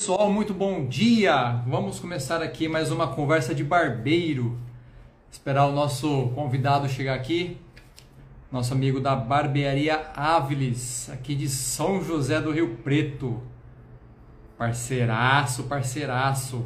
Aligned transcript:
Pessoal, 0.00 0.32
muito 0.32 0.54
bom 0.54 0.86
dia! 0.86 1.60
Vamos 1.66 1.98
começar 1.98 2.40
aqui 2.40 2.68
mais 2.68 2.92
uma 2.92 3.08
conversa 3.08 3.52
de 3.52 3.64
barbeiro. 3.64 4.56
Esperar 5.28 5.66
o 5.66 5.72
nosso 5.72 6.28
convidado 6.36 6.88
chegar 6.88 7.14
aqui, 7.14 7.58
nosso 8.50 8.72
amigo 8.72 9.00
da 9.00 9.16
Barbearia 9.16 10.12
Áviles, 10.14 11.10
aqui 11.10 11.34
de 11.34 11.48
São 11.48 12.00
José 12.00 12.40
do 12.40 12.52
Rio 12.52 12.76
Preto. 12.76 13.42
Parceiraço, 14.56 15.64
parceiraço. 15.64 16.64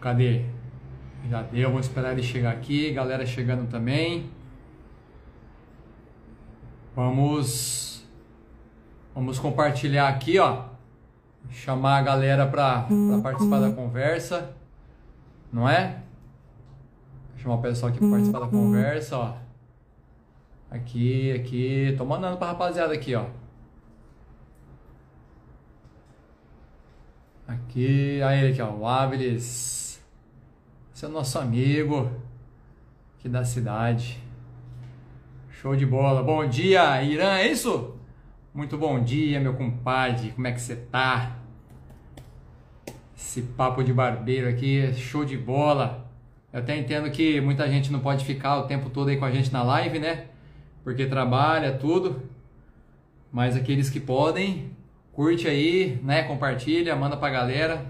Cadê? 0.00 0.46
Já 1.28 1.42
deu, 1.42 1.68
vamos 1.68 1.86
esperar 1.86 2.12
ele 2.12 2.22
chegar 2.22 2.52
aqui, 2.52 2.90
galera 2.90 3.26
chegando 3.26 3.68
também. 3.68 4.30
Vamos 6.96 8.02
Vamos 9.14 9.38
compartilhar 9.38 10.08
aqui, 10.08 10.38
ó 10.38 10.75
chamar 11.50 11.98
a 11.98 12.02
galera 12.02 12.46
para 12.46 12.86
participar 13.22 13.60
da 13.60 13.70
conversa, 13.72 14.54
não 15.52 15.68
é? 15.68 16.02
Vou 17.30 17.38
chamar 17.38 17.54
o 17.56 17.62
pessoal 17.62 17.90
aqui 17.90 17.98
para 17.98 18.08
participar 18.10 18.40
da 18.40 18.48
conversa, 18.48 19.18
ó. 19.18 19.34
Aqui, 20.70 21.32
aqui, 21.32 21.94
tô 21.96 22.04
mandando 22.04 22.36
pra 22.36 22.48
rapaziada 22.48 22.92
aqui, 22.92 23.14
ó. 23.14 23.26
Aqui, 27.46 28.20
aí 28.22 28.40
ele 28.40 28.52
aqui, 28.52 28.60
ó, 28.62 28.70
o 28.72 28.86
Áviles. 28.86 30.02
Esse 30.92 31.04
é 31.04 31.08
o 31.08 31.10
nosso 31.10 31.38
amigo 31.38 32.10
aqui 33.18 33.28
da 33.28 33.44
cidade. 33.44 34.20
Show 35.50 35.76
de 35.76 35.86
bola. 35.86 36.22
Bom 36.22 36.46
dia, 36.48 37.02
Irã, 37.02 37.38
é 37.38 37.46
isso? 37.46 37.94
Muito 38.52 38.76
bom 38.76 39.02
dia, 39.02 39.38
meu 39.38 39.54
compadre. 39.54 40.30
Como 40.32 40.46
é 40.46 40.52
que 40.52 40.60
você 40.60 40.76
tá? 40.76 41.35
Esse 43.16 43.40
papo 43.40 43.82
de 43.82 43.92
barbeiro 43.92 44.48
aqui, 44.48 44.92
show 44.94 45.24
de 45.24 45.38
bola. 45.38 46.06
Eu 46.52 46.60
até 46.60 46.76
entendo 46.76 47.10
que 47.10 47.40
muita 47.40 47.66
gente 47.68 47.90
não 47.90 48.00
pode 48.00 48.24
ficar 48.24 48.58
o 48.58 48.66
tempo 48.66 48.90
todo 48.90 49.08
aí 49.08 49.16
com 49.16 49.24
a 49.24 49.30
gente 49.30 49.50
na 49.50 49.62
live, 49.62 49.98
né? 49.98 50.26
Porque 50.84 51.06
trabalha, 51.06 51.72
tudo. 51.72 52.22
Mas 53.32 53.56
aqueles 53.56 53.88
que 53.88 53.98
podem, 53.98 54.70
curte 55.12 55.48
aí, 55.48 55.98
né? 56.02 56.24
Compartilha, 56.24 56.94
manda 56.94 57.16
pra 57.16 57.30
galera. 57.30 57.86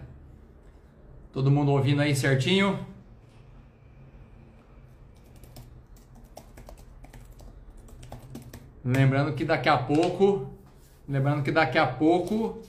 Todo 1.32 1.50
mundo 1.50 1.72
ouvindo 1.72 2.02
aí 2.02 2.14
certinho. 2.14 2.78
Lembrando 8.84 9.32
que 9.34 9.44
daqui 9.44 9.68
a 9.68 9.76
pouco 9.76 10.56
Lembrando 11.08 11.44
que 11.44 11.52
daqui 11.52 11.78
a 11.78 11.86
pouco 11.86 12.60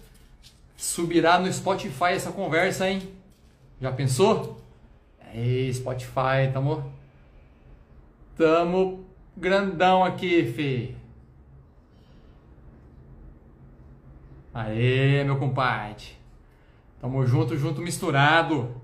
subirá 0.78 1.40
no 1.40 1.52
Spotify 1.52 2.12
essa 2.12 2.32
conversa, 2.32 2.88
hein? 2.88 3.12
Já 3.82 3.92
pensou? 3.92 4.62
Aí, 5.20 5.74
Spotify, 5.74 6.52
tamo. 6.54 6.94
Tamo 8.38 9.04
grandão 9.36 10.06
aqui, 10.06 10.46
fi. 10.54 10.96
Aê, 14.54 15.24
meu 15.24 15.38
compadre. 15.38 16.16
Tamo 17.02 17.26
junto, 17.26 17.58
junto, 17.58 17.82
misturado. 17.82 18.82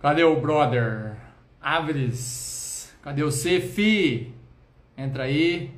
Cadê 0.00 0.24
o 0.24 0.40
brother? 0.40 1.16
Aves. 1.60 2.92
Cadê 3.02 3.22
o 3.22 3.30
Cefi? 3.30 4.34
Entra 4.96 5.24
aí. 5.24 5.72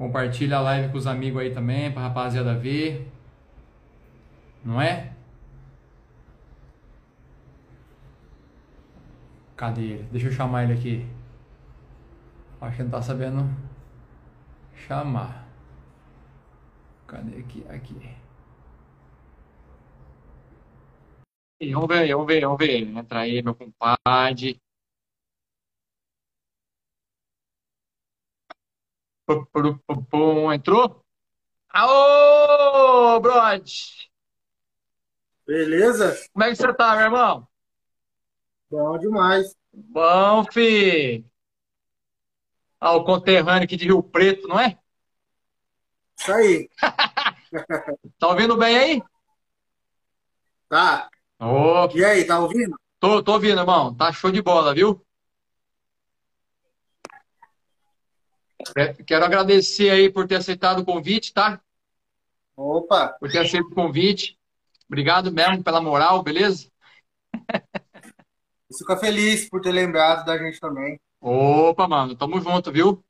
Compartilha 0.00 0.56
a 0.56 0.60
live 0.62 0.90
com 0.90 0.96
os 0.96 1.06
amigos 1.06 1.42
aí 1.42 1.52
também, 1.52 1.92
pra 1.92 2.00
rapaziada 2.00 2.54
ver. 2.58 3.06
Não 4.64 4.80
é? 4.80 5.12
Cadê 9.54 9.82
ele? 9.82 10.02
Deixa 10.04 10.28
eu 10.28 10.32
chamar 10.32 10.64
ele 10.64 10.72
aqui. 10.72 11.06
Acho 12.62 12.76
que 12.78 12.82
não 12.82 12.90
tá 12.90 13.02
sabendo 13.02 13.46
chamar. 14.74 15.46
Cadê 17.06 17.38
aqui? 17.38 17.66
Aqui. 17.68 18.16
Vamos 21.74 21.88
ver, 21.88 22.08
vamos 22.10 22.26
ver, 22.26 22.40
vamos 22.40 22.58
ver. 22.58 22.88
Entra 22.88 23.20
aí, 23.20 23.42
meu 23.42 23.54
compadre. 23.54 24.58
Entrou? 30.52 31.04
Aô, 31.72 33.20
Brod! 33.20 33.70
Beleza? 35.46 36.16
Como 36.32 36.44
é 36.44 36.48
que 36.50 36.56
você 36.56 36.72
tá, 36.74 36.94
meu 36.96 37.04
irmão? 37.04 37.46
Bom 38.70 38.98
demais. 38.98 39.54
Bom, 39.72 40.44
fi. 40.52 41.24
Ah, 42.78 42.94
o 42.96 43.04
conterrâneo 43.04 43.64
aqui 43.64 43.76
de 43.76 43.84
Rio 43.86 44.02
Preto, 44.02 44.46
não 44.48 44.58
é? 44.60 44.78
Isso 46.18 46.32
aí. 46.32 46.68
Tá 48.18 48.28
ouvindo 48.28 48.56
bem 48.56 48.76
aí? 48.78 49.02
Tá. 50.68 51.08
Ô, 51.40 51.88
E 51.94 52.04
aí, 52.04 52.24
tá 52.24 52.38
ouvindo? 52.38 52.76
tô, 52.98 53.22
tô 53.22 53.32
ouvindo, 53.32 53.60
irmão. 53.60 53.94
Tá 53.94 54.12
show 54.12 54.30
de 54.30 54.42
bola, 54.42 54.74
viu? 54.74 55.04
Quero 59.06 59.24
agradecer 59.24 59.90
aí 59.90 60.10
por 60.10 60.26
ter 60.26 60.36
aceitado 60.36 60.80
o 60.80 60.84
convite, 60.84 61.32
tá? 61.32 61.60
Opa, 62.56 63.16
Por 63.18 63.30
ter 63.30 63.38
aceito 63.38 63.68
o 63.68 63.74
convite. 63.74 64.38
Obrigado 64.86 65.32
mesmo 65.32 65.62
pela 65.62 65.80
moral, 65.80 66.22
beleza? 66.22 66.68
eu 68.70 68.76
fico 68.78 68.96
feliz 68.96 69.48
por 69.48 69.60
ter 69.60 69.72
lembrado 69.72 70.24
da 70.24 70.36
gente 70.38 70.60
também. 70.60 70.98
Opa, 71.20 71.86
mano, 71.88 72.16
tamo 72.16 72.40
junto, 72.40 72.72
viu? 72.72 73.02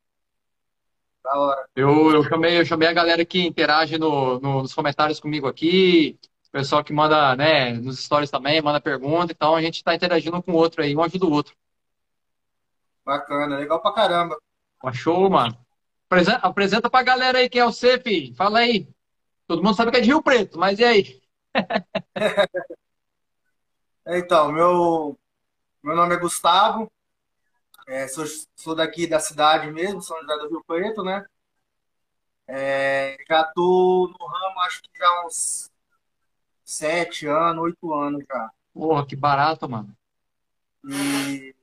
Da 1.23 1.39
hora. 1.39 1.69
Eu, 1.77 2.11
eu 2.13 2.25
chamei, 2.25 2.59
eu 2.61 2.65
chamei 2.65 2.89
a 2.89 2.93
galera 2.93 3.25
que 3.25 3.47
interage 3.47 3.99
no, 3.99 4.41
no- 4.41 4.63
nos 4.63 4.75
comentários 4.75 5.21
comigo 5.21 5.47
aqui, 5.47 6.19
o 6.49 6.51
pessoal 6.51 6.83
que 6.83 6.93
manda, 6.93 7.37
né, 7.37 7.73
nos 7.75 8.03
stories 8.03 8.31
também, 8.31 8.61
manda 8.61 8.81
pergunta, 8.81 9.33
então 9.33 9.55
a 9.55 9.63
gente 9.63 9.85
tá 9.85 9.95
interagindo 9.95 10.37
um 10.37 10.43
com 10.43 10.53
o 10.53 10.57
outro 10.57 10.83
aí, 10.83 10.97
um 10.97 11.03
ajuda 11.03 11.27
o 11.27 11.31
outro. 11.33 11.55
Bacana, 13.05 13.59
legal 13.59 13.81
pra 13.83 13.93
caramba. 13.93 14.37
Tá 14.81 14.93
show, 14.93 15.29
mano. 15.31 15.57
Apresen- 16.09 16.39
Apresenta 16.43 16.91
pra 16.91 17.03
galera 17.03 17.39
aí 17.39 17.49
quem 17.49 17.61
é 17.61 17.65
você, 17.65 17.99
filho. 18.01 18.35
Fala 18.35 18.61
aí. 18.61 18.89
Todo 19.47 19.63
mundo 19.63 19.77
sabe 19.77 19.91
que 19.93 19.99
é 19.99 20.01
de 20.01 20.09
Rio 20.09 20.23
Preto, 20.23 20.59
mas 20.59 20.79
e 20.79 20.85
aí? 20.85 21.23
Então, 24.07 24.51
meu, 24.53 25.19
meu 25.83 25.97
nome 25.97 26.15
é 26.15 26.19
Gustavo, 26.19 26.91
é, 27.89 28.09
sou, 28.09 28.25
sou 28.57 28.75
daqui 28.75 29.07
da 29.07 29.21
cidade 29.21 29.71
mesmo, 29.71 30.03
São 30.03 30.21
José 30.21 30.37
do 30.39 30.49
Rio 30.51 30.65
Preto, 30.67 31.03
né? 31.05 31.25
É, 32.47 33.17
já 33.29 33.45
tô 33.45 34.09
no 34.19 34.27
ramo, 34.27 34.61
acho 34.61 34.83
que 34.83 34.91
já 34.99 35.27
uns 35.27 35.71
sete 36.65 37.27
anos, 37.27 37.65
oito 37.65 37.95
anos 37.95 38.25
já. 38.29 38.51
Porra, 38.75 39.07
que 39.07 39.17
barato, 39.17 39.69
mano. 39.69 39.97
E 40.85 41.55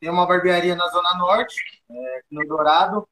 tem 0.00 0.10
uma 0.10 0.26
barbearia 0.26 0.74
na 0.74 0.88
Zona 0.88 1.14
Norte, 1.14 1.56
é, 1.90 2.22
no 2.30 2.46
Dourado. 2.46 3.08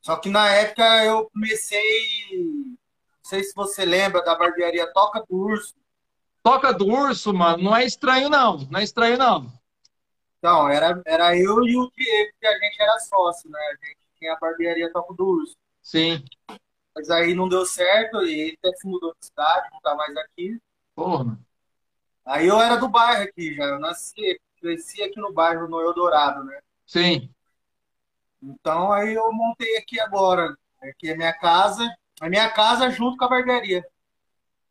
Só 0.00 0.16
que 0.16 0.28
na 0.28 0.48
época 0.50 1.04
eu 1.04 1.30
comecei, 1.30 1.80
não 2.30 2.76
sei 3.22 3.42
se 3.42 3.54
você 3.54 3.84
lembra 3.84 4.22
da 4.22 4.34
barbearia 4.34 4.92
Toca 4.92 5.24
do 5.28 5.36
Urso. 5.36 5.74
Toca 6.42 6.74
do 6.74 6.86
urso, 6.86 7.32
mano, 7.32 7.62
não 7.62 7.74
é 7.74 7.86
estranho 7.86 8.28
não, 8.28 8.58
não 8.70 8.80
é 8.80 8.82
estranho 8.84 9.16
não. 9.16 9.50
Então, 10.38 10.68
era, 10.68 11.00
era 11.06 11.34
eu 11.34 11.64
e 11.64 11.74
o 11.74 11.90
Diego, 11.96 12.32
que 12.38 12.46
a 12.46 12.58
gente 12.58 12.82
era 12.82 12.98
sócio, 12.98 13.48
né? 13.48 13.58
A 13.58 13.86
gente 13.86 13.98
tinha 14.18 14.34
a 14.34 14.38
barbearia 14.38 14.92
Toca 14.92 15.14
do 15.14 15.26
Urso. 15.26 15.56
Sim. 15.80 16.22
Mas 16.94 17.08
aí 17.08 17.34
não 17.34 17.48
deu 17.48 17.64
certo 17.64 18.22
e 18.22 18.40
ele 18.40 18.58
até 18.62 18.76
se 18.76 18.86
mudou 18.86 19.14
de 19.18 19.24
cidade, 19.26 19.70
não 19.72 19.80
tá 19.80 19.94
mais 19.94 20.14
aqui. 20.18 20.60
Porra. 20.94 21.38
Aí 22.26 22.46
eu 22.46 22.60
era 22.60 22.76
do 22.76 22.88
bairro 22.88 23.22
aqui 23.22 23.54
já, 23.54 23.64
eu 23.64 23.78
nasci, 23.78 24.38
cresci 24.64 25.02
aqui 25.02 25.20
no 25.20 25.30
bairro, 25.30 25.68
no 25.68 25.78
Eldorado, 25.78 26.42
né? 26.42 26.58
Sim. 26.86 27.28
Então 28.42 28.90
aí 28.90 29.12
eu 29.12 29.30
montei 29.30 29.76
aqui 29.76 30.00
agora. 30.00 30.56
Aqui 30.82 31.10
é 31.10 31.16
minha 31.16 31.32
casa, 31.34 31.86
a 32.20 32.28
minha 32.30 32.48
casa 32.48 32.90
junto 32.90 33.18
com 33.18 33.24
a 33.26 33.28
barbearia. 33.28 33.84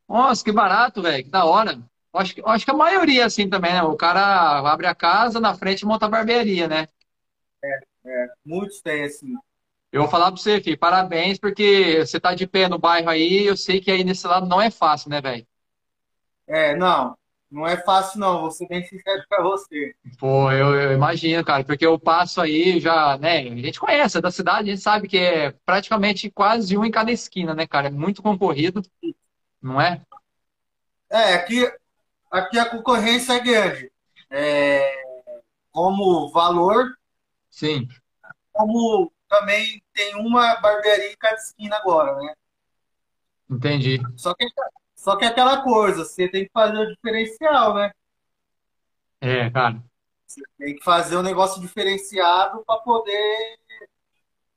Nossa, 0.10 0.44
que 0.44 0.52
barato, 0.52 1.02
velho, 1.02 1.24
que 1.24 1.30
da 1.30 1.46
hora. 1.46 1.80
Acho 2.12 2.36
que, 2.36 2.42
acho 2.46 2.66
que 2.66 2.72
a 2.72 2.76
maioria 2.76 3.22
é 3.22 3.26
assim 3.26 3.48
também, 3.50 3.74
né? 3.74 3.84
O 3.84 3.96
cara 3.96 4.60
abre 4.72 4.88
a 4.88 4.96
casa, 4.96 5.40
na 5.40 5.54
frente 5.54 5.86
monta 5.86 6.06
a 6.06 6.10
barbearia, 6.10 6.68
né? 6.68 6.88
Muitos 8.46 8.82
têm 8.82 9.04
assim. 9.06 9.34
Eu 9.92 10.02
vou 10.02 10.10
falar 10.10 10.32
pra 10.32 10.42
você, 10.42 10.60
filho, 10.60 10.78
parabéns, 10.78 11.38
porque 11.38 12.00
você 12.00 12.20
tá 12.20 12.34
de 12.34 12.48
pé 12.48 12.68
no 12.68 12.80
bairro 12.80 13.10
aí, 13.10 13.46
eu 13.46 13.56
sei 13.56 13.80
que 13.80 13.92
aí 13.92 14.04
nesse 14.04 14.26
lado 14.26 14.48
não 14.48 14.60
é 14.60 14.72
fácil, 14.72 15.10
né, 15.10 15.22
velho? 15.22 15.46
É, 16.48 16.76
não. 16.76 17.16
Não 17.54 17.68
é 17.68 17.78
fácil, 17.78 18.20
não. 18.20 18.42
Vou 18.42 18.52
ser 18.52 18.68
bem 18.68 18.84
sincero 18.84 19.24
pra 19.30 19.44
você. 19.44 19.96
Pô, 20.18 20.52
eu, 20.52 20.74
eu 20.74 20.94
imagino, 20.94 21.46
cara, 21.46 21.64
porque 21.64 21.86
eu 21.86 22.00
passo 22.00 22.42
aí 22.42 22.80
já, 22.80 23.16
né? 23.20 23.42
A 23.42 23.56
gente 23.56 23.80
conhece, 23.80 24.18
é 24.18 24.22
da 24.22 24.32
cidade, 24.32 24.70
a 24.70 24.74
gente 24.74 24.82
sabe 24.82 25.08
que 25.08 25.18
é 25.18 25.52
praticamente 25.64 26.32
quase 26.32 26.76
um 26.76 26.84
em 26.84 26.90
cada 26.90 27.12
esquina, 27.12 27.54
né, 27.54 27.68
cara? 27.68 27.88
É 27.88 27.92
muito 27.92 28.24
concorrido, 28.24 28.82
não 29.62 29.80
é? 29.80 30.02
É, 31.12 31.36
aqui, 31.36 31.72
aqui 32.32 32.58
a 32.58 32.66
concorrência 32.66 33.34
é 33.34 33.40
grande. 33.40 33.92
É, 34.32 35.04
como 35.72 36.32
valor, 36.32 36.98
Sim. 37.52 37.88
como 38.52 39.12
também 39.30 39.82
tem 39.94 40.16
uma 40.16 40.56
barbearia 40.56 41.12
em 41.12 41.18
cada 41.18 41.36
esquina 41.36 41.78
agora, 41.78 42.16
né? 42.16 42.34
Entendi. 43.48 44.02
Só 44.16 44.34
que, 44.34 44.48
só 45.04 45.18
que 45.18 45.26
é 45.26 45.28
aquela 45.28 45.62
coisa, 45.62 46.06
você 46.06 46.30
tem 46.30 46.46
que 46.46 46.52
fazer 46.54 46.78
o 46.78 46.88
diferencial, 46.88 47.74
né? 47.74 47.92
É, 49.20 49.50
cara. 49.50 49.84
Você 50.26 50.42
tem 50.58 50.78
que 50.78 50.84
fazer 50.84 51.18
um 51.18 51.22
negócio 51.22 51.62
diferenciado 51.62 52.64
para 52.66 52.80
poder 52.80 53.60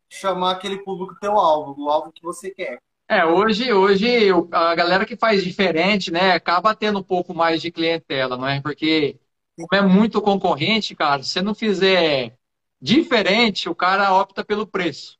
chamar 0.08 0.52
aquele 0.52 0.78
público 0.78 1.19
teu 1.20 1.32
alvo, 1.32 1.75
o 1.76 1.90
alvo 1.90 2.12
que 2.12 2.22
você 2.22 2.52
quer. 2.52 2.78
É, 3.08 3.26
hoje, 3.26 3.72
hoje 3.72 4.31
a 4.52 4.75
galera 4.76 5.04
que 5.04 5.16
faz 5.16 5.43
diferente, 5.43 6.12
né, 6.12 6.31
acaba 6.31 6.76
tendo 6.76 7.00
um 7.00 7.02
pouco 7.02 7.34
mais 7.34 7.60
de 7.60 7.72
clientela, 7.72 8.37
não 8.37 8.46
é? 8.46 8.60
Porque 8.60 9.19
como 9.56 9.69
é 9.72 9.82
muito 9.82 10.22
concorrente, 10.22 10.94
cara, 10.94 11.25
se 11.25 11.31
você 11.31 11.43
não 11.43 11.56
fizer 11.56 12.37
diferente, 12.81 13.69
o 13.69 13.75
cara 13.75 14.14
opta 14.14 14.44
pelo 14.44 14.64
preço. 14.64 15.19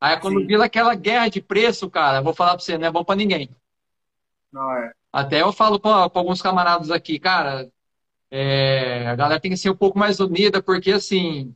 Aí 0.00 0.18
quando 0.18 0.40
Sim, 0.40 0.46
vira 0.46 0.64
aquela 0.64 0.94
guerra 0.94 1.28
de 1.28 1.42
preço, 1.42 1.90
cara, 1.90 2.22
vou 2.22 2.32
falar 2.32 2.52
pra 2.52 2.60
você, 2.60 2.78
não 2.78 2.86
é 2.88 2.90
bom 2.90 3.04
pra 3.04 3.14
ninguém. 3.14 3.50
Não 4.56 4.72
é. 4.72 4.92
Até 5.12 5.42
eu 5.42 5.52
falo 5.52 5.78
com, 5.78 5.90
com 6.10 6.18
alguns 6.18 6.42
camaradas 6.42 6.90
aqui, 6.90 7.18
cara, 7.18 7.70
é, 8.30 9.06
a 9.08 9.16
galera 9.16 9.40
tem 9.40 9.50
que 9.50 9.56
ser 9.56 9.70
um 9.70 9.76
pouco 9.76 9.98
mais 9.98 10.20
unida, 10.20 10.62
porque 10.62 10.92
assim, 10.92 11.54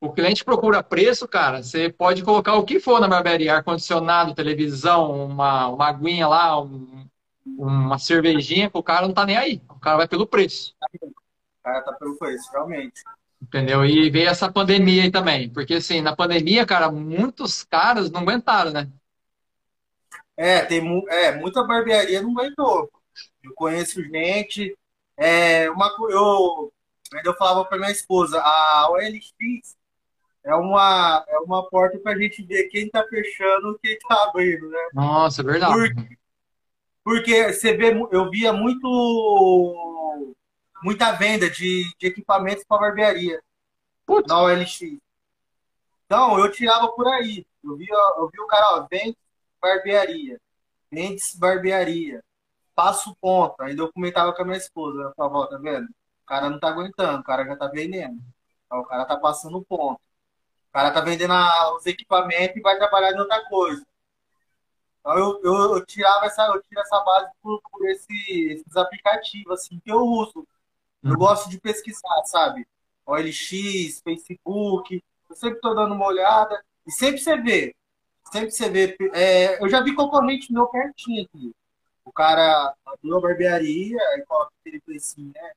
o 0.00 0.12
cliente 0.12 0.44
procura 0.44 0.82
preço, 0.82 1.28
cara, 1.28 1.62
você 1.62 1.90
pode 1.90 2.24
colocar 2.24 2.54
o 2.54 2.64
que 2.64 2.80
for 2.80 3.00
na 3.00 3.08
barbearia, 3.08 3.56
ar-condicionado, 3.56 4.34
televisão, 4.34 5.26
uma, 5.26 5.68
uma 5.68 5.88
aguinha 5.88 6.28
lá, 6.28 6.60
um- 6.60 7.06
uma 7.58 7.98
cervejinha, 7.98 8.70
o 8.72 8.82
cara 8.82 9.06
não 9.06 9.14
tá 9.14 9.26
nem 9.26 9.36
aí. 9.36 9.62
O 9.68 9.78
cara 9.80 9.98
vai 9.98 10.08
pelo 10.08 10.26
preço, 10.26 10.74
O 11.60 11.62
cara 11.64 11.82
tá 11.82 11.92
pelo 11.94 12.16
preço, 12.18 12.50
realmente. 12.52 13.02
entendeu? 13.42 13.84
E 13.84 14.10
veio 14.10 14.28
essa 14.28 14.50
pandemia 14.50 15.02
aí 15.04 15.10
também, 15.10 15.48
porque 15.50 15.74
assim, 15.74 16.00
na 16.00 16.14
pandemia, 16.14 16.66
cara, 16.66 16.90
muitos 16.90 17.62
caras 17.64 18.10
não 18.10 18.20
aguentaram, 18.22 18.70
né? 18.72 18.88
É, 20.40 20.64
tem 20.64 20.80
mu- 20.80 21.06
é, 21.10 21.36
muita 21.36 21.62
barbearia 21.62 22.22
não 22.22 22.30
aguentou. 22.30 22.90
Eu 23.44 23.52
conheço 23.54 24.02
gente. 24.02 24.74
É, 25.14 25.70
uma, 25.70 25.94
eu, 26.08 26.72
eu 27.22 27.34
falava 27.36 27.66
para 27.66 27.76
minha 27.76 27.90
esposa, 27.90 28.40
a 28.40 28.88
OLX 28.90 29.76
é 30.42 30.54
uma, 30.54 31.22
é 31.28 31.38
uma 31.40 31.68
porta 31.68 31.98
para 31.98 32.12
a 32.12 32.18
gente 32.18 32.42
ver 32.42 32.68
quem 32.68 32.88
tá 32.88 33.06
fechando 33.06 33.78
e 33.84 33.88
quem 33.88 33.98
tá 33.98 34.24
abrindo, 34.24 34.66
né? 34.70 34.78
Nossa, 34.94 35.42
é 35.42 35.44
verdade. 35.44 35.94
porque 37.04 37.52
você 37.52 37.76
vê, 37.76 37.92
eu 38.10 38.30
via 38.30 38.50
muito, 38.50 40.24
muita 40.82 41.12
venda 41.12 41.50
de, 41.50 41.84
de 41.98 42.06
equipamentos 42.06 42.64
para 42.64 42.80
barbearia 42.80 43.42
Putz, 44.06 44.26
na 44.26 44.40
OLX. 44.40 44.80
Então, 46.06 46.38
eu 46.38 46.50
tirava 46.50 46.88
por 46.92 47.06
aí. 47.08 47.46
Eu 47.62 47.76
via, 47.76 47.94
eu 48.16 48.30
vi 48.32 48.40
o 48.40 48.46
cara, 48.46 48.76
ó, 48.76 48.86
vende 48.90 49.18
barbearia, 49.60 50.40
vende 50.90 51.22
barbearia, 51.38 52.22
passo 52.74 53.16
ponta. 53.20 53.64
Ainda 53.64 53.82
eu 53.82 53.92
comentava 53.92 54.34
com 54.34 54.42
a 54.42 54.44
minha 54.44 54.58
esposa, 54.58 55.00
eu 55.02 55.14
falava, 55.16 55.38
ó, 55.38 55.46
tá 55.48 55.58
vendo? 55.58 55.86
O 55.88 56.26
cara 56.26 56.50
não 56.50 56.60
tá 56.60 56.68
aguentando, 56.70 57.20
o 57.20 57.24
cara 57.24 57.44
já 57.46 57.56
tá 57.56 57.68
vendendo. 57.68 58.20
O 58.72 58.84
cara 58.84 59.04
tá 59.06 59.16
passando 59.18 59.62
ponto. 59.64 60.00
O 60.70 60.72
cara 60.72 60.92
tá 60.92 61.00
vendendo 61.02 61.34
os 61.76 61.86
equipamentos 61.86 62.56
e 62.56 62.60
vai 62.62 62.78
trabalhar 62.78 63.12
em 63.12 63.20
outra 63.20 63.44
coisa. 63.48 63.84
Então, 65.00 65.18
eu, 65.18 65.40
eu, 65.42 65.76
eu 65.76 65.86
tirava 65.86 66.26
essa, 66.26 66.42
eu 66.46 66.62
tiro 66.62 66.80
essa 66.80 67.00
base 67.02 67.30
por, 67.42 67.60
por 67.70 67.88
esse- 67.88 68.52
esses 68.52 68.76
aplicativos, 68.76 69.52
assim, 69.60 69.78
que 69.80 69.90
eu 69.90 70.00
uso. 70.00 70.46
Eu 71.04 71.16
gosto 71.16 71.50
de 71.50 71.60
pesquisar, 71.60 72.24
sabe? 72.26 72.66
OLX, 73.06 74.00
Facebook, 74.02 75.02
eu 75.30 75.36
sempre 75.36 75.56
estou 75.56 75.74
dando 75.74 75.94
uma 75.94 76.06
olhada. 76.06 76.62
E 76.86 76.92
sempre 76.92 77.18
você 77.20 77.36
vê, 77.38 77.74
sempre 78.32 78.50
você 78.50 78.68
vê. 78.70 78.96
é, 79.14 79.62
eu 79.62 79.68
já 79.68 79.82
vi 79.82 79.94
concorrente 79.94 80.52
meu 80.52 80.66
pertinho 80.68 81.24
aqui. 81.24 81.52
O 82.04 82.12
cara 82.12 82.74
abriu 82.86 83.18
a 83.18 83.20
barbearia, 83.20 83.98
aí 84.14 84.24
coloca 84.26 84.52
aquele 84.60 84.80
precinho, 84.82 85.32
né? 85.34 85.52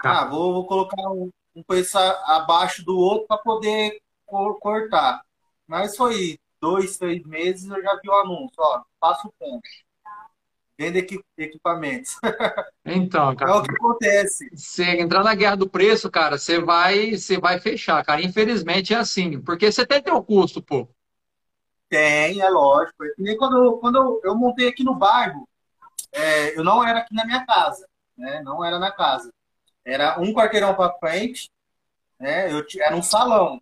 Ah, 0.00 0.24
vou, 0.26 0.52
vou 0.54 0.66
colocar 0.66 1.10
um, 1.10 1.30
um 1.54 1.62
preço 1.62 1.98
abaixo 1.98 2.84
do 2.84 2.96
outro 2.96 3.26
para 3.26 3.38
poder 3.38 4.00
co- 4.26 4.54
cortar. 4.60 5.22
Mas 5.66 5.96
foi 5.96 6.38
dois, 6.60 6.96
três 6.98 7.22
meses, 7.24 7.68
eu 7.70 7.82
já 7.82 7.96
vi 8.02 8.08
o 8.08 8.14
anúncio, 8.14 8.54
ó, 8.58 8.82
passa 9.00 9.26
o 9.28 9.32
ponto. 9.38 9.62
Venda 10.78 10.98
equi- 10.98 11.22
equipamentos. 11.36 12.16
então, 12.84 13.34
É 13.46 13.50
cara, 13.50 13.52
o 13.52 13.62
que 13.62 13.72
acontece. 13.74 14.50
você 14.54 14.84
entrar 15.00 15.24
na 15.24 15.34
guerra 15.34 15.56
do 15.56 15.70
preço, 15.70 16.10
cara, 16.10 16.38
você 16.38 16.60
vai, 16.60 17.12
você 17.16 17.38
vai 17.40 17.60
fechar, 17.60 18.04
cara. 18.04 18.22
Infelizmente 18.22 18.94
é 18.94 18.98
assim, 18.98 19.40
porque 19.42 19.70
você 19.72 19.86
tem 19.86 20.02
teu 20.02 20.22
custo, 20.24 20.62
pô. 20.62 20.88
Tem, 21.88 22.40
é 22.40 22.48
lógico. 22.48 23.04
É 23.04 23.08
nem 23.18 23.36
quando, 23.36 23.78
quando 23.78 24.20
eu, 24.24 24.34
montei 24.34 24.68
aqui 24.68 24.84
no 24.84 24.94
bairro, 24.94 25.48
é, 26.12 26.58
eu 26.58 26.64
não 26.64 26.86
era 26.86 27.00
aqui 27.00 27.14
na 27.14 27.24
minha 27.24 27.44
casa, 27.46 27.88
né? 28.16 28.42
Não 28.42 28.64
era 28.64 28.78
na 28.78 28.90
casa. 28.92 29.32
Era 29.84 30.20
um 30.20 30.32
quarteirão 30.32 30.74
para 30.74 30.94
frente, 30.98 31.50
né? 32.18 32.52
Eu, 32.52 32.64
era 32.80 32.96
um 32.96 33.02
salão. 33.02 33.60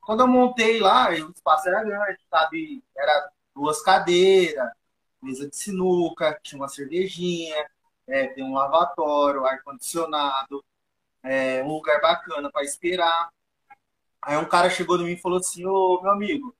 Quando 0.00 0.20
eu 0.20 0.28
montei 0.28 0.80
lá, 0.80 1.10
o 1.10 1.30
espaço 1.30 1.68
era 1.68 1.84
grande, 1.84 2.18
sabe? 2.30 2.82
Era 2.96 3.30
duas 3.54 3.82
cadeiras, 3.82 4.70
mesa 5.22 5.48
de 5.48 5.56
sinuca, 5.56 6.38
tinha 6.42 6.60
uma 6.60 6.68
cervejinha, 6.68 7.66
é, 8.06 8.28
tem 8.28 8.44
um 8.44 8.54
lavatório, 8.54 9.46
ar-condicionado, 9.46 10.64
é, 11.22 11.62
um 11.62 11.68
lugar 11.68 12.00
bacana 12.00 12.50
para 12.50 12.64
esperar. 12.64 13.30
Aí 14.22 14.36
um 14.36 14.48
cara 14.48 14.70
chegou 14.70 15.00
em 15.00 15.04
mim 15.04 15.12
e 15.12 15.20
falou 15.20 15.38
assim, 15.38 15.64
ô 15.66 16.00
meu 16.02 16.12
amigo, 16.12 16.54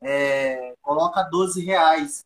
é, 0.00 0.74
coloca 0.80 1.22
12 1.22 1.64
reais. 1.64 2.24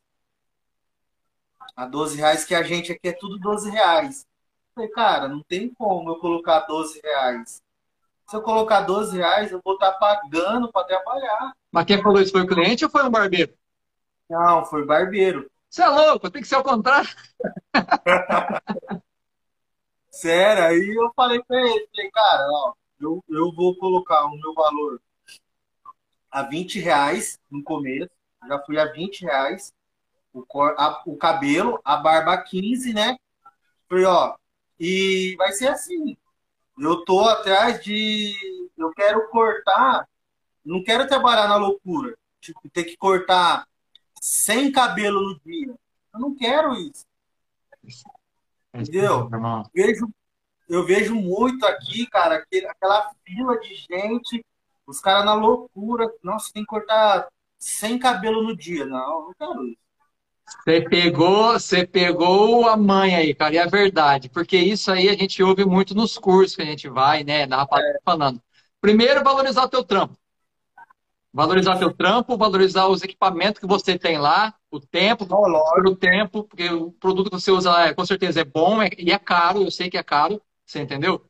A 1.76 1.86
12 1.86 2.16
reais 2.16 2.44
que 2.44 2.54
a 2.54 2.62
gente 2.62 2.92
aqui 2.92 3.08
é 3.08 3.12
tudo 3.12 3.38
12 3.38 3.70
reais. 3.70 4.26
Falei, 4.74 4.90
cara, 4.90 5.28
não 5.28 5.42
tem 5.42 5.72
como 5.74 6.10
eu 6.10 6.16
colocar 6.16 6.60
12 6.60 7.00
reais. 7.02 7.62
Se 8.26 8.36
eu 8.36 8.42
colocar 8.42 8.82
12 8.82 9.16
reais, 9.16 9.52
eu 9.52 9.60
vou 9.62 9.74
estar 9.74 9.92
pagando 9.92 10.70
para 10.72 10.86
trabalhar. 10.86 11.52
Mas 11.70 11.84
quem 11.84 12.02
falou 12.02 12.20
isso 12.20 12.32
foi 12.32 12.42
o 12.42 12.46
cliente 12.46 12.84
ou 12.84 12.90
foi 12.90 13.04
um 13.04 13.10
barbeiro? 13.10 13.54
Não, 14.28 14.64
foi 14.64 14.84
barbeiro. 14.84 15.50
Você 15.68 15.82
é 15.82 15.88
louco, 15.88 16.30
tem 16.30 16.40
que 16.40 16.48
ser 16.48 16.54
ao 16.54 16.62
contrário. 16.62 17.08
Sério, 20.10 20.64
aí 20.64 20.94
eu 20.96 21.12
falei 21.14 21.42
pra 21.42 21.60
ele, 21.60 21.88
falei, 21.94 22.10
cara, 22.12 22.46
ó, 22.48 22.72
eu, 23.00 23.22
eu 23.28 23.52
vou 23.52 23.76
colocar 23.76 24.24
o 24.26 24.36
meu 24.36 24.54
valor 24.54 25.00
a 26.34 26.42
20 26.42 26.80
reais 26.80 27.38
no 27.50 27.62
começo, 27.62 28.10
já 28.48 28.58
fui 28.64 28.78
a 28.78 28.86
20 28.92 29.22
reais, 29.22 29.72
o, 30.32 30.44
cor- 30.44 30.74
a- 30.78 31.02
o 31.06 31.16
cabelo, 31.16 31.80
a 31.84 31.96
barba 31.96 32.34
a 32.34 32.42
15, 32.42 32.92
né? 32.92 33.16
Falei, 33.88 34.04
ó, 34.06 34.36
e 34.78 35.36
vai 35.38 35.52
ser 35.52 35.68
assim, 35.68 36.16
eu 36.78 37.04
tô 37.04 37.20
atrás 37.22 37.82
de, 37.84 38.34
eu 38.76 38.90
quero 38.92 39.28
cortar, 39.30 40.08
não 40.64 40.82
quero 40.82 41.06
trabalhar 41.06 41.48
na 41.48 41.56
loucura, 41.56 42.16
tipo, 42.40 42.68
ter 42.70 42.84
que 42.84 42.96
cortar 42.96 43.66
100 44.20 44.72
cabelo 44.72 45.20
no 45.22 45.40
dia, 45.40 45.74
eu 46.14 46.20
não 46.20 46.34
quero 46.34 46.74
isso, 46.74 47.06
entendeu? 48.76 49.28
Vejo, 49.74 50.08
eu 50.68 50.86
vejo 50.86 51.14
muito 51.14 51.66
aqui, 51.66 52.06
cara, 52.06 52.44
aquela 52.68 53.12
fila 53.24 53.58
de 53.60 53.74
gente, 53.74 54.44
os 54.86 55.00
caras 55.00 55.24
na 55.24 55.34
loucura. 55.34 56.10
Nossa, 56.22 56.52
tem 56.52 56.62
que 56.62 56.68
cortar 56.68 57.26
100 57.58 57.98
cabelo 57.98 58.42
no 58.42 58.56
dia. 58.56 58.84
Não, 58.86 59.26
não 59.26 59.34
quero 59.38 59.66
isso. 59.68 59.78
Você 60.46 60.80
pegou, 60.82 61.52
você 61.52 61.86
pegou 61.86 62.68
a 62.68 62.76
mãe 62.76 63.14
aí, 63.14 63.34
cara, 63.34 63.54
e 63.54 63.58
é 63.58 63.66
verdade, 63.66 64.28
porque 64.28 64.56
isso 64.58 64.90
aí 64.92 65.08
a 65.08 65.14
gente 65.14 65.42
ouve 65.42 65.64
muito 65.64 65.94
nos 65.94 66.18
cursos 66.18 66.54
que 66.54 66.62
a 66.62 66.66
gente 66.66 66.88
vai, 66.88 67.24
né, 67.24 67.46
da 67.46 67.56
rapaziada 67.58 67.98
falando. 68.04 68.42
Primeiro, 68.80 69.24
valorizar 69.24 69.64
o 69.64 69.68
teu 69.68 69.82
trampo. 69.82 70.18
Valorizar 71.32 71.78
teu 71.78 71.92
trampo, 71.92 72.36
valorizar 72.36 72.86
os 72.86 73.02
equipamentos 73.02 73.58
que 73.58 73.66
você 73.66 73.98
tem 73.98 74.18
lá, 74.18 74.54
o 74.70 74.78
tempo, 74.78 75.26
Não, 75.28 75.40
lógico. 75.40 75.74
pelo 75.74 75.96
tempo, 75.96 76.44
porque 76.44 76.68
o 76.70 76.92
produto 76.92 77.30
que 77.30 77.40
você 77.40 77.50
usa 77.50 77.70
lá, 77.72 77.88
é, 77.88 77.94
com 77.94 78.06
certeza 78.06 78.40
é 78.40 78.44
bom 78.44 78.80
é- 78.80 78.90
e 78.96 79.10
é 79.10 79.18
caro, 79.18 79.62
eu 79.62 79.70
sei 79.70 79.90
que 79.90 79.98
é 79.98 80.02
caro, 80.02 80.40
você 80.64 80.80
entendeu? 80.80 81.24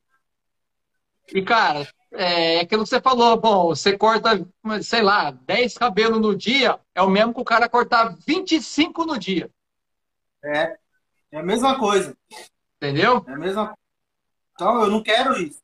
E, 1.33 1.41
cara, 1.41 1.89
é 2.15 2.61
aquilo 2.61 2.85
que 2.85 2.89
você 2.89 3.01
falou, 3.01 3.37
bom, 3.37 3.67
você 3.67 3.97
corta, 3.97 4.47
sei 4.83 5.03
lá, 5.03 5.31
10 5.31 5.77
cabelos 5.77 6.21
no 6.21 6.35
dia, 6.35 6.79
é 6.95 7.03
o 7.03 7.11
mesmo 7.11 7.35
que 7.35 7.41
o 7.41 7.45
cara 7.45 7.69
cortar 7.69 8.15
25 8.27 9.05
no 9.05 9.19
dia. 9.19 9.51
É, 10.43 10.77
é 11.33 11.39
a 11.39 11.43
mesma 11.43 11.79
coisa. 11.79 12.17
Entendeu? 12.77 13.25
É 13.27 13.33
a 13.33 13.37
mesma 13.37 13.75
Então 14.55 14.83
eu 14.83 14.91
não 14.91 15.03
quero 15.03 15.37
isso. 15.37 15.63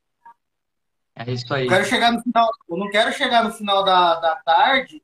É 1.15 1.31
isso 1.31 1.53
aí. 1.53 1.65
Eu 1.65 1.69
quero 1.69 1.85
chegar 1.85 2.11
no 2.11 2.21
final, 2.21 2.49
eu 2.69 2.77
não 2.77 2.89
quero 2.89 3.13
chegar 3.13 3.43
no 3.43 3.51
final 3.51 3.83
da, 3.83 4.19
da 4.19 4.35
tarde 4.37 5.01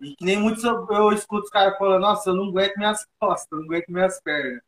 e 0.00 0.14
que 0.14 0.24
nem 0.24 0.38
muitos 0.38 0.62
eu, 0.62 0.86
eu 0.90 1.12
escuto 1.12 1.44
os 1.44 1.50
caras 1.50 1.76
falando, 1.76 2.02
nossa, 2.02 2.30
eu 2.30 2.34
não 2.34 2.48
aguento 2.48 2.76
minhas 2.76 3.06
costas, 3.18 3.48
eu 3.50 3.58
não 3.58 3.64
aguento 3.64 3.88
minhas 3.88 4.20
pernas. 4.20 4.62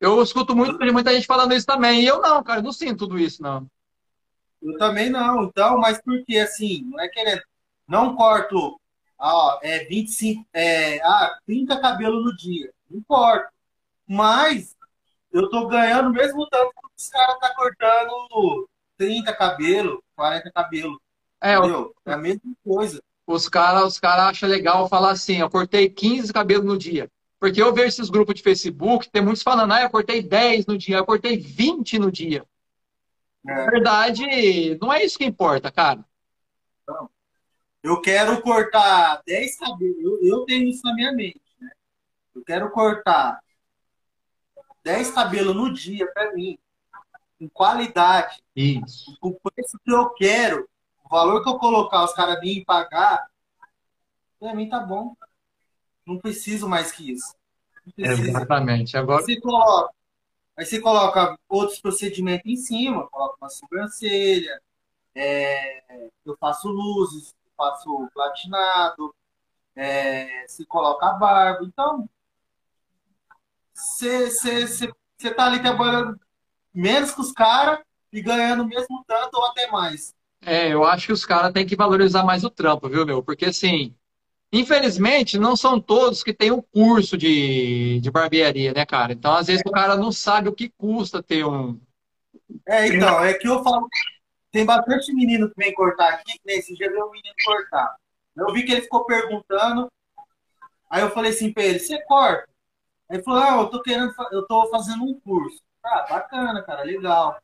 Eu 0.00 0.22
escuto 0.22 0.54
muito 0.54 0.78
de 0.78 0.90
muita 0.90 1.12
gente 1.14 1.26
falando 1.26 1.54
isso 1.54 1.66
também. 1.66 2.02
E 2.02 2.06
eu 2.06 2.20
não, 2.20 2.42
cara, 2.42 2.60
eu 2.60 2.64
não 2.64 2.72
sinto 2.72 2.98
tudo 3.06 3.18
isso, 3.18 3.42
não. 3.42 3.66
Eu 4.64 4.78
também 4.78 5.10
não, 5.10 5.44
então, 5.44 5.78
mas 5.78 6.00
porque 6.02 6.38
assim, 6.38 6.82
não 6.84 6.98
é 7.00 7.08
querendo. 7.08 7.42
Não 7.86 8.16
corto 8.16 8.80
ó, 9.18 9.58
é 9.62 9.84
25, 9.84 10.46
é, 10.52 11.00
ah, 11.02 11.38
30 11.46 11.80
cabelos 11.80 12.24
no 12.24 12.36
dia. 12.36 12.70
Não 12.90 13.02
corto. 13.02 13.52
Mas 14.06 14.76
eu 15.32 15.48
tô 15.48 15.66
ganhando 15.66 16.10
mesmo 16.10 16.46
tanto 16.48 16.70
que 16.72 16.88
os 16.96 17.08
caras 17.08 17.38
tá 17.38 17.54
cortando 17.54 18.68
30 18.98 19.32
cabelos, 19.34 19.98
40 20.14 20.50
cabelos. 20.52 20.98
É, 21.40 21.56
entendeu? 21.56 21.94
É 22.06 22.12
a 22.12 22.18
mesma 22.18 22.52
coisa. 22.62 23.02
Os 23.26 23.48
caras 23.48 23.84
os 23.84 23.98
cara 23.98 24.28
acham 24.28 24.48
legal 24.48 24.88
falar 24.88 25.12
assim, 25.12 25.40
eu 25.40 25.48
cortei 25.48 25.88
15 25.88 26.32
cabelos 26.32 26.66
no 26.66 26.76
dia. 26.76 27.10
Porque 27.40 27.62
eu 27.62 27.74
vejo 27.74 27.88
esses 27.88 28.10
grupos 28.10 28.34
de 28.34 28.42
Facebook, 28.42 29.10
tem 29.10 29.22
muitos 29.22 29.42
falando, 29.42 29.72
ah, 29.72 29.82
eu 29.82 29.90
cortei 29.90 30.22
10 30.22 30.66
no 30.66 30.78
dia, 30.78 30.98
eu 30.98 31.06
cortei 31.06 31.36
20 31.36 31.98
no 31.98 32.10
dia. 32.10 32.44
É. 33.46 33.54
Na 33.54 33.70
verdade, 33.70 34.78
não 34.80 34.92
é 34.92 35.04
isso 35.04 35.18
que 35.18 35.24
importa, 35.24 35.70
cara. 35.70 36.04
Não. 36.86 37.10
Eu 37.82 38.00
quero 38.00 38.40
cortar 38.40 39.22
10 39.26 39.58
cabelos, 39.58 40.02
eu, 40.02 40.18
eu 40.22 40.44
tenho 40.46 40.68
isso 40.68 40.82
na 40.84 40.94
minha 40.94 41.12
mente, 41.12 41.42
né? 41.60 41.70
Eu 42.34 42.42
quero 42.42 42.70
cortar 42.70 43.40
10 44.82 45.10
cabelos 45.10 45.54
no 45.54 45.72
dia 45.72 46.10
para 46.12 46.32
mim, 46.32 46.58
com 47.38 47.48
qualidade, 47.50 48.42
isso. 48.56 49.14
com 49.20 49.28
o 49.28 49.40
preço 49.40 49.78
que 49.84 49.92
eu 49.92 50.10
quero, 50.10 50.66
o 51.04 51.08
valor 51.10 51.42
que 51.42 51.48
eu 51.48 51.58
colocar, 51.58 52.04
os 52.04 52.14
caras 52.14 52.40
virem 52.40 52.64
pagar, 52.64 53.26
para 54.40 54.54
mim 54.54 54.68
tá 54.68 54.80
bom. 54.80 55.14
Não 56.06 56.18
preciso 56.18 56.68
mais 56.68 56.90
que 56.90 57.12
isso. 57.12 57.34
Exatamente. 57.96 58.96
Agora... 58.96 59.22
Você 59.22 59.40
coloca, 59.40 59.94
aí 60.56 60.64
você 60.64 60.80
coloca 60.80 61.38
outros 61.48 61.80
procedimentos 61.80 62.46
em 62.46 62.56
cima, 62.56 63.08
coloca 63.08 63.36
uma 63.40 63.50
sobrancelha, 63.50 64.60
é, 65.14 66.08
eu 66.24 66.36
faço 66.38 66.68
luzes, 66.68 67.34
eu 67.46 67.52
faço 67.56 68.08
platinado, 68.12 69.14
é, 69.76 70.46
se 70.48 70.64
coloca 70.66 71.06
a 71.06 71.12
barba. 71.12 71.64
Então, 71.64 72.08
você 73.72 74.28
está 75.22 75.46
ali 75.46 75.60
trabalhando 75.60 76.18
menos 76.72 77.12
que 77.12 77.20
os 77.20 77.32
caras 77.32 77.80
e 78.12 78.20
ganhando 78.20 78.66
mesmo 78.66 79.04
tanto 79.06 79.34
ou 79.34 79.46
até 79.46 79.70
mais. 79.70 80.14
É, 80.40 80.68
eu 80.68 80.84
acho 80.84 81.06
que 81.06 81.12
os 81.12 81.24
caras 81.24 81.52
têm 81.52 81.66
que 81.66 81.74
valorizar 81.74 82.22
mais 82.22 82.44
o 82.44 82.50
trampo, 82.50 82.88
viu, 82.88 83.06
meu? 83.06 83.22
Porque 83.22 83.46
assim, 83.46 83.94
Infelizmente, 84.56 85.36
não 85.36 85.56
são 85.56 85.80
todos 85.80 86.22
que 86.22 86.32
têm 86.32 86.52
um 86.52 86.62
curso 86.62 87.18
de, 87.18 87.98
de 87.98 88.08
barbearia, 88.08 88.72
né, 88.72 88.86
cara? 88.86 89.12
Então, 89.12 89.34
às 89.34 89.48
vezes, 89.48 89.62
o 89.66 89.70
cara 89.72 89.96
não 89.96 90.12
sabe 90.12 90.48
o 90.48 90.54
que 90.54 90.68
custa 90.78 91.20
ter 91.20 91.44
um. 91.44 91.80
É, 92.64 92.86
então, 92.86 93.24
é 93.24 93.34
que 93.34 93.48
eu 93.48 93.64
falo. 93.64 93.88
Tem 94.52 94.64
bastante 94.64 95.12
menino 95.12 95.48
que 95.48 95.56
vem 95.56 95.74
cortar 95.74 96.10
aqui, 96.10 96.34
que 96.34 96.46
nem 96.46 96.58
esse 96.60 96.72
dia 96.76 96.88
veio 96.88 97.04
um 97.04 97.10
menino 97.10 97.34
cortar. 97.44 97.96
Eu 98.36 98.52
vi 98.52 98.62
que 98.62 98.70
ele 98.70 98.82
ficou 98.82 99.04
perguntando. 99.04 99.90
Aí 100.88 101.02
eu 101.02 101.10
falei 101.10 101.32
assim 101.32 101.52
pra 101.52 101.64
ele: 101.64 101.80
você 101.80 102.00
corta? 102.02 102.48
Aí 103.10 103.16
ele 103.16 103.24
falou: 103.24 103.42
ah, 103.42 103.56
eu 103.56 103.66
tô 103.66 103.82
querendo, 103.82 104.14
eu 104.30 104.46
tô 104.46 104.70
fazendo 104.70 105.02
um 105.02 105.18
curso. 105.18 105.60
Ah, 105.84 106.06
bacana, 106.08 106.62
cara, 106.62 106.84
legal. 106.84 107.40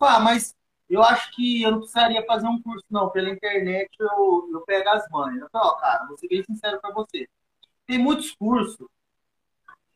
Ah, 0.00 0.18
mas 0.18 0.56
eu 0.88 1.02
acho 1.02 1.30
que 1.32 1.62
eu 1.62 1.70
não 1.70 1.78
precisaria 1.80 2.24
fazer 2.24 2.46
um 2.46 2.62
curso, 2.62 2.84
não. 2.90 3.10
Pela 3.10 3.28
internet 3.28 3.90
eu, 4.00 4.48
eu 4.52 4.60
pego 4.62 4.88
as 4.88 5.08
manhas. 5.10 5.42
Eu 5.42 5.50
falo, 5.50 5.66
ó, 5.66 5.76
cara, 5.76 6.06
vou 6.06 6.16
ser 6.16 6.28
bem 6.28 6.42
sincero 6.44 6.80
para 6.80 6.92
você. 6.92 7.28
Tem 7.86 7.98
muitos 7.98 8.32
cursos 8.32 8.86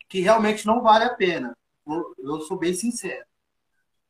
que 0.08 0.20
realmente 0.20 0.66
não 0.66 0.82
vale 0.82 1.04
a 1.04 1.14
pena. 1.14 1.56
Eu, 1.86 2.14
eu 2.18 2.40
sou 2.42 2.58
bem 2.58 2.74
sincero. 2.74 3.24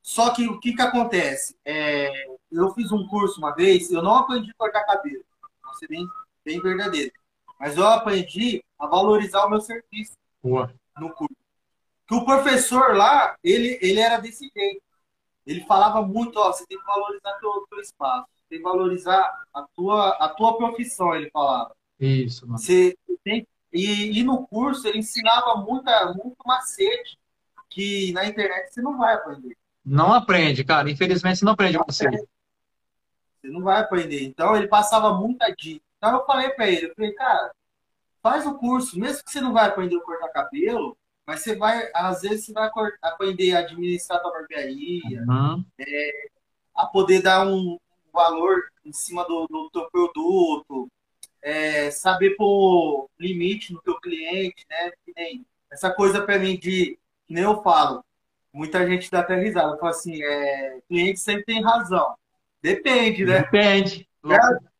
Só 0.03 0.31
que 0.35 0.49
o 0.49 0.59
que, 0.59 0.75
que 0.75 0.83
acontece? 0.83 1.57
É, 1.65 2.11
eu 2.51 2.75
fiz 2.75 2.91
um 2.91 3.07
curso 3.07 3.39
uma 3.39 3.55
vez, 3.55 3.91
eu 3.91 4.03
não 4.03 4.17
aprendi 4.17 4.51
a 4.51 4.55
cortar 4.55 4.85
cabelo. 4.85 5.25
Vou 5.63 5.75
ser 5.75 5.87
bem, 5.87 6.05
bem 6.45 6.61
verdadeiro. 6.61 7.13
Mas 7.61 7.77
eu 7.77 7.87
aprendi 7.87 8.65
a 8.77 8.89
valorizar 8.89 9.47
o 9.47 9.51
meu 9.51 9.61
serviço 9.61 10.17
Boa. 10.43 10.75
no 10.99 11.11
curso. 11.15 11.37
Que 12.09 12.15
o 12.17 12.25
professor 12.25 12.97
lá, 12.97 13.37
ele, 13.45 13.79
ele 13.81 14.01
era 14.01 14.19
desse 14.19 14.51
jeito 14.55 14.83
ele 15.47 15.65
falava 15.65 16.03
muito, 16.03 16.39
ó, 16.39 16.53
você 16.53 16.67
tem 16.67 16.79
que 16.79 16.85
valorizar 16.85 17.33
teu, 17.41 17.67
teu 17.69 17.81
espaço, 17.81 18.27
tem 18.49 18.59
que 18.59 18.65
valorizar 18.65 19.45
a 19.53 19.63
tua, 19.75 20.11
a 20.11 20.29
tua 20.29 20.57
profissão, 20.57 21.15
ele 21.15 21.31
falava. 21.31 21.75
Isso, 21.99 22.47
mano. 22.47 22.59
Você 22.59 22.97
tem, 23.25 23.47
e, 23.73 24.19
e 24.19 24.23
no 24.23 24.47
curso 24.47 24.87
ele 24.87 24.99
ensinava 24.99 25.57
muita, 25.57 26.13
muito 26.13 26.37
macete 26.45 27.19
que 27.71 28.13
na 28.13 28.27
internet 28.27 28.73
você 28.73 28.83
não 28.83 28.99
vai 28.99 29.15
aprender. 29.15 29.57
Não 29.85 30.13
aprende, 30.13 30.63
cara. 30.63 30.91
Infelizmente 30.91 31.39
você 31.39 31.45
não 31.45 31.53
aprende 31.53 31.79
não 31.79 31.85
você. 31.87 32.09
Você 32.11 33.49
não 33.49 33.63
vai 33.63 33.81
aprender. 33.81 34.23
Então 34.23 34.55
ele 34.55 34.69
passava 34.69 35.15
muita 35.15 35.49
dica. 35.51 35.85
Então 35.97 36.13
eu 36.19 36.27
falei 36.27 36.51
para 36.51 36.69
ele, 36.69 36.87
eu 36.87 36.95
falei, 36.95 37.13
cara, 37.13 37.53
faz 38.23 38.47
o 38.47 38.55
curso, 38.55 38.99
mesmo 38.99 39.25
que 39.25 39.31
você 39.31 39.41
não 39.41 39.53
vai 39.53 39.67
aprender 39.67 39.97
a 39.97 40.01
cortar 40.01 40.29
cabelo, 40.29 40.97
mas 41.33 41.41
você 41.41 41.57
vai, 41.57 41.91
às 41.95 42.21
vezes, 42.21 42.45
você 42.45 42.53
vai 42.53 42.69
aprender 43.01 43.55
a 43.55 43.61
administrar 43.61 44.21
a 44.21 44.31
barbearia, 44.31 45.25
uhum. 45.27 45.65
é, 45.81 46.27
a 46.77 46.85
poder 46.85 47.23
dar 47.23 47.47
um 47.47 47.79
valor 48.13 48.61
em 48.85 48.93
cima 48.93 49.25
do, 49.25 49.47
do 49.47 49.71
teu 49.71 49.89
produto, 49.91 50.91
é, 51.41 51.91
saber 51.91 52.37
pôr 52.37 53.09
limite 53.19 53.73
no 53.73 53.81
teu 53.81 53.99
cliente, 53.99 54.67
né? 54.69 54.93
Essa 55.71 55.91
coisa 55.91 56.21
para 56.21 56.39
mim 56.39 56.59
de, 56.59 56.99
que 57.27 57.33
nem 57.33 57.45
eu 57.45 57.63
falo, 57.63 58.05
muita 58.53 58.87
gente 58.87 59.11
dá 59.11 59.21
até 59.21 59.35
risada, 59.37 59.79
fala 59.79 59.91
assim, 59.91 60.23
é, 60.23 60.81
cliente 60.87 61.19
sempre 61.19 61.47
tem 61.47 61.63
razão. 61.63 62.15
Depende, 62.61 63.25
né? 63.25 63.41
Depende. 63.41 64.07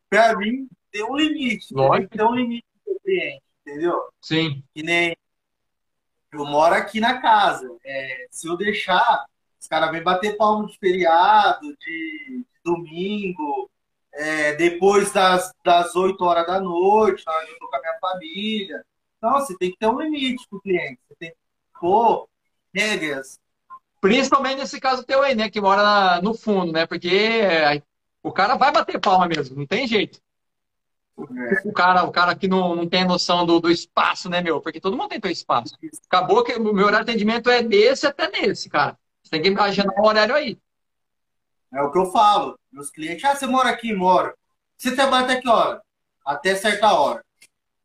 Para 0.07 0.37
mim, 0.37 0.67
tem 0.91 1.03
um 1.03 1.17
limite. 1.17 1.73
Tem 2.11 2.23
um 2.23 2.35
limite 2.35 2.67
do 2.85 2.99
cliente, 2.99 3.41
entendeu? 3.65 3.99
Sim. 4.21 4.63
Que 4.75 4.83
nem 4.83 5.15
eu 6.37 6.45
moro 6.45 6.75
aqui 6.75 6.99
na 6.99 7.19
casa. 7.19 7.69
É, 7.85 8.27
se 8.31 8.47
eu 8.47 8.57
deixar, 8.57 9.25
os 9.59 9.67
caras 9.67 9.91
vêm 9.91 10.03
bater 10.03 10.37
palmo 10.37 10.67
de 10.67 10.77
feriado, 10.77 11.75
de, 11.77 12.45
domingo, 12.63 13.69
é, 14.13 14.53
depois 14.53 15.11
das, 15.11 15.51
das 15.65 15.95
8 15.95 16.23
horas 16.23 16.47
da 16.47 16.61
noite, 16.61 17.23
na 17.25 17.33
hora 17.33 17.47
eu 17.49 17.59
tô 17.59 17.67
com 17.67 17.75
a 17.75 17.79
minha 17.79 17.99
família. 17.99 18.85
Então, 19.17 19.33
você 19.33 19.57
tem 19.57 19.71
que 19.71 19.77
ter 19.77 19.87
um 19.87 19.99
limite 19.99 20.47
pro 20.49 20.61
cliente. 20.61 20.99
Você 21.07 21.15
tem 21.15 21.29
que 21.31 21.37
pôr 21.79 22.27
regras. 22.73 23.39
Principalmente 23.99 24.59
nesse 24.59 24.79
caso 24.79 25.03
teu 25.03 25.21
aí, 25.21 25.35
né? 25.35 25.49
Que 25.49 25.61
mora 25.61 26.21
no 26.21 26.33
fundo, 26.33 26.71
né? 26.71 26.85
Porque 26.85 27.07
é, 27.07 27.81
o 28.21 28.31
cara 28.31 28.55
vai 28.55 28.71
bater 28.71 28.99
palma 28.99 29.27
mesmo, 29.27 29.57
não 29.57 29.65
tem 29.65 29.87
jeito. 29.87 30.19
O 31.15 31.71
cara, 31.71 32.03
o 32.03 32.11
cara 32.11 32.35
que 32.35 32.47
não, 32.47 32.75
não 32.75 32.89
tem 32.89 33.05
noção 33.05 33.45
do, 33.45 33.59
do 33.59 33.69
espaço, 33.69 34.29
né, 34.29 34.41
meu? 34.41 34.59
Porque 34.59 34.81
todo 34.81 34.97
mundo 34.97 35.09
tem 35.09 35.19
seu 35.21 35.31
espaço. 35.31 35.75
Acabou 36.07 36.43
que 36.43 36.53
o 36.53 36.73
meu 36.73 36.87
horário 36.87 37.05
de 37.05 37.11
atendimento 37.11 37.49
é 37.49 37.61
desse 37.61 38.07
até 38.07 38.29
nesse, 38.29 38.69
cara. 38.69 38.97
Você 39.21 39.29
tem 39.29 39.41
que 39.41 39.59
agendar 39.59 39.95
um 39.99 40.05
horário 40.05 40.33
aí. 40.33 40.57
É 41.71 41.81
o 41.81 41.91
que 41.91 41.99
eu 41.99 42.07
falo. 42.07 42.59
Meus 42.71 42.89
clientes, 42.89 43.23
ah, 43.25 43.35
você 43.35 43.45
mora 43.45 43.69
aqui, 43.69 43.93
mora. 43.93 44.35
Você 44.77 44.95
trabalha 44.95 45.25
até 45.25 45.39
que 45.39 45.47
hora? 45.47 45.81
Até 46.25 46.55
certa 46.55 46.93
hora. 46.93 47.23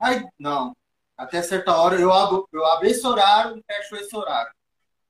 Aí, 0.00 0.24
não. 0.38 0.74
Até 1.16 1.42
certa 1.42 1.76
hora 1.76 2.00
eu 2.00 2.12
abro, 2.12 2.48
eu 2.52 2.64
abro 2.64 2.86
esse 2.86 3.06
horário 3.06 3.58
e 3.58 3.64
fecho 3.72 3.96
esse 3.96 4.16
horário. 4.16 4.52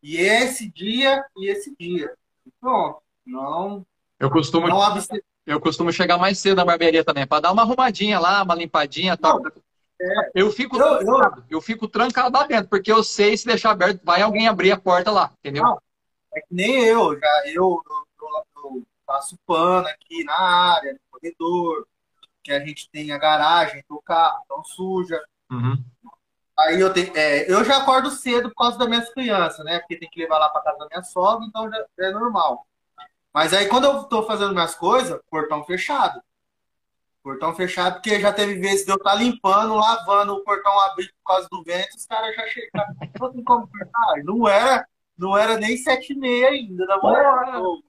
E 0.02 0.16
esse 0.16 0.70
dia 0.70 1.24
e 1.36 1.50
esse 1.50 1.74
dia. 1.78 2.14
Pronto. 2.60 3.02
Não. 3.26 3.86
Eu 4.18 4.30
costumo. 4.30 4.66
Não 4.68 4.82
abre 4.82 5.02
eu 5.48 5.60
costumo 5.60 5.90
chegar 5.90 6.18
mais 6.18 6.38
cedo 6.38 6.56
na 6.56 6.64
barbearia 6.64 7.02
também, 7.02 7.26
para 7.26 7.40
dar 7.40 7.52
uma 7.52 7.62
arrumadinha 7.62 8.20
lá, 8.20 8.42
uma 8.42 8.54
limpadinha 8.54 9.16
tal. 9.16 9.40
É, 10.00 10.30
eu 10.34 10.52
fico 10.52 10.76
eu, 10.76 10.98
trancado, 10.98 11.40
eu... 11.48 11.56
eu... 11.56 11.60
fico 11.60 11.88
trancado 11.88 12.38
lá 12.38 12.46
dentro, 12.46 12.68
porque 12.68 12.92
eu 12.92 13.02
sei 13.02 13.36
se 13.36 13.46
deixar 13.46 13.70
aberto, 13.70 14.00
vai 14.04 14.20
alguém 14.20 14.46
abrir 14.46 14.70
a 14.70 14.78
porta 14.78 15.10
lá, 15.10 15.32
entendeu? 15.38 15.64
Não, 15.64 15.80
é 16.34 16.40
que 16.40 16.54
nem 16.54 16.84
eu, 16.84 17.18
já 17.18 17.42
eu, 17.46 17.82
eu, 18.62 18.86
passo 19.06 19.38
pano 19.46 19.88
aqui 19.88 20.22
na 20.22 20.38
área, 20.38 20.92
no 20.92 21.00
corredor, 21.10 21.86
que 22.44 22.52
a 22.52 22.60
gente 22.60 22.88
tem 22.90 23.10
a 23.10 23.18
garagem, 23.18 23.82
o 23.88 24.02
carro, 24.02 24.42
então 24.44 24.62
suja. 24.64 25.20
Uhum. 25.50 25.82
Aí 26.58 26.78
eu 26.78 26.92
tenho, 26.92 27.16
é, 27.16 27.50
eu 27.50 27.64
já 27.64 27.78
acordo 27.78 28.10
cedo 28.10 28.50
por 28.50 28.56
causa 28.56 28.78
das 28.78 28.88
minhas 28.88 29.08
crianças, 29.10 29.64
né? 29.64 29.78
Porque 29.78 29.96
tem 29.96 30.10
que 30.10 30.20
levar 30.20 30.38
lá 30.38 30.48
para 30.50 30.62
casa 30.62 30.78
da 30.78 30.88
minha 30.88 31.02
sogra, 31.02 31.46
então 31.46 31.70
já 31.70 31.86
é 32.00 32.10
normal. 32.10 32.66
Mas 33.32 33.52
aí 33.52 33.68
quando 33.68 33.84
eu 33.84 34.04
tô 34.04 34.24
fazendo 34.24 34.52
minhas 34.52 34.74
coisas, 34.74 35.20
portão 35.30 35.64
fechado. 35.64 36.20
Portão 37.22 37.54
fechado, 37.54 37.94
porque 37.94 38.20
já 38.20 38.32
teve 38.32 38.54
vezes 38.54 38.84
de 38.84 38.90
eu 38.90 38.96
estar 38.96 39.10
tá 39.10 39.16
limpando, 39.16 39.74
lavando, 39.74 40.34
o 40.34 40.44
portão 40.44 40.78
abrido 40.80 41.12
por 41.22 41.34
causa 41.34 41.48
do 41.50 41.62
vento, 41.62 41.96
os 41.96 42.06
caras 42.06 42.34
já 42.34 42.46
chegaram. 42.46 42.94
Não 43.20 43.32
tem 43.32 43.44
como 43.44 43.68
cortar. 43.68 44.24
Não 44.24 44.48
era, 44.48 44.86
não 45.16 45.36
era 45.36 45.58
nem 45.58 45.76
sete 45.76 46.12
e 46.12 46.16
meia 46.16 46.48
ainda 46.48 46.86
da 46.86 46.98
manhã. 46.98 47.80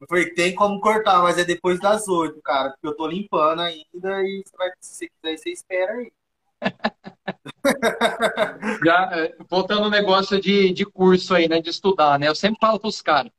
Eu 0.00 0.06
falei, 0.08 0.34
tem 0.34 0.54
como 0.54 0.80
cortar, 0.80 1.22
mas 1.22 1.38
é 1.38 1.44
depois 1.44 1.80
das 1.80 2.06
oito, 2.08 2.40
cara, 2.42 2.70
porque 2.70 2.86
eu 2.86 2.94
tô 2.94 3.06
limpando 3.06 3.60
ainda 3.60 4.22
e 4.22 4.42
você 4.44 4.56
vai, 4.56 4.70
se 4.78 4.94
você 4.94 5.08
quiser, 5.08 5.38
você 5.38 5.50
espera 5.50 5.92
aí. 5.92 6.12
Já, 8.84 9.10
é, 9.14 9.34
voltando 9.48 9.84
ao 9.84 9.90
negócio 9.90 10.38
de, 10.38 10.74
de 10.74 10.84
curso 10.84 11.34
aí, 11.34 11.48
né, 11.48 11.60
de 11.60 11.70
estudar, 11.70 12.18
né, 12.18 12.28
eu 12.28 12.34
sempre 12.34 12.58
falo 12.60 12.78
pros 12.78 13.00
caras, 13.00 13.32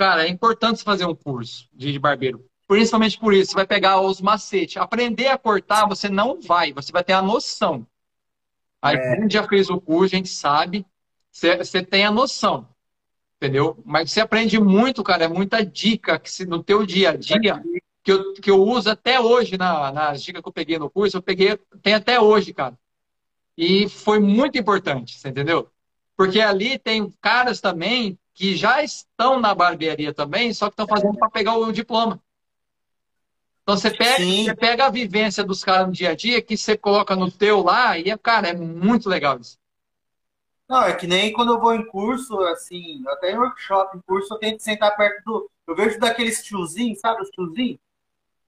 cara, 0.00 0.24
é 0.24 0.28
importante 0.30 0.82
fazer 0.82 1.04
um 1.04 1.14
curso 1.14 1.68
de, 1.74 1.98
barbeiro, 1.98 2.42
principalmente 2.66 3.18
por 3.18 3.34
isso, 3.34 3.50
você 3.50 3.56
vai 3.56 3.66
pegar 3.66 4.00
os 4.00 4.18
macetes, 4.18 4.78
aprender 4.78 5.26
a 5.26 5.36
cortar, 5.36 5.86
você 5.86 6.08
não 6.08 6.40
vai, 6.40 6.72
você 6.72 6.90
vai 6.90 7.04
ter 7.04 7.12
a 7.12 7.20
noção. 7.20 7.86
Aí, 8.80 8.96
é. 8.96 9.16
quem 9.16 9.28
já 9.28 9.46
fez 9.46 9.68
o 9.68 9.78
curso, 9.78 10.14
a 10.14 10.18
gente 10.18 10.30
sabe, 10.30 10.86
você, 11.30 11.58
você 11.58 11.82
tem 11.82 12.06
a 12.06 12.10
noção 12.10 12.66
entendeu? 13.36 13.78
Mas 13.86 14.12
você 14.12 14.20
aprende 14.20 14.60
muito, 14.60 15.02
cara, 15.02 15.24
é 15.24 15.28
muita 15.28 15.64
dica 15.64 16.18
que 16.18 16.30
se, 16.30 16.44
no 16.44 16.62
teu 16.62 16.84
dia 16.84 17.10
a 17.10 17.16
dia 17.16 17.62
que 18.02 18.12
eu, 18.12 18.34
que 18.34 18.50
eu 18.50 18.62
uso 18.62 18.90
até 18.90 19.18
hoje 19.18 19.56
na, 19.56 19.90
nas 19.90 20.22
dicas 20.22 20.42
que 20.42 20.48
eu 20.48 20.52
peguei 20.52 20.78
no 20.78 20.90
curso, 20.90 21.16
eu 21.16 21.22
peguei, 21.22 21.58
tem 21.82 21.94
até 21.94 22.20
hoje, 22.20 22.52
cara. 22.52 22.78
E 23.56 23.88
foi 23.88 24.18
muito 24.18 24.58
importante, 24.58 25.18
você 25.18 25.30
entendeu? 25.30 25.70
Porque 26.16 26.40
ali 26.40 26.78
tem 26.78 27.10
caras 27.20 27.62
também 27.62 28.18
que 28.40 28.56
já 28.56 28.82
estão 28.82 29.38
na 29.38 29.54
barbearia 29.54 30.14
também, 30.14 30.54
só 30.54 30.70
que 30.70 30.72
estão 30.72 30.88
fazendo 30.88 31.18
para 31.18 31.28
pegar 31.28 31.58
o 31.58 31.70
diploma. 31.70 32.18
Então 33.62 33.76
você 33.76 33.90
pega, 33.90 34.24
você 34.24 34.54
pega 34.54 34.86
a 34.86 34.90
vivência 34.90 35.44
dos 35.44 35.62
caras 35.62 35.88
no 35.88 35.92
dia 35.92 36.12
a 36.12 36.14
dia 36.14 36.40
que 36.40 36.56
você 36.56 36.74
coloca 36.74 37.14
no 37.14 37.30
teu 37.30 37.62
lá 37.62 37.98
e, 37.98 38.16
cara, 38.16 38.48
é 38.48 38.54
muito 38.54 39.10
legal 39.10 39.38
isso. 39.38 39.58
Não, 40.66 40.84
é 40.84 40.94
que 40.94 41.06
nem 41.06 41.34
quando 41.34 41.52
eu 41.52 41.60
vou 41.60 41.74
em 41.74 41.84
curso, 41.84 42.40
assim, 42.44 43.04
até 43.08 43.32
em 43.32 43.36
workshop, 43.36 43.98
em 43.98 44.00
curso, 44.00 44.32
eu 44.32 44.38
tento 44.38 44.60
sentar 44.60 44.96
perto 44.96 45.22
do. 45.22 45.50
Eu 45.66 45.76
vejo 45.76 46.00
daqueles 46.00 46.42
tiozinhos, 46.42 46.98
sabe, 46.98 47.20
os 47.20 47.28
tiozinhos? 47.28 47.78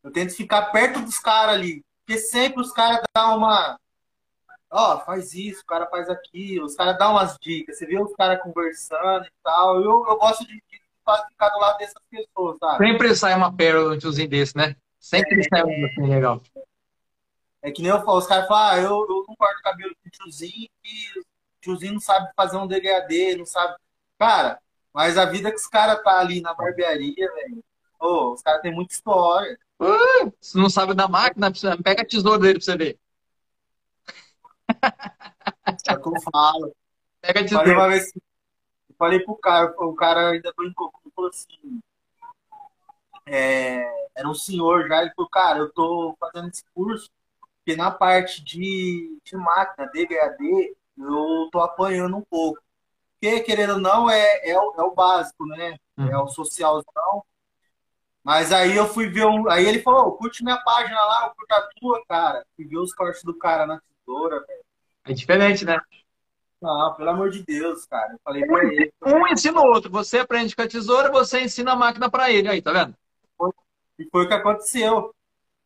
Eu 0.03 0.11
tento 0.11 0.35
ficar 0.35 0.73
perto 0.73 1.01
dos 1.01 1.19
caras 1.19 1.57
ali. 1.57 1.85
Porque 2.07 2.19
sempre 2.19 2.63
os 2.63 2.73
caras 2.73 3.03
dão 3.15 3.37
uma. 3.37 3.79
Ó, 4.75 4.95
oh, 4.95 5.01
faz 5.01 5.35
isso, 5.35 5.61
o 5.61 5.67
cara 5.67 5.87
faz 5.87 6.09
aquilo, 6.09 6.65
os 6.65 6.75
caras 6.75 6.97
dão 6.97 7.13
umas 7.13 7.37
dicas. 7.39 7.77
Você 7.77 7.85
vê 7.85 8.01
os 8.01 8.15
caras 8.15 8.43
conversando 8.43 9.27
e 9.27 9.33
tal. 9.45 9.77
Eu, 9.77 10.07
eu 10.09 10.17
gosto 10.17 10.47
de, 10.47 10.55
de 10.55 10.81
ficar 11.31 11.49
do 11.51 11.59
lado 11.59 11.77
dessas 11.77 12.03
pessoas, 12.11 12.57
sabe? 12.59 12.87
Sempre 12.87 13.15
sai 13.15 13.35
uma 13.35 13.55
pérola 13.55 13.95
um 13.95 13.99
tiozinho 13.99 14.31
desse, 14.31 14.57
né? 14.57 14.75
Sempre 14.99 15.41
é, 15.41 15.43
sai 15.43 15.63
um 15.63 15.85
assim 15.85 16.09
legal. 16.09 16.41
É 17.61 17.71
que 17.71 17.83
nem 17.83 17.91
eu 17.91 18.03
falo, 18.03 18.17
os 18.17 18.27
caras 18.27 18.49
falam, 18.49 18.73
ah, 18.73 18.79
eu, 18.79 19.07
eu 19.09 19.25
não 19.29 19.37
corto 19.37 19.63
cabelo 19.63 19.95
com 20.03 20.11
tiozinho 20.11 20.69
e 20.83 21.23
tiozinho 21.61 21.93
não 21.93 22.01
sabe 22.01 22.33
fazer 22.35 22.57
um 22.57 22.67
degradê, 22.67 23.37
não 23.37 23.45
sabe. 23.45 23.77
Cara, 24.19 24.59
mas 24.93 25.19
a 25.19 25.27
vida 25.27 25.51
que 25.51 25.57
os 25.57 25.67
caras 25.67 26.03
tá 26.03 26.19
ali 26.19 26.41
na 26.41 26.55
barbearia, 26.55 27.31
velho. 27.35 27.63
Oh, 28.01 28.33
os 28.33 28.41
caras 28.41 28.63
têm 28.63 28.75
muita 28.75 28.95
história. 28.95 29.59
Uh, 29.79 30.33
se 30.41 30.57
não 30.57 30.71
sabe 30.71 30.95
da 30.95 31.07
máquina, 31.07 31.53
pega 31.85 32.03
a 32.03 32.07
tesoura 32.07 32.39
dele 32.39 32.55
pra 32.55 32.65
você 32.65 32.77
ver. 32.77 32.99
É 34.83 35.93
o 35.95 36.03
que 36.03 36.09
eu 36.09 36.21
falo. 36.33 36.75
Pega 37.21 37.43
tesoura. 37.43 37.65
Falei 37.65 37.75
uma 37.75 37.89
vez, 37.89 38.13
eu 38.15 38.97
falei 38.99 39.21
pro 39.21 39.37
cara, 39.37 39.75
o 39.79 39.95
cara 39.95 40.31
ainda 40.31 40.53
brincou 40.57 40.91
comigo, 40.91 41.13
falou 41.15 41.31
assim. 41.31 41.81
É, 43.25 43.85
era 44.15 44.29
um 44.29 44.35
senhor 44.35 44.89
já, 44.89 45.03
ele 45.03 45.13
falou, 45.15 45.31
cara, 45.31 45.59
eu 45.61 45.73
tô 45.73 46.17
fazendo 46.19 46.49
esse 46.49 46.65
curso, 46.75 47.09
porque 47.57 47.77
na 47.77 47.91
parte 47.91 48.43
de, 48.43 49.19
de 49.25 49.37
máquina, 49.37 49.89
degradê, 49.93 50.77
eu 50.99 51.49
tô 51.53 51.61
apanhando 51.61 52.17
um 52.17 52.23
pouco. 52.23 52.61
Porque, 53.21 53.41
querendo 53.41 53.75
ou 53.75 53.79
não, 53.79 54.11
é, 54.11 54.51
é, 54.51 54.59
o, 54.59 54.75
é 54.77 54.83
o 54.83 54.95
básico, 54.95 55.47
né? 55.47 55.79
Uhum. 55.97 56.09
É 56.09 56.19
o 56.19 56.27
socialzão. 56.27 57.25
Mas 58.25 58.53
aí 58.53 58.77
eu 58.77 58.87
fui 58.87 59.09
ver 59.09 59.27
um. 59.27 59.49
Aí 59.49 59.65
ele 59.65 59.81
falou, 59.81 60.17
curte 60.17 60.43
minha 60.43 60.61
página 60.63 61.01
lá, 61.01 61.27
eu 61.27 61.35
curto 61.35 61.53
a 61.53 61.69
tua, 61.77 62.05
cara. 62.07 62.45
Fui 62.57 62.67
ver 62.67 62.79
os 62.79 62.93
cortes 62.93 63.23
do 63.23 63.35
cara 63.35 63.67
na 63.67 63.81
tesoura, 63.81 64.45
velho. 64.47 64.65
É 65.05 65.13
diferente, 65.13 65.65
né? 65.65 65.81
Não, 66.61 66.95
pelo 66.95 67.11
amor 67.11 67.31
de 67.31 67.43
Deus, 67.43 67.85
cara. 67.87 68.13
Eu 68.13 68.21
falei 68.23 68.47
pra 68.47 68.65
ele. 68.65 68.93
Um 69.05 69.27
ensina 69.27 69.61
o 69.61 69.67
outro. 69.67 69.91
Você 69.91 70.19
aprende 70.19 70.55
com 70.55 70.63
a 70.63 70.69
tesoura, 70.69 71.11
você 71.11 71.41
ensina 71.41 71.73
a 71.73 71.77
máquina 71.77 72.09
pra 72.09 72.31
ele. 72.31 72.49
Aí, 72.49 72.63
tá 72.63 72.73
vendo? 72.73 72.97
E 73.99 74.09
foi 74.11 74.25
o 74.25 74.29
que 74.29 74.35
aconteceu. 74.35 75.15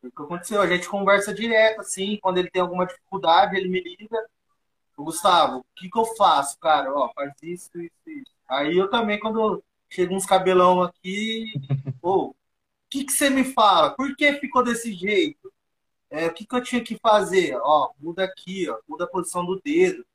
Foi 0.01 0.09
o 0.09 0.11
que 0.11 0.21
aconteceu. 0.23 0.61
A 0.61 0.67
gente 0.67 0.89
conversa 0.89 1.33
direto, 1.33 1.81
assim. 1.81 2.17
Quando 2.19 2.39
ele 2.39 2.49
tem 2.49 2.61
alguma 2.61 2.87
dificuldade, 2.87 3.55
ele 3.55 3.69
me 3.69 3.79
liga. 3.81 4.17
Gustavo, 4.97 5.59
o 5.59 5.65
que, 5.75 5.89
que 5.89 5.99
eu 5.99 6.05
faço, 6.15 6.57
cara? 6.59 6.91
Ó, 6.91 7.11
faz 7.13 7.31
isso, 7.43 7.69
isso, 7.79 7.93
isso. 8.07 8.31
Aí 8.49 8.75
eu 8.75 8.89
também, 8.89 9.19
quando 9.19 9.63
chega 9.87 10.11
uns 10.11 10.25
cabelão 10.25 10.81
aqui, 10.81 11.53
o 12.01 12.33
que, 12.89 13.03
que 13.03 13.11
você 13.11 13.29
me 13.29 13.43
fala? 13.43 13.91
Por 13.91 14.15
que 14.15 14.33
ficou 14.33 14.63
desse 14.63 14.91
jeito? 14.93 15.53
É, 16.09 16.27
o 16.27 16.33
que, 16.33 16.45
que 16.45 16.55
eu 16.55 16.63
tinha 16.63 16.83
que 16.83 16.97
fazer? 17.01 17.57
Ó, 17.61 17.91
muda 17.99 18.23
aqui, 18.23 18.69
ó, 18.69 18.77
muda 18.87 19.03
a 19.03 19.07
posição 19.07 19.45
do 19.45 19.59
dedo, 19.61 20.05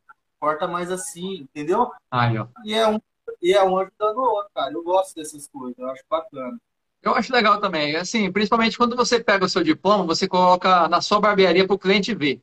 corta 0.40 0.66
mais 0.66 0.90
assim, 0.90 1.40
entendeu? 1.42 1.90
Aí, 2.11 2.38
ó. 2.38 2.46
E 2.64 2.74
é 2.74 2.88
um, 2.88 2.98
e 3.40 3.52
é 3.52 3.62
um 3.62 3.78
ajudando 3.78 4.16
o 4.16 4.22
outro, 4.22 4.50
cara. 4.55 4.72
Eu 4.72 4.83
gosto 4.83 5.14
dessas 5.14 5.46
coisas, 5.48 5.78
eu 5.78 5.88
acho 5.90 6.02
bacana. 6.09 6.59
Eu 7.02 7.14
acho 7.14 7.33
legal 7.33 7.61
também. 7.61 7.96
Assim, 7.96 8.31
principalmente 8.31 8.78
quando 8.78 8.96
você 8.96 9.22
pega 9.22 9.44
o 9.44 9.48
seu 9.48 9.62
diploma, 9.62 10.05
você 10.05 10.28
coloca 10.28 10.88
na 10.88 11.00
sua 11.00 11.20
barbearia 11.20 11.66
para 11.66 11.74
o 11.74 11.78
cliente 11.78 12.14
ver. 12.14 12.40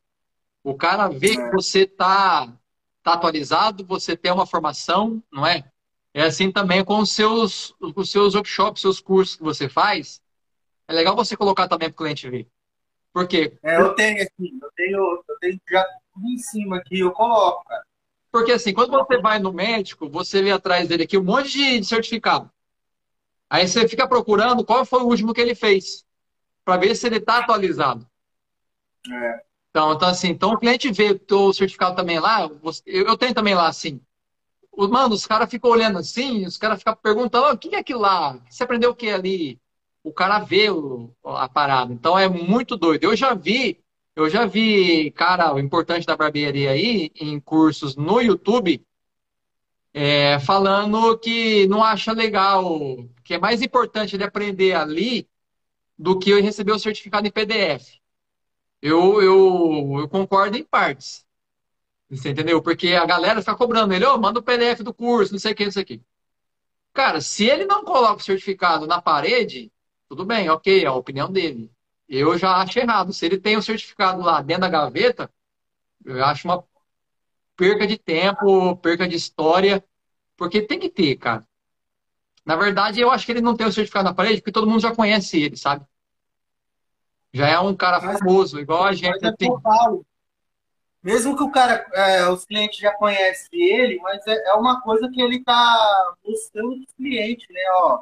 O 0.64 0.76
cara 0.76 1.08
vê 1.08 1.36
que 1.36 1.50
você 1.52 1.82
está 1.82 2.54
tá 3.02 3.14
atualizado, 3.14 3.86
você 3.86 4.16
tem 4.16 4.32
uma 4.32 4.46
formação, 4.46 5.24
não 5.32 5.48
é? 5.48 5.64
É 6.14 6.24
assim 6.24 6.52
também 6.52 6.84
com 6.84 7.00
os 7.00 7.12
seus, 7.12 7.74
os 7.80 8.12
seus 8.12 8.36
workshops, 8.36 8.82
seus 8.82 9.00
cursos 9.00 9.38
que 9.38 9.44
você 9.44 9.70
faz. 9.70 10.22
É 10.88 10.94
legal 10.94 11.16
você 11.16 11.38
colocar 11.38 11.68
também 11.68 11.90
para 11.90 11.94
o 11.94 11.98
cliente 11.98 12.30
ver. 12.30 12.48
Por 13.14 13.28
quê? 13.28 13.58
É, 13.64 13.78
eu 13.80 13.94
tenho 13.96 14.18
assim, 14.18 14.60
eu 14.62 14.72
tenho, 14.76 15.24
eu 15.28 15.40
tenho 15.40 15.62
já 15.70 15.84
tudo 16.14 16.28
em 16.28 16.38
cima 16.38 16.78
aqui, 16.78 17.00
eu 17.00 17.12
coloco, 17.12 17.66
cara. 17.66 17.84
Porque 18.32 18.52
assim, 18.52 18.74
quando 18.74 18.92
você 18.92 19.18
vai 19.18 19.40
no 19.40 19.52
médico, 19.52 20.08
você 20.10 20.42
vê 20.42 20.52
atrás 20.52 20.88
dele 20.88 21.04
aqui 21.04 21.18
um 21.18 21.24
monte 21.24 21.52
de 21.52 21.84
certificado. 21.84 22.50
Aí 23.50 23.68
você 23.68 23.88
fica 23.88 24.08
procurando 24.08 24.64
qual 24.64 24.86
foi 24.86 25.02
o 25.02 25.08
último 25.08 25.34
que 25.34 25.42
ele 25.42 25.56
fez, 25.56 26.06
para 26.64 26.78
ver 26.78 26.96
se 26.96 27.08
ele 27.08 27.18
está 27.18 27.40
atualizado. 27.40 28.08
É. 29.12 29.42
Então, 29.72 29.94
então, 29.94 30.08
assim, 30.08 30.30
então 30.30 30.52
o 30.52 30.58
cliente 30.58 30.92
vê 30.92 31.20
o 31.32 31.54
certificado 31.54 31.96
também 31.96 32.20
lá, 32.20 32.50
eu, 32.86 33.08
eu 33.08 33.18
tenho 33.18 33.34
também 33.34 33.56
lá 33.56 33.68
assim. 33.68 34.02
Mano, 34.76 35.14
os 35.14 35.26
caras 35.26 35.50
ficam 35.50 35.70
olhando 35.70 36.00
assim, 36.00 36.46
os 36.46 36.58
caras 36.58 36.80
ficam 36.80 36.96
perguntando, 36.96 37.54
o 37.54 37.58
que 37.58 37.76
é 37.76 37.80
aquilo 37.80 38.00
lá? 38.00 38.40
Você 38.50 38.64
aprendeu 38.64 38.92
o 38.92 38.96
que 38.96 39.10
ali? 39.10 39.60
O 40.04 40.14
cara 40.14 40.40
vê 40.40 40.70
o, 40.70 41.14
a 41.24 41.48
parada. 41.50 41.94
Então 41.94 42.18
é 42.18 42.28
muito 42.28 42.78
doido. 42.78 43.04
Eu 43.04 43.16
já 43.16 43.34
vi, 43.34 43.84
eu 44.16 44.30
já 44.30 44.46
vi, 44.46 45.12
cara, 45.12 45.54
o 45.54 45.60
importante 45.60 46.06
da 46.06 46.18
barbearia 46.18 46.72
aí, 46.72 47.12
em 47.16 47.40
cursos 47.40 47.96
no 47.96 48.22
YouTube, 48.22 48.86
é, 49.94 50.40
falando 50.40 51.18
que 51.18 51.68
não 51.68 51.84
acha 51.84 52.12
legal, 52.14 52.80
que 53.24 53.34
é 53.34 53.40
mais 53.40 53.62
importante 53.62 54.16
ele 54.16 54.24
aprender 54.24 54.74
ali 54.74 55.28
do 55.98 56.18
que 56.18 56.30
eu 56.30 56.42
receber 56.42 56.72
o 56.72 56.80
certificado 56.80 57.28
em 57.28 57.32
PDF 57.32 58.00
eu, 58.82 59.22
eu, 59.22 60.00
eu 60.00 60.10
concordo 60.10 60.58
em 60.58 60.64
partes. 60.64 61.26
Você 62.10 62.30
entendeu? 62.30 62.62
Porque 62.62 62.94
a 62.94 63.06
galera 63.06 63.42
fica 63.42 63.56
cobrando 63.56 63.94
ele, 63.94 64.06
ô, 64.06 64.16
oh, 64.16 64.18
manda 64.18 64.40
o 64.40 64.44
PDF 64.44 64.82
do 64.82 64.94
curso, 64.94 65.32
não 65.32 65.40
sei 65.40 65.52
o 65.54 65.56
que, 65.56 65.66
não 65.66 65.72
sei 65.72 65.84
o 65.84 65.86
que. 65.86 66.02
Cara, 66.94 67.22
se 67.22 67.46
ele 67.46 67.66
não 67.66 67.84
coloca 67.84 68.22
o 68.22 68.24
certificado 68.24 68.88
na 68.88 69.02
parede, 69.02 69.72
tudo 70.10 70.26
bem, 70.26 70.50
ok, 70.50 70.84
é 70.84 70.88
a 70.88 70.94
opinião 70.94 71.32
dele. 71.32 71.72
Eu 72.08 72.36
já 72.36 72.56
acho 72.56 72.80
errado. 72.80 73.14
Se 73.14 73.28
ele 73.28 73.38
tem 73.38 73.56
o 73.56 73.62
certificado 73.62 74.22
lá 74.22 74.42
dentro 74.42 74.62
da 74.62 74.70
gaveta, 74.70 75.32
eu 76.04 76.26
acho 76.26 76.48
uma 76.48 76.64
perca 77.56 77.86
de 77.86 77.98
tempo, 77.98 78.76
perca 78.78 79.08
de 79.08 79.16
história, 79.16 79.84
porque 80.36 80.64
tem 80.64 80.80
que 80.80 80.90
ter, 80.90 81.16
cara. 81.18 81.48
Na 82.44 82.56
verdade, 82.56 83.00
eu 83.00 83.12
acho 83.12 83.26
que 83.26 83.32
ele 83.32 83.42
não 83.42 83.56
tem 83.56 83.68
o 83.68 83.72
certificado 83.72 84.06
na 84.06 84.14
parede 84.14 84.42
porque 84.42 84.52
todo 84.52 84.66
mundo 84.66 84.82
já 84.82 84.96
conhece 84.96 85.40
ele, 85.40 85.56
sabe? 85.56 85.86
Já 87.32 87.48
é 87.48 87.60
um 87.60 87.76
cara 87.76 88.02
mas, 88.02 88.18
famoso, 88.18 88.60
igual 88.60 88.86
a 88.86 88.94
gente. 88.94 89.24
É 89.24 89.32
tem. 89.34 89.52
Mesmo 91.04 91.38
que 91.38 91.44
o 91.44 91.52
cara, 91.52 91.86
é, 91.94 92.28
os 92.28 92.44
clientes 92.46 92.80
já 92.80 92.92
conhecem 92.94 93.50
ele, 93.54 94.00
mas 94.00 94.26
é, 94.26 94.50
é 94.50 94.54
uma 94.54 94.82
coisa 94.82 95.08
que 95.10 95.22
ele 95.22 95.44
tá 95.44 96.16
mostrando 96.26 96.74
os 96.74 96.92
clientes, 96.98 97.48
né? 97.50 97.62
Ó, 97.84 98.02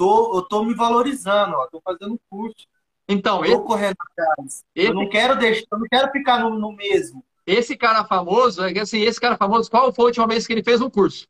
tô, 0.00 0.34
eu 0.34 0.42
tô 0.42 0.64
me 0.64 0.72
valorizando, 0.72 1.54
ó, 1.56 1.66
tô 1.66 1.78
fazendo 1.82 2.18
curso. 2.30 2.66
Então, 3.06 3.44
esse, 3.44 3.60
correndo 3.60 3.96
atrás. 4.00 4.64
Esse, 4.74 4.88
eu 4.88 4.94
não 4.94 5.06
quero 5.10 5.36
deixar, 5.36 5.66
eu 5.70 5.78
não 5.78 5.86
quero 5.86 6.10
ficar 6.10 6.38
no, 6.38 6.58
no 6.58 6.72
mesmo. 6.72 7.22
Esse 7.46 7.76
cara 7.76 8.02
famoso, 8.02 8.64
é 8.64 8.78
assim, 8.80 9.00
esse 9.00 9.20
cara 9.20 9.36
famoso, 9.36 9.70
qual 9.70 9.92
foi 9.92 10.04
a 10.04 10.06
última 10.06 10.26
vez 10.26 10.46
que 10.46 10.54
ele 10.54 10.62
fez 10.62 10.80
um 10.80 10.88
curso? 10.88 11.28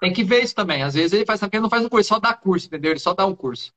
Tem 0.00 0.12
que 0.12 0.22
ver 0.22 0.44
isso 0.44 0.54
também. 0.54 0.84
Às 0.84 0.94
vezes 0.94 1.12
ele 1.12 1.26
faz, 1.26 1.42
ele 1.42 1.60
não 1.60 1.68
faz 1.68 1.84
um 1.84 1.88
curso, 1.88 2.08
só 2.08 2.20
dá 2.20 2.32
curso, 2.32 2.68
entendeu? 2.68 2.92
Ele 2.92 3.00
só 3.00 3.12
dá 3.12 3.26
um 3.26 3.34
curso. 3.34 3.74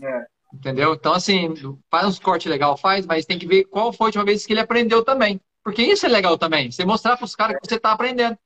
É. 0.00 0.26
Entendeu? 0.54 0.94
Então, 0.94 1.14
assim, 1.14 1.52
faz 1.90 2.06
uns 2.06 2.20
cortes 2.20 2.48
legal, 2.48 2.76
faz, 2.76 3.04
mas 3.06 3.26
tem 3.26 3.40
que 3.40 3.46
ver 3.46 3.64
qual 3.64 3.92
foi 3.92 4.04
a 4.04 4.08
última 4.08 4.24
vez 4.24 4.46
que 4.46 4.52
ele 4.52 4.60
aprendeu 4.60 5.02
também. 5.04 5.40
Porque 5.64 5.82
isso 5.82 6.06
é 6.06 6.08
legal 6.08 6.38
também. 6.38 6.70
Você 6.70 6.84
mostrar 6.84 7.16
para 7.16 7.24
os 7.24 7.34
caras 7.34 7.58
que 7.60 7.68
você 7.68 7.74
está 7.74 7.90
aprendendo. 7.90 8.38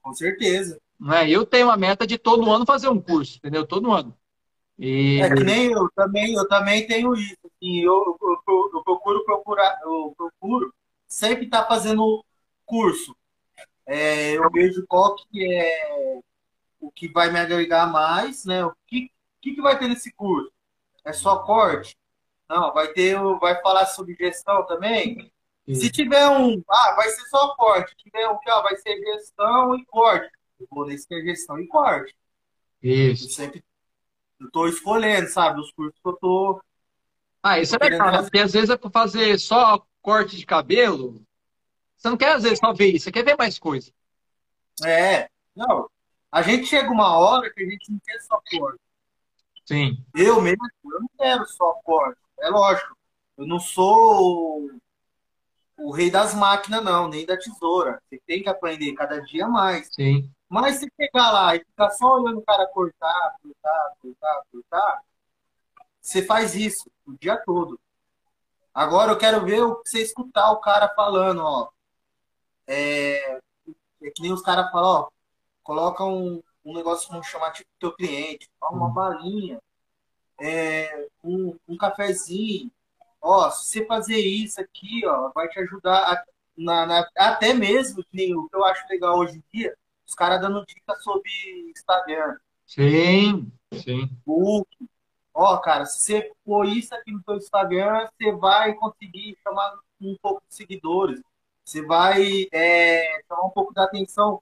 Com 0.00 0.14
certeza. 0.14 0.80
Né? 1.04 1.28
Eu 1.28 1.44
tenho 1.44 1.66
uma 1.66 1.76
meta 1.76 2.06
de 2.06 2.16
todo 2.16 2.50
ano 2.50 2.64
fazer 2.64 2.88
um 2.88 2.98
curso, 2.98 3.36
entendeu? 3.36 3.66
Todo 3.66 3.92
ano. 3.92 4.16
E... 4.78 5.20
É 5.20 5.28
que 5.28 5.44
nem 5.44 5.70
eu 5.70 5.86
também, 5.94 6.32
eu 6.32 6.48
também 6.48 6.86
tenho 6.86 7.14
isso. 7.14 7.36
Assim, 7.44 7.80
eu, 7.80 8.16
eu, 8.20 8.42
eu, 8.48 8.70
eu 8.72 8.82
procuro 8.82 9.22
procurar, 9.22 9.78
eu 9.82 10.14
procuro 10.16 10.74
sempre 11.06 11.44
estar 11.44 11.64
tá 11.64 11.68
fazendo 11.68 12.24
curso. 12.64 13.14
É, 13.84 14.32
eu 14.38 14.50
vejo 14.50 14.86
qual 14.88 15.14
que 15.14 15.46
é 15.46 16.20
o 16.80 16.90
que 16.90 17.06
vai 17.08 17.30
me 17.30 17.38
agregar 17.38 17.86
mais, 17.86 18.46
né? 18.46 18.64
O 18.64 18.74
que, 18.86 19.10
que, 19.42 19.54
que 19.54 19.60
vai 19.60 19.78
ter 19.78 19.88
nesse 19.88 20.10
curso? 20.10 20.50
É 21.04 21.12
só 21.12 21.40
corte? 21.40 21.94
Não, 22.48 22.72
vai 22.72 22.88
ter, 22.88 23.18
vai 23.38 23.60
falar 23.60 23.84
sobre 23.86 24.14
gestão 24.14 24.66
também. 24.66 25.30
Se 25.68 25.90
tiver 25.90 26.26
um, 26.28 26.62
ah, 26.66 26.94
vai 26.96 27.10
ser 27.10 27.26
só 27.26 27.54
corte. 27.56 27.90
Se 27.90 27.96
tiver 28.04 28.26
um 28.28 28.38
que 28.38 28.50
ó, 28.50 28.62
vai 28.62 28.76
ser 28.76 28.96
gestão 28.98 29.74
e 29.76 29.84
corte. 29.84 30.30
Eu 30.70 30.86
nesse 30.86 31.06
que 31.06 31.14
é 31.14 31.20
gestão 31.22 31.58
e 31.58 31.66
corte. 31.66 32.14
Isso. 32.82 33.24
Eu 33.26 33.30
sempre 33.30 33.64
estou 34.40 34.68
escolhendo, 34.68 35.28
sabe, 35.28 35.60
os 35.60 35.72
cursos 35.72 35.98
que 36.00 36.08
eu 36.08 36.16
tô. 36.16 36.62
Ah, 37.42 37.58
isso 37.58 37.76
é 37.76 37.88
legal, 37.88 38.22
porque 38.22 38.38
às 38.38 38.52
vezes 38.52 38.70
é 38.70 38.76
para 38.76 38.90
fazer 38.90 39.38
só 39.38 39.84
corte 40.00 40.36
de 40.36 40.46
cabelo. 40.46 41.22
Você 41.96 42.08
não 42.08 42.16
quer 42.16 42.34
às 42.34 42.42
vezes 42.42 42.58
só 42.58 42.72
ver 42.72 42.88
isso, 42.88 43.04
você 43.04 43.12
quer 43.12 43.24
ver 43.24 43.36
mais 43.36 43.58
coisa. 43.58 43.92
É, 44.84 45.28
não. 45.54 45.88
A 46.30 46.42
gente 46.42 46.66
chega 46.66 46.90
uma 46.90 47.16
hora 47.16 47.52
que 47.52 47.62
a 47.62 47.68
gente 47.68 47.90
não 47.90 47.98
quer 48.04 48.20
só 48.20 48.40
corte. 48.58 48.80
Sim. 49.64 50.04
Eu 50.14 50.40
mesmo, 50.42 50.66
eu 50.84 51.00
não 51.00 51.08
quero 51.16 51.46
só 51.46 51.72
corte. 51.84 52.20
É 52.40 52.48
lógico. 52.48 52.96
Eu 53.38 53.46
não 53.46 53.58
sou 53.58 54.68
o 55.76 55.90
rei 55.90 56.10
das 56.10 56.34
máquinas, 56.34 56.84
não, 56.84 57.08
nem 57.08 57.24
da 57.24 57.36
tesoura. 57.36 58.00
Você 58.08 58.20
tem 58.26 58.42
que 58.42 58.48
aprender 58.48 58.92
cada 58.94 59.20
dia 59.20 59.46
mais. 59.48 59.88
Sim. 59.92 60.30
Mas 60.48 60.76
se 60.76 60.90
pegar 60.96 61.30
lá 61.32 61.56
e 61.56 61.60
ficar 61.60 61.90
só 61.90 62.18
olhando 62.18 62.38
o 62.38 62.44
cara 62.44 62.66
cortar, 62.66 63.36
cortar, 63.42 63.92
cortar, 64.00 64.42
cortar, 64.52 65.02
você 66.00 66.22
faz 66.24 66.54
isso 66.54 66.90
o 67.06 67.12
dia 67.18 67.36
todo. 67.44 67.80
Agora 68.72 69.12
eu 69.12 69.18
quero 69.18 69.44
ver 69.44 69.64
você 69.64 70.02
escutar 70.02 70.50
o 70.52 70.60
cara 70.60 70.88
falando, 70.94 71.42
ó. 71.42 71.70
É, 72.66 73.40
é 74.02 74.10
que 74.14 74.22
nem 74.22 74.32
os 74.32 74.42
caras 74.42 74.70
falam, 74.70 75.02
ó, 75.02 75.08
coloca 75.62 76.04
um, 76.04 76.42
um 76.64 76.74
negócio 76.74 77.08
como 77.08 77.22
chamativo 77.22 77.66
do 77.74 77.78
teu 77.78 77.96
cliente, 77.96 78.50
uma 78.62 78.86
uhum. 78.86 78.92
balinha, 78.92 79.60
é, 80.40 81.08
um, 81.22 81.56
um 81.68 81.76
cafezinho, 81.76 82.70
ó, 83.20 83.50
se 83.50 83.66
você 83.66 83.86
fazer 83.86 84.18
isso 84.18 84.60
aqui, 84.60 85.06
ó, 85.06 85.30
vai 85.34 85.48
te 85.48 85.58
ajudar 85.60 86.12
a, 86.12 86.24
na, 86.56 86.86
na, 86.86 87.08
até 87.16 87.52
mesmo, 87.54 88.00
o 88.00 88.04
que 88.04 88.32
eu 88.52 88.64
acho 88.64 88.86
legal 88.88 89.18
hoje 89.18 89.38
em 89.38 89.44
dia, 89.52 89.76
os 90.06 90.14
caras 90.14 90.40
dando 90.40 90.64
dicas 90.66 91.02
sobre 91.02 91.30
Instagram. 91.70 92.36
Sim, 92.66 93.50
sim. 93.72 94.08
Book. 94.24 94.68
Ó, 95.32 95.56
cara, 95.58 95.84
se 95.86 96.00
você 96.00 96.32
pôr 96.44 96.66
isso 96.66 96.94
aqui 96.94 97.10
no 97.10 97.22
seu 97.24 97.36
Instagram, 97.36 98.08
você 98.16 98.32
vai 98.32 98.74
conseguir 98.74 99.36
chamar 99.42 99.78
um 100.00 100.16
pouco 100.20 100.42
de 100.48 100.54
seguidores. 100.54 101.20
Você 101.64 101.84
vai 101.84 102.46
é, 102.52 103.20
chamar 103.26 103.46
um 103.46 103.50
pouco 103.50 103.72
da 103.74 103.84
atenção. 103.84 104.40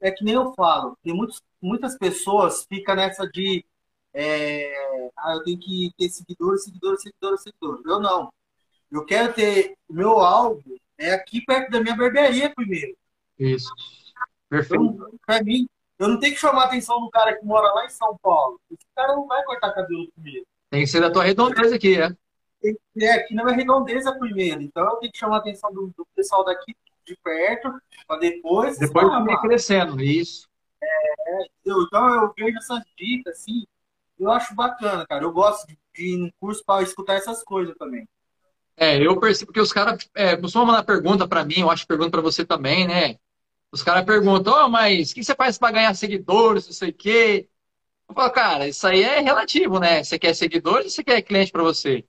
É 0.00 0.10
que 0.10 0.24
nem 0.24 0.34
eu 0.34 0.52
falo, 0.54 0.96
tem 1.02 1.14
muitos, 1.14 1.42
muitas 1.60 1.98
pessoas 1.98 2.64
ficam 2.64 2.96
nessa 2.96 3.28
de 3.28 3.64
é, 4.12 5.10
ah, 5.14 5.34
eu 5.34 5.44
tenho 5.44 5.58
que 5.58 5.92
ter 5.98 6.08
seguidores, 6.08 6.64
seguidores, 6.64 7.02
seguidores, 7.02 7.42
seguidores. 7.42 7.84
Eu 7.84 8.00
não. 8.00 8.32
Eu 8.90 9.04
quero 9.04 9.34
ter 9.34 9.76
o 9.88 9.92
meu 9.92 10.18
alvo 10.20 10.62
é 10.98 11.12
aqui 11.12 11.42
perto 11.42 11.70
da 11.70 11.80
minha 11.80 11.94
barbearia 11.94 12.52
primeiro. 12.54 12.96
Isso. 13.38 13.70
Perfeito. 14.48 15.18
Para 15.24 15.42
mim, 15.42 15.68
eu 15.98 16.08
não 16.08 16.18
tenho 16.18 16.34
que 16.34 16.40
chamar 16.40 16.62
a 16.62 16.66
atenção 16.66 17.00
do 17.00 17.10
cara 17.10 17.36
que 17.36 17.44
mora 17.44 17.72
lá 17.72 17.84
em 17.84 17.90
São 17.90 18.16
Paulo. 18.22 18.60
Esse 18.70 18.86
cara 18.94 19.14
não 19.14 19.26
vai 19.26 19.42
cortar 19.44 19.72
cabelo 19.72 20.10
comigo. 20.12 20.46
Tem 20.70 20.82
que 20.82 20.86
ser 20.86 21.00
da 21.00 21.10
tua 21.10 21.24
redondeza 21.24 21.76
aqui, 21.76 22.00
é? 22.00 22.14
É, 23.00 23.10
aqui 23.12 23.34
na 23.34 23.44
minha 23.44 23.56
redondeza 23.56 24.12
primeiro. 24.18 24.60
Então 24.62 24.84
eu 24.84 24.96
tenho 24.96 25.12
que 25.12 25.18
chamar 25.18 25.36
a 25.36 25.38
atenção 25.38 25.72
do, 25.72 25.92
do 25.96 26.06
pessoal 26.14 26.44
daqui 26.44 26.74
de 27.06 27.16
perto, 27.22 27.72
para 28.06 28.18
depois. 28.18 28.78
Depois 28.78 29.06
ah, 29.08 29.40
crescendo, 29.40 30.00
isso. 30.02 30.48
É, 30.82 31.46
então 31.64 32.14
eu 32.14 32.32
vejo 32.36 32.58
essas 32.58 32.82
dicas, 32.96 33.38
assim, 33.38 33.64
eu 34.18 34.30
acho 34.30 34.54
bacana, 34.54 35.06
cara. 35.06 35.24
Eu 35.24 35.32
gosto 35.32 35.66
de, 35.66 35.78
de 35.94 36.04
ir 36.04 36.34
curso 36.40 36.62
para 36.64 36.82
escutar 36.82 37.14
essas 37.14 37.42
coisas 37.44 37.76
também. 37.76 38.06
É, 38.76 38.98
eu 38.98 39.18
percebo 39.18 39.52
que 39.52 39.60
os 39.60 39.72
caras 39.72 40.08
é, 40.14 40.36
costumam 40.36 40.66
mandar 40.66 40.84
pergunta 40.84 41.26
para 41.26 41.44
mim, 41.44 41.60
eu 41.60 41.70
acho 41.70 41.86
pergunta 41.86 42.10
para 42.10 42.20
você 42.20 42.44
também, 42.44 42.86
né? 42.86 43.16
Os 43.76 43.82
caras 43.82 44.06
perguntam, 44.06 44.54
oh, 44.64 44.68
mas 44.70 45.10
o 45.10 45.14
que 45.14 45.22
você 45.22 45.34
faz 45.34 45.58
para 45.58 45.72
ganhar 45.72 45.94
seguidores, 45.94 46.64
não 46.64 46.72
sei 46.72 46.88
o 46.88 46.94
quê? 46.94 47.46
Eu 48.08 48.14
falo, 48.14 48.30
cara, 48.30 48.66
isso 48.66 48.86
aí 48.86 49.02
é 49.02 49.20
relativo, 49.20 49.78
né? 49.78 50.02
Você 50.02 50.18
quer 50.18 50.34
seguidores 50.34 50.86
ou 50.86 50.90
você 50.90 51.04
quer 51.04 51.20
cliente 51.20 51.52
para 51.52 51.62
você? 51.62 52.02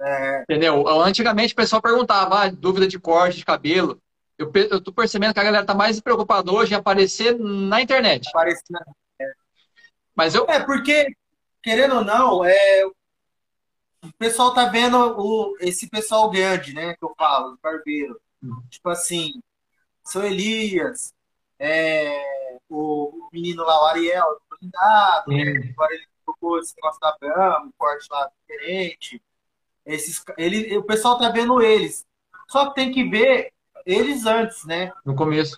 É... 0.00 0.42
Entendeu? 0.42 0.88
Antigamente 0.88 1.52
o 1.52 1.56
pessoal 1.56 1.80
perguntava, 1.80 2.42
ah, 2.42 2.50
dúvida 2.50 2.88
de 2.88 2.98
corte 2.98 3.38
de 3.38 3.44
cabelo. 3.44 4.02
Eu, 4.36 4.50
eu 4.54 4.80
tô 4.80 4.92
percebendo 4.92 5.32
que 5.32 5.38
a 5.38 5.44
galera 5.44 5.64
tá 5.64 5.72
mais 5.72 6.00
preocupada 6.00 6.50
hoje 6.50 6.74
em 6.74 6.76
aparecer 6.76 7.38
na 7.38 7.80
internet. 7.80 8.28
Aparecer 8.30 8.64
na 8.70 8.80
mas 10.16 10.34
eu... 10.34 10.44
É, 10.48 10.58
porque, 10.58 11.06
querendo 11.62 11.94
ou 11.94 12.04
não, 12.04 12.44
é, 12.44 12.84
o 12.84 14.12
pessoal 14.18 14.52
tá 14.52 14.64
vendo 14.64 14.98
o, 14.98 15.56
esse 15.60 15.88
pessoal 15.88 16.28
grande, 16.28 16.74
né, 16.74 16.94
que 16.96 17.04
eu 17.04 17.14
falo, 17.16 17.56
barbeiro. 17.62 18.20
Hum. 18.42 18.60
Tipo 18.68 18.88
assim, 18.88 19.40
seu 20.04 20.24
Elias, 20.24 21.14
é, 21.58 22.58
o, 22.68 23.28
menino 23.32 23.64
lá, 23.64 23.82
o 23.82 23.86
Ariel, 23.86 24.24
do 24.24 24.58
blindado, 24.58 25.30
né, 25.30 25.72
agora 25.72 25.94
ele 25.94 26.06
colocou 26.24 26.58
esse 26.58 26.74
negócio 26.76 27.00
da 27.00 27.16
Brahma, 27.20 27.66
um 27.66 27.72
corte 27.78 28.06
lá 28.10 28.30
diferente. 28.40 29.22
Esses, 29.84 30.22
ele, 30.36 30.76
o 30.76 30.82
pessoal 30.82 31.18
tá 31.18 31.28
vendo 31.28 31.60
eles. 31.60 32.06
Só 32.48 32.68
que 32.68 32.74
tem 32.74 32.92
que 32.92 33.04
ver 33.08 33.52
eles 33.86 34.26
antes, 34.26 34.64
né? 34.64 34.92
No 35.04 35.14
começo. 35.14 35.56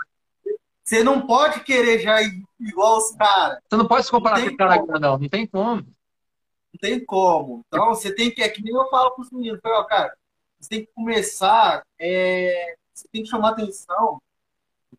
Você 0.83 1.02
não 1.02 1.26
pode 1.26 1.61
querer 1.61 1.98
já 1.98 2.22
ir 2.22 2.42
igual 2.61 2.98
os 2.98 3.12
caras. 3.16 3.59
Você 3.68 3.76
não 3.76 3.87
pode 3.87 4.04
se 4.04 4.11
comparar 4.11 4.40
com 4.42 4.54
o 4.54 4.57
cara 4.57 4.83
não. 5.00 5.18
Não 5.18 5.28
tem 5.28 5.46
como. 5.46 5.76
Não 5.76 6.80
tem 6.80 7.04
como. 7.04 7.64
Então, 7.66 7.88
você 7.88 8.14
tem 8.14 8.30
que... 8.30 8.42
É 8.42 8.48
que 8.48 8.62
nem 8.62 8.74
eu 8.74 8.88
falo 8.90 9.12
para 9.12 9.22
os 9.22 9.30
meninos. 9.30 9.61
Ó, 9.64 9.85
cara, 9.85 10.14
você 10.61 10.68
tem 10.68 10.85
que 10.85 10.92
começar... 10.92 11.83
É, 11.98 12.76
você 12.92 13.09
tem 13.09 13.22
que 13.22 13.28
chamar 13.28 13.50
atenção 13.50 14.20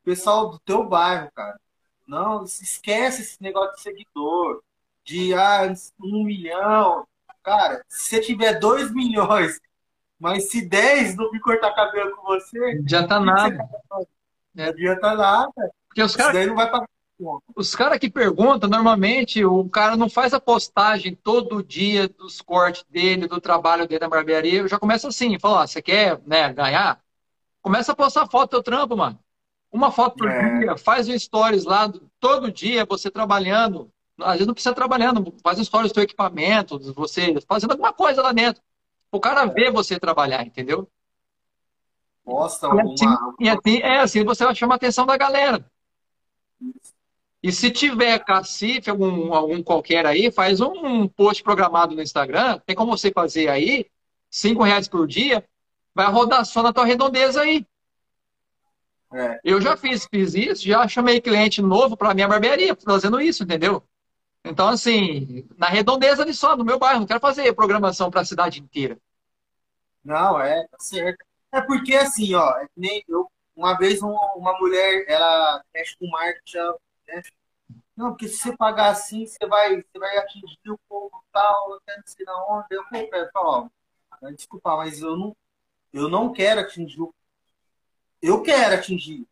pessoal 0.06 0.52
do 0.52 0.60
teu 0.60 0.88
bairro, 0.88 1.32
cara. 1.34 1.60
Não, 2.08 2.44
esquece 2.44 3.24
esse 3.24 3.42
negócio 3.42 3.76
de 3.76 3.82
seguidor. 3.82 4.62
De, 5.04 5.34
ah, 5.34 5.74
um 6.00 6.24
milhão. 6.24 7.06
Cara, 7.44 7.84
se 7.88 8.10
você 8.10 8.22
tiver 8.22 8.60
dois 8.60 8.92
milhões, 8.92 9.60
mas 10.20 10.50
se 10.50 10.68
dez 10.68 11.16
não 11.16 11.32
me 11.32 11.40
cortar 11.40 11.76
cabelo 11.76 12.16
com 12.16 12.24
você... 12.24 12.58
Não 12.58 12.82
adianta 12.82 13.20
nada. 13.20 13.70
Você 13.92 14.08
não 14.56 14.66
adianta 14.66 15.16
nada. 15.16 15.72
Porque 15.88 16.02
os 16.02 16.16
caras. 16.16 16.48
não 16.48 16.56
vai 16.56 16.70
pagar 16.72 16.88
os 17.56 17.74
caras 17.74 17.98
que 17.98 18.10
perguntam, 18.10 18.70
normalmente 18.70 19.44
o 19.46 19.70
cara 19.70 19.96
não 19.96 20.10
faz 20.10 20.34
a 20.34 20.40
postagem 20.40 21.16
todo 21.16 21.64
dia 21.64 22.10
dos 22.10 22.42
cortes 22.42 22.84
dele, 22.90 23.28
do 23.28 23.40
trabalho 23.40 23.88
dele 23.88 24.02
na 24.02 24.10
barbearia. 24.10 24.60
Eu 24.60 24.68
já 24.68 24.78
começo 24.78 25.08
assim, 25.08 25.40
falo, 25.40 25.60
ah, 25.60 25.68
você 25.68 25.82
quer 25.82 26.20
né, 26.26 26.52
ganhar? 26.52 27.00
Começa 27.62 27.94
a 27.94 27.96
postar 27.96 28.28
foto 28.28 28.50
do 28.50 28.62
teu 28.62 28.64
trampo, 28.64 28.98
mano. 28.98 29.18
Uma 29.76 29.92
foto 29.92 30.16
por 30.16 30.30
é. 30.30 30.60
dia, 30.60 30.78
faz 30.78 31.10
um 31.10 31.20
stories 31.20 31.66
lá, 31.66 31.92
todo 32.20 32.50
dia 32.52 32.86
você 32.86 33.12
trabalhando. 33.12 33.92
Às 34.18 34.34
vezes 34.34 34.48
não 34.48 34.54
precisa 34.54 34.74
trabalhando, 34.74 35.34
faz 35.44 35.60
um 35.60 35.64
stories 35.66 35.92
do 35.92 35.96
teu 35.96 36.04
equipamento, 36.04 36.80
você 36.94 37.36
fazendo 37.46 37.72
alguma 37.72 37.92
coisa 37.92 38.22
lá 38.22 38.32
dentro. 38.32 38.64
O 39.12 39.20
cara 39.20 39.46
vê 39.46 39.70
você 39.70 40.00
trabalhar, 40.00 40.46
entendeu? 40.46 40.90
posta 42.24 42.68
alguma... 42.68 42.90
E 42.90 42.94
assim, 42.94 43.36
e 43.40 43.50
assim, 43.50 43.78
é 43.78 44.00
assim, 44.00 44.24
você 44.24 44.46
vai 44.46 44.56
chamar 44.56 44.76
a 44.76 44.78
atenção 44.78 45.06
da 45.06 45.18
galera. 45.18 45.64
E 47.44 47.52
se 47.52 47.70
tiver 47.70 48.18
cacife, 48.20 48.90
algum, 48.90 49.34
algum 49.34 49.62
qualquer 49.62 50.06
aí, 50.06 50.32
faz 50.32 50.62
um 50.62 51.06
post 51.08 51.44
programado 51.44 51.94
no 51.94 52.02
Instagram, 52.02 52.60
tem 52.66 52.76
como 52.76 52.98
você 52.98 53.12
fazer 53.12 53.50
aí, 53.50 53.86
cinco 54.32 54.64
reais 54.64 54.88
por 54.88 55.06
dia, 55.06 55.46
vai 55.94 56.10
rodar 56.10 56.46
só 56.46 56.64
na 56.64 56.72
tua 56.72 56.86
redondeza 56.86 57.42
aí. 57.42 57.66
É. 59.16 59.40
Eu 59.44 59.62
já 59.62 59.78
fiz, 59.78 60.06
fiz 60.06 60.36
isso, 60.36 60.68
já 60.68 60.86
chamei 60.88 61.22
cliente 61.22 61.62
novo 61.62 61.96
para 61.96 62.14
minha 62.14 62.28
barbearia 62.28 62.76
fazendo 62.76 63.22
isso, 63.22 63.44
entendeu? 63.44 63.82
Então, 64.44 64.68
assim, 64.68 65.48
na 65.58 65.68
redondeza 65.68 66.22
ali 66.22 66.34
só, 66.34 66.56
no 66.56 66.66
meu 66.66 66.78
bairro, 66.78 67.00
não 67.00 67.08
quero 67.08 67.22
fazer 67.22 67.52
programação 67.54 68.12
para 68.12 68.22
a 68.22 68.26
cidade 68.26 68.62
inteira. 68.62 68.98
Não, 70.04 70.40
é, 70.40 70.68
tá 70.68 70.78
certo. 70.80 71.26
É 71.52 71.62
porque 71.62 71.96
assim, 71.96 72.36
ó, 72.36 72.50
é 72.60 72.68
nem 72.76 73.04
eu, 73.08 73.32
uma 73.56 73.78
vez 73.78 74.02
uma 74.02 74.60
mulher, 74.60 75.06
ela 75.08 75.64
mexe 75.74 75.98
com 75.98 76.08
marketing, 76.08 76.58
né? 77.08 77.22
Não, 77.96 78.10
porque 78.10 78.28
se 78.28 78.38
você 78.38 78.58
pagar 78.58 78.90
assim, 78.90 79.26
você 79.26 79.48
vai, 79.48 79.78
você 79.78 79.98
vai 79.98 80.18
atingir 80.18 80.70
o 80.70 80.78
povo 80.90 81.24
tal, 81.32 81.74
até 81.76 81.96
não 81.96 82.04
sei 82.06 82.26
na 82.26 82.46
onde. 82.48 82.68
Eu 82.70 82.84
falei 82.84 83.10
ó, 83.36 83.68
desculpa, 84.36 84.76
mas 84.76 85.02
eu 85.02 85.16
não, 85.16 85.36
eu 85.94 86.10
não 86.10 86.34
quero 86.34 86.60
atingir 86.60 87.02
o. 87.02 87.14
Eu 88.26 88.42
quero 88.42 88.76
atingir. 88.76 89.28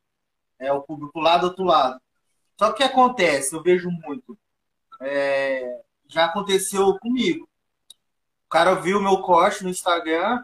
É 0.60 0.72
o 0.72 0.82
público 0.82 1.20
lá 1.20 1.38
do 1.38 1.48
outro 1.48 1.64
lado. 1.64 2.00
Só 2.60 2.68
que 2.68 2.74
o 2.74 2.76
que 2.76 2.84
acontece, 2.84 3.56
eu 3.56 3.64
vejo 3.64 3.90
muito. 3.90 4.38
É, 5.02 5.82
já 6.08 6.26
aconteceu 6.26 6.98
comigo. 7.00 7.50
O 8.46 8.50
cara 8.50 8.76
viu 8.76 9.02
meu 9.02 9.22
corte 9.22 9.64
no 9.64 9.70
Instagram. 9.70 10.44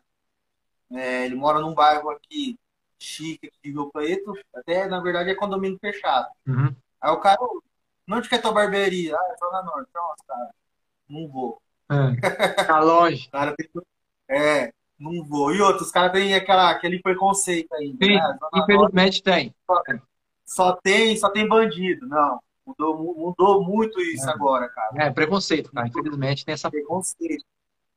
É, 0.92 1.26
ele 1.26 1.36
mora 1.36 1.60
num 1.60 1.76
bairro 1.76 2.10
aqui 2.10 2.58
chique 3.00 3.48
aqui 3.48 3.58
de 3.64 3.72
Rio 3.72 3.92
Preto. 3.92 4.34
Até, 4.54 4.88
na 4.88 5.00
verdade, 5.00 5.30
é 5.30 5.36
condomínio 5.36 5.80
fechado. 5.80 6.28
Uhum. 6.48 6.76
Aí 7.00 7.12
o 7.12 7.20
cara, 7.20 7.40
onde 8.10 8.28
que 8.28 8.36
é 8.36 8.40
tua 8.40 8.52
barbearia? 8.52 9.16
Ah, 9.16 9.32
é 9.32 9.38
Zona 9.38 9.64
Norte. 9.64 9.90
Nossa, 9.94 10.24
cara, 10.28 10.50
não 11.08 11.28
vou. 11.28 11.62
É. 11.90 12.66
Tá 12.66 12.80
longe. 12.80 13.30
Cara, 13.30 13.56
tem... 13.56 13.70
É, 14.28 14.74
não 15.00 15.24
vou. 15.24 15.54
E 15.54 15.62
outros, 15.62 15.88
os 15.88 15.92
caras 15.92 16.12
têm 16.12 16.36
aquela, 16.36 16.70
aquele 16.70 17.00
preconceito 17.02 17.74
ainda. 17.74 18.06
Sim, 18.06 18.16
né? 18.16 18.38
Infelizmente 18.56 19.24
tem. 19.24 19.56
Norte 19.68 20.02
só 20.46 20.74
tem, 20.74 21.16
só 21.16 21.30
tem 21.30 21.48
bandido. 21.48 22.08
Não. 22.08 22.40
Mudou, 22.66 23.16
mudou 23.16 23.64
muito 23.64 24.00
isso 24.02 24.30
É. 24.30 24.34
agora, 24.34 24.68
cara. 24.70 24.90
É, 24.96 25.10
preconceito, 25.10 25.72
cara. 25.72 25.88
Infelizmente 25.88 26.44
tem 26.46 26.54
essa. 26.54 26.70
Preconceito. 26.70 27.44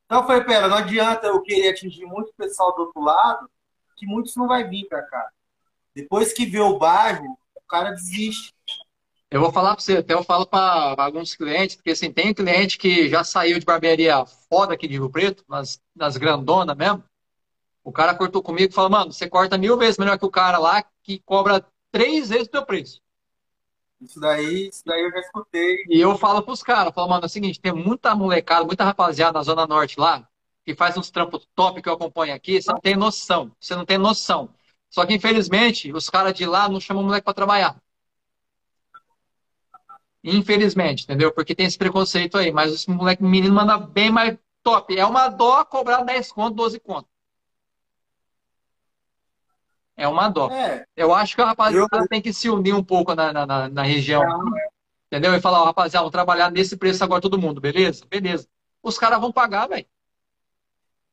Então 0.07 0.27
falei, 0.27 0.45
pera, 0.45 0.69
não 0.69 0.77
adianta 0.77 1.27
eu 1.27 1.41
querer 1.43 1.71
atingir 1.71 2.05
muito 2.05 2.33
pessoal 2.37 2.75
do 2.75 2.83
outro 2.83 3.03
lado, 3.03 3.49
que 3.97 4.07
muitos 4.07 4.37
não 4.37 4.47
vai 4.47 4.65
vir 4.69 4.87
pra 4.87 5.03
cá. 5.03 5.29
Depois 5.95 6.33
que 6.33 6.45
vê 6.47 6.61
o 6.61 6.79
bairro, 6.79 7.37
o 7.55 7.61
cara 7.67 7.91
desiste. 7.91 8.55
Eu 9.33 9.41
vou 9.41 9.51
falar 9.51 9.75
pra 9.75 9.83
você, 9.83 9.97
até 9.97 10.13
eu 10.13 10.23
falo 10.23 10.45
para 10.45 10.95
alguns 11.03 11.35
clientes, 11.35 11.75
porque 11.75 11.93
assim, 11.93 12.13
tem 12.13 12.35
cliente 12.35 12.77
que 12.77 13.09
já 13.09 13.25
saiu 13.25 13.59
de 13.59 13.65
barbearia 13.65 14.27
foda 14.27 14.75
aqui 14.75 14.87
de 14.87 14.93
Rio 14.93 15.09
Preto, 15.09 15.43
nas, 15.49 15.81
nas 15.97 16.19
grandonas 16.19 16.77
mesmo. 16.77 17.03
O 17.83 17.91
cara 17.91 18.15
cortou 18.15 18.43
comigo 18.43 18.71
e 18.71 18.75
falou, 18.75 18.91
mano, 18.91 19.11
você 19.11 19.27
corta 19.27 19.57
mil 19.57 19.79
vezes 19.79 19.97
melhor 19.97 20.19
que 20.19 20.27
o 20.27 20.31
cara 20.31 20.59
lá 20.59 20.85
que 21.03 21.19
cobra 21.25 21.65
três 21.91 22.29
vezes 22.29 22.47
o 22.47 22.51
teu 22.51 22.67
preço. 22.67 23.01
Isso 24.03 24.21
daí, 24.21 24.69
isso 24.69 24.83
daí 24.85 25.03
eu 25.03 25.11
já 25.11 25.21
escutei. 25.21 25.77
E 25.89 25.99
eu 25.99 26.19
falo 26.19 26.43
pros 26.43 26.63
caras, 26.63 26.93
falo, 26.95 27.09
mano, 27.09 27.23
é 27.23 27.27
o 27.27 27.31
seguinte, 27.31 27.59
tem 27.59 27.73
muita 27.73 28.15
molecada, 28.15 28.67
muita 28.67 28.85
rapaziada 28.85 29.39
na 29.39 29.43
Zona 29.43 29.67
Norte 29.67 29.99
lá, 29.99 30.29
que 30.63 30.75
faz 30.75 30.95
uns 30.99 31.11
trampos 31.11 31.49
top 31.55 31.81
que 31.81 31.89
eu 31.89 31.95
acompanho 31.95 32.35
aqui, 32.35 32.61
você 32.61 32.71
não 32.71 32.81
tem 32.81 32.97
noção, 32.97 33.51
você 33.59 33.75
não 33.75 33.87
tem 33.87 33.97
noção. 33.97 34.51
Só 34.91 35.07
que, 35.07 35.15
infelizmente, 35.15 35.91
os 35.91 36.11
caras 36.11 36.35
de 36.35 36.45
lá 36.45 36.69
não 36.69 36.79
chamam 36.79 37.03
o 37.03 37.07
moleque 37.07 37.25
pra 37.25 37.33
trabalhar. 37.33 37.81
Infelizmente, 40.25 41.05
entendeu? 41.05 41.33
Porque 41.33 41.55
tem 41.55 41.67
esse 41.67 41.77
preconceito 41.77 42.39
aí, 42.39 42.53
mas 42.53 42.73
esse 42.73 42.89
moleque 42.91 43.23
menino 43.25 43.55
manda 43.55 43.77
bem 43.77 44.11
mais 44.11 44.39
top. 44.63 44.97
É 44.97 45.05
uma 45.05 45.29
dó 45.29 45.65
cobrar 45.65 46.03
10 46.05 46.31
conto, 46.31 46.55
12 46.55 46.79
conto. 46.79 47.09
É 49.97 50.07
uma 50.09 50.29
dó. 50.29 50.49
É, 50.51 50.87
Eu 50.97 51.13
acho 51.15 51.35
que 51.35 51.43
a 51.43 51.47
rapaziada 51.47 51.89
Eu- 51.99 52.09
tem 52.09 52.23
que 52.23 52.33
se 52.33 52.49
unir 52.49 52.75
um 52.75 52.83
pouco 52.85 53.15
na, 53.15 53.33
na, 53.33 53.69
na- 53.69 53.83
região. 53.83 54.23
não, 54.23 54.45
Entendeu? 55.07 55.35
E 55.35 55.41
falar, 55.41 55.61
ó, 55.61 55.65
rapaziada, 55.67 56.03
vamos 56.03 56.13
trabalhar 56.13 56.51
nesse 56.51 56.77
preço 56.77 57.05
agora 57.05 57.21
todo 57.21 57.39
mundo, 57.39 57.61
beleza? 57.61 58.07
Beleza. 58.09 58.49
Os 58.83 58.97
caras 58.99 59.21
vão 59.21 59.31
pagar, 59.31 59.69
velho. 59.69 59.87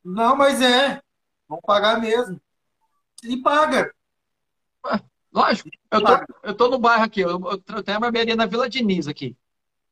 não, 0.03 0.35
mas 0.35 0.61
é. 0.61 1.01
Vão 1.47 1.59
pagar 1.61 1.99
mesmo. 1.99 2.39
E 3.23 3.35
paga. 3.41 3.93
Lógico. 5.31 5.69
Eu 5.91 6.03
tô, 6.03 6.13
eu 6.43 6.53
tô 6.55 6.69
no 6.69 6.79
bairro 6.79 7.03
aqui, 7.03 7.21
eu, 7.21 7.39
eu 7.39 7.83
tenho 7.83 7.97
a 7.97 8.01
barbearia 8.01 8.35
na 8.35 8.45
Vila 8.45 8.69
Diniz 8.69 9.07
aqui. 9.07 9.35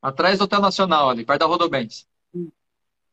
Atrás 0.01 0.37
do 0.39 0.45
Hotel 0.45 0.61
Nacional 0.61 1.09
ali, 1.09 1.25
perto 1.25 1.39
da 1.39 1.45
Rodobens. 1.45 2.07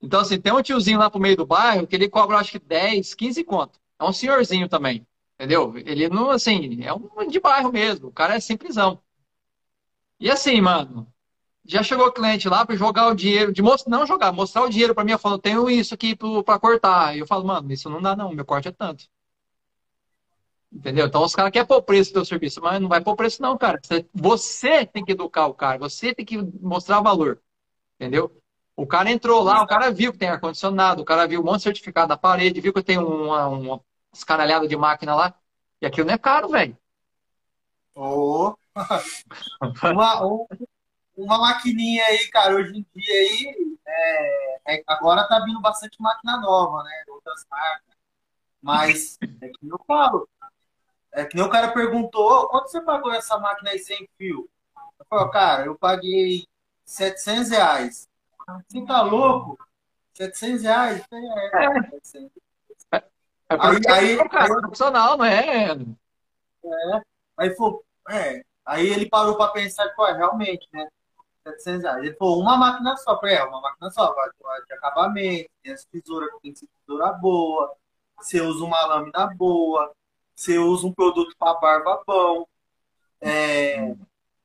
Então, 0.00 0.20
assim, 0.20 0.40
tem 0.40 0.52
um 0.52 0.62
tiozinho 0.62 0.98
lá 0.98 1.10
pro 1.10 1.20
meio 1.20 1.36
do 1.36 1.46
bairro 1.46 1.86
que 1.86 1.96
ele 1.96 2.08
cobra, 2.08 2.36
acho 2.36 2.52
que 2.52 2.58
10, 2.58 3.14
15 3.14 3.42
conto. 3.42 3.80
É 3.98 4.04
um 4.04 4.12
senhorzinho 4.12 4.68
também. 4.68 5.06
Entendeu? 5.34 5.76
Ele 5.78 6.08
não, 6.08 6.30
assim, 6.30 6.82
é 6.82 6.92
um 6.92 7.26
de 7.28 7.40
bairro 7.40 7.72
mesmo. 7.72 8.08
O 8.08 8.12
cara 8.12 8.34
é 8.34 8.40
simplesão. 8.40 9.00
E 10.20 10.30
assim, 10.30 10.60
mano, 10.60 11.06
já 11.64 11.82
chegou 11.82 12.12
cliente 12.12 12.48
lá 12.48 12.66
para 12.66 12.76
jogar 12.76 13.08
o 13.08 13.14
dinheiro, 13.14 13.52
de 13.52 13.62
mostrar, 13.62 13.90
não 13.90 14.06
jogar, 14.06 14.32
mostrar 14.32 14.62
o 14.62 14.68
dinheiro 14.70 14.94
para 14.94 15.04
mim, 15.04 15.12
eu 15.12 15.18
falo, 15.18 15.38
tenho 15.38 15.68
isso 15.70 15.94
aqui 15.94 16.16
pra 16.44 16.58
cortar. 16.58 17.16
E 17.16 17.20
eu 17.20 17.26
falo, 17.26 17.46
mano, 17.46 17.72
isso 17.72 17.90
não 17.90 18.02
dá 18.02 18.16
não, 18.16 18.32
meu 18.32 18.44
corte 18.44 18.68
é 18.68 18.72
tanto. 18.72 19.06
Entendeu? 20.74 21.06
Então 21.06 21.22
os 21.22 21.34
caras 21.34 21.52
querem 21.52 21.66
pôr 21.68 21.80
preço 21.82 22.10
do 22.10 22.14
teu 22.14 22.24
serviço, 22.24 22.60
mas 22.60 22.80
não 22.80 22.88
vai 22.88 23.00
pôr 23.00 23.14
preço 23.14 23.40
não, 23.40 23.56
cara. 23.56 23.80
Você, 24.12 24.84
tem 24.86 25.04
que 25.04 25.12
educar 25.12 25.46
o 25.46 25.54
cara, 25.54 25.78
você 25.78 26.12
tem 26.12 26.26
que 26.26 26.36
mostrar 26.60 27.00
valor. 27.00 27.40
Entendeu? 27.98 28.42
O 28.76 28.86
cara 28.86 29.10
entrou 29.10 29.42
lá, 29.42 29.62
o 29.62 29.66
cara 29.68 29.90
viu 29.90 30.12
que 30.12 30.18
tem 30.18 30.28
ar-condicionado, 30.28 31.02
o 31.02 31.04
cara 31.04 31.28
viu 31.28 31.40
um 31.40 31.44
monte 31.44 31.58
de 31.58 31.62
certificado 31.64 32.08
na 32.08 32.16
parede, 32.16 32.60
viu 32.60 32.72
que 32.72 32.82
tem 32.82 32.98
uma, 32.98 33.46
uma 33.46 33.80
escaralhada 34.12 34.66
de 34.66 34.76
máquina 34.76 35.14
lá. 35.14 35.34
E 35.80 35.86
aquilo 35.86 36.08
não 36.08 36.14
é 36.14 36.18
caro, 36.18 36.48
velho. 36.48 36.76
Ô. 37.94 38.56
uma, 39.84 40.26
um- 40.26 40.46
uma 41.16 41.38
maquininha 41.38 42.04
aí, 42.06 42.28
cara, 42.30 42.56
hoje 42.56 42.76
em 42.76 42.86
dia 42.94 43.14
aí, 43.14 43.78
é, 43.86 44.74
é- 44.76 44.84
agora 44.88 45.28
tá 45.28 45.38
vindo 45.44 45.60
bastante 45.60 46.00
máquina 46.00 46.40
nova, 46.40 46.82
né? 46.82 47.04
Outras 47.08 47.46
marcas. 47.48 47.94
Mas 48.60 49.18
é 49.40 49.48
que 49.48 49.68
eu 49.68 49.78
falo. 49.86 50.28
É 51.14 51.24
que 51.24 51.36
nem 51.36 51.44
o 51.44 51.50
cara 51.50 51.72
perguntou, 51.72 52.48
quanto 52.48 52.68
você 52.68 52.80
pagou 52.80 53.12
essa 53.12 53.38
máquina 53.38 53.70
aí 53.70 53.78
sem 53.78 54.08
fio? 54.18 54.48
Eu 54.98 55.06
falo, 55.08 55.30
cara, 55.30 55.66
eu 55.66 55.76
paguei 55.78 56.44
700 56.84 57.50
reais. 57.50 58.08
Você 58.68 58.84
tá 58.84 59.00
louco? 59.02 59.56
700 60.14 60.62
reais? 60.62 61.04
É, 61.12 61.66
é, 61.66 61.82
700. 62.02 62.30
É 62.92 63.02
Aí- 63.48 63.58
porque 63.58 63.90
aí- 63.92 64.18
é 64.18 64.28
cara, 64.28 64.44
aí- 64.54 64.60
profissional, 64.60 65.16
não 65.16 65.24
é? 65.24 65.68
Aí 67.38 67.54
falou, 67.54 67.84
é. 68.10 68.42
Aí 68.64 68.86
ele 68.88 69.08
parou 69.08 69.36
pra 69.36 69.48
pensar, 69.48 69.88
pô, 69.94 70.06
é, 70.06 70.12
realmente, 70.16 70.66
né? 70.72 70.88
700 71.46 71.82
reais. 71.82 72.04
Ele 72.04 72.14
falou, 72.16 72.40
uma 72.40 72.56
máquina 72.56 72.96
só. 72.96 73.12
Eu 73.12 73.20
falei, 73.20 73.36
é, 73.36 73.44
uma 73.44 73.60
máquina 73.60 73.90
só, 73.90 74.12
vai 74.14 74.30
vai 74.40 74.62
de 74.64 74.72
acabamento, 74.74 75.50
tem 75.62 75.72
as 75.72 75.84
tesouras 75.84 76.30
que 76.34 76.40
tem 76.40 76.52
que 76.52 76.58
ser 76.60 76.68
tesoura 76.86 77.12
boa, 77.12 77.74
você 78.16 78.40
usa 78.40 78.64
uma 78.64 78.84
lâmina 78.86 79.26
boa, 79.36 79.92
você 80.34 80.58
usa 80.58 80.86
um 80.86 80.92
produto 80.92 81.34
pra 81.38 81.54
barba 81.54 82.02
bom. 82.06 82.46
É, 83.20 83.94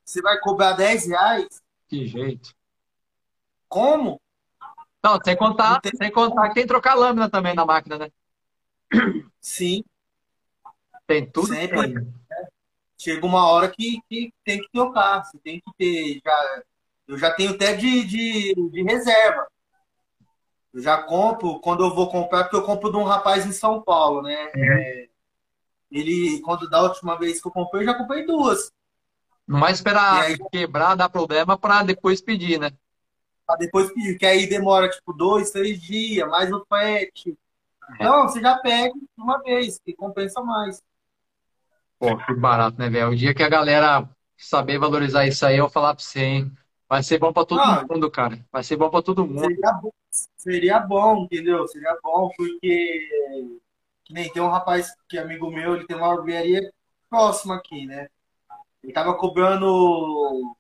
você 0.06 0.22
vai 0.22 0.40
cobrar 0.40 0.74
10 0.74 1.08
reais? 1.08 1.62
Que 1.88 2.06
jeito. 2.08 2.54
Como? 3.68 4.20
Não, 5.04 5.20
sem 5.24 5.36
contar, 5.36 5.74
Não 5.74 5.82
tem- 5.82 5.96
sem 5.96 6.12
contar 6.12 6.50
que 6.50 6.56
tem 6.56 6.64
que 6.64 6.68
trocar 6.70 6.96
lâmina 6.96 7.30
também 7.30 7.54
na 7.54 7.66
máquina, 7.66 7.98
né? 7.98 8.10
Sim, 9.40 9.84
Tem 11.08 11.30
tudo. 11.30 11.48
Sempre. 11.48 11.94
tem. 11.94 12.14
chega 12.98 13.26
uma 13.26 13.48
hora 13.48 13.70
que, 13.70 14.02
que 14.10 14.34
tem 14.44 14.60
que 14.62 14.70
trocar, 14.72 15.24
você 15.24 15.38
tem 15.40 15.60
que 15.62 15.72
ter. 15.78 16.20
Já, 16.24 16.64
eu 17.08 17.18
já 17.18 17.34
tenho 17.34 17.52
até 17.52 17.74
de, 17.76 18.04
de, 18.06 18.54
de 18.72 18.84
reserva. 18.84 19.48
Eu 20.74 20.82
já 20.82 21.02
compro, 21.02 21.60
quando 21.62 21.84
eu 21.84 21.96
vou 21.96 22.10
comprar, 22.12 22.44
porque 22.44 22.56
eu 22.58 22.64
compro 22.64 22.92
de 22.92 22.98
um 22.98 23.04
rapaz 23.04 23.46
em 23.46 23.52
São 23.52 23.82
Paulo, 23.82 24.22
né? 24.22 24.52
É, 24.56 25.09
ele, 25.92 26.42
quando 26.42 26.70
da 26.70 26.82
última 26.82 27.18
vez 27.18 27.42
que 27.42 27.48
eu 27.48 27.52
comprei, 27.52 27.82
eu 27.84 27.86
já 27.88 27.94
comprei 27.96 28.26
duas. 28.26 28.72
Não 29.48 29.60
vai 29.60 29.72
esperar 29.72 30.22
aí- 30.22 30.38
quebrar, 30.52 30.96
dar 30.96 31.10
problema 31.10 31.58
para 31.58 31.84
depois 31.84 32.22
pedir, 32.22 32.60
né? 32.60 32.72
Pra 33.46 33.56
depois 33.56 33.92
pedir, 33.92 34.18
que 34.18 34.26
aí 34.26 34.48
demora 34.48 34.90
tipo 34.90 35.12
dois, 35.12 35.50
três 35.52 35.82
dias, 35.82 36.30
mais 36.30 36.52
o 36.52 36.64
frete. 36.68 37.36
Então, 37.96 38.24
você 38.28 38.40
já 38.40 38.56
pega 38.60 38.94
uma 39.18 39.42
vez, 39.42 39.80
que 39.84 39.94
compensa 39.94 40.42
mais. 40.44 40.80
Pô, 41.98 42.16
que 42.18 42.34
barato, 42.36 42.78
né, 42.80 42.90
velho? 42.90 43.10
O 43.10 43.16
dia 43.16 43.34
que 43.34 43.44
a 43.44 43.50
galera 43.50 44.08
saber 44.38 44.78
valorizar 44.78 45.26
isso 45.26 45.46
aí, 45.46 45.58
eu 45.58 45.64
vou 45.64 45.72
falar 45.72 45.96
pra 45.96 46.04
você, 46.04 46.20
hein? 46.22 46.52
Vai 46.88 47.04
ser 47.04 47.18
bom 47.20 47.34
pra 47.34 47.46
todo 47.46 47.60
Ah. 47.60 47.86
mundo, 47.90 48.10
cara. 48.10 48.46
Vai 48.52 48.64
ser 48.64 48.78
bom 48.78 48.90
pra 48.90 49.02
todo 49.02 49.26
mundo. 49.26 49.42
Seria 49.42 49.72
bom, 49.74 49.92
seria 50.38 50.80
bom, 50.80 51.24
entendeu? 51.26 51.68
Seria 51.68 51.98
bom, 52.02 52.30
porque 52.38 52.60
que 52.62 53.60
nem 54.10 54.32
tem 54.32 54.42
um 54.42 54.50
rapaz 54.50 54.94
que 55.08 55.18
é 55.18 55.22
amigo 55.22 55.50
meu, 55.52 55.76
ele 55.76 55.86
tem 55.86 55.96
uma 55.96 56.16
barbearia 56.16 56.72
próxima 57.10 57.56
aqui, 57.56 57.86
né? 57.86 58.10
Ele 58.84 58.94
tava 58.94 59.16
cobrando 59.16 60.56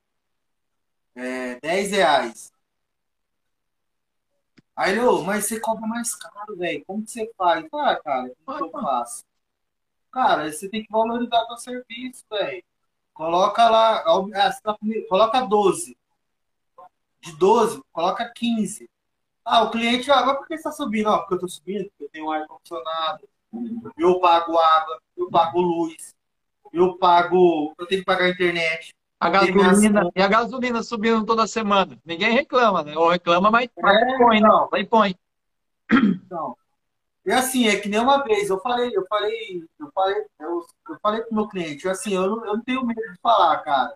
é, 1.16 1.60
10 1.60 1.92
reais. 1.92 2.52
Aí 4.76 4.94
ele, 4.94 5.02
mas 5.26 5.46
você 5.46 5.60
cobra 5.60 5.86
mais 5.86 6.16
caro, 6.16 6.56
velho. 6.56 6.84
Como 6.86 7.04
que 7.04 7.12
você 7.12 7.30
faz? 7.38 7.66
Ah, 7.74 7.96
cara, 7.98 8.32
como 8.46 8.58
que 8.58 8.64
eu 8.64 8.82
faço? 8.82 9.26
Cara, 10.12 10.52
você 10.52 10.70
tem 10.70 10.84
que 10.84 10.92
valorizar 10.92 11.46
seu 11.48 11.58
serviço, 11.58 12.26
velho. 12.30 12.64
Coloca 13.14 13.70
lá, 13.70 13.98
ah, 13.98 14.54
tá 14.64 14.78
coloca 15.10 15.42
12. 15.42 15.98
De 17.22 17.36
12, 17.38 17.82
coloca 17.92 18.32
15. 18.34 18.90
Ah, 19.44 19.64
o 19.64 19.72
cliente, 19.72 20.10
ah, 20.12 20.26
mas 20.26 20.38
por 20.38 20.48
que 20.48 20.54
você 20.54 20.60
está 20.60 20.72
subindo? 20.72 21.10
Ah, 21.10 21.20
porque 21.20 21.34
eu 21.36 21.40
tô 21.40 21.48
subindo, 21.50 21.90
porque 21.90 22.06
eu 22.06 22.10
tenho 22.10 22.32
ar-condicionado, 22.32 23.28
eu 23.98 24.20
pago 24.20 24.58
água, 24.58 25.00
eu 25.18 25.30
pago 25.30 25.62
luz, 25.62 26.14
eu 26.72 26.98
pago, 26.98 27.74
eu 27.78 27.88
tenho 27.88 28.02
que 28.02 28.06
pagar 28.06 28.26
a 28.26 28.30
internet. 28.30 28.94
A 29.20 29.30
gasolina, 29.30 30.02
minhas- 30.02 30.12
e 30.16 30.22
a 30.22 30.28
gasolina 30.28 30.82
subindo 30.84 31.26
toda 31.26 31.46
semana. 31.48 31.98
Ninguém 32.06 32.32
reclama, 32.32 32.84
né? 32.84 32.98
Ou 32.98 33.10
reclama, 33.10 33.52
mas 33.52 33.70
mas 33.82 33.98
É, 33.98 34.18
põe, 34.18 34.40
né? 34.42 34.48
não. 34.48 34.70
Vai 34.70 34.82
e 34.82 34.86
põe. 34.86 35.16
Então, 36.26 36.56
e 37.26 37.32
assim, 37.32 37.68
é 37.68 37.80
que 37.80 37.90
nem 37.90 38.00
uma 38.00 38.24
vez, 38.24 38.50
eu 38.50 38.60
falei, 38.62 38.92
eu 38.96 39.06
falei, 39.08 39.64
eu 39.80 39.92
falei, 39.94 40.16
eu, 40.40 40.48
eu 40.48 40.66
Eu 40.90 41.00
falei 41.02 41.22
pro 41.22 41.36
meu 41.36 41.48
cliente, 41.48 41.88
assim, 41.90 42.14
eu 42.14 42.28
não, 42.30 42.46
eu 42.46 42.54
não 42.58 42.64
tenho 42.64 42.86
medo 42.86 43.02
de 43.02 43.20
falar, 43.22 43.60
cara. 43.60 43.96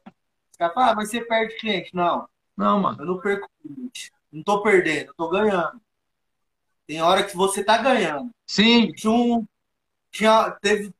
Os 0.51 0.57
caras 0.57 0.73
falam, 0.73 0.91
ah, 0.91 0.95
mas 0.95 1.09
você 1.09 1.23
perde 1.25 1.57
cliente. 1.57 1.91
Não. 1.93 2.27
Não, 2.57 2.79
mano. 2.79 3.01
Eu 3.01 3.05
não 3.05 3.19
perco 3.19 3.49
cliente. 3.61 4.11
Não 4.31 4.43
tô 4.43 4.61
perdendo, 4.63 5.07
eu 5.09 5.13
tô 5.15 5.29
ganhando. 5.29 5.81
Tem 6.87 7.01
hora 7.01 7.23
que 7.23 7.35
você 7.35 7.63
tá 7.63 7.77
ganhando. 7.77 8.29
Sim. 8.45 8.91
Tinha 8.93 9.11
um. 9.11 9.45
Tinha, 10.11 10.51
teve. 10.61 10.93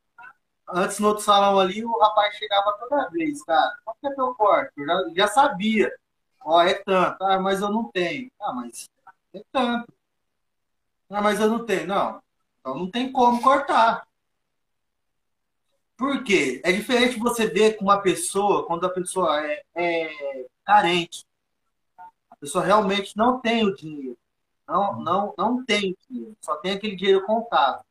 Antes 0.68 0.98
no 0.98 1.08
outro 1.08 1.22
salão 1.22 1.58
ali, 1.58 1.84
o 1.84 1.98
rapaz 1.98 2.34
chegava 2.36 2.72
toda 2.78 3.10
vez, 3.10 3.42
cara. 3.44 3.78
Quanto 3.84 3.98
que 4.00 4.06
é 4.06 4.14
teu 4.14 4.34
corte? 4.34 4.72
Eu 4.76 4.86
já, 4.86 5.04
já 5.14 5.28
sabia. 5.28 5.94
Ó, 6.40 6.62
é 6.62 6.74
tanto. 6.74 7.22
Ah, 7.22 7.38
mas 7.38 7.60
eu 7.60 7.70
não 7.70 7.90
tenho. 7.90 8.30
Ah, 8.40 8.52
mas 8.52 8.88
é 9.34 9.42
tanto. 9.52 9.92
Ah, 11.10 11.20
mas 11.20 11.38
eu 11.38 11.48
não 11.48 11.64
tenho. 11.64 11.86
Não. 11.86 12.22
Então 12.60 12.74
não 12.76 12.90
tem 12.90 13.12
como 13.12 13.42
cortar. 13.42 14.06
Por 15.96 16.24
quê? 16.24 16.60
É 16.64 16.72
diferente 16.72 17.18
você 17.18 17.46
ver 17.46 17.76
com 17.76 17.84
uma 17.84 18.00
pessoa, 18.00 18.66
quando 18.66 18.84
a 18.84 18.90
pessoa 18.90 19.40
é, 19.46 19.62
é 19.76 20.46
carente. 20.64 21.24
A 22.30 22.36
pessoa 22.36 22.64
realmente 22.64 23.16
não 23.16 23.40
tem 23.40 23.64
o 23.64 23.74
dinheiro. 23.74 24.18
Não, 24.66 25.00
não, 25.00 25.34
não 25.36 25.64
tem 25.64 25.96
dinheiro. 26.08 26.36
Só 26.40 26.56
tem 26.56 26.72
aquele 26.72 26.96
dinheiro 26.96 27.24
contado. 27.26 27.84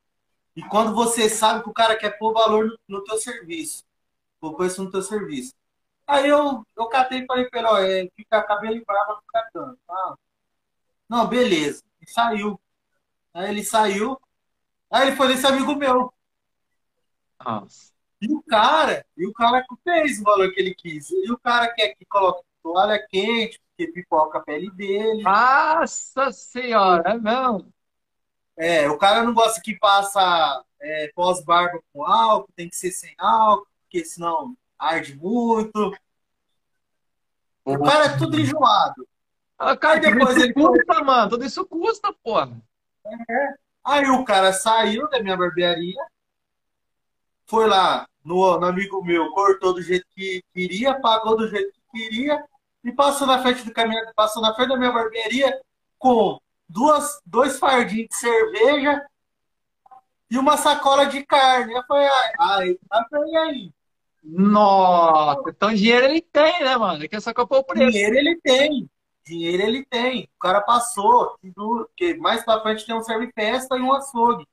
E 0.55 0.61
quando 0.63 0.93
você 0.93 1.29
sabe 1.29 1.63
que 1.63 1.69
o 1.69 1.73
cara 1.73 1.97
quer 1.97 2.17
pôr 2.17 2.33
valor 2.33 2.65
no, 2.65 2.97
no 2.99 3.03
teu 3.03 3.17
serviço, 3.17 3.83
pôr 4.39 4.55
preço 4.55 4.83
no 4.83 4.91
teu 4.91 5.01
serviço. 5.01 5.53
Aí 6.05 6.27
eu, 6.29 6.65
eu 6.77 6.87
catei 6.87 7.19
e 7.21 7.25
falei 7.25 7.49
para 7.49 7.81
ele, 7.83 8.07
é, 8.07 8.11
fica 8.15 8.43
cabelo 8.43 8.83
bravo 8.85 9.21
fica 9.21 9.49
tanto. 9.53 9.79
Ah, 9.89 10.15
não, 11.09 11.27
beleza. 11.27 11.83
E 12.01 12.09
saiu. 12.09 12.59
Aí 13.33 13.49
ele 13.49 13.63
saiu. 13.63 14.19
Aí 14.91 15.07
ele 15.07 15.15
foi 15.15 15.29
nesse 15.29 15.45
amigo 15.47 15.75
meu. 15.75 16.13
Nossa. 17.43 17.91
E 18.21 18.33
o 18.33 18.41
cara, 18.43 19.05
e 19.17 19.27
o 19.27 19.33
cara 19.33 19.65
fez 19.83 20.19
o 20.19 20.23
valor 20.23 20.51
que 20.51 20.59
ele 20.59 20.75
quis. 20.75 21.09
E 21.11 21.31
o 21.31 21.37
cara 21.37 21.73
quer 21.73 21.95
que 21.95 22.05
coloque 22.05 22.43
toalha 22.61 23.05
quente, 23.09 23.59
porque 23.75 23.91
pipoca 23.91 24.37
a 24.37 24.41
pele 24.41 24.69
dele. 24.71 25.23
Nossa 25.23 26.31
senhora, 26.31 27.11
é 27.11 27.17
mesmo? 27.17 27.73
É, 28.55 28.89
o 28.89 28.97
cara 28.97 29.23
não 29.23 29.33
gosta 29.33 29.59
que 29.61 29.77
passa 29.77 30.63
é, 30.79 31.11
pós-barba 31.15 31.81
com 31.91 32.05
álcool, 32.05 32.53
tem 32.55 32.69
que 32.69 32.75
ser 32.75 32.91
sem 32.91 33.13
álcool, 33.17 33.67
porque 33.81 34.05
senão 34.05 34.55
arde 34.77 35.15
muito. 35.15 35.91
O 37.65 37.79
cara 37.83 38.05
é 38.05 38.17
tudo 38.17 38.39
enjoado. 38.39 39.07
Ah, 39.57 39.75
cara, 39.75 39.95
Aí 39.95 40.01
depois 40.01 40.37
ele 40.37 40.53
custa, 40.53 41.03
mano. 41.03 41.29
Tudo 41.29 41.45
isso 41.45 41.65
custa, 41.65 42.13
porra. 42.23 42.61
Aí 43.83 44.05
o 44.09 44.23
cara 44.23 44.53
saiu 44.53 45.09
da 45.09 45.21
minha 45.21 45.35
barbearia, 45.35 46.01
foi 47.45 47.67
lá 47.67 48.07
no, 48.23 48.59
no 48.59 48.65
amigo 48.65 49.03
meu, 49.03 49.31
cortou 49.31 49.73
do 49.73 49.81
jeito 49.81 50.05
que 50.15 50.43
queria, 50.53 50.99
pagou 50.99 51.35
do 51.35 51.47
jeito 51.47 51.73
que 51.73 51.81
queria 51.91 52.43
e 52.83 52.91
passou 52.91 53.25
na 53.25 53.41
frente 53.41 53.63
do 53.63 53.73
caminhão, 53.73 54.03
passou 54.15 54.41
na 54.41 54.53
frente 54.53 54.69
da 54.69 54.77
minha 54.77 54.91
barbearia 54.91 55.59
com 55.97 56.37
duas, 56.67 57.19
dois 57.25 57.57
fardinhos 57.59 58.09
de 58.09 58.15
cerveja 58.15 59.05
e 60.29 60.37
uma 60.37 60.57
sacola 60.57 61.05
de 61.05 61.23
carne. 61.25 61.73
Eu 61.73 61.83
falei, 61.83 62.07
ai, 62.07 62.33
ai, 62.39 62.77
e 63.27 63.37
aí? 63.37 63.73
Nossa, 64.23 65.49
então 65.49 65.73
dinheiro 65.73 66.05
ele 66.05 66.21
tem, 66.21 66.63
né, 66.63 66.77
mano? 66.77 67.07
Que 67.07 67.15
é 67.15 67.19
só 67.19 67.33
comprar 67.33 67.59
o 67.59 67.63
preço. 67.63 67.91
Dinheiro 67.91 68.15
ele 68.15 68.39
tem. 68.41 68.89
Dinheiro 69.25 69.63
ele 69.63 69.85
tem. 69.85 70.29
O 70.35 70.39
cara 70.39 70.61
passou. 70.61 71.37
Porque 71.55 72.15
mais 72.15 72.43
pra 72.43 72.61
frente 72.61 72.85
tem 72.85 72.95
um 72.95 73.03
serve 73.03 73.31
festa 73.33 73.77
e 73.77 73.81
um 73.81 73.93
açougue. 73.93 74.47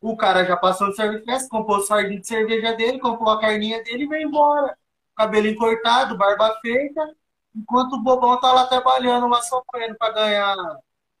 O 0.00 0.16
cara 0.16 0.44
já 0.44 0.56
passou 0.56 0.86
no 0.86 0.94
serve 0.94 1.24
festa, 1.24 1.48
comprou 1.48 1.78
o 1.78 1.82
sardinho 1.82 2.20
de 2.20 2.26
cerveja 2.26 2.72
dele, 2.74 3.00
comprou 3.00 3.30
a 3.30 3.40
carninha 3.40 3.82
dele 3.82 4.04
e 4.04 4.08
veio 4.08 4.28
embora. 4.28 4.76
Cabelo 5.16 5.48
encortado, 5.48 6.16
barba 6.16 6.56
feita, 6.60 7.14
enquanto 7.56 7.94
o 7.94 8.02
bobão 8.02 8.38
tá 8.38 8.52
lá 8.52 8.66
trabalhando, 8.66 9.26
lá 9.28 9.40
sofrendo 9.42 9.96
pra 9.96 10.10
ganhar 10.10 10.56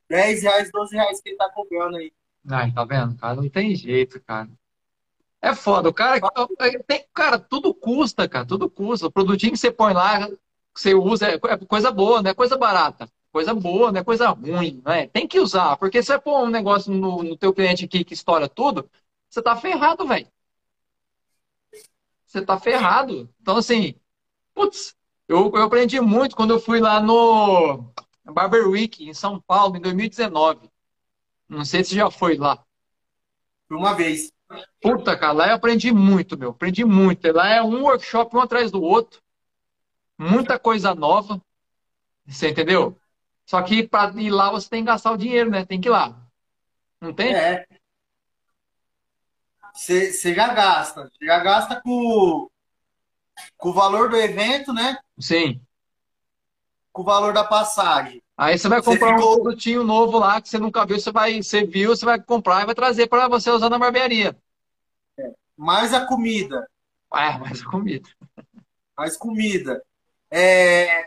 10 0.08 0.42
reais, 0.42 0.70
12 0.70 0.94
reais 0.94 1.20
que 1.20 1.30
ele 1.30 1.36
tá 1.36 1.50
cobrando 1.50 1.96
aí. 1.96 2.12
Ai, 2.48 2.72
tá 2.72 2.84
vendo, 2.84 3.16
cara? 3.16 3.34
Não 3.34 3.48
tem 3.48 3.74
jeito, 3.74 4.20
cara. 4.20 4.48
É 5.40 5.54
foda. 5.54 5.88
O 5.88 5.94
cara, 5.94 6.20
tem, 6.86 7.04
cara, 7.12 7.38
tudo 7.38 7.74
custa, 7.74 8.28
cara. 8.28 8.46
Tudo 8.46 8.70
custa. 8.70 9.06
O 9.06 9.12
produtinho 9.12 9.52
que 9.52 9.58
você 9.58 9.70
põe 9.70 9.92
lá, 9.92 10.28
que 10.28 10.36
você 10.74 10.94
usa, 10.94 11.28
é 11.28 11.38
coisa 11.38 11.90
boa, 11.90 12.22
não 12.22 12.30
é 12.30 12.34
coisa 12.34 12.56
barata. 12.56 13.10
Coisa 13.32 13.52
boa, 13.54 13.92
não 13.92 14.00
é 14.00 14.04
coisa 14.04 14.28
ruim, 14.30 14.82
né? 14.84 15.08
Tem 15.08 15.28
que 15.28 15.38
usar, 15.38 15.76
porque 15.76 16.02
se 16.02 16.06
você 16.06 16.18
pôr 16.18 16.42
um 16.44 16.50
negócio 16.50 16.90
no, 16.92 17.22
no 17.22 17.36
teu 17.36 17.52
cliente 17.52 17.84
aqui 17.84 18.02
que 18.02 18.14
estoura 18.14 18.48
tudo, 18.48 18.88
você 19.28 19.42
tá 19.42 19.54
ferrado, 19.54 20.06
velho. 20.06 20.26
Você 22.24 22.42
tá 22.44 22.58
ferrado. 22.58 23.28
Então, 23.40 23.56
assim, 23.58 23.94
putz, 24.54 24.96
eu, 25.28 25.50
eu 25.54 25.62
aprendi 25.62 26.00
muito 26.00 26.36
quando 26.36 26.52
eu 26.52 26.60
fui 26.60 26.80
lá 26.80 27.00
no 27.00 27.92
Barber 28.24 28.68
Week, 28.68 29.08
em 29.08 29.14
São 29.14 29.40
Paulo, 29.40 29.76
em 29.76 29.80
2019. 29.80 30.70
Não 31.48 31.64
sei 31.64 31.84
se 31.84 31.94
já 31.94 32.10
foi 32.10 32.36
lá. 32.36 32.64
Uma 33.70 33.94
vez. 33.94 34.32
Puta, 34.80 35.16
cara, 35.16 35.32
lá 35.32 35.48
eu 35.48 35.54
aprendi 35.54 35.92
muito, 35.92 36.38
meu. 36.38 36.50
Aprendi 36.50 36.84
muito. 36.84 37.30
Lá 37.32 37.48
é 37.48 37.62
um 37.62 37.82
workshop 37.82 38.36
um 38.36 38.40
atrás 38.40 38.70
do 38.70 38.80
outro. 38.80 39.20
Muita 40.16 40.58
coisa 40.58 40.94
nova. 40.94 41.40
Você 42.26 42.50
entendeu? 42.50 42.96
Só 43.44 43.62
que 43.62 43.86
para 43.86 44.12
ir 44.20 44.30
lá 44.30 44.50
você 44.50 44.68
tem 44.68 44.82
que 44.82 44.86
gastar 44.90 45.12
o 45.12 45.16
dinheiro, 45.16 45.50
né? 45.50 45.64
Tem 45.64 45.80
que 45.80 45.88
ir 45.88 45.90
lá. 45.90 46.20
Não 47.00 47.12
tem? 47.12 47.34
É. 47.34 47.66
Você 49.74 50.34
já 50.34 50.52
gasta. 50.52 51.10
Você 51.10 51.24
já 51.24 51.38
gasta 51.40 51.80
com, 51.80 52.48
com 53.56 53.70
o 53.70 53.72
valor 53.72 54.08
do 54.08 54.16
evento, 54.16 54.72
né? 54.72 54.98
Sim. 55.18 55.60
Com 56.92 57.02
o 57.02 57.04
valor 57.04 57.32
da 57.32 57.44
passagem. 57.44 58.22
Aí 58.36 58.58
você 58.58 58.68
vai 58.68 58.82
Você 58.82 58.90
comprar 58.90 59.16
ficou- 59.16 59.32
um 59.32 59.42
produtinho 59.42 59.82
novo 59.84 60.18
lá 60.18 60.40
que 60.40 60.48
você 60.48 60.58
nunca 60.58 60.84
viu, 60.84 60.98
você 60.98 61.10
vai, 61.10 61.42
você 61.42 61.64
viu, 61.64 61.90
você 61.96 62.04
vai 62.04 62.20
comprar 62.20 62.62
e 62.62 62.66
vai 62.66 62.74
trazer 62.74 63.06
para 63.06 63.28
você 63.28 63.50
usar 63.50 63.70
na 63.70 63.78
barbearia. 63.78 64.36
Mais 65.56 65.94
a 65.94 66.06
comida. 66.06 66.68
Ah, 67.10 67.38
mas 67.38 67.62
comida. 67.64 68.08
Mais 68.96 69.16
comida. 69.16 69.82
É, 70.30 71.06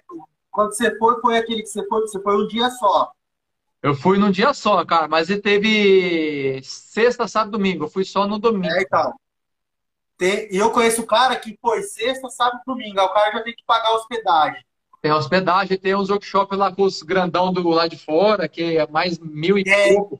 quando 0.50 0.74
você 0.74 0.98
foi, 0.98 1.20
foi 1.22 1.38
aquele 1.38 1.62
que 1.62 1.68
você 1.70 1.86
foi, 1.88 2.02
você 2.02 2.20
foi 2.22 2.44
um 2.44 2.48
dia 2.48 2.70
só. 2.72 3.12
Eu 3.82 3.94
fui 3.96 4.18
num 4.18 4.32
dia 4.32 4.54
só, 4.54 4.84
cara, 4.84 5.08
mas 5.08 5.30
ele 5.30 5.42
teve 5.42 6.60
sexta, 6.64 7.28
sábado, 7.28 7.52
domingo. 7.52 7.86
Eu 7.86 7.90
fui 7.90 8.04
só 8.04 8.28
no 8.28 8.40
domingo. 8.40 8.74
É, 8.74 8.82
então. 8.82 9.14
E 10.22 10.58
eu 10.58 10.72
conheço 10.72 11.02
o 11.02 11.08
cara 11.08 11.36
que 11.36 11.58
foi 11.62 11.82
sexta, 11.84 12.30
sábado, 12.30 12.62
domingo. 12.66 13.00
O 13.00 13.10
cara 13.14 13.32
já 13.32 13.44
tem 13.44 13.56
que 13.56 13.64
pagar 13.66 13.88
a 13.90 13.96
hospedagem. 13.96 14.64
Tem 15.02 15.12
hospedagem, 15.14 15.78
tem 15.78 15.96
uns 15.96 16.10
workshops 16.10 16.58
lá 16.58 16.74
com 16.76 16.84
os 16.84 17.02
grandão 17.02 17.54
do 17.54 17.68
lá 17.70 17.88
de 17.88 17.98
fora, 17.98 18.50
que 18.50 18.78
é 18.78 18.86
mais 18.88 19.18
mil 19.18 19.58
e 19.58 19.64
É. 19.66 19.94
pouco. 19.94 20.20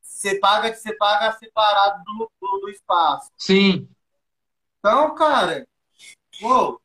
Você 0.00 0.38
paga, 0.40 0.74
você 0.74 0.96
paga 0.96 1.32
separado 1.38 2.02
do, 2.04 2.30
do, 2.40 2.60
do 2.60 2.70
espaço. 2.70 3.30
Sim. 3.36 3.86
Então, 4.78 5.14
cara, 5.14 5.66
pô, 6.40 6.80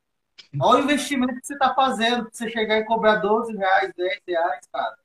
olha 0.60 0.80
o 0.80 0.84
investimento 0.84 1.34
que 1.40 1.46
você 1.46 1.56
tá 1.58 1.74
fazendo 1.74 2.24
pra 2.24 2.30
você 2.32 2.50
chegar 2.50 2.78
e 2.78 2.84
cobrar 2.84 3.16
12 3.16 3.56
reais, 3.56 3.92
10 3.96 4.20
reais, 4.28 4.60
cara. 4.70 4.96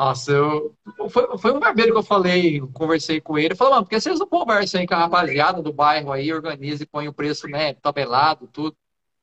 Nossa, 0.00 0.32
eu. 0.32 0.74
Foi, 1.10 1.36
foi 1.36 1.52
um 1.52 1.60
barbeiro 1.60 1.92
que 1.92 1.98
eu 1.98 2.02
falei, 2.02 2.58
eu 2.58 2.72
conversei 2.72 3.20
com 3.20 3.36
ele. 3.36 3.48
Ele 3.48 3.54
falou, 3.54 3.74
mano, 3.74 3.84
por 3.84 3.90
que 3.90 4.00
vocês 4.00 4.18
não 4.18 4.26
conversam 4.26 4.80
aí 4.80 4.86
com 4.86 4.94
a 4.94 5.00
rapaziada 5.00 5.60
do 5.60 5.74
bairro 5.74 6.10
aí, 6.10 6.32
organiza 6.32 6.82
e 6.82 6.86
põe 6.86 7.06
o 7.06 7.12
preço, 7.12 7.46
né, 7.46 7.74
tabelado, 7.74 8.48
tudo. 8.48 8.74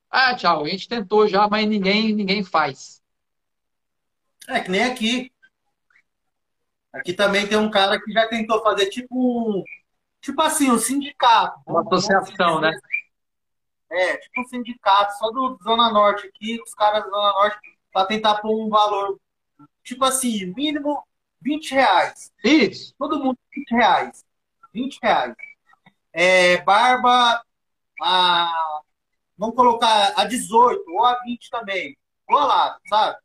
Ah, 0.07 0.35
tchau, 0.35 0.63
a 0.63 0.67
gente 0.67 0.87
tentou 0.87 1.27
já, 1.27 1.47
mas 1.47 1.67
ninguém, 1.67 2.13
ninguém 2.13 2.43
faz. 2.43 3.01
É 4.47 4.59
que 4.59 4.69
nem 4.69 4.83
aqui. 4.83 5.31
Aqui 6.93 7.11
também 7.11 7.47
tem 7.47 7.57
um 7.57 7.71
cara 7.71 7.99
que 7.99 8.11
já 8.11 8.27
tentou 8.27 8.61
fazer 8.61 8.85
tipo 8.91 9.15
um. 9.15 9.63
Tipo 10.21 10.43
assim, 10.43 10.69
um 10.69 10.77
sindicato. 10.77 11.59
Uma 11.65 11.81
associação, 11.81 12.61
né? 12.61 12.71
É, 13.89 14.17
tipo 14.17 14.41
um 14.41 14.45
sindicato, 14.45 15.17
só 15.17 15.31
do 15.31 15.57
Zona 15.63 15.91
Norte 15.91 16.27
aqui, 16.27 16.61
os 16.61 16.75
caras 16.75 17.03
da 17.03 17.09
Zona 17.09 17.31
Norte, 17.31 17.57
pra 17.91 18.05
tentar 18.05 18.35
pôr 18.35 18.63
um 18.63 18.69
valor, 18.69 19.17
tipo 19.87 20.03
assim, 20.03 20.53
mínimo 20.53 21.01
20 21.41 21.71
reais. 21.71 22.31
Isso. 22.43 22.93
Todo 22.99 23.23
mundo 23.23 23.37
20 23.55 23.71
reais. 23.71 24.25
20 24.73 24.99
reais. 25.01 25.35
É, 26.11 26.61
barba, 26.63 27.41
a, 28.01 28.81
vamos 29.37 29.55
colocar 29.55 30.13
a 30.17 30.25
18 30.25 30.83
ou 30.91 31.05
a 31.05 31.17
20 31.23 31.49
também. 31.49 31.95
Colado, 32.25 32.77
sabe? 32.89 33.17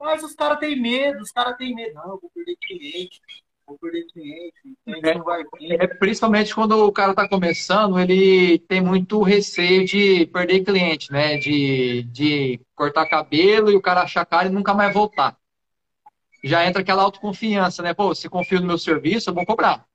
Mas 0.00 0.22
os 0.22 0.34
caras 0.34 0.60
têm 0.60 0.80
medo, 0.80 1.20
os 1.20 1.32
caras 1.32 1.56
têm 1.56 1.74
medo. 1.74 1.94
Não, 1.94 2.20
vou 2.20 2.30
perder 2.32 2.56
cliente, 2.64 3.20
vou 3.66 3.76
perder 3.76 4.06
cliente, 4.12 4.54
cliente 4.84 5.08
É. 5.08 5.14
não 5.16 5.24
vai 5.24 5.42
vir. 5.58 5.82
É, 5.82 5.86
principalmente 5.88 6.54
quando 6.54 6.72
o 6.86 6.92
cara 6.92 7.12
tá 7.12 7.28
começando, 7.28 7.98
ele 7.98 8.60
tem 8.60 8.80
muito 8.80 9.20
receio 9.22 9.84
de 9.84 10.26
perder 10.26 10.62
cliente, 10.64 11.10
né? 11.10 11.38
De, 11.38 12.04
de 12.04 12.60
cortar 12.76 13.08
cabelo 13.08 13.72
e 13.72 13.76
o 13.76 13.82
cara 13.82 14.02
achar 14.02 14.24
cara 14.24 14.46
e 14.46 14.52
nunca 14.52 14.72
mais 14.72 14.94
voltar. 14.94 15.36
Já 16.42 16.64
entra 16.66 16.82
aquela 16.82 17.02
autoconfiança, 17.02 17.82
né? 17.82 17.92
Pô, 17.94 18.14
se 18.14 18.28
confio 18.28 18.60
no 18.60 18.66
meu 18.66 18.78
serviço, 18.78 19.30
eu 19.30 19.34
vou 19.34 19.44
cobrar. 19.44 19.86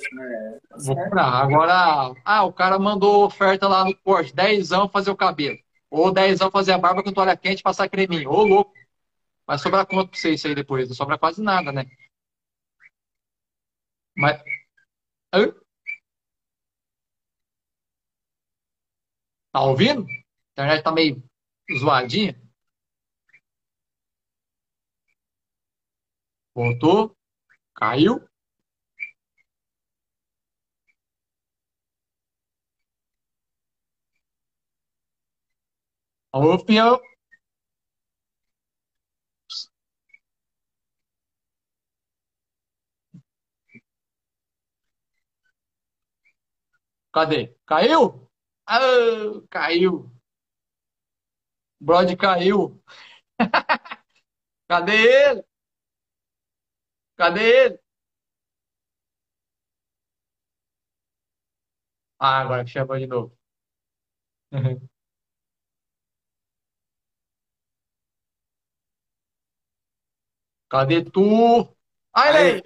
É, 0.00 0.60
tá 0.68 0.76
Vou 0.78 0.96
comprar. 0.96 1.26
Agora, 1.26 2.12
ah, 2.24 2.44
o 2.44 2.52
cara 2.52 2.78
mandou 2.78 3.24
oferta 3.24 3.68
lá 3.68 3.84
no 3.84 3.96
corte, 3.98 4.34
10 4.34 4.70
fazer 4.92 5.10
o 5.10 5.16
cabelo. 5.16 5.58
Ou 5.90 6.12
10 6.12 6.40
fazer 6.52 6.72
a 6.72 6.78
barba 6.78 7.02
com 7.02 7.12
toalha 7.12 7.36
quente 7.36 7.60
e 7.60 7.62
passar 7.62 7.88
creminho. 7.88 8.30
Ô, 8.30 8.42
louco. 8.44 8.72
Vai 9.46 9.58
sobrar 9.58 9.86
quanto 9.86 10.10
pra 10.10 10.18
você 10.18 10.30
isso 10.34 10.46
aí 10.46 10.54
depois? 10.54 10.88
Não 10.88 10.96
sobra 10.96 11.18
quase 11.18 11.42
nada, 11.42 11.70
né? 11.72 11.84
Mas. 14.16 14.42
Hã? 15.32 15.54
Tá 19.52 19.62
ouvindo? 19.62 20.06
A 20.06 20.62
internet 20.62 20.82
tá 20.82 20.92
meio 20.92 21.22
zoadinha. 21.78 22.43
Voltou. 26.54 27.16
Caiu. 27.74 28.20
Fiel. 36.66 37.00
Cadê? 47.12 47.54
Caiu? 47.66 48.28
Ah, 48.66 48.80
caiu. 49.50 50.10
Brody 51.80 52.16
caiu. 52.16 52.82
Cadê 54.68 54.92
ele? 54.94 55.44
Cadê 57.16 57.42
ele? 57.66 57.78
Ah, 62.18 62.40
agora 62.40 62.64
que 62.64 62.70
chamou 62.70 62.98
de 62.98 63.06
novo. 63.06 63.36
Cadê 70.68 71.04
tu? 71.04 71.76
Ai, 72.12 72.30
Aí, 72.36 72.52
Lei! 72.52 72.62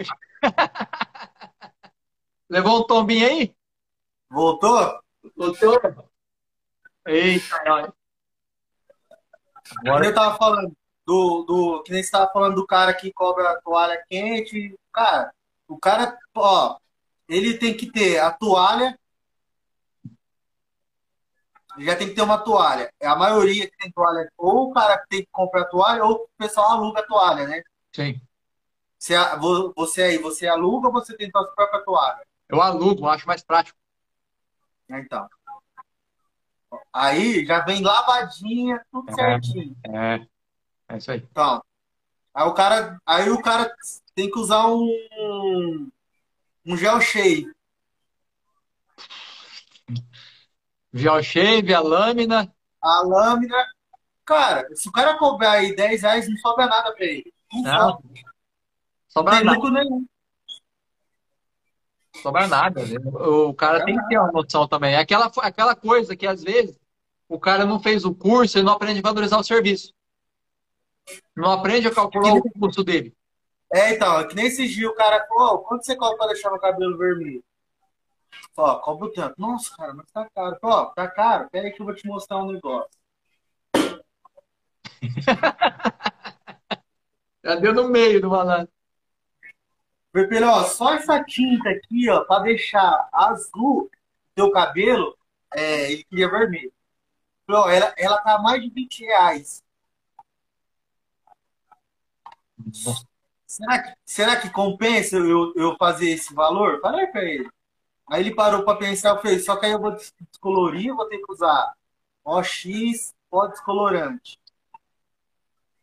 Levou 2.49 2.81
um 2.81 2.87
tombinho 2.87 3.27
aí? 3.27 3.55
voltou? 4.31 5.03
Doutor? 5.37 6.11
Eita, 7.07 7.57
olha. 7.67 7.93
Agora. 9.81 10.07
eu 10.07 10.15
tava 10.15 10.39
falando 10.39 10.78
do, 11.09 11.43
do, 11.45 11.83
que 11.85 11.91
nem 11.91 12.03
você 12.03 12.11
tava 12.11 12.31
falando 12.31 12.55
do 12.57 12.67
cara 12.67 12.93
que 12.93 13.11
cobra 13.11 13.59
toalha 13.63 14.05
quente. 14.11 14.79
Cara, 14.93 15.33
o 15.67 15.79
cara, 15.79 16.19
ó, 16.35 16.77
ele 17.27 17.57
tem 17.57 17.75
que 17.75 17.91
ter 17.91 18.19
a 18.19 18.31
toalha, 18.31 18.99
ele 21.79 21.87
já 21.87 21.97
tem 21.97 22.09
que 22.09 22.15
ter 22.15 22.21
uma 22.21 22.37
toalha. 22.37 22.93
É 23.01 23.07
a 23.07 23.17
maioria 23.17 23.71
que 23.71 23.77
tem 23.79 23.91
toalha, 23.91 24.31
ou 24.37 24.69
o 24.69 24.73
cara 24.75 25.03
tem 25.09 25.23
que 25.23 25.29
comprar 25.33 25.65
toalha, 25.65 26.05
ou 26.05 26.13
o 26.25 26.29
pessoal 26.37 26.73
aluga 26.73 27.01
a 27.01 27.07
toalha, 27.07 27.47
né? 27.47 27.63
Sim. 27.95 28.21
Você, 28.99 29.17
vo- 29.39 29.73
você 29.75 30.03
aí, 30.03 30.19
você 30.19 30.47
aluga 30.47 30.89
ou 30.89 30.93
você 30.93 31.17
tem 31.17 31.31
sua 31.31 31.47
própria 31.55 31.81
toalha? 31.85 32.27
Eu 32.51 32.61
alugo, 32.61 33.09
acho 33.09 33.27
mais 33.27 33.43
prático. 33.43 33.79
Né, 34.87 35.01
Então, 35.01 35.27
aí 36.93 37.47
já 37.47 37.61
vem 37.61 37.83
lavadinha, 37.83 38.85
tudo 38.91 39.15
certinho. 39.15 39.75
É, 39.87 40.27
é 40.89 40.97
isso 40.97 41.11
aí. 41.11 41.19
Então, 41.31 41.63
aí 42.35 42.45
o 42.47 42.55
cara, 42.55 43.01
aí 43.07 43.31
o 43.31 43.41
cara 43.43 43.71
tem 44.15 44.31
que 44.31 44.39
usar 44.39 44.67
um, 44.69 45.89
um 46.67 46.77
gel 46.77 47.01
shave. 47.01 47.47
Gel 50.93 51.23
shave, 51.23 51.75
a 51.75 51.81
lâmina. 51.81 52.53
A 52.83 53.03
lâmina, 53.03 53.57
cara, 54.25 54.67
se 54.75 54.89
o 54.89 54.93
cara 54.93 55.19
cobrar 55.19 55.53
aí 55.53 55.75
10 55.75 56.03
reais, 56.03 56.29
não 56.29 56.37
sobra 56.39 56.67
nada 56.67 56.93
pra 56.95 57.05
ele. 57.05 57.33
Não 57.53 57.63
Não, 57.63 58.03
sobra, 59.09 59.33
não 59.33 59.39
tem 59.39 59.45
nada. 59.45 59.57
lucro 59.57 59.71
nenhum. 59.73 60.07
Sobra 62.23 62.47
nada. 62.49 62.85
né? 62.85 62.97
O 63.05 63.55
cara 63.55 63.85
tem 63.85 63.97
que 63.97 64.09
ter 64.09 64.19
uma 64.19 64.33
noção 64.33 64.67
também. 64.67 64.95
É 64.95 64.99
aquela, 64.99 65.31
aquela 65.39 65.75
coisa 65.77 66.17
que 66.17 66.27
às 66.27 66.43
vezes 66.43 66.79
o 67.29 67.39
cara 67.39 67.65
não 67.65 67.81
fez 67.81 68.05
o 68.05 68.15
curso 68.15 68.59
e 68.59 68.63
não 68.63 68.73
aprende 68.73 68.99
a 69.01 69.03
valorizar 69.03 69.39
o 69.39 69.45
serviço. 69.45 69.93
Não 71.37 71.53
aprende 71.53 71.89
a 71.89 71.95
calcular 71.95 72.35
o 72.35 72.43
custo 72.59 72.85
dele. 72.85 73.15
É, 73.73 73.95
então, 73.95 74.21
é 74.21 74.27
que 74.27 74.35
nem 74.35 74.47
esses 74.47 74.71
dias 74.71 74.91
o 74.91 74.95
cara 74.95 75.27
falou, 75.27 75.55
"Ô, 75.55 75.59
quanto 75.59 75.85
você 75.85 75.95
cobra 75.95 76.17
pra 76.17 76.27
deixar 76.29 76.51
meu 76.51 76.59
cabelo 76.59 76.97
vermelho? 76.97 77.45
Ó, 78.57 78.79
cobro 78.81 79.13
tanto. 79.13 79.35
Nossa, 79.39 79.75
cara, 79.77 79.95
mas 79.95 80.11
tá 80.11 80.29
caro. 80.35 80.59
Ó, 80.63 80.87
tá 80.87 81.09
caro? 81.09 81.49
Pera 81.51 81.67
aí 81.67 81.73
que 81.73 81.81
eu 81.81 81.87
vou 81.87 81.95
te 81.95 82.07
mostrar 82.07 82.39
um 82.39 82.53
negócio. 82.53 82.91
Já 87.45 87.55
deu 87.55 87.73
no 87.73 87.89
meio 87.89 88.21
do 88.21 88.31
malandro. 88.31 88.73
Vermelho, 90.13 90.49
ó, 90.49 90.65
só 90.65 90.95
essa 90.95 91.23
tinta 91.23 91.71
aqui, 91.71 92.09
ó, 92.11 92.25
pra 92.25 92.41
deixar 92.41 93.09
azul 93.13 93.91
teu 94.35 94.51
cabelo, 94.51 95.17
é, 95.55 95.93
ele 95.93 96.05
queria 96.05 96.31
vermelho. 96.31 96.73
Falei, 97.47 97.63
ó, 97.63 97.71
ela, 97.71 97.95
ela 97.97 98.21
tá 98.23 98.39
mais 98.39 98.63
de 98.63 98.71
20 98.71 99.05
reais. 99.05 99.63
Será 103.47 103.83
que, 103.83 103.95
será 104.05 104.37
que 104.41 104.51
compensa 104.51 105.17
eu, 105.17 105.53
eu 105.57 105.77
fazer 105.79 106.11
esse 106.11 106.35
valor? 106.35 106.81
Falei 106.81 107.07
pra 107.07 107.25
ele. 107.25 107.49
Aí 108.11 108.23
ele 108.23 108.35
parou 108.35 108.63
pra 108.65 108.77
pensar, 108.77 109.11
eu 109.11 109.23
falei, 109.23 109.39
só 109.39 109.57
que 109.57 109.67
aí 109.67 109.73
eu 109.73 109.81
vou 109.81 109.93
des- 109.93 110.15
descolorir, 110.31 110.89
eu 110.89 110.97
vou 110.97 111.07
ter 111.09 111.19
que 111.19 111.33
usar 111.33 111.75
OX, 112.25 113.15
pó 113.31 113.47
descolorante, 113.47 114.39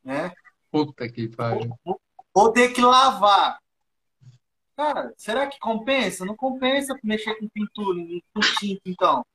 né? 0.04 0.32
Puta 0.72 1.08
que 1.10 1.28
pariu. 1.28 1.76
Vou, 1.84 2.02
vou 2.34 2.52
ter 2.52 2.70
que 2.74 2.82
lavar. 2.82 3.60
Cara, 4.76 5.14
será 5.18 5.48
que 5.48 5.58
compensa? 5.60 6.26
Não 6.26 6.36
compensa 6.36 6.98
mexer 7.04 7.36
com 7.36 7.48
pintura, 7.48 8.00
com 8.34 8.40
tinta, 8.60 8.82
então. 8.86 9.26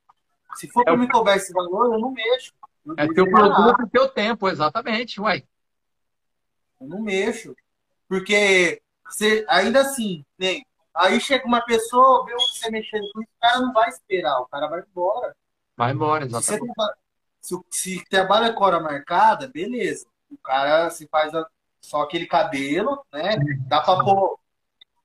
Se 0.56 0.68
for 0.68 0.82
É 0.82 0.84
pra 0.84 0.94
o- 0.94 0.98
me 0.98 1.08
cobrar 1.08 1.36
esse 1.36 1.52
valor, 1.52 1.94
eu 1.94 1.98
não 2.00 2.10
mexo. 2.12 2.52
É 2.96 3.06
teu 3.12 3.30
produto 3.30 3.82
e 3.82 3.88
teu 3.90 4.08
tempo, 4.08 4.48
exatamente, 4.48 5.20
uai. 5.20 5.44
Eu 6.80 6.86
não 6.88 7.00
mexo. 7.00 7.54
Porque 8.08 8.80
você, 9.04 9.44
ainda 9.48 9.80
assim, 9.82 10.24
né? 10.38 10.60
Aí 10.94 11.20
chega 11.20 11.46
uma 11.46 11.60
pessoa, 11.64 12.24
vê 12.26 12.32
você 12.34 12.70
mexendo 12.70 13.08
com 13.12 13.22
isso, 13.22 13.30
o 13.36 13.40
cara 13.40 13.60
não 13.60 13.72
vai 13.72 13.88
esperar, 13.88 14.38
o 14.40 14.46
cara 14.46 14.66
vai 14.66 14.80
embora. 14.80 15.36
Vai 15.76 15.92
embora, 15.92 16.24
Se 16.26 16.30
você 16.32 16.54
exatamente. 16.54 16.74
traba- 16.74 16.94
se, 17.40 17.60
se 17.70 18.04
trabalha 18.06 18.52
com 18.52 18.64
hora 18.64 18.80
marcada, 18.80 19.48
beleza. 19.48 20.06
O 20.30 20.36
cara 20.38 20.90
se 20.90 21.06
faz 21.08 21.34
a- 21.34 21.46
só 21.80 22.02
aquele 22.02 22.26
cabelo, 22.26 23.02
né? 23.12 23.36
Dá 23.66 23.80
pra 23.80 24.02
pôr 24.04 24.38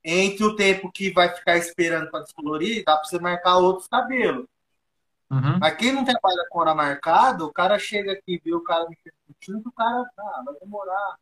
entre 0.04 0.44
o 0.44 0.56
tempo 0.56 0.92
que 0.92 1.12
vai 1.12 1.30
ficar 1.34 1.58
esperando 1.58 2.10
para 2.12 2.24
descolorir, 2.24 2.84
dá 2.86 2.96
pra 2.98 3.06
você 3.06 3.20
marcar 3.20 3.58
outros 3.58 3.88
cabelos. 3.88 4.46
Uhum. 5.32 5.58
Mas 5.60 5.76
quem 5.78 5.92
não 5.94 6.04
trabalha 6.06 6.46
com 6.50 6.60
hora 6.60 6.76
marcada, 6.76 7.46
o 7.46 7.54
cara 7.54 7.80
chega 7.80 8.12
aqui, 8.14 8.40
vê 8.44 8.54
o 8.54 8.62
cara 8.64 8.88
mexendo 8.90 9.14
com 9.28 9.34
tinta, 9.40 9.70
o 9.70 9.72
cara, 9.72 10.04
ah, 10.18 10.44
vai 10.46 10.54
demorar. 10.60 11.16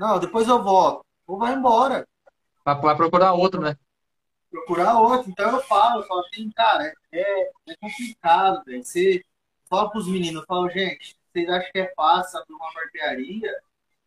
Não, 0.00 0.18
depois 0.18 0.48
eu 0.48 0.62
volto. 0.62 1.04
Ou 1.26 1.36
vai 1.36 1.52
embora, 1.52 2.08
Vai, 2.64 2.96
procurar 2.96 3.34
outro, 3.34 3.60
né? 3.60 3.76
procurar 4.50 4.98
outro. 4.98 5.30
Então 5.30 5.50
eu 5.50 5.62
falo, 5.64 6.00
eu 6.00 6.06
falo 6.08 6.20
assim, 6.20 6.50
cara, 6.52 6.90
é, 7.12 7.42
é 7.68 7.76
complicado, 7.78 8.64
velho. 8.64 8.82
Você 8.82 9.22
fala 9.68 9.90
pros 9.90 10.08
meninos, 10.08 10.40
eu 10.40 10.46
falo, 10.46 10.70
gente, 10.70 11.14
vocês 11.30 11.46
acham 11.50 11.70
que 11.70 11.78
é 11.80 11.92
fácil 11.94 12.38
abrir 12.40 12.54
uma 12.54 12.72
barbearia 12.72 13.54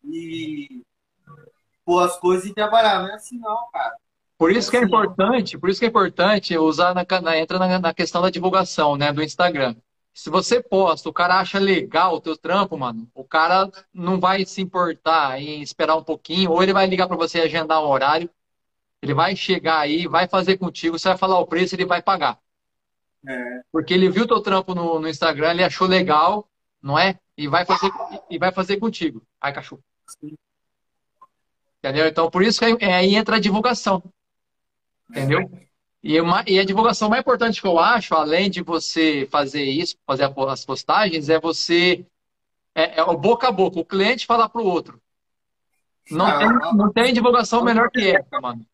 e 0.02 0.82
pôr 1.84 2.02
as 2.02 2.18
coisas 2.18 2.44
e 2.44 2.52
trabalhar? 2.52 3.00
Não 3.02 3.10
é 3.10 3.14
assim 3.14 3.38
não, 3.38 3.70
cara. 3.72 3.96
Por 4.36 4.50
isso 4.50 4.68
que 4.72 4.76
é 4.76 4.80
assim 4.80 4.88
importante, 4.88 5.56
por 5.56 5.70
isso 5.70 5.78
que 5.78 5.86
é 5.86 5.88
importante 5.88 6.58
usar 6.58 6.92
na, 6.92 7.06
na- 7.22 7.38
entra 7.38 7.56
na, 7.56 7.78
na 7.78 7.94
questão 7.94 8.20
da 8.20 8.30
divulgação, 8.30 8.96
né, 8.96 9.12
do 9.12 9.22
Instagram. 9.22 9.76
Se 10.14 10.30
você 10.30 10.62
posta, 10.62 11.08
o 11.08 11.12
cara 11.12 11.40
acha 11.40 11.58
legal 11.58 12.14
o 12.14 12.20
teu 12.20 12.36
trampo, 12.36 12.78
mano, 12.78 13.10
o 13.12 13.24
cara 13.24 13.68
não 13.92 14.20
vai 14.20 14.46
se 14.46 14.62
importar 14.62 15.40
em 15.40 15.60
esperar 15.60 15.96
um 15.96 16.04
pouquinho, 16.04 16.52
ou 16.52 16.62
ele 16.62 16.72
vai 16.72 16.86
ligar 16.86 17.08
para 17.08 17.16
você 17.16 17.38
e 17.38 17.42
agendar 17.42 17.82
um 17.82 17.88
horário, 17.88 18.30
ele 19.02 19.12
vai 19.12 19.34
chegar 19.34 19.80
aí, 19.80 20.06
vai 20.06 20.28
fazer 20.28 20.56
contigo, 20.56 20.96
você 20.96 21.08
vai 21.08 21.18
falar 21.18 21.40
o 21.40 21.46
preço, 21.46 21.74
ele 21.74 21.84
vai 21.84 22.00
pagar. 22.00 22.38
É, 23.26 23.62
Porque 23.72 23.92
ele 23.92 24.08
viu 24.08 24.26
teu 24.26 24.40
trampo 24.40 24.72
no, 24.72 25.00
no 25.00 25.08
Instagram, 25.08 25.50
ele 25.50 25.64
achou 25.64 25.88
legal, 25.88 26.48
não 26.80 26.96
é? 26.96 27.18
E 27.36 27.48
vai 27.48 27.64
fazer, 27.64 27.90
e 28.30 28.38
vai 28.38 28.52
fazer 28.52 28.76
contigo. 28.76 29.20
Ai, 29.40 29.52
cachorro. 29.52 29.82
sim. 30.06 30.36
Entendeu? 31.78 32.06
Então, 32.06 32.30
por 32.30 32.42
isso 32.42 32.60
que 32.60 32.64
aí, 32.64 32.76
aí 32.80 33.14
entra 33.16 33.36
a 33.36 33.40
divulgação. 33.40 34.02
Entendeu? 35.10 35.50
E, 36.06 36.20
uma- 36.20 36.44
e 36.46 36.58
a 36.58 36.64
divulgação 36.66 37.08
mais 37.08 37.22
importante 37.22 37.62
que 37.62 37.66
eu 37.66 37.78
acho, 37.78 38.14
além 38.14 38.50
de 38.50 38.62
você 38.62 39.26
fazer 39.30 39.64
isso, 39.64 39.96
fazer 40.06 40.30
as 40.50 40.62
postagens, 40.62 41.30
é 41.30 41.40
você. 41.40 42.04
É, 42.74 43.00
é 43.00 43.02
o 43.02 43.16
boca 43.16 43.48
a 43.48 43.52
boca, 43.52 43.80
o 43.80 43.84
cliente 43.86 44.26
falar 44.26 44.50
pro 44.50 44.62
outro. 44.62 45.00
Não 46.10 46.26
Ah, 46.26 46.38
tem, 46.38 46.48
não 46.76 46.92
tem 46.92 47.14
divulgação 47.14 47.64
melhor 47.64 47.90
que 47.90 48.10
essa, 48.10 48.38
mano. 48.38 48.66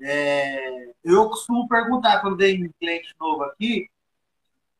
É, 0.00 0.90
eu 1.04 1.28
costumo 1.28 1.68
perguntar 1.68 2.20
quando 2.22 2.38
tem 2.38 2.64
um 2.64 2.72
cliente 2.80 3.14
novo 3.20 3.42
aqui, 3.42 3.90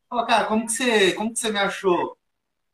fala, 0.09 0.25
cara, 0.25 0.45
como 0.45 0.65
que 0.65 0.71
você, 0.71 1.13
como 1.13 1.31
que 1.31 1.39
você 1.39 1.51
me 1.51 1.59
achou? 1.59 2.17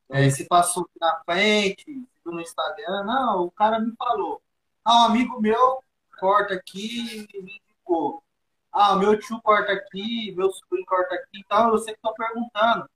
É, 0.09 0.29
se 0.29 0.45
passou 0.45 0.83
aqui 0.83 0.99
na 1.01 1.21
frente, 1.25 1.85
viu 1.85 2.33
no 2.33 2.39
Instagram? 2.39 3.03
Não, 3.03 3.43
o 3.43 3.51
cara 3.51 3.77
me 3.77 3.93
falou. 3.97 4.41
Ah, 4.85 5.03
um 5.03 5.05
amigo 5.07 5.41
meu 5.41 5.83
corta 6.17 6.53
aqui 6.53 7.27
e 7.33 7.61
indicou. 7.91 8.23
Ah, 8.71 8.95
meu 8.95 9.19
tio 9.19 9.41
corta 9.41 9.73
aqui, 9.73 10.33
meu 10.35 10.49
sobrinho 10.49 10.85
corta 10.85 11.15
aqui, 11.15 11.41
então 11.45 11.69
eu 11.69 11.77
sei 11.79 11.93
que 11.93 11.99
tô 12.01 12.13
perguntando. 12.13 12.89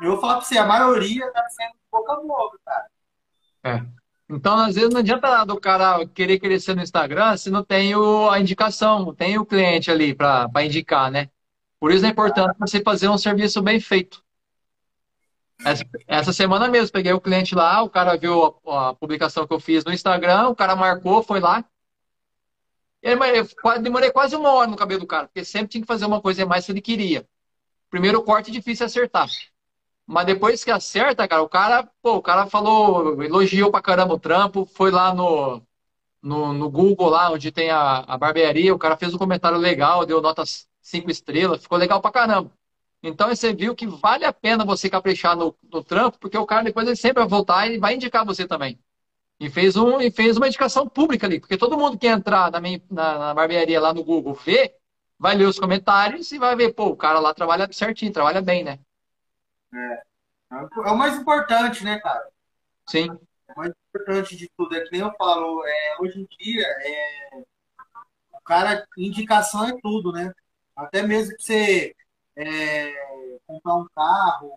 Eu 0.00 0.12
vou 0.12 0.20
falar 0.20 0.36
pra 0.36 0.44
você, 0.44 0.56
a 0.56 0.66
maioria 0.66 1.30
tá 1.30 1.46
sendo 1.50 1.74
boca 1.92 2.12
a 2.14 2.16
boca, 2.16 2.58
cara. 2.64 2.86
É. 3.62 3.84
Então, 4.28 4.56
às 4.56 4.74
vezes, 4.74 4.90
não 4.90 5.00
adianta 5.00 5.28
nada 5.30 5.52
o 5.52 5.60
cara 5.60 6.06
querer 6.08 6.38
crescer 6.38 6.74
no 6.74 6.82
Instagram 6.82 7.36
se 7.36 7.50
não 7.50 7.62
tem 7.62 7.94
o, 7.94 8.30
a 8.30 8.40
indicação, 8.40 9.04
não 9.04 9.14
tem 9.14 9.38
o 9.38 9.44
cliente 9.44 9.90
ali 9.90 10.14
para 10.14 10.64
indicar, 10.64 11.10
né? 11.10 11.28
Por 11.78 11.92
isso 11.92 12.06
é 12.06 12.08
importante 12.08 12.56
você 12.58 12.82
fazer 12.82 13.08
um 13.08 13.18
serviço 13.18 13.60
bem 13.60 13.78
feito. 13.78 14.24
Essa, 15.64 15.84
essa 16.08 16.32
semana 16.32 16.68
mesmo, 16.68 16.92
peguei 16.92 17.12
o 17.12 17.20
cliente 17.20 17.54
lá, 17.54 17.82
o 17.82 17.90
cara 17.90 18.16
viu 18.16 18.58
a, 18.66 18.88
a, 18.88 18.94
publicação 18.94 19.46
que 19.46 19.52
eu 19.52 19.60
fiz 19.60 19.84
no 19.84 19.92
Instagram, 19.92 20.48
o 20.48 20.56
cara 20.56 20.74
marcou, 20.74 21.22
foi 21.22 21.40
lá. 21.40 21.64
Eu 23.04 23.82
demorei 23.82 24.10
quase 24.10 24.34
uma 24.34 24.50
hora 24.50 24.70
no 24.70 24.76
cabelo 24.76 25.00
do 25.00 25.06
cara, 25.06 25.26
porque 25.26 25.44
sempre 25.44 25.68
tinha 25.68 25.82
que 25.82 25.86
fazer 25.86 26.06
uma 26.06 26.22
coisa 26.22 26.42
a 26.42 26.46
mais 26.46 26.64
que 26.64 26.72
ele 26.72 26.80
queria. 26.80 27.28
Primeiro 27.90 28.22
corte 28.22 28.50
difícil 28.50 28.86
acertar. 28.86 29.28
Mas 30.06 30.26
depois 30.26 30.64
que 30.64 30.70
acerta, 30.70 31.28
cara, 31.28 31.42
o 31.42 31.48
cara, 31.48 31.90
pô, 32.02 32.16
o 32.16 32.22
cara 32.22 32.46
falou, 32.46 33.22
elogiou 33.22 33.70
pra 33.70 33.82
caramba 33.82 34.14
o 34.14 34.20
trampo, 34.20 34.66
foi 34.66 34.90
lá 34.90 35.14
no, 35.14 35.62
no, 36.22 36.52
no 36.54 36.70
Google, 36.70 37.10
lá 37.10 37.30
onde 37.32 37.52
tem 37.52 37.70
a, 37.70 38.00
a 38.00 38.18
barbearia, 38.18 38.74
o 38.74 38.78
cara 38.78 38.96
fez 38.96 39.14
um 39.14 39.18
comentário 39.18 39.58
legal, 39.58 40.06
deu 40.06 40.22
notas 40.22 40.68
cinco 40.82 41.10
estrelas, 41.10 41.62
ficou 41.62 41.78
legal 41.78 42.00
pra 42.02 42.12
caramba. 42.12 42.52
Então 43.02 43.28
você 43.28 43.54
viu 43.54 43.74
que 43.74 43.86
vale 43.86 44.24
a 44.24 44.32
pena 44.32 44.64
você 44.64 44.90
caprichar 44.90 45.36
no, 45.36 45.56
no 45.72 45.84
trampo, 45.84 46.18
porque 46.18 46.38
o 46.38 46.46
cara 46.46 46.64
depois 46.64 46.86
ele 46.86 46.96
sempre 46.96 47.22
vai 47.22 47.28
voltar 47.28 47.68
e 47.70 47.78
vai 47.78 47.94
indicar 47.94 48.24
você 48.26 48.46
também. 48.46 48.78
E 49.44 49.50
fez, 49.50 49.76
um, 49.76 50.00
e 50.00 50.10
fez 50.10 50.38
uma 50.38 50.46
indicação 50.46 50.88
pública 50.88 51.26
ali, 51.26 51.38
porque 51.38 51.58
todo 51.58 51.76
mundo 51.76 51.98
que 51.98 52.06
entrar 52.06 52.50
na, 52.50 52.60
minha, 52.60 52.80
na, 52.90 53.18
na 53.18 53.34
barbearia 53.34 53.78
lá 53.78 53.92
no 53.92 54.02
Google 54.02 54.32
vê, 54.32 54.74
vai 55.18 55.36
ler 55.36 55.44
os 55.44 55.58
comentários 55.58 56.32
e 56.32 56.38
vai 56.38 56.56
ver, 56.56 56.72
pô, 56.72 56.86
o 56.86 56.96
cara 56.96 57.18
lá 57.18 57.34
trabalha 57.34 57.70
certinho, 57.70 58.10
trabalha 58.10 58.40
bem, 58.40 58.64
né? 58.64 58.78
É. 59.74 60.02
É 60.50 60.90
o 60.90 60.96
mais 60.96 61.18
importante, 61.18 61.84
né, 61.84 61.98
cara? 61.98 62.26
Sim. 62.86 63.10
É 63.48 63.52
o 63.52 63.56
mais 63.58 63.72
importante 63.88 64.34
de 64.34 64.50
tudo. 64.56 64.74
É 64.74 64.80
que 64.80 64.92
nem 64.92 65.02
eu 65.02 65.12
falo, 65.18 65.62
é, 65.66 65.96
hoje 66.00 66.20
em 66.20 66.26
dia, 66.38 66.66
é, 66.66 67.42
o 68.32 68.40
cara, 68.42 68.86
indicação 68.96 69.68
é 69.68 69.76
tudo, 69.82 70.10
né? 70.10 70.32
Até 70.74 71.02
mesmo 71.02 71.36
que 71.36 71.42
você 71.42 71.94
é, 72.34 73.38
comprar 73.46 73.74
um 73.74 73.86
carro, 73.94 74.56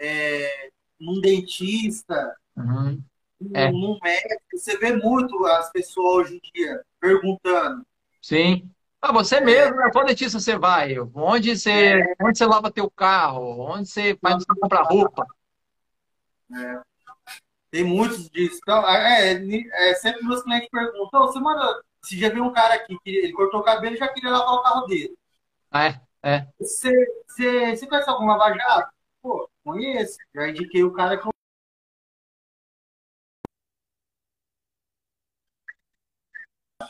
é, 0.00 0.70
num 0.98 1.20
dentista, 1.20 2.36
uhum. 2.56 3.00
É. 3.54 3.70
num 3.70 3.98
médico, 4.02 4.42
você 4.52 4.76
vê 4.78 4.96
muito 4.96 5.44
as 5.46 5.70
pessoas 5.70 6.28
hoje 6.28 6.36
em 6.36 6.50
dia 6.52 6.82
perguntando. 7.00 7.84
Sim. 8.22 8.70
Ah, 9.00 9.12
você 9.12 9.40
mesmo, 9.40 9.76
né? 9.76 9.90
Qual 9.92 10.04
dentista 10.04 10.40
você 10.40 10.58
vai? 10.58 10.96
Onde 11.14 11.56
você, 11.56 11.70
é. 11.70 12.14
onde 12.20 12.38
você 12.38 12.46
lava 12.46 12.70
teu 12.70 12.90
carro? 12.90 13.60
Onde 13.60 13.88
você 13.88 14.18
faz 14.20 14.36
você 14.36 14.60
comprar 14.60 14.82
roupa? 14.82 15.26
É. 16.52 16.80
Tem 17.70 17.84
muitos 17.84 18.28
disso. 18.30 18.58
Então, 18.62 18.88
é, 18.88 19.34
é, 19.34 19.90
é, 19.90 19.94
sempre 19.94 20.24
meus 20.24 20.42
clientes 20.42 20.68
perguntam, 20.70 21.26
você 21.26 21.38
manda, 21.38 21.82
se 22.02 22.18
já 22.18 22.30
viu 22.30 22.44
um 22.44 22.52
cara 22.52 22.74
aqui 22.74 22.96
que 23.04 23.10
ele 23.10 23.32
cortou 23.32 23.60
o 23.60 23.64
cabelo 23.64 23.94
e 23.94 23.98
já 23.98 24.08
queria 24.08 24.30
lavar 24.30 24.54
o 24.54 24.62
carro 24.62 24.86
dele. 24.86 25.14
Ah, 25.70 25.86
é? 25.86 26.00
É. 26.22 26.46
Você, 26.58 26.90
você, 27.28 27.76
você 27.76 27.86
conhece 27.86 28.08
algum 28.08 28.26
lava-jato? 28.26 28.90
Pô, 29.22 29.48
conheço. 29.62 30.16
Já 30.34 30.48
indiquei 30.48 30.82
o 30.82 30.92
cara 30.92 31.16
que 31.16 31.28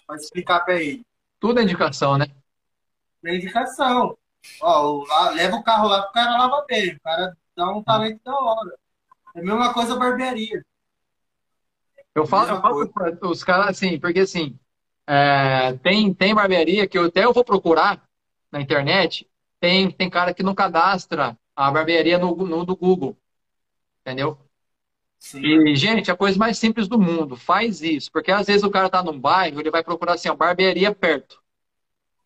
Pode 0.07 0.23
explicar 0.23 0.61
para 0.61 0.81
ele. 0.81 1.05
Tudo 1.39 1.61
é 1.61 1.63
indicação, 1.63 2.19
né? 2.19 2.27
É 3.25 3.35
indicação. 3.35 4.17
Ó, 4.61 5.05
leva 5.35 5.57
o 5.57 5.63
carro 5.63 5.89
lá, 5.89 6.09
o 6.09 6.13
cara 6.13 6.39
lava 6.39 6.65
bem, 6.69 6.95
o 6.95 7.01
cara 7.01 7.37
dá 7.57 7.71
um 7.71 7.83
talento 7.83 8.21
da 8.25 8.35
hora. 8.35 8.79
É 9.35 9.41
a 9.41 9.43
mesma 9.43 9.73
coisa 9.73 9.95
a 9.95 9.99
barbearia. 9.99 10.65
Eu 12.15 12.27
falo, 12.27 12.49
eu 12.49 12.61
falo 12.61 12.89
para 12.89 13.29
os 13.29 13.45
caras 13.45 13.69
assim, 13.69 13.99
porque 14.01 14.21
assim, 14.21 14.59
é, 15.07 15.75
tem, 15.75 16.15
tem 16.15 16.35
barbearia 16.35 16.87
que 16.87 16.97
eu 16.97 17.07
até 17.07 17.25
eu 17.25 17.33
vou 17.33 17.45
procurar 17.45 18.03
na 18.51 18.61
internet, 18.61 19.29
tem, 19.61 19.91
tem 19.91 20.09
cara 20.09 20.33
que 20.33 20.43
não 20.43 20.55
cadastra 20.55 21.39
a 21.55 21.71
barbearia 21.71 22.19
no, 22.19 22.35
no 22.35 22.65
do 22.65 22.77
Google. 22.77 23.17
Entendeu? 24.01 24.39
Sim. 25.19 25.41
E, 25.45 25.77
gente, 25.77 26.11
a 26.11 26.17
coisa 26.17 26.39
mais 26.39 26.59
simples 26.59 26.89
do 26.89 26.99
mundo, 26.99 27.37
faz 27.37 27.83
isso. 27.83 28.11
Porque 28.13 28.31
às 28.31 28.47
vezes 28.47 28.63
o 28.63 28.71
cara 28.71 28.89
tá 28.89 29.03
num 29.03 29.19
bairro, 29.19 29.61
ele 29.61 29.71
vai 29.71 29.83
procurar 29.83 30.15
assim, 30.15 30.29
ó, 30.29 30.35
barbearia 30.35 30.95
perto. 30.95 31.43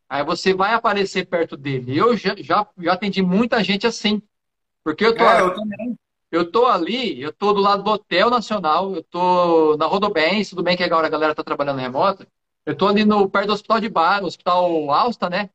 Aí 0.08 0.24
você 0.24 0.52
vai 0.52 0.74
aparecer 0.74 1.26
perto 1.26 1.56
dele. 1.56 1.96
Eu 1.96 2.16
já, 2.16 2.34
já, 2.36 2.66
já 2.78 2.92
atendi 2.92 3.22
muita 3.22 3.62
gente 3.62 3.86
assim. 3.86 4.20
Porque 4.82 5.04
eu 5.04 5.14
tô, 5.16 5.24
é, 5.24 5.40
eu, 5.40 5.54
também. 5.54 5.98
eu 6.32 6.50
tô 6.50 6.66
ali, 6.66 7.20
eu 7.20 7.32
tô 7.32 7.52
do 7.52 7.60
lado 7.60 7.82
do 7.82 7.90
Hotel 7.90 8.28
Nacional, 8.28 8.94
eu 8.94 9.04
tô 9.04 9.76
na 9.76 9.86
Rodobens, 9.86 10.50
tudo 10.50 10.62
bem 10.62 10.76
que 10.76 10.82
agora 10.82 11.06
a 11.06 11.10
galera 11.10 11.34
tá 11.34 11.44
trabalhando 11.44 11.78
remota. 11.78 12.26
Eu 12.66 12.76
tô 12.76 12.88
ali 12.88 13.04
no, 13.04 13.28
perto 13.30 13.48
do 13.48 13.52
Hospital 13.52 13.80
de 13.80 13.88
Bar, 13.88 14.24
Hospital 14.24 14.90
Alsta, 14.90 15.30
né? 15.30 15.50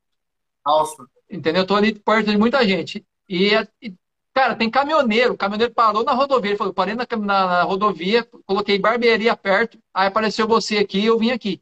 Alsta. 0.63 1.05
Entendeu? 1.29 1.63
Eu 1.63 1.67
tô 1.67 1.75
ali 1.75 1.93
perto 1.93 2.31
de 2.31 2.38
muita 2.38 2.65
gente. 2.65 3.05
E, 3.27 3.51
e 3.81 3.93
Cara, 4.36 4.53
tem 4.53 4.69
caminhoneiro. 4.69 5.33
O 5.33 5.38
caminhoneiro 5.38 5.73
parou 5.73 6.03
na 6.03 6.11
rodovia. 6.11 6.51
Ele 6.51 6.57
falou: 6.57 6.73
parei 6.73 6.93
na, 6.93 7.07
na, 7.09 7.47
na, 7.47 7.63
rodovia, 7.63 8.27
coloquei 8.45 8.77
barbearia 8.77 9.33
perto, 9.36 9.79
aí 9.93 10.07
apareceu 10.07 10.45
você 10.45 10.77
aqui 10.77 10.99
e 10.99 11.05
eu 11.05 11.17
vim 11.17 11.31
aqui. 11.31 11.61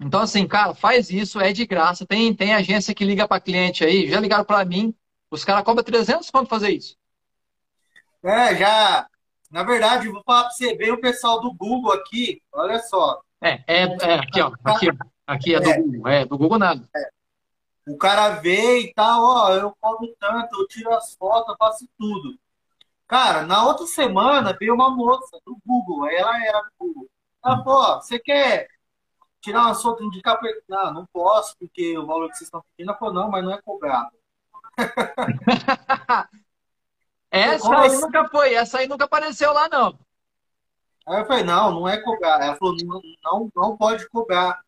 Então, 0.00 0.20
assim, 0.20 0.46
cara, 0.46 0.74
faz 0.74 1.10
isso, 1.10 1.40
é 1.40 1.52
de 1.52 1.66
graça. 1.66 2.06
Tem, 2.06 2.32
tem 2.32 2.54
agência 2.54 2.94
que 2.94 3.04
liga 3.04 3.26
para 3.26 3.40
cliente 3.40 3.84
aí, 3.84 4.08
já 4.08 4.20
ligaram 4.20 4.44
para 4.44 4.64
mim, 4.64 4.94
os 5.28 5.44
caras 5.44 5.64
cobram 5.64 5.82
300 5.82 6.30
quanto 6.30 6.48
fazer 6.48 6.70
isso. 6.70 6.96
É, 8.22 8.54
já. 8.54 9.06
Na 9.50 9.64
verdade, 9.64 10.08
vou 10.08 10.22
falar 10.22 10.44
para 10.44 10.50
você, 10.52 10.74
veio 10.76 10.94
o 10.94 11.00
pessoal 11.00 11.40
do 11.40 11.52
Google 11.52 11.92
aqui, 11.92 12.40
olha 12.52 12.78
só. 12.78 13.20
É, 13.40 13.60
é, 13.66 13.82
é 13.82 14.14
aqui, 14.14 14.40
ó. 14.40 14.52
Aqui, 14.64 14.88
aqui 15.26 15.54
é 15.54 15.60
do 15.60 15.68
é. 15.68 15.78
Google. 15.78 16.08
É, 16.08 16.24
do 16.24 16.38
Google 16.38 16.58
nada. 16.58 16.88
É. 16.94 17.10
O 17.86 17.96
cara 17.96 18.40
vê 18.40 18.80
e 18.80 18.94
tal, 18.94 19.22
ó, 19.22 19.54
eu 19.54 19.76
cobro 19.80 20.14
tanto, 20.18 20.60
eu 20.60 20.68
tiro 20.68 20.94
as 20.94 21.14
fotos, 21.14 21.48
eu 21.48 21.56
faço 21.56 21.88
tudo. 21.98 22.38
Cara, 23.08 23.42
na 23.42 23.66
outra 23.66 23.86
semana 23.86 24.56
veio 24.58 24.74
uma 24.74 24.88
moça 24.90 25.38
do 25.44 25.58
Google, 25.66 26.06
ela 26.08 26.42
era 26.46 26.60
do 26.60 26.70
Google. 26.78 27.10
Ela 27.44 27.64
falou, 27.64 28.00
você 28.00 28.18
quer 28.18 28.68
tirar 29.40 29.66
uma 29.66 29.74
foto 29.74 30.04
indicar 30.04 30.38
pra 30.38 30.48
ele? 30.48 30.62
Não, 30.68 30.94
não 30.94 31.06
posso, 31.12 31.56
porque 31.58 31.98
o 31.98 32.06
valor 32.06 32.28
que 32.30 32.36
vocês 32.36 32.46
estão 32.46 32.64
pedindo, 32.76 32.90
ela 32.90 32.98
falou, 32.98 33.14
não, 33.14 33.28
mas 33.28 33.44
não 33.44 33.52
é 33.52 33.60
cobrado. 33.60 34.12
essa 37.30 37.78
aí 37.80 37.86
assim? 37.88 38.00
nunca 38.00 38.28
foi, 38.28 38.54
essa 38.54 38.78
aí 38.78 38.86
nunca 38.86 39.04
apareceu 39.04 39.52
lá, 39.52 39.68
não. 39.68 39.98
Aí 41.06 41.20
eu 41.20 41.26
falei, 41.26 41.42
não, 41.42 41.72
não 41.72 41.88
é 41.88 42.00
cobrado. 42.00 42.44
Ela 42.44 42.56
falou, 42.56 42.76
não, 42.84 43.02
não, 43.24 43.52
não 43.54 43.76
pode 43.76 44.08
cobrar. 44.08 44.60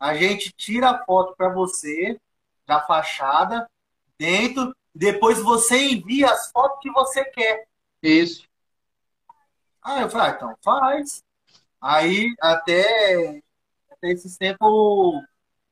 A 0.00 0.14
gente 0.14 0.50
tira 0.52 0.90
a 0.90 1.04
foto 1.04 1.36
para 1.36 1.50
você, 1.50 2.18
da 2.66 2.80
fachada 2.80 3.68
dentro, 4.18 4.74
depois 4.94 5.40
você 5.40 5.76
envia 5.90 6.30
as 6.30 6.50
fotos 6.50 6.78
que 6.80 6.90
você 6.90 7.24
quer. 7.24 7.66
Isso. 8.02 8.46
Aí 9.82 10.02
eu 10.02 10.10
falei, 10.10 10.28
ah, 10.28 10.34
então 10.36 10.56
faz. 10.62 11.24
Aí 11.80 12.34
até, 12.40 13.42
até 13.90 14.10
esses 14.10 14.36
tempos 14.36 15.22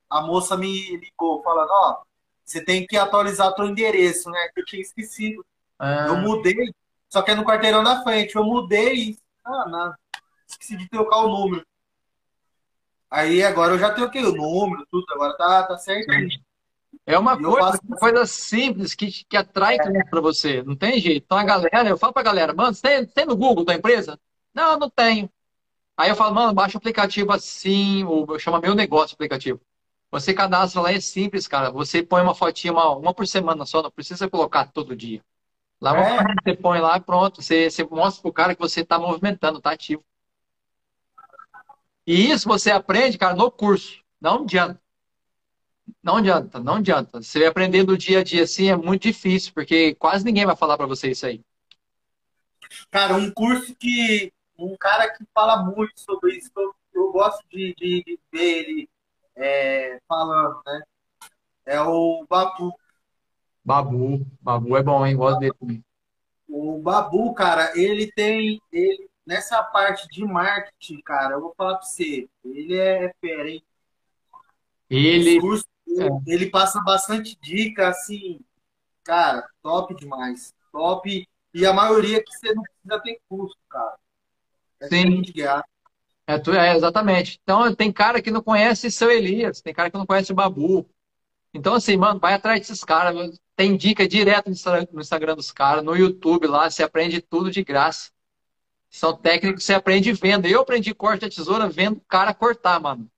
a 0.09 0.23
moça 0.23 0.57
me 0.57 0.97
ligou 0.97 1.43
falando, 1.43 1.71
ó, 1.71 2.03
você 2.45 2.65
tem 2.65 2.85
que 2.85 2.97
atualizar 2.97 3.55
teu 3.55 3.67
endereço, 3.67 4.29
né? 4.29 4.49
Que 4.53 4.61
eu 4.61 4.65
tinha 4.65 4.83
esquecido. 4.83 5.47
Ah. 5.79 6.07
Eu 6.09 6.17
mudei, 6.17 6.75
só 7.09 7.23
que 7.23 7.31
é 7.31 7.35
no 7.35 7.45
quarteirão 7.45 7.85
da 7.85 8.03
frente. 8.03 8.35
Eu 8.35 8.43
mudei 8.43 9.17
ah, 9.45 9.69
não, 9.69 9.95
esqueci 10.47 10.77
de 10.77 10.89
trocar 10.89 11.19
o 11.19 11.29
número. 11.29 11.67
Aí 13.11 13.43
agora 13.43 13.75
eu 13.75 13.79
já 13.79 13.93
troquei 13.93 14.25
o 14.25 14.35
número, 14.35 14.87
tudo, 14.91 15.05
agora 15.13 15.37
tá, 15.37 15.65
tá 15.65 15.79
certinho. 15.79 16.29
É 17.15 17.19
uma 17.19 17.37
coisa, 17.37 17.81
uma 17.87 17.97
coisa 17.97 18.27
simples 18.27 18.95
que, 18.95 19.25
que 19.25 19.37
atrai 19.37 19.77
é. 19.77 20.05
para 20.05 20.21
você. 20.21 20.63
Não 20.63 20.77
tem 20.77 21.01
jeito. 21.01 21.25
Então 21.25 21.39
a 21.39 21.45
galera, 21.45 21.89
eu 21.89 21.99
falo 21.99 22.13
para 22.13 22.23
a 22.23 22.25
galera, 22.25 22.55
mano, 22.55 22.75
você 22.75 22.83
tem, 22.83 23.07
tem 23.07 23.27
no 23.27 23.37
Google 23.37 23.65
tua 23.65 23.75
empresa? 23.75 24.19
Não, 24.55 24.79
não 24.79 24.91
tenho. 24.91 25.31
Aí 25.97 26.09
eu 26.09 26.17
falo, 26.17 26.35
mano, 26.35 26.55
baixa 26.55 26.77
o 26.77 26.79
aplicativo 26.79 27.33
assim, 27.33 28.05
ou 28.05 28.39
chama 28.39 28.61
meu 28.61 28.75
negócio 28.75 29.15
aplicativo. 29.15 29.61
Você 30.11 30.35
cadastra 30.35 30.81
lá, 30.81 30.93
é 30.93 31.01
simples, 31.01 31.47
cara. 31.47 31.71
Você 31.71 32.03
põe 32.03 32.23
uma 32.23 32.35
fotinha, 32.35 32.73
uma, 32.73 32.91
uma 32.97 33.15
por 33.15 33.27
semana 33.27 33.65
só, 33.67 33.83
não 33.83 33.91
precisa 33.91 34.29
colocar 34.29 34.67
todo 34.73 34.97
dia. 34.97 35.23
Lá 35.81 35.97
é. 35.97 36.25
você 36.43 36.57
põe 36.57 36.81
lá, 36.81 36.99
pronto. 37.01 37.43
Você, 37.43 37.71
você 37.71 37.85
mostra 37.85 38.23
pro 38.23 38.33
cara 38.33 38.55
que 38.55 38.61
você 38.61 38.81
está 38.81 38.99
movimentando, 38.99 39.61
tá 39.61 39.73
ativo. 39.73 40.05
E 42.07 42.31
isso 42.31 42.49
você 42.49 42.71
aprende, 42.71 43.17
cara, 43.19 43.35
no 43.35 43.51
curso. 43.51 44.03
Não 44.21 44.43
adianta. 44.43 44.81
Não 46.03 46.17
adianta, 46.17 46.59
não 46.59 46.77
adianta. 46.77 47.23
Você 47.23 47.45
aprender 47.45 47.85
do 47.85 47.97
dia 47.97 48.21
a 48.21 48.25
dia 48.25 48.45
assim 48.45 48.69
é 48.69 48.77
muito 48.77 49.03
difícil, 49.03 49.53
porque 49.55 49.95
quase 49.95 50.25
ninguém 50.25 50.47
vai 50.47 50.57
falar 50.57 50.77
para 50.77 50.87
você 50.87 51.11
isso 51.11 51.27
aí. 51.27 51.43
Cara, 52.91 53.15
um 53.15 53.31
curso 53.31 53.75
que 53.75 54.33
um 54.59 54.77
cara 54.77 55.11
que 55.11 55.25
fala 55.35 55.65
muito 55.65 55.99
sobre 55.99 56.37
isso, 56.37 56.51
eu, 56.57 56.75
eu 56.93 57.13
gosto 57.13 57.43
de, 57.49 57.75
de, 57.75 58.03
de, 58.05 58.21
ver 58.31 58.69
ele 58.69 58.89
é, 59.35 59.99
falando, 60.07 60.61
né? 60.67 60.83
É 61.65 61.81
o 61.81 62.27
Babu. 62.29 62.73
Babu, 63.65 64.27
Babu 64.41 64.77
é 64.77 64.83
bom, 64.83 65.07
hein? 65.07 65.17
Gosto 65.17 65.39
dele 65.39 65.55
também. 65.59 65.85
O 66.49 66.79
Babu, 66.79 67.33
cara, 67.33 67.73
ele 67.79 68.11
tem. 68.13 68.61
Ele, 68.73 69.09
nessa 69.25 69.63
parte 69.63 70.07
de 70.09 70.25
marketing, 70.25 71.01
cara, 71.03 71.35
eu 71.35 71.41
vou 71.41 71.55
falar 71.57 71.77
pra 71.77 71.87
você, 71.87 72.29
ele 72.45 72.77
é 72.77 73.15
fera, 73.21 73.49
hein? 73.49 73.63
Ele. 74.89 75.41
Curso, 75.41 75.65
ele, 75.65 75.70
é. 75.99 76.09
ele 76.27 76.51
passa 76.51 76.81
bastante 76.83 77.39
dica, 77.41 77.89
assim, 77.89 78.41
cara, 79.05 79.47
top 79.63 79.95
demais. 79.95 80.55
Top. 80.73 81.29
E 81.53 81.67
a 81.67 81.73
maioria 81.73 82.23
que 82.23 82.33
você 82.33 82.55
não 82.55 82.63
precisa 82.63 83.01
ter 83.03 83.21
curso, 83.29 83.57
cara. 83.69 83.97
É 84.81 84.89
Sim. 84.89 85.23
É, 86.27 86.39
tu, 86.39 86.53
é, 86.53 86.77
exatamente. 86.77 87.41
Então, 87.43 87.75
tem 87.75 87.93
cara 87.93 88.23
que 88.23 88.31
não 88.31 88.43
conhece 88.43 88.91
seu 88.91 89.11
Elias, 89.11 89.61
tem 89.61 89.75
cara 89.75 89.91
que 89.91 89.99
não 89.99 90.07
conhece 90.07 90.31
o 90.31 90.35
Babu. 90.35 90.89
Então, 91.53 91.75
assim, 91.75 91.97
mano, 91.97 92.21
vai 92.21 92.35
atrás 92.35 92.61
desses 92.61 92.85
caras. 92.85 93.39
Tem 93.57 93.77
dica 93.77 94.07
direto 94.07 94.47
no 94.47 95.01
Instagram 95.01 95.35
dos 95.35 95.51
caras, 95.51 95.85
no 95.85 95.97
YouTube 95.97 96.47
lá, 96.47 96.71
você 96.71 96.83
aprende 96.83 97.21
tudo 97.21 97.51
de 97.51 97.65
graça. 97.65 98.11
São 98.89 99.17
técnicas 99.17 99.61
que 99.61 99.67
você 99.67 99.75
aprende 99.75 100.13
vendo. 100.13 100.47
Eu 100.47 100.61
aprendi 100.61 100.95
corte 100.95 101.29
de 101.29 101.37
tesoura 101.37 101.69
vendo 101.69 101.99
o 101.99 102.05
cara 102.09 102.33
cortar, 102.33 102.81
mano. 102.81 103.11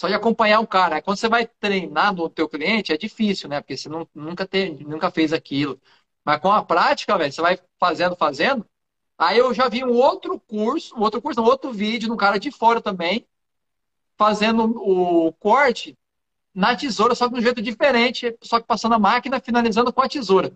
Só 0.00 0.08
de 0.08 0.14
acompanhar 0.14 0.60
o 0.60 0.66
cara. 0.66 1.02
Quando 1.02 1.18
você 1.18 1.28
vai 1.28 1.46
treinar 1.46 2.14
no 2.14 2.26
teu 2.30 2.48
cliente, 2.48 2.90
é 2.90 2.96
difícil, 2.96 3.50
né? 3.50 3.60
Porque 3.60 3.76
você 3.76 3.86
não, 3.86 4.08
nunca, 4.14 4.46
tem, 4.46 4.78
nunca 4.78 5.10
fez 5.10 5.30
aquilo. 5.30 5.78
Mas 6.24 6.40
com 6.40 6.50
a 6.50 6.64
prática, 6.64 7.18
velho, 7.18 7.30
você 7.30 7.42
vai 7.42 7.58
fazendo, 7.78 8.16
fazendo. 8.16 8.64
Aí 9.18 9.36
eu 9.36 9.52
já 9.52 9.68
vi 9.68 9.84
um 9.84 9.92
outro 9.92 10.40
curso, 10.40 10.96
um 10.96 11.00
outro 11.00 11.20
curso, 11.20 11.42
um 11.42 11.44
outro 11.44 11.70
vídeo, 11.70 12.08
de 12.08 12.12
um 12.14 12.16
cara 12.16 12.38
de 12.38 12.50
fora 12.50 12.80
também, 12.80 13.26
fazendo 14.16 14.64
o 14.82 15.34
corte 15.34 15.94
na 16.54 16.74
tesoura, 16.74 17.14
só 17.14 17.28
que 17.28 17.34
de 17.34 17.40
um 17.40 17.42
jeito 17.42 17.60
diferente, 17.60 18.34
só 18.40 18.58
que 18.58 18.66
passando 18.66 18.94
a 18.94 18.98
máquina, 18.98 19.38
finalizando 19.38 19.92
com 19.92 20.00
a 20.00 20.08
tesoura. 20.08 20.50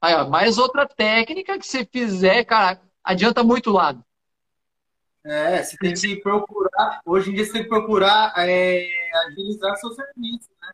Aí, 0.00 0.16
ó, 0.16 0.28
mais 0.28 0.58
outra 0.58 0.84
técnica 0.84 1.56
que 1.56 1.64
você 1.64 1.84
fizer, 1.84 2.42
cara, 2.42 2.82
adianta 3.04 3.44
muito 3.44 3.70
o 3.70 3.74
lado. 3.74 4.04
É, 5.24 5.62
você 5.62 5.76
tem 5.76 5.92
que 5.92 6.16
procurar, 6.16 7.02
hoje 7.04 7.30
em 7.30 7.34
dia 7.34 7.44
você 7.44 7.52
tem 7.52 7.62
que 7.62 7.68
procurar 7.68 8.32
é, 8.38 8.88
agilizar 9.26 9.76
seu 9.76 9.90
serviço, 9.90 10.48
né? 10.60 10.72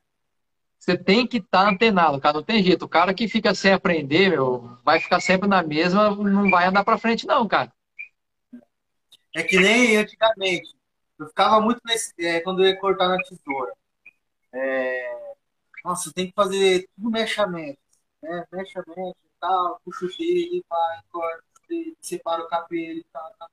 Você 0.78 0.97
tem 0.97 1.26
que 1.26 1.38
estar 1.38 1.64
tá 1.64 1.68
antenado, 1.68 2.20
cara, 2.20 2.36
não 2.36 2.44
tem 2.44 2.62
jeito. 2.62 2.84
O 2.84 2.88
cara 2.88 3.12
que 3.12 3.26
fica 3.26 3.53
sem 3.55 3.72
aprender, 3.72 4.30
meu, 4.30 4.78
vai 4.84 5.01
ficar 5.01 5.18
sempre 5.18 5.49
na 5.49 5.61
mesma, 5.61 6.14
não 6.14 6.49
vai 6.49 6.66
andar 6.66 6.84
para 6.84 6.97
frente 6.97 7.26
não, 7.26 7.49
cara. 7.49 7.72
É 9.34 9.42
que 9.42 9.59
nem 9.59 9.97
antigamente. 9.97 10.76
Eu 11.18 11.26
ficava 11.26 11.61
muito 11.61 11.80
nesse, 11.84 12.14
é, 12.20 12.40
quando 12.40 12.62
eu 12.62 12.68
ia 12.68 12.78
cortar 12.78 13.09
na 13.09 13.18
tesoura. 13.18 13.72
É, 14.53 15.34
nossa, 15.84 16.12
tem 16.12 16.28
que 16.28 16.34
fazer 16.34 16.88
tudo 16.94 17.11
mechamento. 17.11 17.78
Né? 18.22 18.47
Mechamento 18.53 19.18
e 19.24 19.40
tal, 19.40 19.80
puxa 19.84 20.07
o 20.07 20.09
fio, 20.09 20.64
vai, 20.68 21.01
corta, 21.11 21.42
separa 22.01 22.42
o 22.42 22.49
cabelo 22.49 23.01
e 23.01 23.07
tal, 23.12 23.34
tal. 23.38 23.51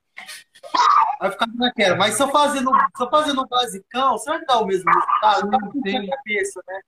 Aí 1.20 1.32
ficava 1.32 1.52
naquela. 1.56 1.96
Mas 1.96 2.16
se 2.16 2.24
eu 2.24 2.30
fazendo, 2.30 2.72
eu 3.00 3.10
fazendo 3.10 3.48
basicão, 3.48 4.18
será 4.18 4.40
que 4.40 4.46
dá 4.46 4.60
o 4.60 4.66
mesmo 4.66 4.90
resultado? 4.92 5.50
Não, 5.50 5.82
tem 5.82 6.10
cabeça, 6.10 6.62
né? 6.68 6.82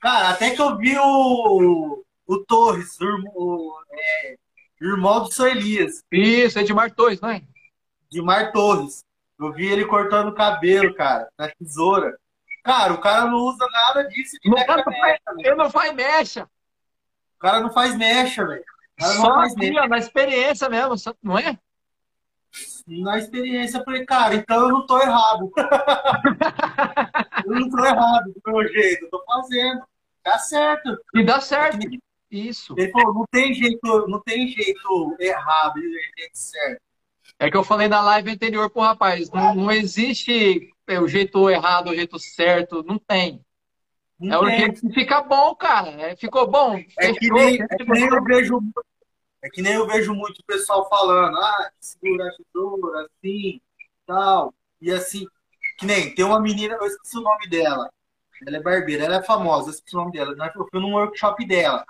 Cara, 0.00 0.30
até 0.30 0.50
que 0.50 0.60
eu 0.60 0.76
vi 0.76 0.98
o, 0.98 2.04
o 2.26 2.44
Torres, 2.44 3.00
o, 3.00 3.06
o 3.34 3.74
é, 3.92 4.36
irmão 4.80 5.22
do 5.22 5.32
São 5.32 5.46
Elias. 5.46 6.02
Isso, 6.10 6.58
Edmar 6.58 6.92
Torres, 6.92 7.20
não 7.20 7.30
é? 7.30 7.42
Edmar 8.10 8.52
Torres. 8.52 9.04
Eu 9.38 9.52
vi 9.52 9.66
ele 9.66 9.84
cortando 9.84 10.28
o 10.28 10.34
cabelo, 10.34 10.94
cara, 10.94 11.28
na 11.38 11.48
tesoura. 11.48 12.16
Cara, 12.64 12.92
o 12.92 13.00
cara 13.00 13.26
não 13.26 13.38
usa 13.38 13.66
nada 13.72 14.04
disso 14.04 14.36
de 14.40 14.48
não 14.48 14.56
mecha, 14.56 14.84
mecha, 14.86 15.20
Ele 15.38 15.54
não 15.56 15.70
faz 15.70 15.94
mecha. 15.94 16.48
O 17.36 17.38
cara 17.40 17.60
não 17.60 17.70
faz 17.70 17.96
mecha, 17.96 18.46
velho. 18.46 18.64
Só 19.00 19.34
faz 19.34 19.54
mecha. 19.56 19.82
ó, 19.82 19.88
na 19.88 19.98
experiência 19.98 20.68
mesmo, 20.68 20.94
não 21.20 21.36
é? 21.36 21.58
Na 22.86 23.18
experiência, 23.18 23.78
eu 23.78 23.84
falei, 23.84 24.04
cara, 24.04 24.34
então 24.34 24.62
eu 24.62 24.68
não 24.68 24.86
tô 24.86 25.00
errado. 25.00 25.50
eu 27.46 27.60
não 27.60 27.70
tô 27.70 27.84
errado 27.84 28.32
do 28.32 28.52
meu 28.52 28.68
jeito, 28.68 29.04
eu 29.04 29.10
tô 29.10 29.24
fazendo. 29.24 29.82
Dá 30.24 30.38
certo. 30.38 30.98
E 31.14 31.24
dá 31.24 31.40
certo. 31.40 31.78
Isso. 32.30 32.74
Ele 32.78 32.90
falou, 32.90 33.14
não 33.14 33.26
tem 33.30 33.52
jeito, 33.54 34.06
não 34.08 34.20
tem 34.20 34.48
jeito 34.48 35.16
errado, 35.18 35.80
jeito 35.80 36.34
certo. 36.34 36.80
É 37.38 37.50
que 37.50 37.56
eu 37.56 37.64
falei 37.64 37.88
na 37.88 38.00
live 38.00 38.30
anterior 38.30 38.70
pro 38.70 38.82
rapaz, 38.82 39.30
não, 39.30 39.54
não 39.54 39.70
existe 39.70 40.72
o 40.88 41.08
jeito 41.08 41.50
errado, 41.50 41.90
o 41.90 41.94
jeito 41.94 42.18
certo, 42.18 42.82
não 42.82 42.98
tem. 42.98 43.44
Não 44.18 44.46
é 44.46 44.54
o 44.54 44.58
jeito 44.58 44.80
que 44.80 44.94
fica 44.94 45.20
bom, 45.22 45.54
cara. 45.54 45.90
É, 46.00 46.16
ficou 46.16 46.48
bom. 46.48 46.80
É 46.98 47.12
que, 47.12 47.30
nem, 47.30 47.60
é 47.60 47.66
que 47.66 47.84
nem 47.84 48.06
eu 48.06 48.22
vejo 48.22 48.60
é 49.42 49.50
que 49.50 49.62
nem 49.62 49.74
eu 49.74 49.86
vejo 49.86 50.14
muito 50.14 50.38
o 50.38 50.44
pessoal 50.44 50.88
falando, 50.88 51.36
ah, 51.36 51.70
segura 51.80 52.28
a 52.28 52.32
tesoura, 52.36 53.06
assim, 53.06 53.60
tal, 54.06 54.54
e 54.80 54.90
assim, 54.90 55.26
que 55.78 55.86
nem, 55.86 56.14
tem 56.14 56.24
uma 56.24 56.40
menina, 56.40 56.76
eu 56.80 56.86
esqueci 56.86 57.18
o 57.18 57.22
nome 57.22 57.48
dela, 57.48 57.90
ela 58.46 58.56
é 58.56 58.60
barbeira, 58.60 59.04
ela 59.04 59.16
é 59.16 59.22
famosa, 59.22 59.68
eu 59.68 59.72
esqueci 59.72 59.96
o 59.96 60.00
nome 60.00 60.12
dela. 60.12 60.34
Eu 60.54 60.68
fui 60.70 60.80
num 60.80 60.94
workshop 60.94 61.44
dela. 61.46 61.84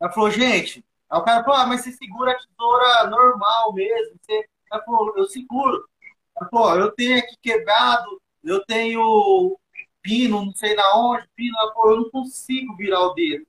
Ela 0.00 0.12
falou, 0.12 0.30
gente, 0.30 0.84
aí 1.10 1.18
o 1.20 1.24
cara 1.24 1.44
falou, 1.44 1.60
ah, 1.60 1.66
mas 1.66 1.82
você 1.82 1.92
segura 1.92 2.32
a 2.32 2.36
tesoura 2.36 3.06
normal 3.10 3.72
mesmo. 3.74 4.16
Você... 4.20 4.48
Ela 4.72 4.82
falou, 4.82 5.14
eu 5.16 5.26
seguro. 5.26 5.88
Ela 6.36 6.48
falou, 6.50 6.76
eu 6.76 6.92
tenho 6.92 7.18
aqui 7.18 7.36
quebrado, 7.40 8.20
eu 8.44 8.64
tenho 8.66 9.58
pino, 10.02 10.44
não 10.44 10.52
sei 10.54 10.74
na 10.74 10.96
onde, 10.96 11.28
pino. 11.34 11.56
Ela 11.58 11.72
falou, 11.72 11.90
eu 11.90 11.96
não 12.02 12.10
consigo 12.10 12.76
virar 12.76 13.00
o 13.00 13.14
dedo 13.14 13.46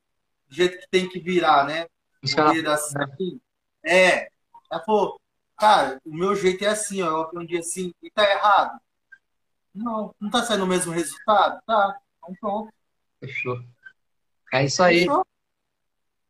do 0.48 0.56
jeito 0.56 0.80
que 0.80 0.90
tem 0.90 1.08
que 1.08 1.20
virar, 1.20 1.66
né? 1.66 1.88
O 2.24 2.54
dedo 2.54 2.70
assim. 2.70 3.40
É. 3.84 4.30
Ela 4.72 4.84
falou, 4.84 5.20
cara, 5.58 6.00
o 6.06 6.16
meu 6.16 6.36
jeito 6.36 6.64
é 6.64 6.68
assim, 6.68 7.02
ó. 7.02 7.08
Eu 7.08 7.22
aprendi 7.22 7.58
assim, 7.58 7.94
e 8.02 8.12
tá 8.12 8.24
errado. 8.30 8.80
Não, 9.74 10.14
não 10.20 10.30
tá 10.30 10.44
saindo 10.44 10.64
o 10.64 10.68
mesmo 10.68 10.92
resultado? 10.92 11.62
Tá. 11.66 12.00
Então 12.18 12.36
pronto. 12.40 12.74
Fechou. 13.20 13.60
É 14.54 14.66
isso 14.66 14.84
aí. 14.84 15.00
Fechou. 15.00 15.26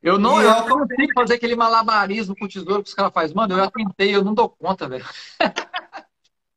Eu 0.02 0.18
não, 0.18 0.42
eu 0.42 0.50
não 0.50 0.88
consigo 0.88 1.14
fazer 1.14 1.34
aquele 1.34 1.56
malabarismo 1.56 2.34
com 2.36 2.46
o 2.46 2.48
tesouro 2.48 2.82
que 2.82 2.90
os 2.90 2.96
caras 2.96 3.12
fazem. 3.12 3.36
Mano, 3.36 3.54
eu 3.54 3.58
já 3.58 3.70
tentei, 3.70 4.16
eu 4.16 4.24
não 4.24 4.34
dou 4.34 4.50
conta, 4.50 4.88
velho. 4.88 5.06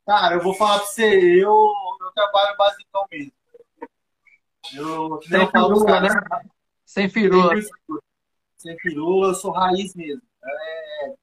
Cara, 0.06 0.36
eu 0.36 0.42
vou 0.42 0.54
falar 0.54 0.78
pra 0.78 0.86
você, 0.86 1.04
eu, 1.42 1.72
eu 2.00 2.12
trabalho 2.14 2.56
basicão 2.56 3.04
mesmo. 3.10 3.32
Eu, 4.74 5.20
Sem 5.22 5.50
firula, 5.50 6.00
né? 6.00 6.08
Sem 6.84 7.08
firula. 7.08 7.50
Sem 7.54 7.62
firula, 7.62 8.02
eu 8.64 9.34
sou 9.34 9.50
raiz 9.50 9.94
mesmo. 9.94 10.22
É, 10.44 11.14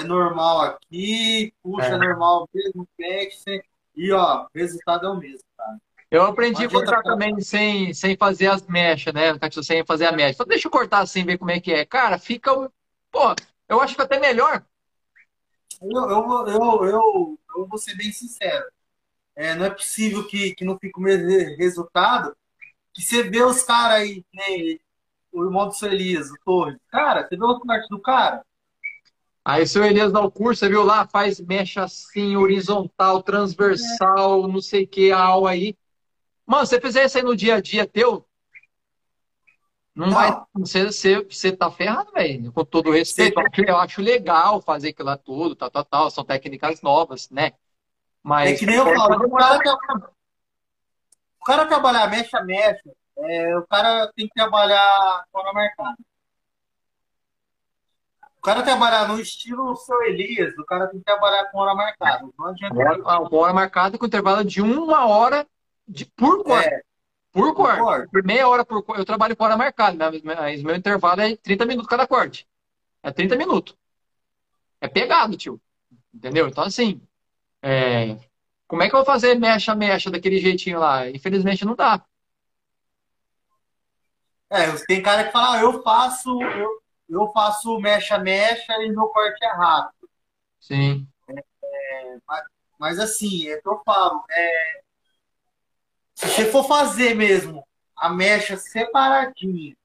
é 0.00 0.04
normal 0.04 0.62
aqui, 0.62 1.52
puxa 1.62 1.86
é. 1.86 1.98
normal 1.98 2.48
mesmo, 2.52 2.88
pet, 2.96 3.62
e 3.94 4.12
ó, 4.12 4.44
o 4.44 4.48
resultado 4.54 5.06
é 5.06 5.10
o 5.10 5.16
mesmo, 5.16 5.44
cara. 5.56 5.78
Eu 6.10 6.22
aprendi 6.24 6.64
a 6.64 6.68
cortar 6.68 7.02
também 7.02 7.40
sem, 7.40 7.94
sem 7.94 8.16
fazer 8.16 8.48
as 8.48 8.66
mechas, 8.66 9.14
né? 9.14 9.38
Sem 9.62 9.84
fazer 9.84 10.06
a 10.06 10.12
mecha. 10.12 10.34
Então 10.34 10.46
deixa 10.46 10.66
eu 10.66 10.70
cortar 10.70 11.00
assim, 11.00 11.24
ver 11.24 11.38
como 11.38 11.52
é 11.52 11.60
que 11.60 11.72
é. 11.72 11.84
Cara, 11.84 12.18
fica. 12.18 12.52
Pô, 13.12 13.34
eu 13.68 13.80
acho 13.80 13.94
que 13.94 14.02
até 14.02 14.18
melhor. 14.18 14.64
Eu, 15.80 16.10
eu, 16.10 16.48
eu, 16.48 16.84
eu, 16.84 17.38
eu 17.56 17.66
vou 17.66 17.78
ser 17.78 17.94
bem 17.96 18.10
sincero. 18.10 18.66
É, 19.36 19.54
não 19.54 19.66
é 19.66 19.70
possível 19.70 20.26
que, 20.26 20.52
que 20.54 20.64
não 20.64 20.76
fique 20.78 20.98
o 20.98 21.02
mesmo 21.02 21.28
resultado. 21.56 22.36
Que 22.92 23.02
você 23.02 23.22
vê 23.22 23.42
os 23.42 23.62
caras 23.62 24.00
aí, 24.00 24.24
o 25.32 25.44
irmão 25.44 25.68
do 25.68 25.74
seu 25.74 25.90
Elias, 25.90 26.30
o 26.30 26.34
Torres. 26.44 26.78
Cara, 26.88 27.26
você 27.26 27.36
vê 27.36 27.44
o 27.44 27.60
parte 27.60 27.88
do 27.88 28.00
cara? 28.00 28.44
Aí 29.44 29.66
seu 29.66 29.84
Elias 29.84 30.12
dá 30.12 30.20
o 30.20 30.30
curso, 30.30 30.60
você 30.60 30.68
viu 30.68 30.82
lá, 30.82 31.06
faz 31.06 31.40
mecha 31.40 31.84
assim, 31.84 32.36
horizontal, 32.36 33.22
transversal, 33.22 34.44
é. 34.44 34.48
não 34.48 34.60
sei 34.60 34.84
o 34.84 34.88
que, 34.88 35.10
a 35.10 35.18
aula 35.18 35.50
aí. 35.50 35.76
Mano, 36.46 36.66
se 36.66 36.70
você 36.70 36.80
fizer 36.80 37.04
isso 37.06 37.16
aí 37.16 37.24
no 37.24 37.36
dia 37.36 37.56
a 37.56 37.60
dia 37.60 37.86
teu, 37.86 38.26
não, 39.94 40.06
não. 40.06 40.14
vai. 40.14 40.42
Você, 40.54 40.84
você, 40.84 41.24
você 41.24 41.52
tá 41.52 41.70
ferrado, 41.70 42.12
velho. 42.12 42.52
Com 42.52 42.64
todo 42.64 42.90
respeito. 42.90 43.34
Você... 43.34 43.70
Eu 43.70 43.76
acho 43.76 44.00
legal 44.00 44.60
fazer 44.62 44.90
aquilo 44.90 45.08
lá 45.08 45.16
tudo, 45.16 45.54
tal, 45.54 45.70
tal, 45.70 45.84
tal. 45.84 46.10
São 46.10 46.24
técnicas 46.24 46.80
novas, 46.80 47.28
né? 47.30 47.52
Mas. 48.22 48.52
É 48.52 48.54
que 48.54 48.66
nem 48.66 48.76
eu 48.76 48.84
falo, 48.84 49.26
o 49.26 49.30
cara, 49.30 49.58
o 51.40 51.44
cara 51.44 51.66
trabalhar 51.66 52.08
mecha, 52.08 52.42
mecha. 52.42 52.90
É, 53.22 53.56
o 53.56 53.66
cara 53.66 54.10
tem 54.14 54.26
que 54.26 54.34
trabalhar 54.34 55.24
fora 55.30 55.52
mercado. 55.52 55.96
O 58.38 58.42
cara 58.42 58.62
trabalhar 58.62 59.06
no 59.06 59.20
estilo 59.20 59.76
seu 59.76 60.02
Elias, 60.04 60.56
o 60.56 60.64
cara 60.64 60.88
tem 60.88 60.98
que 60.98 61.04
trabalhar 61.04 61.44
com 61.50 61.58
hora 61.58 61.74
marcada. 61.74 62.26
Não 62.38 62.46
adianta. 62.46 62.74
Hora, 62.74 63.28
hora 63.30 63.52
marcada 63.52 63.98
com 63.98 64.06
intervalo 64.06 64.42
de 64.42 64.62
uma 64.62 65.06
hora 65.06 65.46
de, 65.86 66.06
por 66.06 66.42
corte. 66.42 66.66
É, 66.66 66.80
por 67.30 67.54
corte. 67.54 67.78
Por, 67.78 68.08
por 68.08 68.24
meia 68.24 68.48
hora 68.48 68.64
por 68.64 68.82
corte. 68.82 68.98
Eu 68.98 69.04
trabalho 69.04 69.36
com 69.36 69.44
hora 69.44 69.58
marcada, 69.58 70.10
né? 70.10 70.20
mas 70.24 70.62
meu 70.62 70.74
intervalo 70.74 71.20
é 71.20 71.36
30 71.36 71.66
minutos 71.66 71.90
cada 71.90 72.06
corte. 72.06 72.48
É 73.02 73.12
30 73.12 73.36
minutos. 73.36 73.76
É 74.80 74.88
pegado, 74.88 75.36
tio. 75.36 75.60
Entendeu? 76.12 76.48
Então, 76.48 76.64
assim, 76.64 77.02
é... 77.62 78.16
como 78.66 78.82
é 78.82 78.88
que 78.88 78.94
eu 78.94 79.00
vou 79.00 79.06
fazer 79.06 79.34
mecha-mecha 79.34 80.10
daquele 80.10 80.38
jeitinho 80.38 80.78
lá? 80.78 81.10
Infelizmente 81.10 81.66
não 81.66 81.76
dá. 81.76 82.02
É, 84.50 84.72
tem 84.86 85.00
cara 85.00 85.24
que 85.24 85.32
fala, 85.32 85.56
ah, 85.56 85.60
eu 85.60 85.80
faço, 85.82 86.42
eu, 86.42 86.82
eu 87.08 87.30
faço 87.32 87.78
mecha-mecha 87.78 88.72
e 88.82 88.90
meu 88.90 89.06
corte 89.06 89.44
é 89.44 89.52
rápido. 89.52 90.10
Sim. 90.58 91.06
É, 91.28 91.38
é, 91.38 92.18
mas, 92.26 92.44
mas, 92.78 92.98
assim, 92.98 93.48
é 93.48 93.60
que 93.60 93.68
eu 93.68 93.80
falo, 93.84 94.24
é, 94.28 94.80
se 96.14 96.28
você 96.28 96.44
for 96.46 96.64
fazer 96.64 97.14
mesmo 97.14 97.64
a 97.96 98.10
mecha 98.10 98.56
separadinha, 98.56 99.76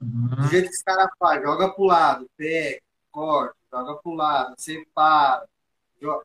uhum. 0.00 0.28
do 0.28 0.48
jeito 0.48 0.70
que 0.70 0.76
os 0.76 0.82
caras 0.82 1.10
fazem, 1.18 1.42
joga 1.42 1.74
pro 1.74 1.84
lado, 1.84 2.30
pega, 2.38 2.80
corta, 3.10 3.54
joga 3.70 3.96
pro 3.96 4.14
lado, 4.14 4.54
separa, 4.56 5.46
joga... 6.00 6.24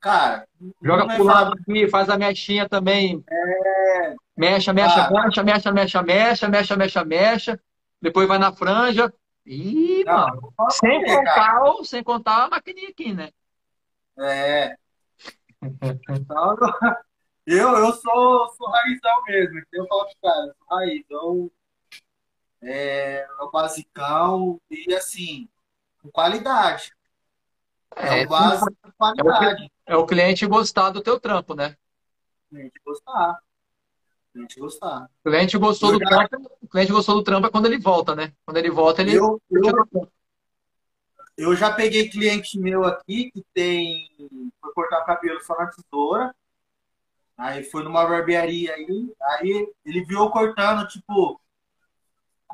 Cara, 0.00 0.46
joga 0.82 1.06
pro 1.06 1.24
lado 1.24 1.54
aqui, 1.54 1.88
faz 1.88 2.10
a 2.10 2.18
mechinha 2.18 2.68
também. 2.68 3.24
É. 3.26 4.14
Mexa, 4.36 4.72
mexa, 4.72 5.04
ah. 5.04 5.10
baixa, 5.10 5.42
mexa, 5.42 5.72
mexa, 5.72 6.02
mexa, 6.02 6.48
mexa, 6.48 6.76
mexa, 6.76 7.04
mexa. 7.04 7.60
Depois 8.00 8.26
vai 8.26 8.38
na 8.38 8.52
franja. 8.52 9.12
Ih, 9.46 10.04
não, 10.04 10.12
mano. 10.12 10.54
Não 10.58 10.70
sem 10.70 11.00
ver, 11.00 11.16
contar, 11.16 11.34
cara. 11.34 11.84
sem 11.84 12.02
contar 12.02 12.44
a 12.44 12.48
maquininha 12.48 12.88
aqui, 12.88 13.12
né? 13.12 13.30
É. 14.18 14.76
então, 15.62 16.56
eu, 17.46 17.76
eu 17.76 17.92
sou, 17.92 18.48
sou 18.54 18.68
raizão 18.68 19.22
mesmo. 19.26 19.58
Então, 19.58 19.82
eu 19.82 19.86
falo 19.86 20.06
de 20.06 20.16
cara, 20.20 20.42
pros 20.42 20.68
caras, 20.68 20.88
raizão. 20.88 21.50
É, 22.66 23.26
o 23.40 23.50
basicão 23.50 24.58
e 24.70 24.94
assim, 24.94 25.48
com 26.02 26.10
qualidade. 26.10 26.92
É, 27.96 28.20
é, 28.20 28.26
base, 28.26 28.64
é, 28.66 29.22
o, 29.22 29.94
é 29.94 29.96
o 29.96 30.06
cliente 30.06 30.46
gostar 30.46 30.90
do 30.90 31.02
teu 31.02 31.20
trampo, 31.20 31.54
né? 31.54 31.76
O 32.46 32.54
cliente 32.54 32.80
gostar. 32.84 33.38
O 34.34 34.36
cliente 34.36 34.58
gostar. 34.58 35.08
O 35.24 35.30
cliente 35.30 35.58
gostou 35.58 35.92
eu 35.92 35.98
do 35.98 36.04
já... 36.04 36.26
trampo, 36.28 36.50
o 36.60 36.68
cliente 36.68 36.92
gostou 36.92 37.14
do 37.14 37.22
trampo 37.22 37.46
é 37.46 37.50
quando 37.50 37.66
ele 37.66 37.78
volta, 37.78 38.16
né? 38.16 38.32
Quando 38.44 38.56
ele 38.56 38.70
volta, 38.70 39.00
ele. 39.00 39.14
Eu, 39.14 39.40
eu, 39.48 40.08
eu 41.36 41.54
já 41.54 41.72
peguei 41.72 42.08
cliente 42.08 42.58
meu 42.58 42.84
aqui 42.84 43.30
que 43.30 43.44
tem. 43.54 44.08
Foi 44.60 44.72
cortar 44.72 45.02
o 45.02 45.06
cabelo 45.06 45.40
só 45.40 45.56
na 45.56 45.68
tesoura. 45.68 46.34
Aí 47.36 47.62
foi 47.62 47.84
numa 47.84 48.04
barbearia 48.04 48.74
aí. 48.74 49.12
Aí 49.22 49.72
ele 49.84 50.04
viu 50.04 50.28
cortando, 50.30 50.86
tipo, 50.88 51.40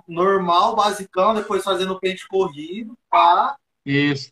normal, 0.07 0.77
basicão, 0.77 1.35
depois 1.35 1.65
fazendo 1.65 1.99
pente 1.99 2.29
corrido, 2.29 2.97
pá. 3.09 3.57
Isso. 3.87 4.31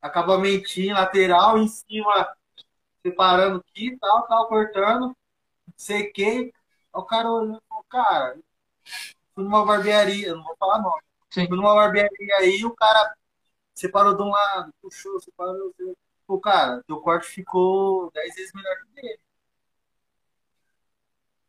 Acabamentinho, 0.00 0.94
lateral, 0.94 1.58
em 1.58 1.66
cima, 1.66 2.28
separando 3.02 3.58
aqui, 3.58 3.96
tal, 4.00 4.26
tal, 4.28 4.48
cortando. 4.48 5.16
Sequei. 5.76 6.52
O 6.92 7.02
cara 7.04 7.30
olhou, 7.30 7.60
cara, 7.88 8.38
fui 9.34 9.44
numa 9.44 9.64
barbearia, 9.64 10.34
não 10.34 10.42
vou 10.42 10.56
falar 10.56 10.80
nome. 10.80 11.02
Sim. 11.30 11.46
Fui 11.46 11.56
numa 11.56 11.74
barbearia 11.74 12.36
aí, 12.38 12.64
o 12.64 12.74
cara 12.74 13.14
separou 13.74 14.16
de 14.16 14.22
um 14.22 14.30
lado, 14.30 14.72
puxou, 14.82 15.20
separou. 15.20 15.74
O 16.26 16.40
cara, 16.40 16.82
teu 16.86 17.00
corte 17.00 17.26
ficou 17.28 18.10
10 18.12 18.34
vezes 18.34 18.52
melhor 18.52 18.76
que 18.76 19.02
dele. 19.02 19.20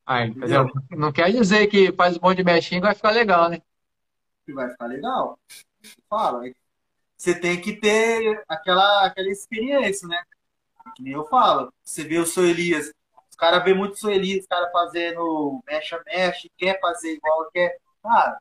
Ah, 0.05 0.25
entendeu? 0.25 0.67
Não 0.89 1.11
quer 1.11 1.31
dizer 1.31 1.67
que 1.67 1.91
faz 1.93 2.17
um 2.17 2.21
monte 2.21 2.37
de 2.37 2.43
mexinho 2.43 2.81
vai 2.81 2.95
ficar 2.95 3.11
legal, 3.11 3.49
né? 3.49 3.61
Vai 4.47 4.69
ficar 4.69 4.87
legal. 4.87 5.39
Fala. 6.09 6.43
Você 7.15 7.39
tem 7.39 7.61
que 7.61 7.79
ter 7.79 8.43
aquela, 8.47 9.05
aquela 9.05 9.29
experiência, 9.29 10.07
né? 10.07 10.21
Que 10.95 11.03
nem 11.03 11.13
eu 11.13 11.25
falo. 11.25 11.71
Você 11.83 12.03
vê 12.03 12.17
o 12.17 12.25
seu 12.25 12.45
Elias. 12.45 12.91
Os 13.41 13.47
caras 13.47 13.63
vê 13.63 13.73
muito 13.73 14.07
Elias, 14.07 14.41
os 14.41 14.47
caras 14.47 14.71
fazendo 14.71 15.63
mecha-mecha, 15.67 16.47
quer 16.55 16.79
fazer 16.79 17.13
igual 17.13 17.49
quer. 17.51 17.75
Cara, 18.03 18.37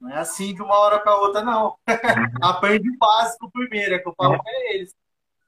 não 0.00 0.10
é 0.10 0.18
assim 0.18 0.52
de 0.52 0.60
uma 0.60 0.76
hora 0.76 0.98
para 0.98 1.14
outra, 1.14 1.40
não. 1.44 1.76
Aprende 2.42 2.90
o 2.90 2.98
básico 2.98 3.48
primeiro, 3.48 3.94
é 3.94 3.98
que 4.00 4.08
eu 4.08 4.14
falo 4.16 4.34
é. 4.34 4.38
para 4.38 4.74
eles. 4.74 4.92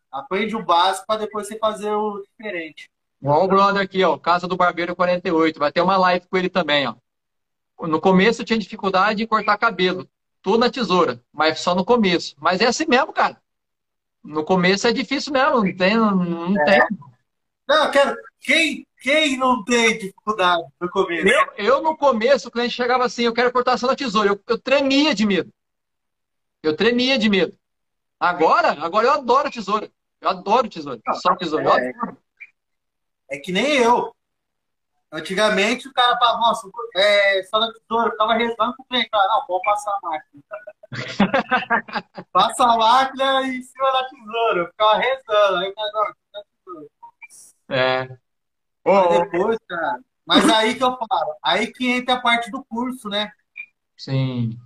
Aprende 0.09 0.55
o 0.55 0.64
básico 0.64 1.05
para 1.05 1.18
depois 1.18 1.49
você 1.49 1.59
fazer 1.59 1.91
o 1.91 2.23
diferente. 2.23 2.89
Igual 3.21 3.45
o 3.45 3.49
brother 3.49 3.83
aqui, 3.83 4.05
ó, 4.05 4.16
Casa 4.16 4.47
do 4.47 4.57
Barbeiro 4.57 4.95
48. 4.95 5.59
Vai 5.59 5.73
ter 5.73 5.81
uma 5.81 5.97
live 5.97 6.29
com 6.29 6.37
ele 6.37 6.49
também, 6.49 6.87
ó. 6.87 6.95
No 7.89 8.01
começo 8.01 8.43
eu 8.43 8.47
tinha 8.47 8.59
dificuldade 8.59 9.21
em 9.21 9.27
cortar 9.27 9.59
cabelo. 9.59 10.09
Tudo 10.41 10.59
na 10.59 10.71
tesoura, 10.71 11.21
mas 11.33 11.59
só 11.59 11.75
no 11.75 11.85
começo. 11.85 12.37
Mas 12.39 12.61
é 12.61 12.66
assim 12.66 12.87
mesmo, 12.87 13.12
cara. 13.12 13.37
No 14.23 14.45
começo 14.45 14.87
é 14.87 14.93
difícil 14.93 15.33
mesmo, 15.33 15.64
não 15.64 15.77
tem. 15.77 15.97
Não, 15.97 16.61
é. 16.61 16.64
tem. 16.64 17.10
Não 17.71 17.85
eu 17.85 17.91
quero. 17.91 18.16
Quem, 18.41 18.87
quem 19.01 19.37
não 19.37 19.62
tem 19.64 19.97
dificuldade 19.97 20.64
no 20.81 20.91
começo? 20.91 21.29
Eu, 21.29 21.53
eu, 21.57 21.83
no 21.83 21.97
começo, 21.97 22.49
o 22.49 22.51
cliente 22.51 22.75
chegava 22.75 23.05
assim, 23.05 23.23
eu 23.23 23.33
quero 23.33 23.53
cortar 23.53 23.79
só 23.79 23.87
na 23.87 23.95
tesoura. 23.95 24.31
Eu, 24.31 24.41
eu 24.49 24.59
tremia 24.59 25.14
de 25.14 25.25
medo. 25.25 25.53
Eu 26.62 26.77
tremia 26.77 27.16
de 27.16 27.29
medo. 27.29 27.57
Agora, 28.18 28.73
agora 28.73 29.07
eu 29.07 29.12
adoro 29.12 29.51
tesoura. 29.51 29.91
Eu 30.21 30.31
adoro 30.31 30.68
tesoura. 30.68 31.01
Só 31.23 31.37
tesoura. 31.37 31.81
É, 33.31 33.37
é 33.37 33.39
que 33.39 33.53
nem 33.53 33.77
eu. 33.79 34.14
Antigamente 35.12 35.89
o 35.89 35.93
cara 35.93 36.18
falava, 36.18 36.39
nossa, 36.39 36.68
é, 36.97 37.43
só 37.45 37.59
na 37.59 37.73
tesoura, 37.73 38.09
eu 38.09 38.12
ficava 38.12 38.35
rezando 38.35 38.77
pro 38.77 38.85
cliente, 38.85 39.09
ah, 39.12 39.29
não, 39.29 39.47
pode 39.47 39.64
passar 39.64 39.91
a 39.91 40.09
máquina. 40.09 40.43
Passa 42.33 42.64
a 42.64 42.77
máquina 42.77 43.43
em 43.43 43.62
cima 43.62 43.93
da 43.93 44.05
tesoura, 44.09 44.61
eu 44.61 44.66
ficava 44.66 44.99
rezando. 44.99 45.57
Aí 45.59 45.68
o 45.68 45.75
cara, 45.75 45.91
não. 45.93 46.49
É. 47.71 48.09
Oh, 48.85 49.21
depois, 49.21 49.59
cara. 49.68 50.01
Mas 50.27 50.49
aí 50.49 50.75
que 50.75 50.85
eu 50.85 50.97
falo, 50.97 51.35
aí 51.43 51.66
que 51.73 51.91
entra 51.91 52.14
a 52.14 52.21
parte 52.21 52.51
do 52.51 52.64
curso, 52.64 53.09
né? 53.09 53.31
Sim. 53.97 54.59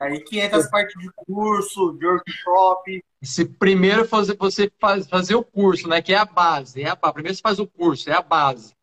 É 0.00 0.06
aí 0.06 0.20
que 0.20 0.40
entra 0.40 0.58
as 0.58 0.68
partes 0.68 1.00
de 1.00 1.10
curso, 1.12 1.96
de 1.98 2.06
workshop. 2.06 3.04
Se 3.22 3.44
primeiro 3.44 4.06
fazer, 4.06 4.36
você 4.36 4.70
faz, 4.80 5.06
fazer 5.06 5.34
o 5.34 5.44
curso, 5.44 5.88
né? 5.88 6.02
Que 6.02 6.12
é 6.12 6.18
a 6.18 6.24
base. 6.24 6.82
É 6.82 6.88
a, 6.88 6.96
primeiro 6.96 7.34
você 7.34 7.42
faz 7.42 7.58
o 7.58 7.66
curso, 7.66 8.10
é 8.10 8.14
a 8.14 8.22
base. 8.22 8.74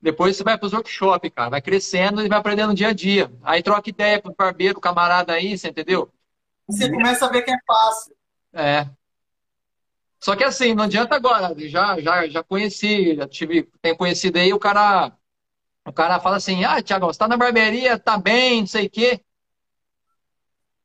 Depois 0.00 0.36
você 0.36 0.44
vai 0.44 0.56
para 0.56 0.66
os 0.66 0.72
workshops, 0.72 1.30
cara. 1.34 1.50
Vai 1.50 1.60
crescendo 1.60 2.24
e 2.24 2.28
vai 2.28 2.38
aprendendo 2.38 2.74
dia 2.74 2.88
a 2.88 2.92
dia. 2.92 3.30
Aí 3.42 3.62
troca 3.62 3.90
ideia 3.90 4.20
com 4.20 4.30
o 4.30 4.34
barbeiro, 4.34 4.80
camarada 4.80 5.32
aí, 5.32 5.56
você 5.56 5.68
entendeu? 5.68 6.10
Você 6.66 6.90
começa 6.90 7.26
a 7.26 7.30
ver 7.30 7.42
que 7.42 7.50
é 7.50 7.58
fácil. 7.66 8.14
É. 8.52 8.88
Só 10.26 10.34
que 10.34 10.42
assim, 10.42 10.74
não 10.74 10.82
adianta 10.82 11.14
agora. 11.14 11.54
Já, 11.68 12.00
já, 12.00 12.26
já 12.26 12.42
conheci, 12.42 13.14
já 13.14 13.28
tive, 13.28 13.62
tenho 13.80 13.96
conhecido 13.96 14.38
aí 14.38 14.52
o 14.52 14.58
cara. 14.58 15.16
O 15.86 15.92
cara 15.92 16.18
fala 16.18 16.34
assim, 16.34 16.64
ah, 16.64 16.82
Tiago, 16.82 17.06
você 17.06 17.16
tá 17.16 17.28
na 17.28 17.36
barbearia, 17.36 17.96
tá 17.96 18.18
bem, 18.18 18.62
não 18.62 18.66
sei 18.66 18.86
o 18.86 18.90
quê. 18.90 19.24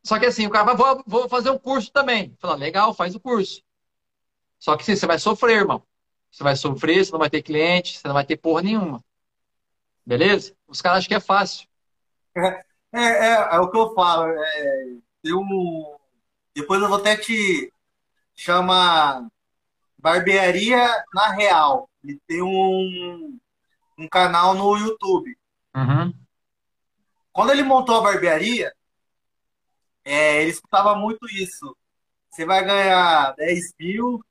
Só 0.04 0.20
que 0.20 0.28
assim, 0.28 0.46
o 0.46 0.52
cara 0.52 0.64
vai, 0.64 0.76
vou, 0.76 1.04
vou 1.08 1.28
fazer 1.28 1.50
um 1.50 1.58
curso 1.58 1.92
também. 1.92 2.38
Fala, 2.38 2.54
legal, 2.54 2.94
faz 2.94 3.16
o 3.16 3.20
curso. 3.20 3.64
Só 4.60 4.78
que 4.78 4.86
sim, 4.86 4.96
você 4.96 5.08
vai 5.08 5.18
sofrer, 5.18 5.62
irmão. 5.62 5.82
Você 6.30 6.44
vai 6.44 6.56
sofrer, 6.56 7.04
você 7.04 7.12
não 7.12 7.18
vai 7.18 7.30
ter 7.32 7.42
cliente, 7.42 7.98
você 7.98 8.08
não 8.08 8.14
vai 8.14 8.24
ter 8.24 8.38
porra 8.38 8.62
nenhuma. 8.62 9.04
Beleza? 10.06 10.56
Os 10.68 10.84
caras 10.84 11.00
acham 11.00 11.08
que 11.08 11.16
é 11.16 11.20
fácil. 11.20 11.68
É, 12.38 12.64
é, 12.94 13.02
é, 13.02 13.56
é 13.56 13.60
o 13.60 13.72
que 13.72 13.78
eu 13.80 13.92
falo. 13.96 14.28
É, 14.28 14.98
eu, 15.24 15.42
depois 16.56 16.80
eu 16.80 16.88
vou 16.88 17.00
até 17.00 17.18
te 17.18 17.74
chamar 18.36 19.28
Barbearia 19.98 21.04
na 21.14 21.30
Real. 21.30 21.90
Ele 22.04 22.20
tem 22.28 22.42
um, 22.42 23.40
um 23.98 24.08
canal 24.08 24.54
no 24.54 24.78
YouTube. 24.78 25.38
Uhum. 25.76 26.14
Quando 27.32 27.52
ele 27.52 27.64
montou 27.64 27.98
a 27.98 28.02
barbearia, 28.02 28.74
é, 30.04 30.42
ele 30.42 30.52
escutava 30.52 30.96
muito 30.96 31.26
isso. 31.28 31.76
Você 32.30 32.46
vai 32.46 32.66
ganhar 32.66 33.34
10 33.36 33.74
mil 33.80 34.24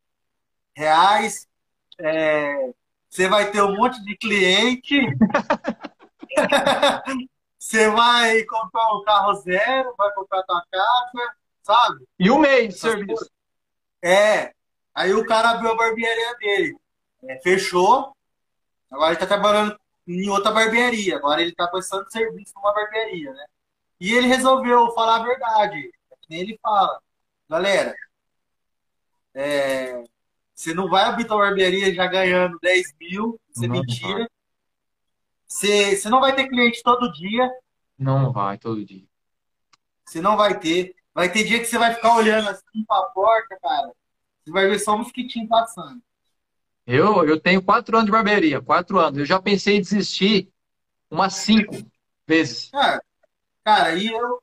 reais, 0.75 1.47
é, 1.99 2.73
você 3.09 3.29
vai 3.29 3.51
ter 3.51 3.63
um 3.63 3.77
monte 3.77 4.03
de 4.05 4.17
cliente, 4.17 4.99
você 7.59 7.91
vai 7.91 8.43
comprar 8.45 8.95
um 8.95 9.03
carro 9.03 9.35
zero, 9.35 9.95
vai 9.97 10.13
comprar 10.15 10.43
tua 10.45 10.65
casa, 10.71 11.35
sabe? 11.63 12.05
E 12.19 12.31
um 12.31 12.39
mês 12.39 12.75
de 12.75 12.81
serviço. 12.81 13.31
É. 14.03 14.53
Aí 14.95 15.13
o 15.15 15.25
cara 15.27 15.51
abriu 15.51 15.71
a 15.71 15.77
barbearia 15.77 16.35
dele. 16.37 16.77
É, 17.25 17.41
fechou. 17.41 18.15
Agora 18.91 19.11
ele 19.13 19.21
tá 19.21 19.27
trabalhando 19.27 19.79
em 20.07 20.29
outra 20.29 20.51
barbearia. 20.51 21.17
Agora 21.17 21.41
ele 21.41 21.53
tá 21.55 21.67
prestando 21.69 22.11
serviço 22.11 22.53
numa 22.57 22.73
barbearia, 22.75 23.33
né? 23.33 23.47
E 24.01 24.13
ele 24.15 24.27
resolveu 24.27 24.91
falar 24.93 25.17
a 25.17 25.23
verdade. 25.25 25.91
Nem 26.29 26.41
ele 26.41 26.59
fala. 26.63 27.01
galera, 27.49 27.95
é, 29.35 30.05
você 30.55 30.73
não 30.75 30.89
vai 30.89 31.05
abrir 31.05 31.25
tua 31.27 31.39
barbearia 31.39 31.93
já 31.95 32.07
ganhando 32.07 32.59
10 32.61 32.95
mil, 33.01 33.41
isso 33.51 33.65
é 33.65 33.69
Não 33.69 33.75
mentira. 33.77 34.19
vai. 34.21 34.29
Você, 35.47 35.97
você 35.97 36.09
não 36.09 36.21
vai 36.21 36.35
ter 36.35 36.49
cliente 36.49 36.83
todo 36.83 37.11
dia, 37.13 37.51
Não 37.99 38.33
vai 38.33 38.57
todo 38.59 38.85
dia. 38.85 39.05
você 40.05 40.21
não 40.21 40.37
vai 40.37 40.59
ter. 40.59 40.95
Vai 41.15 41.31
ter 41.31 41.45
dia 41.45 41.59
que 41.59 41.65
você 41.65 41.79
vai 41.79 41.95
ficar 41.95 42.17
olhando 42.17 42.49
assim 42.49 42.85
pra 42.87 43.03
porta, 43.15 43.59
cara. 43.61 43.93
Você 44.45 44.51
vai 44.51 44.69
ver 44.69 44.79
só 44.79 44.95
um 44.95 44.99
mosquitinho 44.99 45.49
passando. 45.49 46.01
Eu, 46.87 47.27
eu 47.27 47.39
tenho 47.39 47.63
quatro 47.63 47.97
anos 47.97 48.07
de 48.07 48.13
barbearia, 48.13 48.61
quatro 48.61 48.99
anos. 48.99 49.19
Eu 49.19 49.27
já 49.27 49.41
pensei 49.41 49.77
em 49.77 49.81
desistir 49.81 50.51
umas 51.11 51.35
cinco 51.35 51.75
vezes. 52.27 52.71
Cara, 52.71 53.03
cara, 53.65 53.95
e 53.95 54.07
eu. 54.07 54.43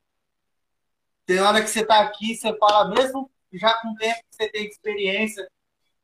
Tem 1.25 1.39
hora 1.39 1.61
que 1.61 1.67
você 1.67 1.85
tá 1.85 2.01
aqui, 2.01 2.35
você 2.35 2.55
fala, 2.57 2.89
mesmo 2.89 3.29
já 3.51 3.73
com 3.81 3.89
o 3.89 3.95
tempo 3.95 4.19
que 4.29 4.35
você 4.35 4.49
tem 4.49 4.65
experiência, 4.65 5.49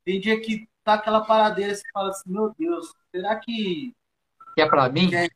tem 0.04 0.20
dia 0.20 0.40
que 0.42 0.68
tá 0.84 0.96
aquela 0.96 1.22
paradeira, 1.22 1.74
você 1.74 1.84
fala 1.94 2.10
assim, 2.10 2.30
meu 2.30 2.54
Deus, 2.58 2.94
será 3.10 3.38
que 3.38 3.94
Que 4.56 4.62
é 4.62 4.66
pra 4.68 4.90
mim? 4.90 5.10
quer, 5.10 5.30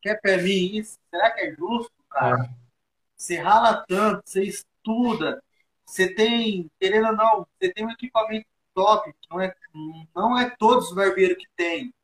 quer 0.00 0.20
pra 0.20 0.38
mim 0.38 0.76
isso? 0.76 0.98
Será 1.08 1.30
que 1.30 1.40
é 1.40 1.54
justo, 1.54 1.92
cara? 2.10 2.44
É. 2.44 2.61
Você 3.22 3.38
rala 3.38 3.84
tanto, 3.86 4.28
você 4.28 4.42
estuda, 4.42 5.40
você 5.86 6.12
tem, 6.12 6.68
querendo 6.80 7.06
ou 7.06 7.16
não, 7.16 7.46
você 7.56 7.72
tem 7.72 7.86
um 7.86 7.90
equipamento 7.90 8.48
top, 8.74 9.14
não 9.30 9.40
é, 9.40 9.54
não 10.12 10.36
é 10.36 10.50
todos 10.58 10.88
os 10.88 10.94
barbeiros 10.94 11.36
que 11.36 11.46
tem. 11.54 11.94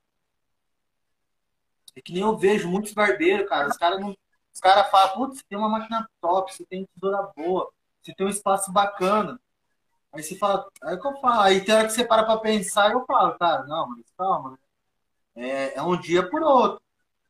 É 1.97 2.01
que 2.01 2.12
nem 2.12 2.23
eu 2.23 2.37
vejo 2.37 2.69
muitos 2.71 2.93
barbeiros, 2.93 3.49
cara. 3.49 3.66
Os 3.66 3.77
caras 4.61 4.91
falam, 4.93 5.14
putz, 5.16 5.39
você 5.39 5.45
tem 5.49 5.59
uma 5.59 5.69
máquina 5.69 6.09
top, 6.21 6.55
você 6.55 6.64
tem 6.66 6.87
tesoura 6.95 7.33
boa, 7.37 7.69
você 8.01 8.14
tem 8.14 8.25
um 8.25 8.31
espaço 8.31 8.73
bacana. 8.73 9.41
Aí 10.12 10.23
você 10.23 10.39
fala, 10.39 10.71
aí 10.85 10.97
que 10.97 11.07
eu 11.07 11.21
falo, 11.21 11.41
aí 11.41 11.64
tem 11.64 11.75
hora 11.75 11.87
que 11.89 11.95
você 11.95 12.05
para 12.05 12.23
pra 12.23 12.39
pensar 12.39 12.93
eu 12.93 13.05
falo, 13.05 13.37
cara, 13.37 13.64
não, 13.64 13.89
mas 13.89 14.05
calma, 14.16 14.53
né? 14.53 14.59
É, 15.35 15.79
é 15.79 15.83
um 15.83 16.01
dia 16.01 16.31
por 16.31 16.43
outro. 16.43 16.81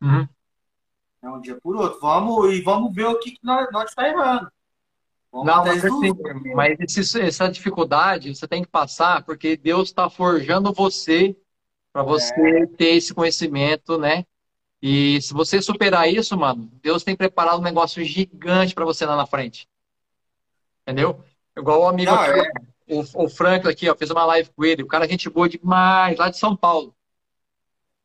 Uhum. 0.03 0.28
É 1.23 1.29
um 1.29 1.41
dia 1.41 1.59
por 1.61 1.77
outro. 1.77 2.01
Vamos, 2.01 2.53
e 2.53 2.61
vamos 2.62 2.95
ver 2.95 3.07
o 3.07 3.19
que, 3.19 3.33
que 3.33 3.41
nós, 3.43 3.66
nós 3.73 3.95
tá 3.95 4.09
errando. 4.09 4.51
Vamos 5.33 5.47
Não, 5.47 5.64
mas, 5.64 5.85
assim, 5.85 6.12
mas 6.55 6.79
esse- 6.81 7.21
essa 7.21 7.49
dificuldade 7.49 8.35
você 8.35 8.49
tem 8.49 8.62
que 8.62 8.69
passar 8.69 9.23
porque 9.25 9.57
Deus 9.57 9.89
está 9.89 10.09
forjando 10.09 10.73
você 10.73 11.37
para 11.93 12.03
você 12.03 12.66
ter 12.77 12.97
esse 12.97 13.12
conhecimento, 13.12 13.99
né? 13.99 14.25
E 14.81 15.21
se 15.21 15.35
você 15.35 15.61
superar 15.61 16.09
isso, 16.09 16.37
mano, 16.37 16.71
Deus 16.81 17.03
tem 17.03 17.16
preparado 17.16 17.59
um 17.59 17.62
negócio 17.64 18.03
gigante 18.05 18.75
para 18.75 18.85
você 18.85 19.05
lá 19.05 19.16
na 19.16 19.27
frente. 19.27 19.69
Entendeu? 20.83 21.23
Igual 21.57 21.83
o 21.83 21.89
amigo 21.89 22.11
Não, 22.12 22.21
aqui, 22.21 22.41
é. 22.41 22.95
o, 22.95 23.25
o 23.25 23.29
Franklin 23.29 23.73
aqui, 23.73 23.91
ó, 23.91 23.97
fez 23.97 24.11
uma 24.11 24.25
live 24.25 24.51
com 24.51 24.64
ele. 24.64 24.83
O 24.83 24.87
cara 24.87 25.05
é 25.05 25.09
gente 25.09 25.29
boa 25.29 25.49
demais, 25.49 26.16
lá 26.16 26.31
de 26.31 26.39
São 26.39 26.57
Paulo. 26.57 26.95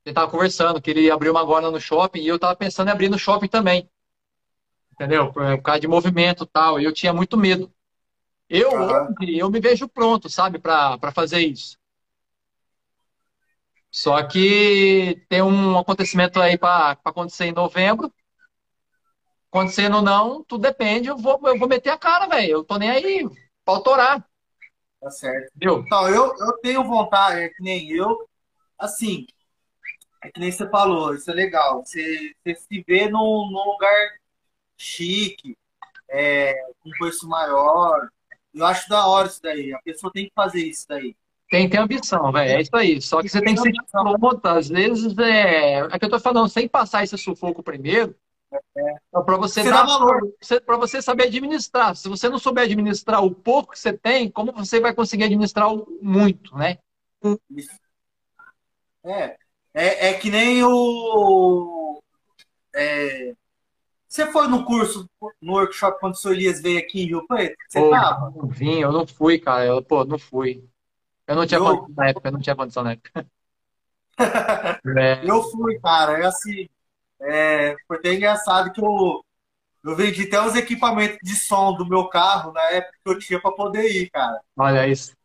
Ele 0.06 0.14
tava 0.14 0.30
conversando 0.30 0.82
que 0.82 0.92
ele 0.92 1.10
abriu 1.10 1.32
uma 1.32 1.42
agora 1.42 1.72
no 1.72 1.80
shopping 1.80 2.20
e 2.20 2.28
eu 2.28 2.38
tava 2.38 2.56
pensando 2.56 2.90
em 2.90 2.92
abrir 2.92 3.10
no 3.10 3.18
shopping 3.18 3.48
também. 3.48 3.90
Entendeu? 4.92 5.32
Por, 5.32 5.62
causa 5.62 5.80
de 5.80 5.88
movimento 5.88 6.44
e 6.44 6.48
tal. 6.48 6.80
E 6.80 6.84
eu 6.84 6.94
tinha 6.94 7.14
muito 7.14 7.38
medo. 7.38 7.72
Eu, 8.50 8.72
hoje, 8.72 9.38
eu 9.38 9.50
me 9.50 9.60
vejo 9.60 9.88
pronto, 9.88 10.30
sabe, 10.30 10.60
para 10.60 10.98
para 10.98 11.12
fazer 11.12 11.40
isso. 11.40 11.78
Só 13.90 14.22
que 14.24 15.24
tem 15.30 15.42
um 15.42 15.78
acontecimento 15.78 16.42
aí 16.42 16.58
para 16.58 16.98
acontecer 17.04 17.46
em 17.46 17.52
novembro. 17.52 18.14
Acontecendo 19.50 19.98
ou 19.98 20.02
não, 20.02 20.44
tudo 20.44 20.62
depende. 20.62 21.08
Eu 21.08 21.18
vou, 21.18 21.40
eu 21.46 21.58
vou 21.58 21.68
meter 21.68 21.92
a 21.92 21.98
cara, 21.98 22.28
velho. 22.28 22.52
Eu 22.52 22.64
tô 22.64 22.78
nem 22.78 22.90
aí 22.90 23.30
pra 23.64 23.76
autorar, 23.76 24.28
Tá 25.04 25.12
certo. 25.12 25.52
viu? 25.54 25.80
Então, 25.80 26.08
eu, 26.08 26.34
eu 26.38 26.58
tenho 26.62 26.82
vontade, 26.86 27.42
é 27.42 27.50
que 27.50 27.62
nem 27.62 27.92
eu, 27.92 28.26
assim, 28.80 29.26
é 30.24 30.32
que 30.32 30.40
nem 30.40 30.52
você 30.52 30.70
falou, 30.70 31.14
isso 31.14 31.30
é 31.30 31.34
legal. 31.34 31.84
Você, 31.86 32.34
você 32.44 32.56
se 32.56 32.84
vê 32.88 33.10
num, 33.10 33.50
num 33.52 33.72
lugar 33.72 34.10
chique, 34.78 35.58
é, 36.10 36.54
com 36.82 36.90
preço 36.92 37.28
maior. 37.28 38.10
Eu 38.54 38.66
acho 38.66 38.88
da 38.88 39.08
hora 39.08 39.28
isso 39.28 39.42
daí. 39.42 39.74
A 39.74 39.82
pessoa 39.82 40.12
tem 40.14 40.26
que 40.26 40.32
fazer 40.36 40.64
isso 40.66 40.86
daí. 40.88 41.16
Tem, 41.50 41.70
tem 41.70 41.80
ambição, 41.80 42.32
velho. 42.32 42.52
É 42.52 42.62
isso 42.62 42.76
aí. 42.76 43.02
Só 43.02 43.22
que 43.22 43.30
você 43.30 43.42
tem 43.42 43.56
que 43.56 43.62
ser 43.62 43.74
pronto. 43.92 44.46
Às 44.46 44.70
vezes 44.70 45.18
é. 45.18 45.80
É 45.80 46.00
que 46.00 46.06
eu 46.06 46.10
tô 46.10 46.20
falando, 46.20 46.50
sem 46.50 46.68
passar 46.68 47.04
esse 47.04 47.18
sufoco 47.18 47.62
primeiro, 47.62 48.16
é 48.52 48.96
para 49.12 49.38
você 49.38 49.64
Você 49.64 49.70
dar 49.70 49.86
valor. 49.86 50.34
para 50.66 50.78
você 50.78 51.02
saber 51.02 51.26
administrar. 51.26 51.96
Se 51.96 52.08
você 52.08 52.30
não 52.30 52.40
souber 52.40 52.64
administrar 52.64 53.24
o 53.24 53.34
pouco 53.34 53.74
que 53.74 53.80
você 53.80 53.94
tem, 53.94 54.30
como 54.30 54.52
você 54.52 54.80
vai 54.80 54.94
conseguir 54.94 55.26
administrar 55.26 55.72
o 55.74 55.88
muito, 56.02 56.56
né? 56.56 56.78
Isso. 57.50 57.80
É, 59.06 59.38
é, 59.74 60.10
é 60.10 60.14
que 60.20 60.30
nem 60.30 60.64
o. 60.64 62.02
é, 62.76 63.36
você 64.08 64.32
foi 64.32 64.48
no 64.48 64.66
curso, 64.66 65.10
no 65.42 65.54
workshop, 65.54 66.00
quando 66.00 66.14
o 66.16 66.18
seu 66.18 66.34
Elias 66.34 66.62
veio 66.62 66.80
aqui 66.80 67.02
em 67.04 67.08
Rio 67.08 67.28
Preto? 67.28 67.56
Você 67.70 67.82
Pô, 67.82 67.90
tava? 67.90 68.34
não 68.36 68.48
vim, 68.50 68.80
eu 68.82 68.92
não 68.92 69.06
fui, 69.08 69.40
cara. 69.40 69.66
Eu, 69.66 69.84
pô, 69.84 70.06
não 70.06 70.18
fui. 70.20 70.68
Eu 71.28 71.36
não 71.38 71.48
tinha 71.48 71.60
Eu- 71.60 71.62
condição 71.62 71.94
na 71.96 72.10
época, 72.10 72.30
eu 72.30 72.34
não 72.34 72.42
tinha 72.42 72.56
condição 72.58 72.84
na 72.84 72.94
época. 72.94 73.28
É, 74.98 75.20
Eu 75.22 75.44
fui, 75.44 75.80
cara. 75.80 76.20
É 76.20 76.26
assim. 76.26 76.68
É, 77.22 77.76
foi 77.88 77.98
até 77.98 78.14
engraçado 78.16 78.72
que 78.74 78.82
eu, 78.82 79.24
eu 79.86 79.96
vendi 79.96 80.24
até 80.24 80.42
os 80.46 80.56
equipamentos 80.56 81.20
de 81.24 81.36
som 81.36 81.76
do 81.76 81.88
meu 81.88 82.10
carro 82.10 82.52
na 82.54 82.62
época 82.72 82.98
que 83.04 83.12
eu 83.12 83.20
tinha 83.20 83.42
para 83.42 83.52
poder 83.54 83.86
ir, 83.92 84.10
cara. 84.12 84.42
olha 84.58 84.88
isso. 84.88 85.16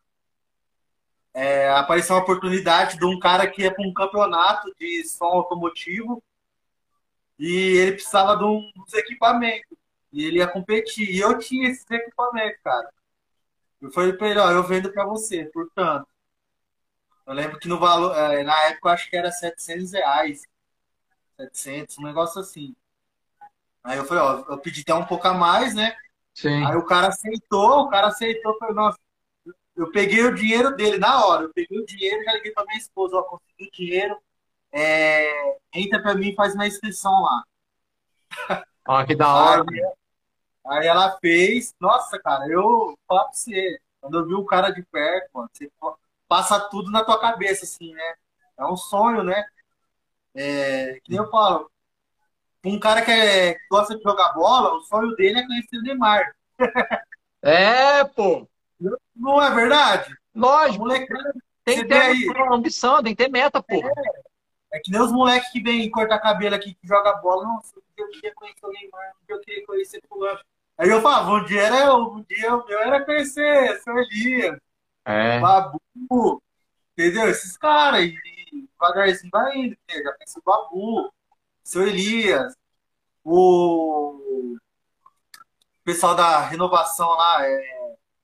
É, 1.34 1.70
apareceu 1.70 2.16
uma 2.16 2.22
oportunidade 2.22 2.98
de 2.98 3.04
um 3.04 3.18
cara 3.18 3.46
que 3.46 3.62
ia 3.62 3.72
para 3.72 3.86
um 3.86 3.92
campeonato 3.92 4.74
de 4.78 5.04
som 5.04 5.26
automotivo 5.26 6.22
e 7.38 7.76
ele 7.76 7.92
precisava 7.92 8.36
de 8.36 8.44
um, 8.44 8.70
dos 8.74 8.92
equipamentos. 8.94 9.78
E 10.12 10.24
ele 10.24 10.38
ia 10.38 10.48
competir. 10.48 11.08
E 11.10 11.18
eu 11.18 11.38
tinha 11.38 11.68
esses 11.68 11.88
equipamentos, 11.88 12.60
cara. 12.62 12.90
Eu 13.80 13.92
falei 13.92 14.12
pra 14.12 14.28
ele, 14.28 14.40
ó, 14.40 14.50
eu 14.50 14.64
vendo 14.64 14.90
pra 14.90 15.04
você, 15.04 15.44
portanto. 15.46 16.08
Eu 17.26 17.34
lembro 17.34 17.58
que 17.58 17.68
no 17.68 17.78
valor, 17.78 18.16
é, 18.16 18.42
na 18.42 18.58
época 18.64 18.88
eu 18.88 18.92
acho 18.92 19.10
que 19.10 19.16
era 19.16 19.30
700 19.30 19.92
reais. 19.92 20.42
700, 21.36 21.98
um 21.98 22.02
negócio 22.02 22.40
assim. 22.40 22.74
Aí 23.84 23.98
eu 23.98 24.04
falei, 24.04 24.22
ó, 24.22 24.52
eu 24.52 24.58
pedi 24.58 24.80
até 24.80 24.94
um 24.94 25.04
pouco 25.04 25.28
a 25.28 25.34
mais, 25.34 25.74
né? 25.74 25.96
Sim. 26.34 26.64
Aí 26.64 26.76
o 26.76 26.84
cara 26.84 27.08
aceitou, 27.08 27.82
o 27.82 27.88
cara 27.88 28.08
aceitou, 28.08 28.56
falei, 28.58 28.74
nossa, 28.74 28.98
eu 29.78 29.92
peguei 29.92 30.24
o 30.24 30.34
dinheiro 30.34 30.74
dele 30.74 30.98
na 30.98 31.24
hora, 31.24 31.44
eu 31.44 31.52
peguei 31.54 31.78
o 31.78 31.86
dinheiro, 31.86 32.24
já 32.24 32.32
liguei 32.32 32.50
pra 32.50 32.64
minha 32.64 32.78
esposa, 32.78 33.16
ó, 33.16 33.22
consegui 33.22 33.68
o 33.68 33.70
dinheiro, 33.70 34.18
é, 34.72 35.56
entra 35.72 36.02
pra 36.02 36.14
mim 36.14 36.30
e 36.30 36.34
faz 36.34 36.54
uma 36.54 36.66
inscrição 36.66 37.12
lá. 37.22 37.44
Ó, 38.88 39.04
que 39.06 39.14
da 39.14 39.32
hora. 39.32 39.64
Aí, 39.70 40.80
aí 40.80 40.86
ela 40.88 41.16
fez, 41.20 41.74
nossa, 41.80 42.18
cara, 42.18 42.46
eu 42.48 42.98
falo 43.06 43.24
pra 43.24 43.32
você, 43.32 43.80
quando 44.00 44.18
eu 44.18 44.26
vi 44.26 44.34
o 44.34 44.44
cara 44.44 44.70
de 44.70 44.82
perto, 44.82 45.30
mano, 45.32 45.48
você 45.52 45.70
passa 46.26 46.58
tudo 46.68 46.90
na 46.90 47.04
tua 47.04 47.20
cabeça, 47.20 47.64
assim, 47.64 47.94
né? 47.94 48.14
É 48.58 48.64
um 48.66 48.76
sonho, 48.76 49.22
né? 49.22 49.44
É, 50.34 51.00
que 51.04 51.10
nem 51.10 51.20
eu 51.20 51.30
falo, 51.30 51.70
um 52.64 52.80
cara 52.80 53.02
que, 53.02 53.12
é, 53.12 53.54
que 53.54 53.60
gosta 53.70 53.96
de 53.96 54.02
jogar 54.02 54.32
bola, 54.32 54.74
o 54.74 54.80
sonho 54.80 55.14
dele 55.14 55.38
é 55.38 55.46
conhecer 55.46 55.78
o 55.78 55.82
Neymar. 55.82 56.34
É, 57.40 58.02
pô. 58.04 58.48
Não 59.14 59.42
é 59.42 59.54
verdade? 59.54 60.14
Lógico. 60.34 60.84
molecada 60.84 61.34
Tem 61.64 61.78
que 61.78 61.84
ter 61.86 62.00
aí. 62.00 62.26
uma 62.28 62.56
ambição, 62.56 63.02
tem 63.02 63.14
que 63.14 63.24
ter 63.24 63.30
meta, 63.30 63.62
pô. 63.62 63.82
É 64.72 64.78
que 64.80 64.90
nem 64.90 65.00
os 65.00 65.12
moleques 65.12 65.50
que 65.50 65.62
vêm 65.62 65.90
cortar 65.90 66.18
cabelo 66.18 66.54
aqui, 66.54 66.74
que 66.74 66.86
joga 66.86 67.14
bola. 67.14 67.44
Nossa, 67.44 67.74
dia 67.98 68.04
eu 68.04 68.10
queria 68.10 68.34
conhecer 68.34 68.66
o 68.66 68.70
Neymar, 68.70 69.12
eu 69.28 69.40
queria 69.40 69.66
conhecer 69.66 70.02
fulano. 70.08 70.40
Aí 70.76 70.88
eu 70.88 71.02
falava, 71.02 71.32
um 71.32 71.44
dia 71.44 71.62
era 71.62 71.86
eu, 71.86 71.96
um 71.96 72.22
dia 72.22 72.54
o 72.54 72.64
meu 72.64 72.78
era 72.78 73.04
conhecer 73.04 73.80
seu 73.80 73.98
Elias, 73.98 74.56
É. 75.04 75.40
Babu, 75.40 75.80
entendeu? 76.92 77.28
Esses 77.28 77.56
caras, 77.56 78.02
e 78.04 78.14
devagarzinho 78.52 79.30
vai 79.32 79.56
indo, 79.56 79.76
já 79.90 80.12
pensa 80.12 80.38
o 80.38 80.42
Babu, 80.42 81.12
seu 81.64 81.86
Elias, 81.86 82.54
o 83.24 84.56
pessoal 85.84 86.14
da 86.14 86.38
renovação 86.40 87.08
lá, 87.08 87.44
é, 87.44 87.77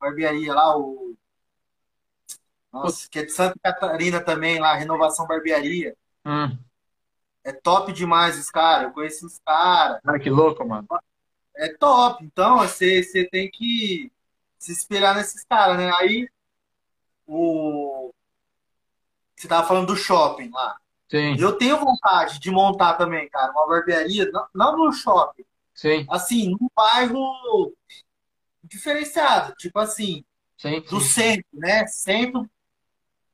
barbearia 0.04 0.52
lá, 0.52 0.76
o. 0.76 1.16
Nossa, 2.72 3.08
que 3.08 3.20
é 3.20 3.24
de 3.24 3.32
Santa 3.32 3.54
Catarina 3.62 4.20
também, 4.20 4.58
lá, 4.58 4.74
renovação 4.74 5.26
barbearia. 5.26 5.96
Hum. 6.24 6.58
É 7.44 7.52
top 7.52 7.92
demais 7.92 8.38
os 8.38 8.50
caras, 8.50 8.84
eu 8.84 8.92
conheço 8.92 9.26
os 9.26 9.38
caras. 9.44 10.00
Cara, 10.02 10.18
que 10.18 10.30
louco, 10.30 10.66
mano. 10.66 10.86
É 11.56 11.72
top. 11.72 12.24
Então, 12.24 12.58
você, 12.58 13.02
você 13.02 13.24
tem 13.28 13.50
que 13.50 14.10
se 14.58 14.72
espelhar 14.72 15.14
nesses 15.14 15.44
caras, 15.44 15.76
né? 15.76 15.92
Aí, 15.94 16.28
o... 17.26 18.12
você 19.36 19.46
tava 19.46 19.66
falando 19.68 19.88
do 19.88 19.96
shopping 19.96 20.50
lá. 20.50 20.76
Sim, 21.08 21.36
Eu 21.38 21.52
tenho 21.52 21.78
vontade 21.78 22.40
de 22.40 22.50
montar 22.50 22.94
também, 22.94 23.28
cara, 23.28 23.52
uma 23.52 23.68
barbearia, 23.68 24.28
não, 24.32 24.46
não 24.52 24.76
no 24.76 24.92
shopping, 24.92 25.44
sim. 25.74 26.06
assim, 26.10 26.50
num 26.50 26.68
bairro 26.74 27.72
diferenciado, 28.76 29.54
tipo 29.56 29.78
assim, 29.78 30.24
Sim, 30.58 30.84
do 30.88 31.00
sim. 31.00 31.00
centro, 31.00 31.46
né? 31.54 31.86
Centro, 31.88 32.48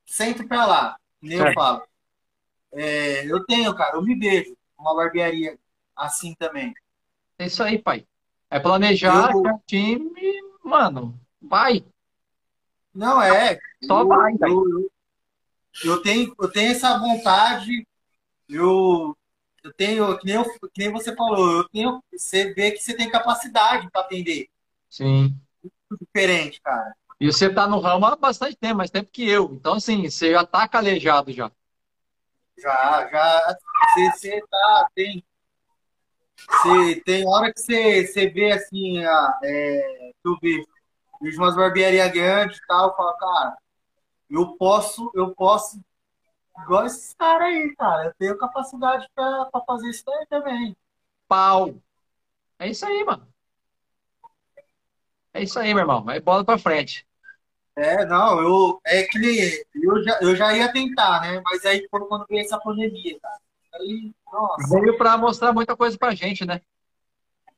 centro 0.06 0.46
pra 0.48 0.66
lá, 0.66 0.96
nem 1.22 1.38
eu 1.38 1.52
falo. 1.52 1.82
É, 2.72 3.26
eu 3.30 3.44
tenho, 3.46 3.74
cara, 3.76 3.96
eu 3.96 4.02
me 4.02 4.18
vejo 4.18 4.56
uma 4.78 4.94
barbearia 4.94 5.58
assim 5.96 6.34
também. 6.36 6.74
É 7.38 7.46
isso 7.46 7.62
aí, 7.62 7.78
pai. 7.78 8.06
É 8.50 8.60
planejar 8.60 9.34
Eu, 9.34 9.42
certinho 9.42 10.12
e, 10.18 10.40
mano, 10.64 11.18
vai. 11.40 11.84
não 12.94 13.20
é, 13.22 13.58
Só 13.82 14.04
eu, 14.04 14.06
vai, 14.06 14.32
velho. 14.38 14.62
eu, 14.72 14.90
eu 15.84 16.02
tenho, 16.02 16.34
eu 16.40 16.50
tenho 16.52 16.72
essa 16.72 16.98
vontade, 16.98 17.86
eu, 18.48 19.16
eu 19.64 19.74
tenho, 19.74 20.18
que 20.20 20.26
nem, 20.26 20.36
eu- 20.36 20.44
que 20.72 20.80
nem 20.80 20.92
você 20.92 21.16
falou, 21.16 21.58
eu 21.58 21.70
tenho, 21.70 22.04
você 22.12 22.54
vê 22.54 22.72
que 22.72 22.80
você 22.80 22.96
tem 22.96 23.10
capacidade 23.10 23.90
para 23.92 24.02
atender 24.02 24.49
Sim. 24.90 25.40
diferente, 26.00 26.60
cara. 26.60 26.94
E 27.20 27.26
você 27.26 27.52
tá 27.52 27.66
no 27.66 27.78
ramo 27.80 28.06
há 28.06 28.16
bastante 28.16 28.56
tempo, 28.56 28.76
mais 28.78 28.90
tempo 28.90 29.10
que 29.10 29.28
eu. 29.28 29.52
Então, 29.52 29.74
assim, 29.74 30.08
você 30.08 30.32
já 30.32 30.44
tá 30.44 30.66
calejado 30.66 31.32
já. 31.32 31.50
Já, 32.58 33.08
já, 33.10 33.56
você, 33.94 34.10
você 34.10 34.40
tá, 34.50 34.90
tem, 34.94 35.24
você, 36.48 37.00
tem 37.04 37.26
hora 37.26 37.52
que 37.52 37.60
você, 37.60 38.06
você 38.06 38.28
vê 38.28 38.52
assim, 38.52 39.04
a, 39.04 39.38
é, 39.42 40.10
eu 40.24 40.36
vejo, 40.42 40.66
vejo 41.22 41.38
umas 41.40 41.56
barbearias 41.56 42.10
grandes 42.12 42.58
e 42.58 42.66
tal, 42.66 42.88
eu 42.90 42.96
falo, 42.96 43.16
cara, 43.16 43.56
eu 44.28 44.56
posso, 44.56 45.10
eu 45.14 45.34
posso, 45.34 45.80
igual 46.62 46.86
esses 46.86 47.14
caras 47.14 47.48
aí, 47.48 47.74
cara, 47.76 48.06
eu 48.06 48.14
tenho 48.18 48.38
capacidade 48.38 49.08
para 49.14 49.48
fazer 49.66 49.90
isso 49.90 50.04
daí 50.04 50.26
também. 50.26 50.76
Pau. 51.28 51.74
É 52.58 52.68
isso 52.68 52.84
aí, 52.84 53.04
mano. 53.04 53.29
É 55.34 55.42
isso 55.42 55.58
aí, 55.58 55.74
meu 55.74 55.82
irmão. 55.82 56.04
Vai 56.04 56.20
bola 56.20 56.44
pra 56.44 56.58
frente. 56.58 57.06
É, 57.76 58.04
não, 58.04 58.40
eu, 58.42 58.80
é 58.84 59.04
que 59.04 59.64
eu 59.74 60.02
já, 60.02 60.18
eu 60.20 60.36
já 60.36 60.54
ia 60.56 60.70
tentar, 60.72 61.20
né, 61.22 61.40
mas 61.44 61.64
aí 61.64 61.86
foi 61.90 62.00
quando 62.06 62.26
veio 62.28 62.40
essa 62.42 62.58
pandemia, 62.60 63.18
cara. 63.20 63.38
Aí, 63.74 64.12
nossa, 64.32 64.80
Veio 64.80 64.96
pra 64.96 65.16
mostrar 65.16 65.52
muita 65.52 65.76
coisa 65.76 65.96
pra 65.98 66.14
gente, 66.14 66.44
né? 66.44 66.60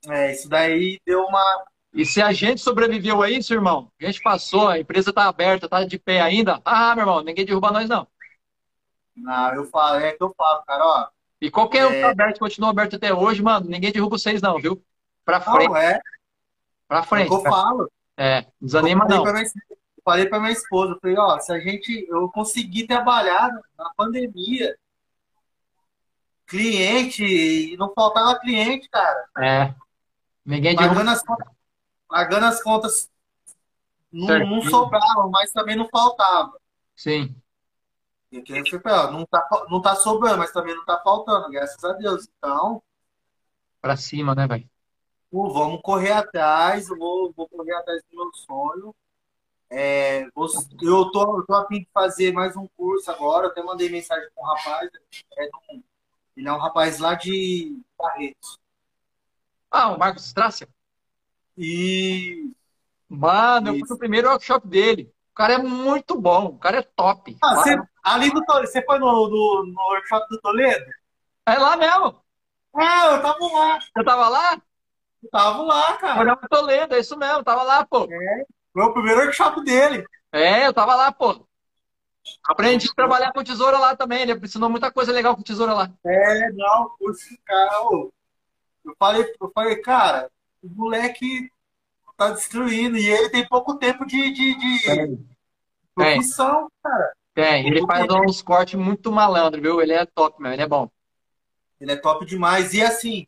é, 0.08 0.32
isso 0.32 0.48
daí 0.48 1.00
deu 1.06 1.24
uma, 1.24 1.64
E 1.94 2.04
se 2.04 2.20
a 2.22 2.32
gente 2.32 2.60
sobreviveu 2.60 3.22
a 3.22 3.30
isso, 3.30 3.52
irmão, 3.54 3.90
a 4.00 4.04
gente 4.06 4.20
passou, 4.22 4.68
a 4.68 4.78
empresa 4.78 5.12
tá 5.12 5.26
aberta, 5.28 5.68
tá 5.68 5.84
de 5.84 5.98
pé 5.98 6.20
ainda. 6.20 6.60
Ah, 6.64 6.94
meu 6.94 7.02
irmão, 7.02 7.22
ninguém 7.22 7.44
derruba 7.46 7.70
nós, 7.70 7.88
não. 7.88 8.06
não, 9.16 9.54
eu 9.54 9.64
falo, 9.66 9.96
é 10.00 10.12
que 10.12 10.22
eu 10.22 10.34
falo, 10.36 10.62
cara, 10.64 10.84
ó, 10.84 11.08
E 11.40 11.50
qualquer 11.50 11.86
um 11.86 11.90
que 11.90 12.00
tá 12.00 12.08
é, 12.08 12.10
aberto, 12.10 12.38
continua 12.38 12.70
aberto 12.70 12.96
até 12.96 13.12
hoje, 13.12 13.42
mano, 13.42 13.68
ninguém 13.68 13.92
derruba 13.92 14.18
vocês, 14.18 14.40
não, 14.40 14.58
viu? 14.60 14.82
Pra 15.24 15.40
frente, 15.40 15.68
não, 15.68 15.76
é, 15.76 16.00
pra 16.92 16.98
é 16.98 17.00
o 17.00 17.04
que 17.04 17.08
frente. 17.08 17.30
eu 17.34 17.42
falo. 17.42 17.90
É, 18.16 18.38
Eu 18.40 18.44
desanima 18.60 19.04
falei 19.04 19.16
não. 19.16 19.22
para 19.24 19.32
minha, 19.32 19.44
eu 19.46 20.02
falei 20.04 20.26
pra 20.26 20.40
minha 20.40 20.52
esposa, 20.52 20.92
eu 20.92 21.00
falei, 21.00 21.16
ó, 21.18 21.38
se 21.38 21.52
a 21.52 21.58
gente, 21.58 22.06
eu 22.08 22.28
conseguir 22.30 22.86
trabalhar 22.86 23.50
na 23.78 23.90
pandemia, 23.96 24.76
cliente, 26.46 27.24
e 27.24 27.76
não 27.78 27.92
faltava 27.94 28.38
cliente, 28.38 28.88
cara, 28.90 29.26
É, 29.38 29.74
ninguém 30.44 30.76
pagando 30.76 31.10
as, 31.10 31.22
contas- 31.22 31.48
pagando 32.08 32.46
as 32.46 32.62
contas, 32.62 33.10
não, 34.12 34.38
não 34.40 34.62
sobrava, 34.62 35.28
mas 35.30 35.50
também 35.52 35.76
não 35.76 35.88
faltava. 35.88 36.60
Sim, 36.94 37.34
E 38.30 38.42
eu 38.70 38.80
pra 38.80 38.92
ela, 38.92 39.10
não 39.10 39.24
tá, 39.24 39.48
não 39.70 39.80
tá 39.80 39.94
sobrando, 39.94 40.38
mas 40.38 40.52
também 40.52 40.74
não 40.74 40.84
tá 40.84 41.00
faltando, 41.02 41.50
graças 41.50 41.82
a 41.84 41.92
Deus. 41.94 42.28
Então, 42.38 42.82
pra 43.80 43.96
cima, 43.96 44.34
né, 44.34 44.46
velho? 44.46 44.71
Pô, 45.32 45.50
vamos 45.50 45.80
correr 45.82 46.12
atrás, 46.12 46.88
eu 46.90 46.96
vou, 46.98 47.32
vou 47.34 47.48
correr 47.48 47.72
atrás 47.74 48.02
do 48.10 48.16
meu 48.16 48.30
sonho. 48.34 48.94
É, 49.70 50.24
eu 50.24 51.10
tô, 51.10 51.38
eu 51.38 51.46
tô 51.46 51.54
a 51.54 51.66
fim 51.66 51.80
de 51.80 51.88
fazer 51.94 52.32
mais 52.32 52.54
um 52.56 52.68
curso 52.76 53.10
agora, 53.10 53.48
até 53.48 53.62
mandei 53.62 53.88
mensagem 53.88 54.28
com 54.34 54.42
um 54.44 54.46
rapaz, 54.46 54.90
é 55.38 55.44
de 55.46 55.50
um- 55.72 55.82
ele 56.36 56.48
é 56.48 56.52
um 56.52 56.58
rapaz 56.58 56.98
lá 56.98 57.14
de 57.14 57.80
Barretos. 57.98 58.58
Ah, 59.70 59.92
o 59.92 59.98
Marcos 59.98 60.26
Strácia? 60.26 60.68
E 61.56 62.52
Mano, 63.08 63.68
eu 63.68 63.78
fui 63.78 63.88
no 63.88 63.98
primeiro 63.98 64.28
workshop 64.28 64.66
dele. 64.68 65.12
O 65.32 65.34
cara 65.34 65.54
é 65.54 65.58
muito 65.58 66.20
bom, 66.20 66.46
o 66.46 66.58
cara 66.58 66.78
é 66.78 66.82
top. 66.82 67.36
Ah, 67.42 67.56
você, 67.56 67.76
Vai- 67.76 67.86
ali 68.04 68.30
do 68.30 68.44
Toledo, 68.44 68.66
você 68.68 68.82
foi 68.84 68.98
no, 68.98 69.06
no, 69.28 69.64
no 69.66 69.82
workshop 69.92 70.26
do 70.28 70.40
Toledo? 70.40 70.84
É 71.46 71.58
lá 71.58 71.76
mesmo. 71.76 72.22
Ah, 72.74 73.06
eu 73.16 73.22
tava 73.22 73.46
lá, 73.46 73.78
Eu 73.96 74.04
tava 74.04 74.28
lá? 74.28 74.62
Eu 75.22 75.30
tava 75.30 75.62
lá, 75.62 75.96
cara. 75.96 76.36
Pro 76.36 76.48
Toledo, 76.48 76.94
é 76.94 77.00
isso 77.00 77.16
mesmo, 77.16 77.44
tava 77.44 77.62
lá, 77.62 77.84
pô. 77.86 78.08
Foi 78.72 78.82
o 78.84 78.92
primeiro 78.92 79.20
workshop 79.20 79.62
dele. 79.62 80.04
É, 80.32 80.66
eu 80.66 80.72
tava 80.72 80.94
lá, 80.94 81.12
pô. 81.12 81.46
Aprendi 82.44 82.88
a 82.90 82.94
trabalhar 82.94 83.32
com 83.32 83.42
tesoura 83.44 83.78
lá 83.78 83.96
também. 83.96 84.22
Ele 84.22 84.32
ensinou 84.34 84.70
muita 84.70 84.90
coisa 84.90 85.12
legal 85.12 85.36
com 85.36 85.42
tesoura 85.42 85.74
lá. 85.74 85.90
É, 86.04 86.52
não, 86.52 86.90
esse 87.10 87.36
cara, 87.44 87.82
ô, 87.82 88.12
eu 88.84 88.94
falei, 88.98 89.34
eu 89.40 89.50
falei, 89.52 89.76
cara, 89.76 90.30
o 90.62 90.68
moleque 90.68 91.50
tá 92.16 92.30
destruindo 92.30 92.96
e 92.96 93.06
ele 93.08 93.28
tem 93.30 93.46
pouco 93.46 93.76
tempo 93.76 94.06
de, 94.06 94.30
de, 94.32 94.54
de 94.56 94.78
Tem, 94.86 95.26
profissão, 95.94 96.70
cara. 96.82 97.12
tem. 97.34 97.66
Ele 97.66 97.84
faz 97.86 98.06
tempo. 98.06 98.24
uns 98.24 98.40
cortes 98.42 98.78
muito 98.78 99.10
malandro, 99.10 99.60
viu? 99.60 99.80
Ele 99.80 99.92
é 99.92 100.06
top, 100.06 100.40
meu. 100.40 100.52
Ele 100.52 100.62
é 100.62 100.68
bom. 100.68 100.88
Ele 101.80 101.92
é 101.92 101.96
top 101.96 102.24
demais. 102.24 102.72
E 102.74 102.82
assim, 102.82 103.26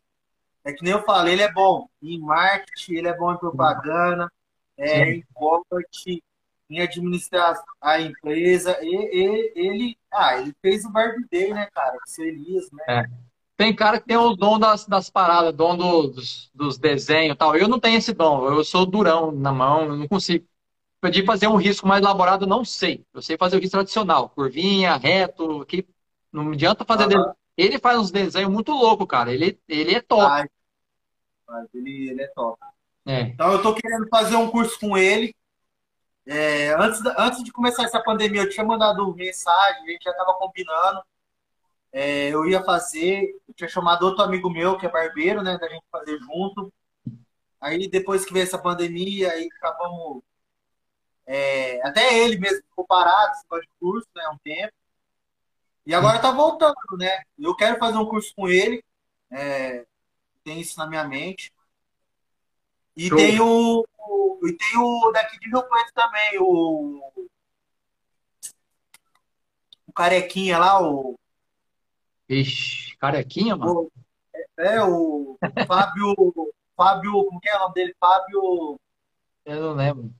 é 0.65 0.73
que 0.73 0.83
nem 0.83 0.93
eu 0.93 1.03
falei, 1.03 1.33
ele 1.33 1.43
é 1.43 1.51
bom 1.51 1.87
em 2.01 2.19
marketing, 2.19 2.95
ele 2.95 3.07
é 3.07 3.17
bom 3.17 3.31
em 3.33 3.37
propaganda, 3.37 4.31
é, 4.77 5.11
em 5.11 5.23
corte, 5.33 6.23
em 6.69 6.81
administrar 6.81 7.55
a 7.81 8.01
empresa. 8.01 8.77
E, 8.81 8.87
e- 8.87 9.53
ele, 9.55 9.97
ah, 10.11 10.37
ele 10.37 10.53
fez 10.61 10.83
o 10.85 10.91
Barbie 10.91 11.25
Day, 11.31 11.53
né, 11.53 11.67
cara? 11.73 11.95
O 11.95 12.21
Elias, 12.21 12.69
né? 12.71 12.83
É. 12.89 13.03
Tem 13.57 13.73
cara 13.73 13.99
que 14.01 14.07
tem 14.07 14.17
o 14.17 14.35
dom 14.35 14.59
das, 14.59 14.85
das 14.85 15.09
paradas, 15.09 15.53
dom 15.55 15.77
dos, 15.77 16.51
dos 16.53 16.77
desenhos 16.77 17.35
e 17.35 17.37
tal. 17.37 17.55
Eu 17.55 17.67
não 17.69 17.79
tenho 17.79 17.97
esse 17.97 18.13
dom. 18.13 18.47
Eu 18.49 18.63
sou 18.65 18.85
durão 18.85 19.31
na 19.31 19.51
mão, 19.51 19.83
eu 19.85 19.95
não 19.95 20.07
consigo. 20.07 20.45
Pedi 21.01 21.23
fazer 21.25 21.47
um 21.47 21.55
risco 21.55 21.87
mais 21.87 22.01
elaborado, 22.01 22.47
não 22.47 22.65
sei. 22.65 23.05
Eu 23.13 23.21
sei 23.21 23.37
fazer 23.37 23.57
o 23.57 23.59
risco 23.59 23.73
tradicional, 23.73 24.29
curvinha, 24.29 24.97
reto, 24.97 25.65
que 25.65 25.87
não 26.33 26.51
adianta 26.51 26.83
fazer. 26.85 27.15
Aham. 27.15 27.33
Ele 27.57 27.79
faz 27.79 27.97
uns 27.99 28.11
desenhos 28.11 28.51
muito 28.51 28.71
loucos, 28.73 29.07
cara. 29.07 29.33
Ele, 29.33 29.59
ele 29.69 29.95
é 29.95 30.01
top. 30.01 30.25
Ai, 30.25 30.47
mas 31.47 31.67
ele, 31.73 32.09
ele 32.09 32.21
é 32.23 32.27
top. 32.27 32.59
É. 33.05 33.21
Então 33.21 33.51
eu 33.51 33.61
tô 33.61 33.73
querendo 33.75 34.07
fazer 34.09 34.35
um 34.35 34.49
curso 34.49 34.79
com 34.79 34.97
ele. 34.97 35.35
É, 36.25 36.73
antes, 36.73 37.03
da- 37.03 37.15
antes 37.19 37.43
de 37.43 37.51
começar 37.51 37.83
essa 37.83 38.01
pandemia, 38.01 38.41
eu 38.41 38.49
tinha 38.49 38.65
mandado 38.65 39.13
mensagem, 39.15 39.83
a 39.83 39.91
gente 39.91 40.03
já 40.03 40.13
tava 40.13 40.33
combinando. 40.33 41.03
É, 41.91 42.29
eu 42.29 42.45
ia 42.47 42.63
fazer, 42.63 43.39
eu 43.47 43.53
tinha 43.53 43.69
chamado 43.69 44.03
outro 44.05 44.23
amigo 44.23 44.49
meu, 44.49 44.77
que 44.77 44.85
é 44.85 44.89
barbeiro, 44.91 45.41
né, 45.41 45.57
da 45.57 45.67
gente 45.69 45.85
fazer 45.91 46.17
junto. 46.19 46.73
Aí 47.61 47.87
depois 47.89 48.25
que 48.25 48.33
veio 48.33 48.43
essa 48.43 48.57
pandemia, 48.57 49.31
aí 49.31 49.47
acabamos. 49.57 50.21
é, 51.25 51.81
até 51.87 52.17
ele 52.19 52.37
mesmo 52.37 52.61
ficou 52.63 52.85
parado, 52.85 53.33
esse 53.33 53.61
de 53.61 53.69
curso, 53.79 54.07
né, 54.15 54.27
um 54.29 54.37
tempo. 54.39 54.73
E 55.85 55.93
agora 55.93 56.19
tá 56.19 56.31
voltando, 56.31 56.75
né? 56.97 57.21
Eu 57.37 57.55
quero 57.55 57.77
fazer 57.77 57.97
um 57.97 58.05
curso 58.07 58.33
com 58.35 58.47
ele, 58.47 58.83
é, 59.31 59.85
tem 60.45 60.61
isso 60.61 60.77
na 60.79 60.85
minha 60.87 61.03
mente. 61.03 61.51
E 62.95 63.09
Show. 63.09 63.17
tem 63.17 63.41
o, 63.41 63.83
o- 63.97 64.39
e 64.47 64.53
tem 64.55 64.77
o 64.77 65.11
daqui 65.11 65.37
de 65.39 65.49
Rio 65.49 65.63
Preto 65.63 65.91
também, 65.93 66.37
o, 66.39 67.27
o 69.87 69.91
carequinha 69.93 70.57
lá, 70.59 70.81
o, 70.81 71.19
Ixi, 72.29 72.95
carequinha, 72.97 73.55
mano. 73.57 73.73
o 73.81 73.91
é 74.57 74.81
o 74.83 75.37
Fábio, 75.67 76.13
Fábio, 76.77 77.11
como 77.25 77.39
que 77.39 77.49
é 77.49 77.55
o 77.55 77.59
nome 77.59 77.73
dele? 77.73 77.95
Fábio, 77.99 78.79
Eu 79.45 79.61
não 79.61 79.73
lembro. 79.73 80.13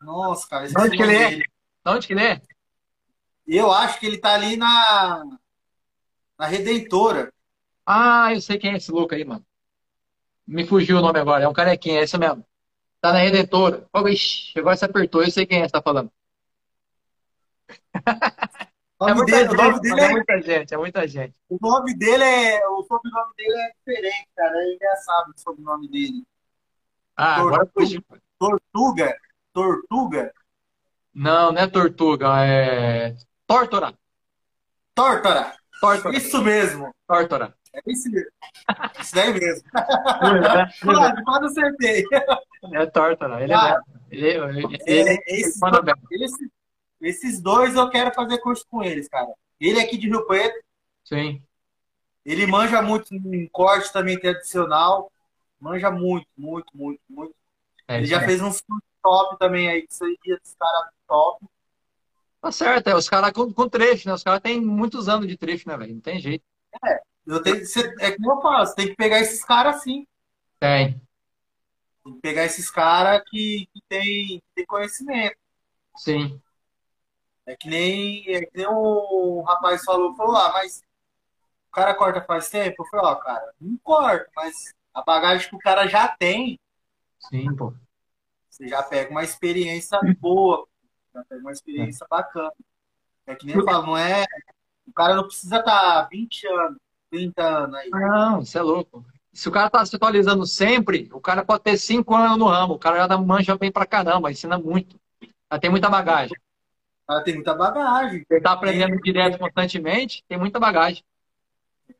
nossa, 0.00 0.48
cara, 0.48 0.66
onde 0.78 0.96
que 0.96 1.02
ele 1.02 1.14
é? 1.16 1.30
dele. 1.30 1.44
Onde 1.86 2.06
que 2.06 2.12
ele 2.12 2.24
é? 2.24 2.42
Eu 3.46 3.70
acho 3.72 3.98
que 4.00 4.06
ele 4.06 4.18
tá 4.18 4.34
ali 4.34 4.56
na, 4.56 5.24
na 6.38 6.46
Redentora. 6.46 7.32
Ah, 7.86 8.32
eu 8.34 8.40
sei 8.40 8.58
quem 8.58 8.72
é 8.72 8.76
esse 8.76 8.90
louco 8.90 9.14
aí, 9.14 9.24
mano. 9.24 9.44
Me 10.46 10.66
fugiu 10.66 10.98
o 10.98 11.00
nome 11.02 11.18
agora. 11.18 11.44
É 11.44 11.48
um 11.48 11.52
carequinha, 11.52 12.00
é 12.00 12.04
esse 12.04 12.16
mesmo. 12.18 12.44
Tá 13.00 13.12
na 13.12 13.18
Redentora. 13.20 13.86
Oh, 13.92 14.08
ixi, 14.08 14.58
agora 14.58 14.76
você 14.76 14.84
apertou, 14.84 15.22
eu 15.22 15.30
sei 15.30 15.46
quem 15.46 15.62
é 15.62 15.66
que 15.66 15.72
tá 15.72 15.82
falando. 15.82 16.10
O 18.98 19.08
É 19.08 19.14
muita 19.14 19.32
dele, 19.32 19.48
o 19.48 19.54
nome 19.54 19.72
gente, 19.74 19.80
dele 19.80 20.00
é 20.00 20.04
é, 20.04 20.08
muita 20.10 20.42
gente, 20.42 20.74
é 20.74 20.76
muita 20.76 21.08
gente. 21.08 21.34
o 21.48 21.58
nome 21.60 21.94
dele 21.98 22.22
é, 22.24 22.68
o 22.68 22.82
sobrenome 22.84 23.32
dele 23.36 23.56
é 23.56 23.72
diferente, 23.76 24.28
cara. 24.36 24.56
É 24.56 24.74
engraçado 24.74 25.30
o 25.30 25.40
sobrenome 25.40 25.88
dele. 25.88 26.24
Ah, 27.16 27.36
agora 27.40 27.66
Tortuga, 27.66 27.72
fugiu. 27.74 28.04
Tortuga, 28.38 29.16
Tortuga, 29.52 30.32
Não, 31.14 31.52
não 31.52 31.60
é 31.60 31.66
Tortuga, 31.66 32.28
é 32.46 33.16
Tórtora. 33.46 33.98
Tórtora. 34.94 35.56
Tórtora, 35.80 36.16
Isso 36.16 36.40
mesmo. 36.42 36.94
Tórtora. 37.06 37.56
É 37.74 37.80
mesmo. 37.86 38.12
Esse 39.00 39.14
daí 39.14 39.32
mesmo. 39.32 39.68
É, 39.74 40.68
quase, 40.84 41.24
quase 41.24 41.46
acertei. 41.46 42.04
É 42.72 42.86
torta, 42.86 43.28
não. 43.28 43.40
Ele 43.40 43.52
é, 43.52 43.80
ele, 44.10 44.26
ele, 44.28 44.78
ele, 44.86 45.10
é, 45.10 45.18
esses, 45.26 45.60
esse, 46.10 46.52
esses 47.00 47.40
dois 47.40 47.74
eu 47.74 47.88
quero 47.88 48.12
fazer 48.14 48.38
curso 48.38 48.66
com 48.68 48.82
eles, 48.82 49.08
cara. 49.08 49.32
Ele 49.58 49.78
é 49.78 49.82
aqui 49.82 49.96
de 49.96 50.08
Rio 50.08 50.26
Preto. 50.26 50.62
Sim. 51.04 51.42
Ele 52.24 52.46
manja 52.46 52.82
muito 52.82 53.14
em 53.14 53.48
corte 53.48 53.92
também 53.92 54.18
tradicional. 54.18 55.10
Manja 55.58 55.90
muito, 55.90 56.26
muito, 56.36 56.66
muito, 56.74 57.00
muito. 57.08 57.34
É, 57.88 57.98
ele 57.98 58.06
já 58.06 58.20
é. 58.20 58.26
fez 58.26 58.40
uns 58.40 58.62
top 59.02 59.38
também 59.38 59.68
aí, 59.68 59.82
que 59.86 59.94
seria 59.94 60.38
dos 60.40 60.54
caras 60.54 60.90
top. 61.06 61.44
Tá 62.40 62.50
certo, 62.50 62.88
é, 62.88 62.96
os 62.96 63.08
caras 63.08 63.32
com, 63.32 63.52
com 63.52 63.68
trecho, 63.68 64.08
né? 64.08 64.14
Os 64.14 64.22
caras 64.22 64.40
têm 64.40 64.60
muitos 64.60 65.08
anos 65.08 65.28
de 65.28 65.36
trecho, 65.36 65.68
né, 65.68 65.76
velho? 65.76 65.94
Não 65.94 66.00
tem 66.00 66.18
jeito. 66.18 66.44
É, 66.84 67.00
eu 67.26 67.42
tenho, 67.42 67.64
você, 67.64 67.94
é 68.00 68.12
como 68.12 68.32
eu 68.32 68.40
faço, 68.40 68.74
tem 68.74 68.88
que 68.88 68.96
pegar 68.96 69.20
esses 69.20 69.44
caras 69.44 69.76
assim. 69.76 70.06
Tem. 70.58 71.00
Tem 72.04 72.14
que 72.14 72.20
pegar 72.20 72.44
esses 72.44 72.70
caras 72.70 73.22
que, 73.28 73.68
que, 73.72 73.82
tem, 73.88 74.38
que 74.38 74.42
tem 74.54 74.66
conhecimento. 74.66 75.36
Sim. 75.96 76.40
É 77.46 77.56
que 77.56 77.68
nem, 77.68 78.24
é 78.28 78.40
que 78.46 78.56
nem 78.56 78.66
o 78.68 79.42
rapaz 79.42 79.84
falou, 79.84 80.14
falou, 80.14 80.36
ah, 80.36 80.52
mas 80.52 80.82
o 81.68 81.72
cara 81.72 81.94
corta 81.94 82.22
faz 82.22 82.48
tempo? 82.48 82.82
Eu 82.82 82.86
falei, 82.86 83.06
ó, 83.06 83.14
cara, 83.16 83.52
não 83.60 83.76
corta, 83.78 84.30
mas 84.36 84.74
a 84.94 85.02
bagagem 85.02 85.48
que 85.48 85.56
o 85.56 85.60
cara 85.60 85.86
já 85.86 86.08
tem. 86.08 86.58
Sim, 87.18 87.54
pô. 87.56 87.74
Você 88.48 88.68
já 88.68 88.82
pega 88.82 89.10
uma 89.10 89.24
experiência 89.24 89.98
boa, 90.18 90.68
já 91.14 91.24
pega 91.24 91.40
uma 91.40 91.52
experiência 91.52 92.06
bacana. 92.08 92.52
É 93.26 93.34
que 93.34 93.46
nem 93.46 93.56
eu 93.56 93.64
falo, 93.64 93.86
não 93.86 93.96
é. 93.96 94.24
O 94.86 94.92
cara 94.92 95.14
não 95.14 95.24
precisa 95.24 95.58
estar 95.58 96.02
tá 96.02 96.08
20 96.10 96.46
anos, 96.46 96.78
30 97.12 97.42
anos 97.42 97.76
aí. 97.76 97.90
Não, 97.90 98.40
isso 98.40 98.56
é 98.56 98.62
louco. 98.62 99.04
Se 99.32 99.48
o 99.48 99.52
cara 99.52 99.68
tá 99.68 99.84
se 99.84 99.94
atualizando 99.94 100.46
sempre, 100.46 101.10
o 101.12 101.20
cara 101.20 101.44
pode 101.44 101.62
ter 101.62 101.76
5 101.76 102.14
anos 102.14 102.38
no 102.38 102.46
ramo, 102.46 102.74
o 102.74 102.78
cara 102.78 103.06
já 103.06 103.18
manja 103.18 103.56
bem 103.56 103.70
pra 103.70 103.86
caramba, 103.86 104.30
ensina 104.30 104.58
muito. 104.58 104.98
Já 105.50 105.58
tem 105.58 105.70
muita 105.70 105.88
bagagem. 105.90 106.36
Ela 107.08 107.22
tem 107.22 107.34
muita 107.34 107.54
bagagem. 107.54 108.26
Ele 108.28 108.40
tá 108.40 108.52
aprendendo 108.52 108.92
tem... 108.92 109.12
direto 109.12 109.38
constantemente, 109.38 110.24
tem 110.26 110.38
muita 110.38 110.58
bagagem. 110.58 111.04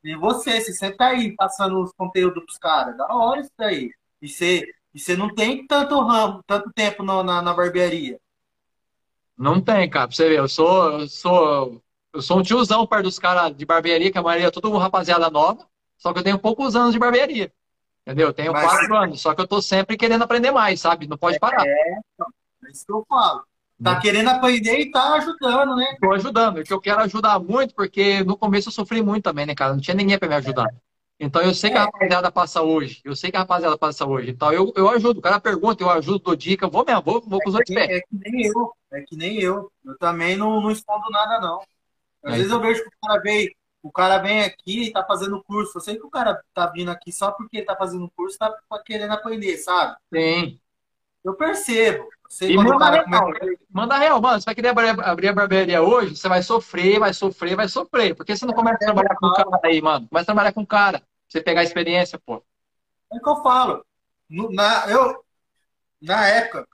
E 0.02 0.16
você, 0.16 0.60
você 0.60 0.72
sempre 0.72 0.96
tá 0.96 1.08
aí 1.08 1.34
passando 1.36 1.80
os 1.82 1.92
conteúdos 1.92 2.42
pros 2.44 2.58
caras. 2.58 2.96
Da 2.96 3.06
hora 3.14 3.40
isso 3.40 3.52
daí. 3.56 3.90
E 4.20 4.28
você, 4.28 4.64
e 4.94 4.98
você 4.98 5.16
não 5.16 5.34
tem 5.34 5.66
tanto 5.66 6.00
ramo, 6.00 6.42
tanto 6.46 6.72
tempo 6.72 7.02
no, 7.02 7.22
na, 7.22 7.42
na 7.42 7.52
barbearia. 7.52 8.18
Não 9.36 9.60
tem, 9.60 9.88
cara. 9.88 10.08
Pra 10.08 10.16
você 10.16 10.28
ver, 10.28 10.38
eu 10.38 10.48
sou, 10.48 11.00
eu 11.00 11.08
sou, 11.08 11.82
eu 12.12 12.22
sou 12.22 12.38
um 12.38 12.42
tiozão 12.42 12.86
perto 12.86 13.04
dos 13.04 13.18
caras 13.18 13.56
de 13.56 13.64
barbearia, 13.64 14.10
que 14.10 14.18
a 14.18 14.22
maioria 14.22 14.48
é 14.48 14.50
tudo 14.50 14.76
rapaziada 14.76 15.30
nova. 15.30 15.66
Só 15.96 16.12
que 16.12 16.18
eu 16.18 16.24
tenho 16.24 16.38
poucos 16.38 16.74
anos 16.76 16.92
de 16.92 16.98
barbearia. 16.98 17.52
Entendeu? 18.04 18.28
Eu 18.28 18.32
tenho 18.32 18.52
Mas, 18.52 18.64
quatro 18.64 18.96
anos. 18.96 19.20
Só 19.20 19.34
que 19.34 19.40
eu 19.40 19.46
tô 19.46 19.62
sempre 19.62 19.96
querendo 19.96 20.22
aprender 20.22 20.50
mais, 20.50 20.80
sabe? 20.80 21.06
Não 21.06 21.16
pode 21.16 21.38
parar. 21.38 21.64
É, 21.64 21.70
é 21.70 22.70
isso 22.70 22.84
que 22.84 22.92
eu 22.92 23.04
falo. 23.08 23.44
Tá 23.82 23.98
querendo 23.98 24.28
aprender 24.28 24.78
e 24.78 24.90
tá 24.90 25.14
ajudando, 25.14 25.74
né? 25.74 25.96
Tô 26.00 26.12
ajudando. 26.12 26.60
É 26.60 26.62
que 26.62 26.72
eu 26.72 26.80
quero 26.80 27.00
ajudar 27.00 27.38
muito, 27.40 27.74
porque 27.74 28.22
no 28.22 28.36
começo 28.36 28.68
eu 28.68 28.72
sofri 28.72 29.02
muito 29.02 29.24
também, 29.24 29.44
né, 29.44 29.54
cara? 29.54 29.72
Não 29.72 29.80
tinha 29.80 29.94
ninguém 29.94 30.18
para 30.18 30.28
me 30.28 30.34
ajudar. 30.36 30.68
Então 31.18 31.40
eu 31.42 31.54
sei 31.54 31.70
que 31.70 31.78
a 31.78 31.82
é. 31.82 31.84
rapaziada 31.84 32.30
passa 32.30 32.62
hoje. 32.62 33.00
Eu 33.04 33.14
sei 33.16 33.30
que 33.30 33.36
a 33.36 33.40
rapaziada 33.40 33.76
passa 33.78 34.06
hoje. 34.06 34.30
Então 34.30 34.52
eu, 34.52 34.72
eu 34.76 34.88
ajudo. 34.88 35.18
O 35.18 35.22
cara 35.22 35.40
pergunta, 35.40 35.82
eu 35.82 35.90
ajudo, 35.90 36.18
dou 36.18 36.36
dica, 36.36 36.66
eu 36.66 36.70
vou 36.70 36.84
mesmo, 36.84 37.02
vou, 37.02 37.20
vou 37.20 37.40
com 37.40 37.48
os 37.48 37.54
outros 37.54 37.74
pés. 37.74 37.90
É 37.90 38.00
que 38.00 38.06
nem 38.12 38.46
eu. 38.46 38.72
É 38.92 39.00
que 39.02 39.16
nem 39.16 39.40
eu. 39.40 39.70
Eu 39.84 39.98
também 39.98 40.36
não, 40.36 40.60
não 40.60 40.70
escondo 40.70 41.08
nada, 41.10 41.40
não. 41.40 41.60
Às 42.24 42.36
vezes 42.36 42.50
eu 42.52 42.60
vejo 42.60 42.82
que 42.82 42.88
o 42.88 43.06
cara 43.06 43.20
vem, 43.20 43.56
o 43.82 43.90
cara 43.90 44.18
vem 44.18 44.42
aqui 44.42 44.84
e 44.84 44.92
tá 44.92 45.04
fazendo 45.04 45.42
curso. 45.42 45.76
Eu 45.76 45.82
sei 45.82 45.96
que 45.96 46.06
o 46.06 46.10
cara 46.10 46.40
tá 46.54 46.66
vindo 46.66 46.90
aqui 46.90 47.12
só 47.12 47.32
porque 47.32 47.58
ele 47.58 47.66
tá 47.66 47.76
fazendo 47.76 48.10
curso, 48.14 48.38
tá 48.38 48.54
querendo 48.84 49.12
aprender, 49.12 49.56
sabe? 49.58 49.96
Sim. 50.12 50.60
Eu 51.24 51.34
percebo. 51.34 52.08
e 52.40 52.56
manda 52.56 52.90
real, 52.90 53.04
começa... 53.04 53.58
manda 53.70 53.98
real, 53.98 54.20
mano. 54.20 54.40
Você 54.40 54.44
vai 54.44 54.54
querer 54.54 54.68
abrir 54.68 55.28
a 55.28 55.32
barbearia 55.32 55.82
hoje, 55.82 56.16
você 56.16 56.28
vai 56.28 56.42
sofrer, 56.42 56.98
vai 56.98 57.12
sofrer, 57.14 57.54
vai 57.54 57.68
sofrer. 57.68 58.14
Porque 58.14 58.36
você 58.36 58.44
não 58.44 58.54
começa 58.54 58.76
a 58.76 58.86
trabalhar 58.86 59.16
com 59.16 59.26
o 59.26 59.32
cara 59.32 59.60
aí, 59.64 59.80
mano. 59.80 60.08
Começa 60.08 60.24
a 60.24 60.34
trabalhar 60.34 60.52
com 60.52 60.62
o 60.62 60.66
cara. 60.66 60.98
Pra 60.98 61.08
você 61.28 61.40
pegar 61.40 61.60
a 61.60 61.64
experiência, 61.64 62.20
pô. 62.24 62.42
É 63.12 63.16
o 63.16 63.20
que 63.20 63.28
eu 63.28 63.42
falo. 63.42 63.84
Na, 64.28 64.90
eu, 64.90 65.24
na 66.00 66.26
época, 66.26 66.66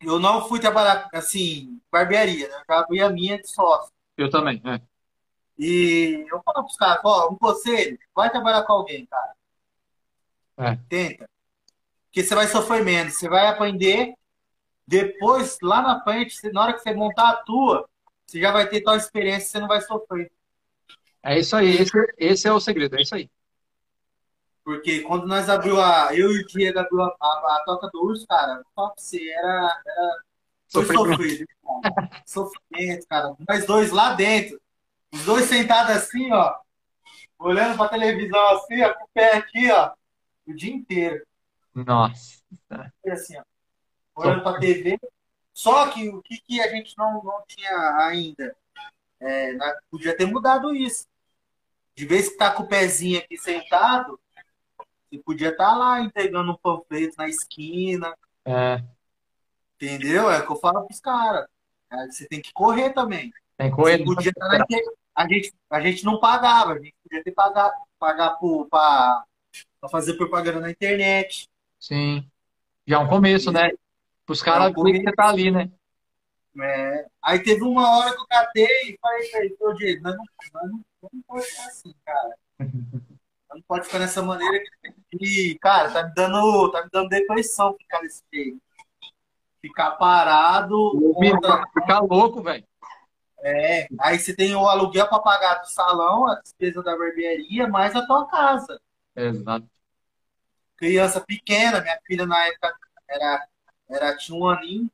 eu 0.00 0.18
não 0.18 0.48
fui 0.48 0.58
trabalhar, 0.58 1.08
assim, 1.12 1.80
barbearia, 1.90 2.48
né? 2.48 2.54
Eu 2.56 2.74
já 2.74 2.80
abri 2.80 3.00
a 3.00 3.10
minha 3.10 3.38
de 3.38 3.48
sócio. 3.48 3.92
Eu 4.16 4.30
também, 4.30 4.60
é. 4.64 4.80
E 5.58 6.26
eu 6.30 6.42
falo 6.42 6.64
pros 6.64 6.76
caras, 6.76 7.00
ó, 7.04 7.30
um 7.30 7.36
conselho, 7.36 7.98
vai 8.14 8.30
trabalhar 8.30 8.62
com 8.64 8.72
alguém, 8.72 9.06
cara. 9.06 9.34
É. 10.58 10.78
Tenta. 10.88 11.28
Porque 12.06 12.22
você 12.22 12.34
vai 12.34 12.46
sofrer 12.46 12.84
menos, 12.84 13.14
você 13.14 13.28
vai 13.28 13.46
aprender. 13.46 14.14
Depois, 14.86 15.58
lá 15.62 15.82
na 15.82 16.02
frente, 16.02 16.50
na 16.52 16.62
hora 16.62 16.72
que 16.72 16.80
você 16.80 16.94
montar 16.94 17.30
a 17.30 17.36
tua, 17.36 17.88
você 18.26 18.40
já 18.40 18.52
vai 18.52 18.68
ter 18.68 18.82
tal 18.82 18.96
experiência, 18.96 19.48
você 19.48 19.60
não 19.60 19.68
vai 19.68 19.80
sofrer. 19.80 20.30
É 21.22 21.38
isso 21.38 21.56
aí, 21.56 21.76
esse, 21.76 21.92
esse 22.16 22.48
é 22.48 22.52
o 22.52 22.60
segredo, 22.60 22.96
é 22.96 23.02
isso 23.02 23.14
aí. 23.14 23.28
Porque 24.64 25.00
quando 25.02 25.26
nós 25.26 25.48
abriu 25.48 25.80
a. 25.80 26.12
Eu 26.12 26.32
e 26.32 26.40
o 26.40 26.46
Diego 26.46 26.78
abriu 26.78 27.02
a, 27.02 27.16
a, 27.20 27.56
a 27.56 27.62
toca 27.64 27.88
do 27.88 28.04
urso, 28.04 28.26
cara, 28.26 28.62
você 28.74 29.30
era. 29.30 29.82
era 29.86 30.25
cara. 30.70 32.22
Sofrimento, 32.26 33.06
cara. 33.08 33.36
Nós 33.48 33.66
dois 33.66 33.90
lá 33.90 34.14
dentro. 34.14 34.60
Os 35.12 35.24
dois 35.24 35.46
sentados 35.46 35.96
assim, 35.96 36.32
ó. 36.32 36.54
Olhando 37.38 37.76
pra 37.76 37.88
televisão 37.88 38.56
assim, 38.56 38.82
ó, 38.82 38.94
com 38.94 39.04
o 39.04 39.08
pé 39.12 39.36
aqui, 39.36 39.70
ó. 39.70 39.92
O 40.46 40.54
dia 40.54 40.72
inteiro. 40.72 41.24
Nossa. 41.74 42.42
Assim, 43.06 43.36
ó, 43.36 43.42
olhando 44.14 44.42
para 44.42 44.56
a 44.56 44.60
TV. 44.60 44.98
Só 45.52 45.90
que 45.90 46.08
o 46.08 46.22
que, 46.22 46.38
que 46.38 46.60
a 46.60 46.68
gente 46.68 46.96
não, 46.98 47.22
não 47.22 47.42
tinha 47.46 47.96
ainda? 48.00 48.54
É, 49.20 49.56
podia 49.90 50.16
ter 50.16 50.26
mudado 50.26 50.74
isso. 50.74 51.06
De 51.94 52.04
vez 52.04 52.28
que 52.28 52.36
tá 52.36 52.50
com 52.50 52.64
o 52.64 52.68
pezinho 52.68 53.18
aqui 53.18 53.38
sentado, 53.38 54.20
você 55.08 55.18
podia 55.18 55.48
estar 55.48 55.70
tá 55.70 55.76
lá 55.76 56.00
entregando 56.00 56.52
um 56.52 56.56
panfleto 56.56 57.16
na 57.16 57.28
esquina. 57.28 58.14
É. 58.44 58.82
Entendeu? 59.80 60.30
É 60.30 60.38
o 60.38 60.46
que 60.46 60.52
eu 60.52 60.56
falo 60.56 60.86
pros 60.86 61.00
caras. 61.00 61.46
É, 61.90 62.06
você 62.06 62.26
tem 62.26 62.40
que 62.40 62.52
correr 62.52 62.90
também. 62.90 63.32
Tem 63.56 63.70
que 63.70 63.76
correr. 63.76 64.04
Podia 64.04 64.30
estar 64.30 64.48
na... 64.48 64.64
a, 65.14 65.28
gente, 65.28 65.54
a 65.70 65.80
gente 65.80 66.04
não 66.04 66.18
pagava, 66.18 66.72
a 66.72 66.78
gente 66.78 66.94
podia 67.02 67.22
ter 67.22 67.32
pagado 67.32 67.74
pagar 67.98 68.36
para 68.70 69.24
fazer 69.90 70.14
propaganda 70.14 70.60
na 70.60 70.70
internet. 70.70 71.48
Sim. 71.78 72.28
Já 72.86 72.96
é 72.96 72.98
um 72.98 73.08
começo, 73.08 73.50
né? 73.50 73.70
Os 74.28 74.42
caras 74.42 74.66
é 74.66 74.70
um 74.70 74.84
que 74.84 75.02
você 75.02 75.12
tá 75.12 75.28
ali, 75.28 75.50
né? 75.50 75.70
É. 76.58 77.06
Aí 77.22 77.42
teve 77.42 77.62
uma 77.62 77.98
hora 77.98 78.14
que 78.14 78.20
eu 78.20 78.26
catei 78.26 78.90
e 78.90 78.98
falei 79.00 79.28
pra 79.28 79.44
ele, 79.44 79.56
ô 79.60 79.72
Diego, 79.74 80.02
não, 80.02 80.16
não, 80.54 80.84
não 81.12 81.22
pode 81.26 81.46
ficar 81.46 81.66
assim, 81.66 81.94
cara. 82.04 82.36
Não 83.48 83.62
pode 83.62 83.86
ficar 83.86 84.00
nessa 84.00 84.22
maneira 84.22 84.62
que, 85.10 85.56
cara, 85.62 85.90
tá 85.90 86.02
me 86.02 86.12
dando, 86.12 86.70
tá 86.70 86.84
me 86.84 86.90
dando 86.92 87.08
depressão 87.08 87.74
ficar 87.74 88.00
desse 88.00 88.22
jeito. 88.30 88.60
Ficar 89.76 89.90
parado. 89.92 91.14
Ficar 91.74 92.00
louco, 92.00 92.42
velho. 92.42 92.64
É, 93.40 93.86
aí 94.00 94.18
você 94.18 94.34
tem 94.34 94.56
o 94.56 94.66
aluguel 94.66 95.08
para 95.08 95.20
pagar 95.20 95.60
do 95.60 95.66
salão, 95.66 96.26
a 96.26 96.40
despesa 96.40 96.82
da 96.82 96.96
barbearia, 96.96 97.68
mais 97.68 97.94
a 97.94 98.04
tua 98.06 98.26
casa. 98.26 98.80
Exato 99.14 99.68
criança 100.76 101.20
pequena, 101.20 101.80
minha 101.80 101.98
filha 102.06 102.26
na 102.26 102.46
época 102.46 102.74
era, 103.08 103.48
era, 103.88 104.16
tinha 104.16 104.38
um 104.38 104.48
aninho, 104.48 104.90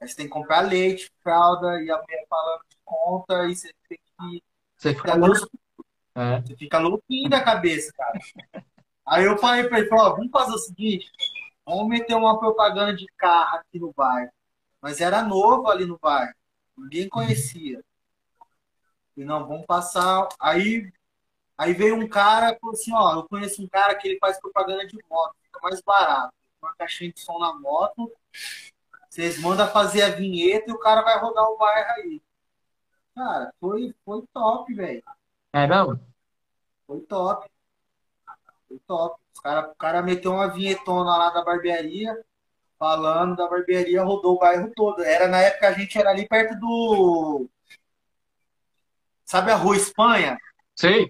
aí 0.00 0.08
você 0.08 0.16
tem 0.16 0.26
que 0.26 0.32
comprar 0.32 0.60
leite, 0.60 1.10
fralda, 1.22 1.80
e 1.82 1.90
a 1.90 2.00
mulher 2.00 2.26
falando 2.28 2.62
de 2.68 2.76
conta, 2.84 3.48
e 3.48 3.56
você 3.56 3.72
tem 3.88 3.98
que. 3.98 4.42
Você 4.76 4.94
fica, 4.94 5.14
louco. 5.14 5.50
É. 6.14 6.40
Você 6.40 6.56
fica 6.56 6.78
louquinho 6.78 7.30
da 7.30 7.40
cabeça, 7.40 7.92
cara. 7.92 8.18
Aí 9.06 9.24
eu 9.24 9.38
falei 9.38 9.68
pra 9.68 9.78
ele, 9.78 9.88
ó, 9.92 10.10
vamos 10.10 10.30
fazer 10.30 10.52
o 10.52 10.58
seguinte, 10.58 11.10
vamos 11.64 11.88
meter 11.88 12.14
uma 12.14 12.38
propaganda 12.38 12.94
de 12.94 13.06
carro 13.16 13.58
aqui 13.58 13.78
no 13.78 13.92
bairro. 13.92 14.30
Mas 14.80 15.00
era 15.00 15.22
novo 15.22 15.68
ali 15.68 15.84
no 15.84 15.98
bairro, 15.98 16.34
ninguém 16.76 17.08
conhecia. 17.08 17.82
E 19.16 19.24
não, 19.24 19.46
vamos 19.46 19.66
passar. 19.66 20.28
Aí 20.40 20.92
Aí 21.62 21.74
veio 21.74 21.94
um 21.94 22.08
cara 22.08 22.50
e 22.50 22.58
falou 22.58 22.74
assim, 22.74 22.92
ó, 22.92 23.14
eu 23.14 23.28
conheço 23.28 23.62
um 23.62 23.68
cara 23.68 23.94
que 23.94 24.08
ele 24.08 24.18
faz 24.18 24.40
propaganda 24.40 24.84
de 24.84 24.98
moto, 25.08 25.36
fica 25.44 25.60
mais 25.62 25.80
barato. 25.80 26.34
Uma 26.60 26.74
caixinha 26.74 27.12
de 27.12 27.20
som 27.20 27.38
na 27.38 27.54
moto, 27.54 28.10
vocês 29.08 29.38
mandam 29.38 29.68
fazer 29.68 30.02
a 30.02 30.10
vinheta 30.10 30.68
e 30.68 30.74
o 30.74 30.78
cara 30.80 31.02
vai 31.02 31.20
rodar 31.20 31.44
o 31.44 31.56
bairro 31.56 31.90
aí. 31.92 32.22
Cara, 33.14 33.54
foi, 33.60 33.94
foi 34.04 34.24
top, 34.32 34.74
velho. 34.74 35.04
É 35.52 35.66
mesmo? 35.66 36.00
Foi 36.84 37.00
top. 37.02 37.48
Foi 38.72 38.80
top. 38.86 39.20
O 39.38 39.42
cara, 39.42 39.70
o 39.70 39.74
cara 39.74 40.02
meteu 40.02 40.32
uma 40.32 40.48
vinhetona 40.48 41.16
lá 41.16 41.30
da 41.30 41.44
barbearia, 41.44 42.18
falando 42.78 43.36
da 43.36 43.46
barbearia, 43.46 44.02
rodou 44.02 44.36
o 44.36 44.38
bairro 44.38 44.72
todo. 44.74 45.02
Era 45.02 45.28
na 45.28 45.38
época 45.38 45.68
a 45.68 45.72
gente 45.72 45.98
era 45.98 46.10
ali 46.10 46.26
perto 46.26 46.58
do. 46.58 47.48
Sabe 49.24 49.50
a 49.50 49.56
rua 49.56 49.76
Espanha? 49.76 50.38
Sei. 50.74 51.06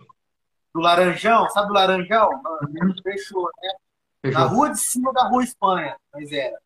do 0.74 0.80
Laranjão, 0.80 1.48
sabe 1.51 1.70
o 1.70 1.74
Laranjão? 1.74 2.28
Uhum. 2.30 2.94
Fechou, 3.02 3.48
né? 3.62 3.74
Fechou. 4.22 4.40
Na 4.40 4.47
rua 4.47 4.70
de 4.70 4.80
cima 4.80 5.12
da 5.12 5.28
rua 5.28 5.44
Espanha, 5.44 5.97
mas 6.12 6.32
era. 6.32 6.59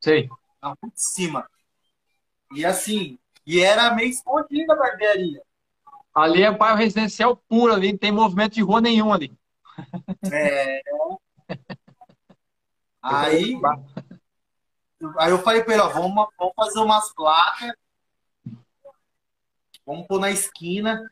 Sei. 0.00 0.28
Na 0.60 0.68
rua 0.68 0.92
de 0.92 1.02
cima. 1.02 1.48
E 2.54 2.66
assim, 2.66 3.18
e 3.46 3.60
era 3.60 3.94
meio 3.94 4.10
escondida 4.10 4.74
a 4.74 4.76
barbearia. 4.76 5.42
Ali 6.14 6.42
é 6.42 6.50
bairro 6.50 6.78
residencial 6.78 7.36
puro 7.48 7.72
ali, 7.72 7.92
não 7.92 7.98
tem 7.98 8.12
movimento 8.12 8.54
de 8.54 8.62
rua 8.62 8.80
nenhum 8.80 9.12
ali. 9.12 9.32
É. 10.32 10.80
Aí, 13.02 13.60
aí 15.18 15.30
eu 15.30 15.38
falei 15.42 15.62
para 15.62 15.74
ele, 15.74 15.82
ó, 15.82 15.88
vamos, 15.88 16.26
vamos 16.38 16.54
fazer 16.56 16.78
umas 16.78 17.12
placas, 17.12 17.72
vamos 19.84 20.06
pôr 20.06 20.18
na 20.18 20.30
esquina. 20.30 21.10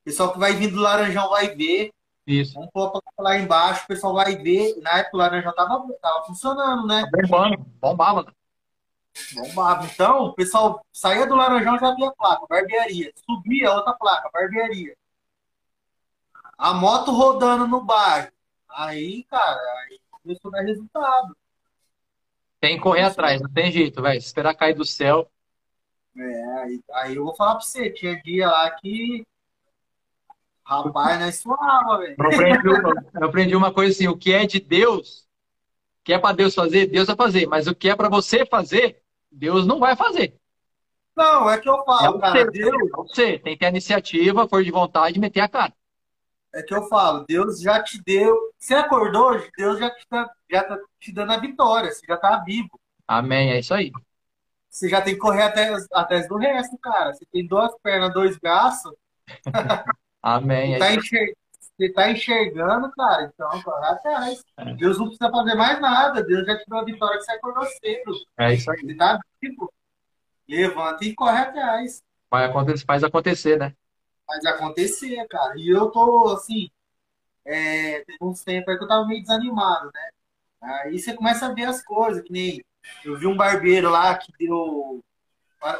O 0.00 0.04
pessoal 0.04 0.32
que 0.32 0.38
vai 0.38 0.54
vir 0.54 0.70
do 0.70 0.80
Laranjão 0.80 1.28
vai 1.28 1.54
ver. 1.54 1.92
Isso. 2.26 2.54
Vamos 2.54 2.70
pôr 2.72 3.02
lá 3.18 3.38
embaixo, 3.38 3.84
o 3.84 3.88
pessoal 3.88 4.14
vai 4.14 4.36
ver. 4.36 4.76
Na 4.80 4.98
época 4.98 5.16
o 5.16 5.18
Laranjão 5.18 5.54
tava, 5.54 5.86
tava 6.00 6.24
funcionando, 6.24 6.86
né? 6.86 7.02
Tá 7.02 7.10
bombando, 7.22 7.58
bombava. 7.80 8.34
Bombava. 9.34 9.84
Então, 9.84 10.24
o 10.26 10.32
pessoal 10.34 10.84
saía 10.92 11.26
do 11.26 11.34
Laranjão 11.34 11.78
já 11.78 11.94
via 11.94 12.10
placa, 12.12 12.46
barbearia. 12.48 13.12
Subia 13.26 13.74
outra 13.74 13.92
placa, 13.92 14.30
barbearia. 14.32 14.96
A 16.60 16.74
moto 16.74 17.10
rodando 17.10 17.66
no 17.66 17.82
bairro. 17.82 18.30
Aí, 18.68 19.24
cara, 19.24 19.58
aí 19.78 19.98
começou 20.10 20.50
a 20.50 20.58
dar 20.58 20.62
resultado. 20.66 21.34
Tem 22.60 22.76
que 22.76 22.82
correr 22.82 23.04
atrás, 23.04 23.40
não 23.40 23.50
tem 23.50 23.72
jeito, 23.72 24.02
velho. 24.02 24.18
Esperar 24.18 24.54
cair 24.54 24.74
do 24.74 24.84
céu. 24.84 25.26
É, 26.14 26.44
aí, 26.58 26.80
aí 26.92 27.16
eu 27.16 27.24
vou 27.24 27.34
falar 27.34 27.52
pra 27.52 27.62
você, 27.62 27.88
tinha 27.88 28.20
dia 28.20 28.46
lá 28.46 28.70
que. 28.72 29.26
Rapaz, 30.62 31.18
nós 31.18 31.36
suava, 31.36 31.96
velho. 31.96 32.16
Eu 32.18 32.26
aprendi, 32.26 32.68
eu 33.14 33.24
aprendi 33.24 33.56
uma 33.56 33.72
coisa 33.72 33.92
assim: 33.92 34.08
o 34.08 34.16
que 34.18 34.30
é 34.30 34.44
de 34.44 34.60
Deus, 34.60 35.26
o 36.00 36.04
que 36.04 36.12
é 36.12 36.18
para 36.18 36.36
Deus 36.36 36.54
fazer, 36.54 36.88
Deus 36.88 37.06
vai 37.06 37.16
fazer. 37.16 37.46
Mas 37.46 37.68
o 37.68 37.74
que 37.74 37.88
é 37.88 37.96
para 37.96 38.10
você 38.10 38.44
fazer, 38.44 39.00
Deus 39.32 39.66
não 39.66 39.78
vai 39.78 39.96
fazer. 39.96 40.38
Não, 41.16 41.48
é 41.48 41.56
que 41.56 41.70
eu 41.70 41.82
falo, 41.84 42.18
é 42.18 42.20
cara. 42.20 42.32
Você, 42.32 42.50
Deus... 42.50 42.74
É 42.74 42.96
você 42.96 43.38
tem 43.38 43.54
que 43.54 43.60
ter 43.60 43.66
a 43.66 43.70
iniciativa, 43.70 44.46
for 44.46 44.62
de 44.62 44.70
vontade, 44.70 45.18
meter 45.18 45.40
a 45.40 45.48
cara. 45.48 45.72
É 46.52 46.62
que 46.62 46.74
eu 46.74 46.88
falo, 46.88 47.24
Deus 47.28 47.60
já 47.60 47.82
te 47.82 48.02
deu. 48.02 48.36
Você 48.58 48.74
acordou 48.74 49.30
hoje, 49.30 49.50
Deus 49.56 49.78
já 49.78 49.90
te 49.90 50.06
tá, 50.08 50.30
já 50.50 50.64
tá 50.64 50.78
te 50.98 51.12
dando 51.12 51.32
a 51.32 51.38
vitória, 51.38 51.92
você 51.92 52.04
já 52.06 52.16
tá 52.16 52.42
vivo. 52.44 52.78
Amém, 53.06 53.52
é 53.52 53.60
isso 53.60 53.72
aí. 53.72 53.92
Você 54.68 54.88
já 54.88 55.00
tem 55.00 55.14
que 55.14 55.20
correr 55.20 55.42
até, 55.42 55.70
atrás 55.92 56.28
do 56.28 56.36
resto, 56.36 56.78
cara. 56.78 57.12
Você 57.12 57.24
tem 57.32 57.46
duas 57.46 57.72
pernas, 57.82 58.12
dois 58.12 58.38
braços. 58.38 58.92
Amém. 60.22 60.72
Você, 60.72 60.76
é 60.76 60.78
tá 60.78 60.94
enxer... 60.94 61.34
tá 61.94 62.10
enxergando, 62.10 62.90
cara, 62.92 63.30
então 63.32 63.62
corre 63.62 63.86
atrás. 63.86 64.44
É. 64.56 64.74
Deus 64.74 64.98
não 64.98 65.06
precisa 65.06 65.30
fazer 65.30 65.54
mais 65.54 65.80
nada. 65.80 66.22
Deus 66.22 66.46
já 66.46 66.56
te 66.56 66.64
deu 66.68 66.78
a 66.78 66.84
vitória 66.84 67.18
que 67.18 67.24
você 67.24 67.32
acordou 67.32 67.64
cedo. 67.64 68.12
É 68.38 68.54
isso 68.54 68.70
aí. 68.70 68.80
Você 68.80 68.94
tá 68.94 69.18
vivo. 69.40 69.72
Levanta 70.48 71.04
e 71.04 71.14
corre 71.14 71.38
atrás. 71.38 72.02
Vai 72.30 72.44
acontecer, 72.44 72.84
faz 72.84 73.02
acontecer, 73.02 73.58
né? 73.58 73.74
Faz 74.30 74.44
acontecer, 74.46 75.26
cara. 75.26 75.54
E 75.56 75.68
eu 75.68 75.90
tô, 75.90 76.28
assim, 76.28 76.70
é, 77.44 78.04
tem 78.04 78.16
uns 78.20 78.44
tempos 78.44 78.68
aí 78.68 78.78
que 78.78 78.84
eu 78.84 78.88
tava 78.88 79.04
meio 79.06 79.20
desanimado, 79.20 79.90
né? 79.92 80.10
Aí 80.62 80.96
você 80.96 81.14
começa 81.14 81.46
a 81.46 81.52
ver 81.52 81.64
as 81.64 81.82
coisas, 81.82 82.22
que 82.22 82.32
nem 82.32 82.64
eu 83.04 83.18
vi 83.18 83.26
um 83.26 83.36
barbeiro 83.36 83.90
lá 83.90 84.16
que 84.16 84.32
deu. 84.38 85.02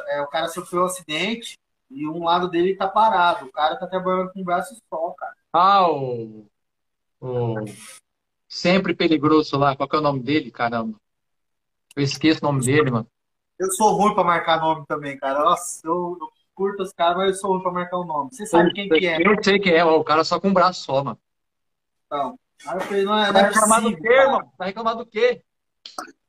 É, 0.09 0.21
o 0.21 0.27
cara 0.27 0.49
sofreu 0.49 0.81
um 0.81 0.85
acidente 0.85 1.57
e 1.89 2.05
um 2.05 2.25
lado 2.25 2.49
dele 2.49 2.75
tá 2.75 2.89
parado. 2.89 3.45
O 3.45 3.51
cara 3.51 3.77
tá 3.77 3.87
trabalhando 3.87 4.33
com 4.33 4.41
o 4.41 4.43
braço 4.43 4.75
só, 4.89 5.11
cara. 5.11 5.35
Ah, 5.53 5.89
o. 5.89 6.45
o 7.21 7.55
sempre 8.49 8.93
peligroso 8.93 9.57
lá. 9.57 9.77
Qual 9.77 9.87
que 9.87 9.95
é 9.95 9.99
o 9.99 10.03
nome 10.03 10.21
dele, 10.21 10.51
caramba? 10.51 10.99
Eu 11.95 12.03
esqueço 12.03 12.41
o 12.43 12.51
nome 12.51 12.65
dele, 12.65 12.91
mano. 12.91 13.07
Eu 13.57 13.71
sou 13.71 13.93
ruim 13.93 14.13
pra 14.13 14.25
marcar 14.25 14.59
nome 14.59 14.85
também, 14.87 15.17
cara. 15.17 15.39
Nossa, 15.39 15.87
eu, 15.87 16.17
eu 16.19 16.40
curto 16.55 16.83
os 16.83 16.93
caras, 16.93 17.17
mas 17.17 17.27
eu 17.29 17.35
sou 17.35 17.51
ruim 17.51 17.63
pra 17.63 17.71
marcar 17.71 17.97
o 17.97 18.05
nome. 18.05 18.29
Você 18.31 18.45
sabe 18.45 18.71
quem 18.73 18.87
que 18.89 19.07
é? 19.07 19.17
Eu 19.21 19.43
sei 19.43 19.59
quem 19.59 19.73
é, 19.73 19.83
o 19.83 20.03
cara 20.03 20.23
só 20.23 20.39
com 20.39 20.49
um 20.49 20.53
braço 20.53 20.83
só, 20.83 21.03
mano. 21.03 21.19
Então, 22.05 22.39
aí 22.67 22.75
eu 22.75 22.81
falei, 22.81 23.03
não 23.03 23.17
é, 23.17 23.31
não 23.31 23.39
é 23.39 23.43
tá 23.43 23.47
reclamado 23.49 23.89
do 23.89 23.97
quê, 23.97 24.25
mano? 24.25 24.51
Tá 24.57 24.65
reclamado 24.65 24.97
do 24.99 25.05
quê? 25.05 25.41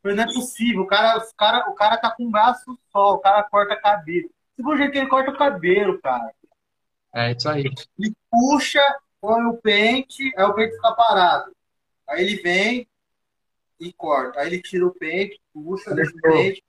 falei, 0.03 0.16
não 0.16 0.24
é 0.24 0.35
possível, 0.35 0.82
o 0.82 0.86
cara, 0.86 1.19
o, 1.19 1.35
cara, 1.36 1.70
o 1.70 1.74
cara 1.74 1.97
tá 1.97 2.11
com 2.11 2.24
um 2.24 2.31
braço 2.31 2.78
só, 2.90 3.15
o 3.15 3.19
cara 3.19 3.43
corta 3.44 3.77
cabelo. 3.77 4.31
Se 4.57 4.62
for 4.62 4.74
o 4.74 4.77
jeito 4.77 4.93
que 4.93 4.99
ele 4.99 5.09
corta 5.09 5.31
o 5.31 5.39
cabelo, 5.39 6.01
cara. 6.01 6.32
É 7.15 7.32
isso 7.32 7.49
aí. 7.49 7.65
Ele 7.99 8.15
puxa, 8.31 8.82
põe 9.20 9.44
o 9.47 9.57
pente, 9.59 10.32
aí 10.36 10.44
o 10.44 10.55
pente 10.55 10.74
fica 10.74 10.93
parado. 10.93 11.55
Aí 12.09 12.23
ele 12.24 12.43
vem 12.43 12.89
e 13.78 13.93
corta. 13.93 14.40
Aí 14.40 14.49
ele 14.49 14.62
tira 14.62 14.86
o 14.86 14.94
pente, 14.94 15.40
puxa, 15.53 15.94
deixa 15.94 16.12
o 16.12 16.20
pente. 16.20 16.62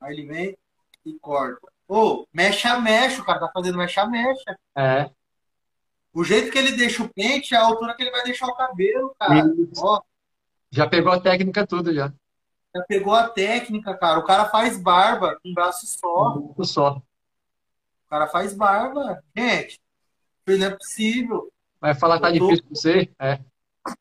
Aí 0.00 0.14
ele 0.14 0.26
vem 0.26 0.58
e 1.04 1.18
corta. 1.18 1.73
Ô, 1.86 2.26
mexa, 2.32 2.78
mexe, 2.78 3.20
o 3.20 3.24
cara 3.24 3.40
tá 3.40 3.50
fazendo 3.52 3.78
mexa, 3.78 4.06
mexa. 4.06 4.58
É. 4.76 5.10
O 6.12 6.22
jeito 6.24 6.50
que 6.50 6.58
ele 6.58 6.72
deixa 6.72 7.02
o 7.02 7.12
pente 7.12 7.54
é 7.54 7.58
a 7.58 7.64
altura 7.64 7.94
que 7.94 8.02
ele 8.02 8.10
vai 8.10 8.22
deixar 8.22 8.46
o 8.46 8.54
cabelo, 8.54 9.14
cara. 9.18 9.44
Ó. 9.78 10.00
Já 10.70 10.88
pegou 10.88 11.12
a 11.12 11.20
técnica 11.20 11.66
tudo, 11.66 11.92
já. 11.92 12.12
Já 12.74 12.82
pegou 12.88 13.14
a 13.14 13.28
técnica, 13.28 13.96
cara. 13.96 14.18
O 14.18 14.24
cara 14.24 14.46
faz 14.46 14.80
barba 14.80 15.38
com 15.42 15.50
um 15.50 15.54
braço 15.54 15.86
só. 15.86 16.38
Um 16.56 16.64
só. 16.64 17.02
O 18.06 18.10
cara 18.10 18.26
faz 18.28 18.54
barba. 18.54 19.22
Gente, 19.36 19.80
não 20.46 20.66
é 20.66 20.70
possível. 20.70 21.52
Vai 21.80 21.94
falar 21.94 22.16
que 22.16 22.22
tá 22.22 22.28
tô... 22.28 22.34
difícil 22.34 22.64
pra 22.64 22.74
você? 22.74 23.10
É. 23.18 23.40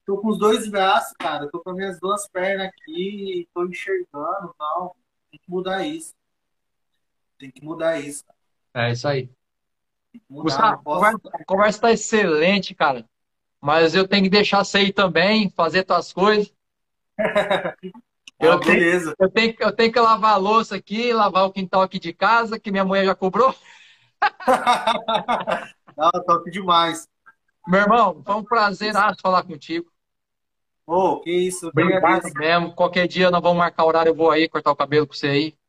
Tô 0.05 0.17
com 0.17 0.29
os 0.29 0.37
dois 0.37 0.69
braços, 0.69 1.13
cara. 1.19 1.49
Tô 1.51 1.59
com 1.59 1.71
as 1.71 1.75
minhas 1.75 1.99
duas 1.99 2.27
pernas 2.29 2.67
aqui, 2.67 3.47
tô 3.53 3.65
enxergando 3.65 4.55
tal. 4.57 4.95
Tem 5.29 5.39
que 5.39 5.49
mudar 5.49 5.85
isso. 5.85 6.13
Tem 7.43 7.51
que 7.51 7.61
mudar 7.61 7.99
isso. 7.99 8.23
É 8.73 8.93
isso 8.93 9.05
aí. 9.05 9.29
Mudar, 10.29 10.43
Gustavo, 10.43 10.81
posso... 10.81 11.19
a 11.33 11.43
conversa 11.43 11.77
está 11.77 11.91
excelente, 11.91 12.73
cara. 12.73 13.05
Mas 13.59 13.93
eu 13.93 14.07
tenho 14.07 14.23
que 14.23 14.29
deixar 14.29 14.63
você 14.63 14.83
ir 14.83 14.93
também, 14.93 15.49
fazer 15.49 15.83
tuas 15.83 16.13
coisas. 16.13 16.53
eu, 18.39 18.53
ah, 18.55 18.59
tenho, 18.61 19.13
eu, 19.19 19.29
tenho, 19.29 19.55
eu 19.59 19.71
tenho 19.73 19.91
que 19.91 19.99
lavar 19.99 20.35
a 20.35 20.37
louça 20.37 20.77
aqui, 20.77 21.11
lavar 21.11 21.45
o 21.45 21.51
quintal 21.51 21.81
aqui 21.81 21.99
de 21.99 22.13
casa, 22.13 22.57
que 22.57 22.71
minha 22.71 22.85
mulher 22.85 23.03
já 23.03 23.13
cobrou. 23.13 23.53
Não, 25.97 26.11
top 26.25 26.49
demais. 26.49 27.09
Meu 27.67 27.81
irmão, 27.81 28.23
foi 28.25 28.35
um 28.35 28.43
prazer 28.45 28.93
falar 29.21 29.43
contigo. 29.43 29.91
Oh, 30.87 31.19
que 31.19 31.29
isso. 31.29 31.67
Obrigado 31.67 32.23
mesmo. 32.35 32.73
Qualquer 32.73 33.05
dia 33.05 33.29
nós 33.29 33.41
vamos 33.41 33.57
marcar 33.57 33.83
horário, 33.83 34.11
eu 34.11 34.15
vou 34.15 34.31
aí 34.31 34.47
cortar 34.47 34.71
o 34.71 34.77
cabelo 34.77 35.05
com 35.05 35.13
você 35.13 35.27
aí. 35.27 35.62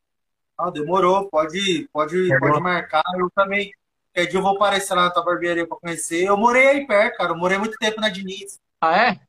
Ah, 0.57 0.71
demorou, 0.71 1.29
pode, 1.29 1.89
pode, 1.93 2.29
pode 2.39 2.61
marcar. 2.61 3.03
Eu 3.19 3.29
também, 3.35 3.73
qualquer 4.13 4.31
dia 4.31 4.39
eu 4.39 4.43
vou 4.43 4.55
aparecer 4.55 4.95
lá 4.95 5.05
na 5.05 5.11
tua 5.11 5.25
barbearia 5.25 5.67
pra 5.67 5.77
conhecer. 5.77 6.25
Eu 6.25 6.37
morei 6.37 6.67
aí 6.67 6.87
perto, 6.87 7.17
cara. 7.17 7.33
Eu 7.33 7.37
morei 7.37 7.59
muito 7.59 7.77
tempo 7.79 8.01
na 8.01 8.09
Diniz. 8.09 8.61
Ah, 8.81 8.97
é? 8.97 9.21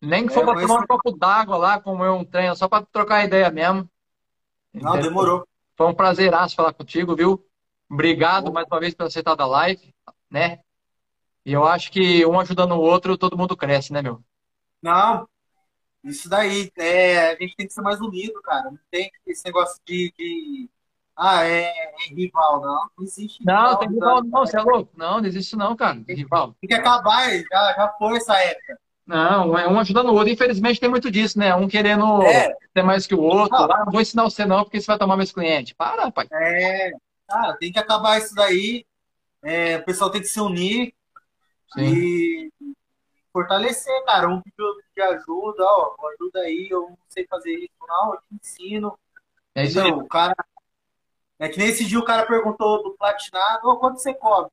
Nem 0.00 0.26
que 0.26 0.32
é, 0.32 0.34
for 0.34 0.44
pra 0.44 0.60
tomar 0.60 0.80
um 0.80 0.86
copo 0.86 1.10
d'água 1.12 1.56
lá, 1.56 1.80
comer 1.80 2.10
um 2.10 2.24
trem, 2.24 2.54
só 2.54 2.68
pra 2.68 2.82
trocar 2.82 3.24
ideia 3.24 3.50
mesmo. 3.50 3.88
Não, 4.72 4.92
Entendeu? 4.92 5.10
demorou. 5.10 5.48
Foi 5.76 5.86
um 5.86 5.94
prazeraço 5.94 6.54
falar 6.54 6.72
contigo, 6.72 7.16
viu? 7.16 7.44
Obrigado 7.90 8.52
mais 8.52 8.66
uma 8.70 8.78
vez 8.80 8.94
por 8.94 9.06
aceitar 9.06 9.34
da 9.34 9.46
live, 9.46 9.92
né? 10.30 10.60
E 11.44 11.52
eu 11.52 11.66
acho 11.66 11.90
que 11.90 12.24
um 12.24 12.38
ajudando 12.38 12.72
o 12.72 12.80
outro, 12.80 13.18
todo 13.18 13.36
mundo 13.36 13.56
cresce, 13.56 13.92
né, 13.92 14.00
meu? 14.00 14.22
Não, 14.82 15.26
isso 16.02 16.28
daí, 16.28 16.70
é, 16.76 17.32
a 17.32 17.36
gente 17.36 17.54
tem 17.56 17.66
que 17.66 17.72
ser 17.72 17.82
mais 17.82 18.00
unido, 18.00 18.40
cara. 18.42 18.70
Não 18.70 18.78
tem 18.90 19.10
esse 19.26 19.44
negócio 19.44 19.80
de. 19.86 20.12
de 20.18 20.70
ah, 21.16 21.44
é, 21.44 21.64
é, 21.64 22.14
rival, 22.14 22.60
não. 22.62 22.88
Não 22.96 23.04
existe. 23.04 23.44
Não, 23.44 23.54
rival, 23.54 23.78
tem 23.78 23.88
rival, 23.90 24.24
não, 24.24 24.40
você 24.40 24.56
é 24.56 24.62
louco. 24.62 24.92
Não, 24.96 25.20
não 25.20 25.26
existe, 25.26 25.56
não, 25.56 25.76
cara. 25.76 26.00
Tem, 26.06 26.16
rival. 26.16 26.54
Tem 26.60 26.68
que 26.68 26.74
acabar, 26.74 27.28
já, 27.30 27.74
já 27.74 27.94
foi 27.98 28.16
essa 28.16 28.34
época. 28.38 28.78
Não, 29.06 29.58
é 29.58 29.68
um 29.68 29.78
ajudando 29.78 30.08
o 30.10 30.14
outro. 30.14 30.32
Infelizmente 30.32 30.80
tem 30.80 30.88
muito 30.88 31.10
disso, 31.10 31.38
né? 31.38 31.54
Um 31.54 31.68
querendo 31.68 32.22
é. 32.22 32.54
ser 32.72 32.82
mais 32.82 33.06
que 33.06 33.14
o 33.14 33.20
outro. 33.20 33.58
Não, 33.58 33.72
ah, 33.72 33.84
vou 33.90 34.00
ensinar 34.00 34.22
você, 34.22 34.46
não, 34.46 34.62
porque 34.62 34.80
você 34.80 34.86
vai 34.86 34.98
tomar 34.98 35.16
meus 35.16 35.32
clientes. 35.32 35.72
Para, 35.74 36.10
pai. 36.10 36.28
É, 36.32 36.92
cara, 37.28 37.56
tem 37.56 37.72
que 37.72 37.78
acabar 37.78 38.18
isso 38.18 38.34
daí. 38.34 38.86
É, 39.42 39.76
o 39.78 39.84
pessoal 39.84 40.10
tem 40.10 40.20
que 40.20 40.28
se 40.28 40.40
unir. 40.40 40.94
Sim. 41.74 41.82
E 41.82 42.52
fortalecer, 43.32 44.04
cara. 44.04 44.28
Um 44.28 44.40
de 45.00 45.14
ajuda, 45.14 45.64
ó, 45.64 45.96
ajuda 46.12 46.40
aí, 46.40 46.68
eu 46.70 46.82
não 46.90 46.98
sei 47.08 47.26
fazer 47.26 47.54
isso, 47.54 47.72
não, 47.88 48.14
eu 48.14 48.20
te 48.20 48.34
ensino. 48.34 48.98
É 49.54 49.64
isso 49.64 49.80
aí. 49.80 49.90
O 49.90 50.06
cara. 50.06 50.34
É 51.38 51.48
que 51.48 51.58
nesse 51.58 51.86
dia 51.86 51.98
o 51.98 52.04
cara 52.04 52.26
perguntou 52.26 52.82
do 52.82 52.94
platinado, 52.96 53.66
oh, 53.68 53.78
quanto 53.78 53.98
você 53.98 54.12
cobra? 54.12 54.50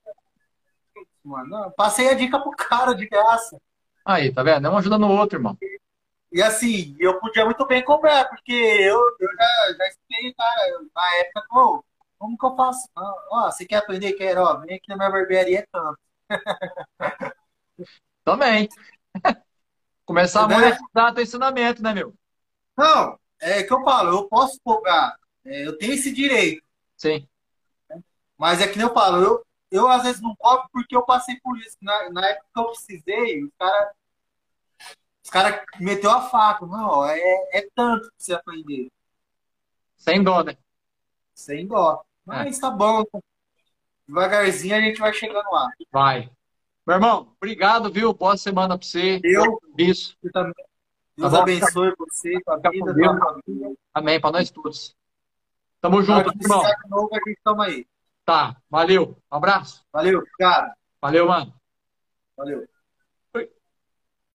Mano, 1.23 1.71
passei 1.71 2.09
a 2.09 2.13
dica 2.13 2.39
pro 2.39 2.51
cara 2.51 2.93
de 2.93 3.05
graça. 3.05 3.59
Aí, 4.05 4.33
tá 4.33 4.41
vendo? 4.41 4.65
É 4.65 4.69
um 4.69 4.77
ajuda 4.77 4.97
no 4.97 5.11
outro, 5.11 5.37
irmão. 5.37 5.57
E, 5.61 5.79
e 6.31 6.41
assim, 6.41 6.95
eu 6.97 7.19
podia 7.19 7.43
muito 7.43 7.65
bem 7.67 7.83
cobrar, 7.83 8.29
porque 8.29 8.53
eu, 8.53 8.97
eu 9.19 9.35
já, 9.35 9.73
já 9.77 9.87
expliquei, 9.87 10.33
cara, 10.33 10.79
na 10.95 11.15
época, 11.17 11.45
pô, 11.49 11.83
como 12.17 12.37
que 12.37 12.45
eu 12.45 12.55
faço? 12.55 12.87
Ó, 12.95 13.51
você 13.51 13.65
quer 13.65 13.77
aprender? 13.77 14.13
Quer, 14.13 14.37
ó, 14.37 14.57
vem 14.61 14.77
aqui 14.77 14.87
na 14.87 14.95
minha 14.95 15.11
barbearia 15.11 15.59
é 15.59 15.65
tanto. 15.69 15.99
Também. 18.23 18.69
Começar 20.07 20.45
a 20.45 20.47
Né? 20.47 20.55
monetizar 20.55 21.13
teu 21.13 21.23
ensinamento, 21.23 21.83
né, 21.83 21.93
meu? 21.93 22.15
Não, 22.77 23.19
é 23.41 23.61
que 23.61 23.73
eu 23.73 23.83
falo, 23.83 24.17
eu 24.17 24.27
posso 24.29 24.57
cobrar, 24.63 25.17
é, 25.43 25.67
eu 25.67 25.77
tenho 25.77 25.93
esse 25.93 26.13
direito, 26.13 26.63
Sim. 26.95 27.27
mas 28.37 28.61
é 28.61 28.67
que 28.67 28.77
nem 28.77 28.87
eu 28.87 28.93
falo, 28.93 29.21
eu, 29.21 29.45
eu 29.69 29.87
às 29.89 30.03
vezes 30.03 30.21
não 30.21 30.33
cobro 30.37 30.69
porque 30.71 30.95
eu 30.95 31.03
passei 31.03 31.37
por 31.41 31.57
isso. 31.59 31.75
Na, 31.81 32.09
na 32.09 32.25
época 32.29 32.47
que 32.53 32.59
eu 32.59 32.65
precisei, 32.67 33.43
os 33.43 33.51
caras 33.59 33.91
os 35.23 35.29
cara 35.29 35.65
meteu 35.79 36.09
a 36.09 36.21
faca. 36.21 36.65
Não, 36.65 37.05
é, 37.05 37.19
é 37.51 37.67
tanto 37.75 38.03
pra 38.03 38.11
você 38.17 38.33
aprender, 38.33 38.89
Sem 39.97 40.23
dó, 40.23 40.41
né? 40.41 40.55
sem 41.35 41.67
dó. 41.67 42.01
Mas 42.25 42.59
tá 42.59 42.71
bom, 42.71 43.03
devagarzinho 44.07 44.75
a 44.75 44.79
gente 44.79 44.99
vai 44.99 45.11
chegando 45.13 45.49
lá. 45.51 45.67
Vai. 45.91 46.31
Meu 46.87 46.95
irmão, 46.95 47.33
obrigado, 47.35 47.91
viu? 47.91 48.13
Boa 48.13 48.37
semana 48.37 48.77
pra 48.77 48.87
você. 48.87 49.19
Eu, 49.21 49.59
Isso. 49.77 50.15
você 50.21 50.31
também. 50.31 50.53
Deus 51.17 51.33
Tá 51.33 51.41
abençoe 51.41 51.93
você, 51.97 52.39
tua 52.39 52.55
vida, 52.71 52.93
tua 52.93 53.17
família. 53.17 53.75
Amém, 53.93 54.21
pra 54.21 54.31
nós 54.31 54.49
todos. 54.49 54.95
Tamo 55.81 56.01
junto, 56.01 56.31
irmão. 56.41 56.61
de 56.61 56.89
novo, 56.89 57.09
a 57.11 57.29
gente 57.29 57.41
toma 57.43 57.65
aí. 57.65 57.85
Tá, 58.23 58.55
valeu. 58.69 59.17
Um 59.29 59.35
abraço. 59.35 59.83
Valeu, 59.91 60.23
cara. 60.39 60.73
Valeu, 61.01 61.27
mano. 61.27 61.53
Valeu. 62.37 62.65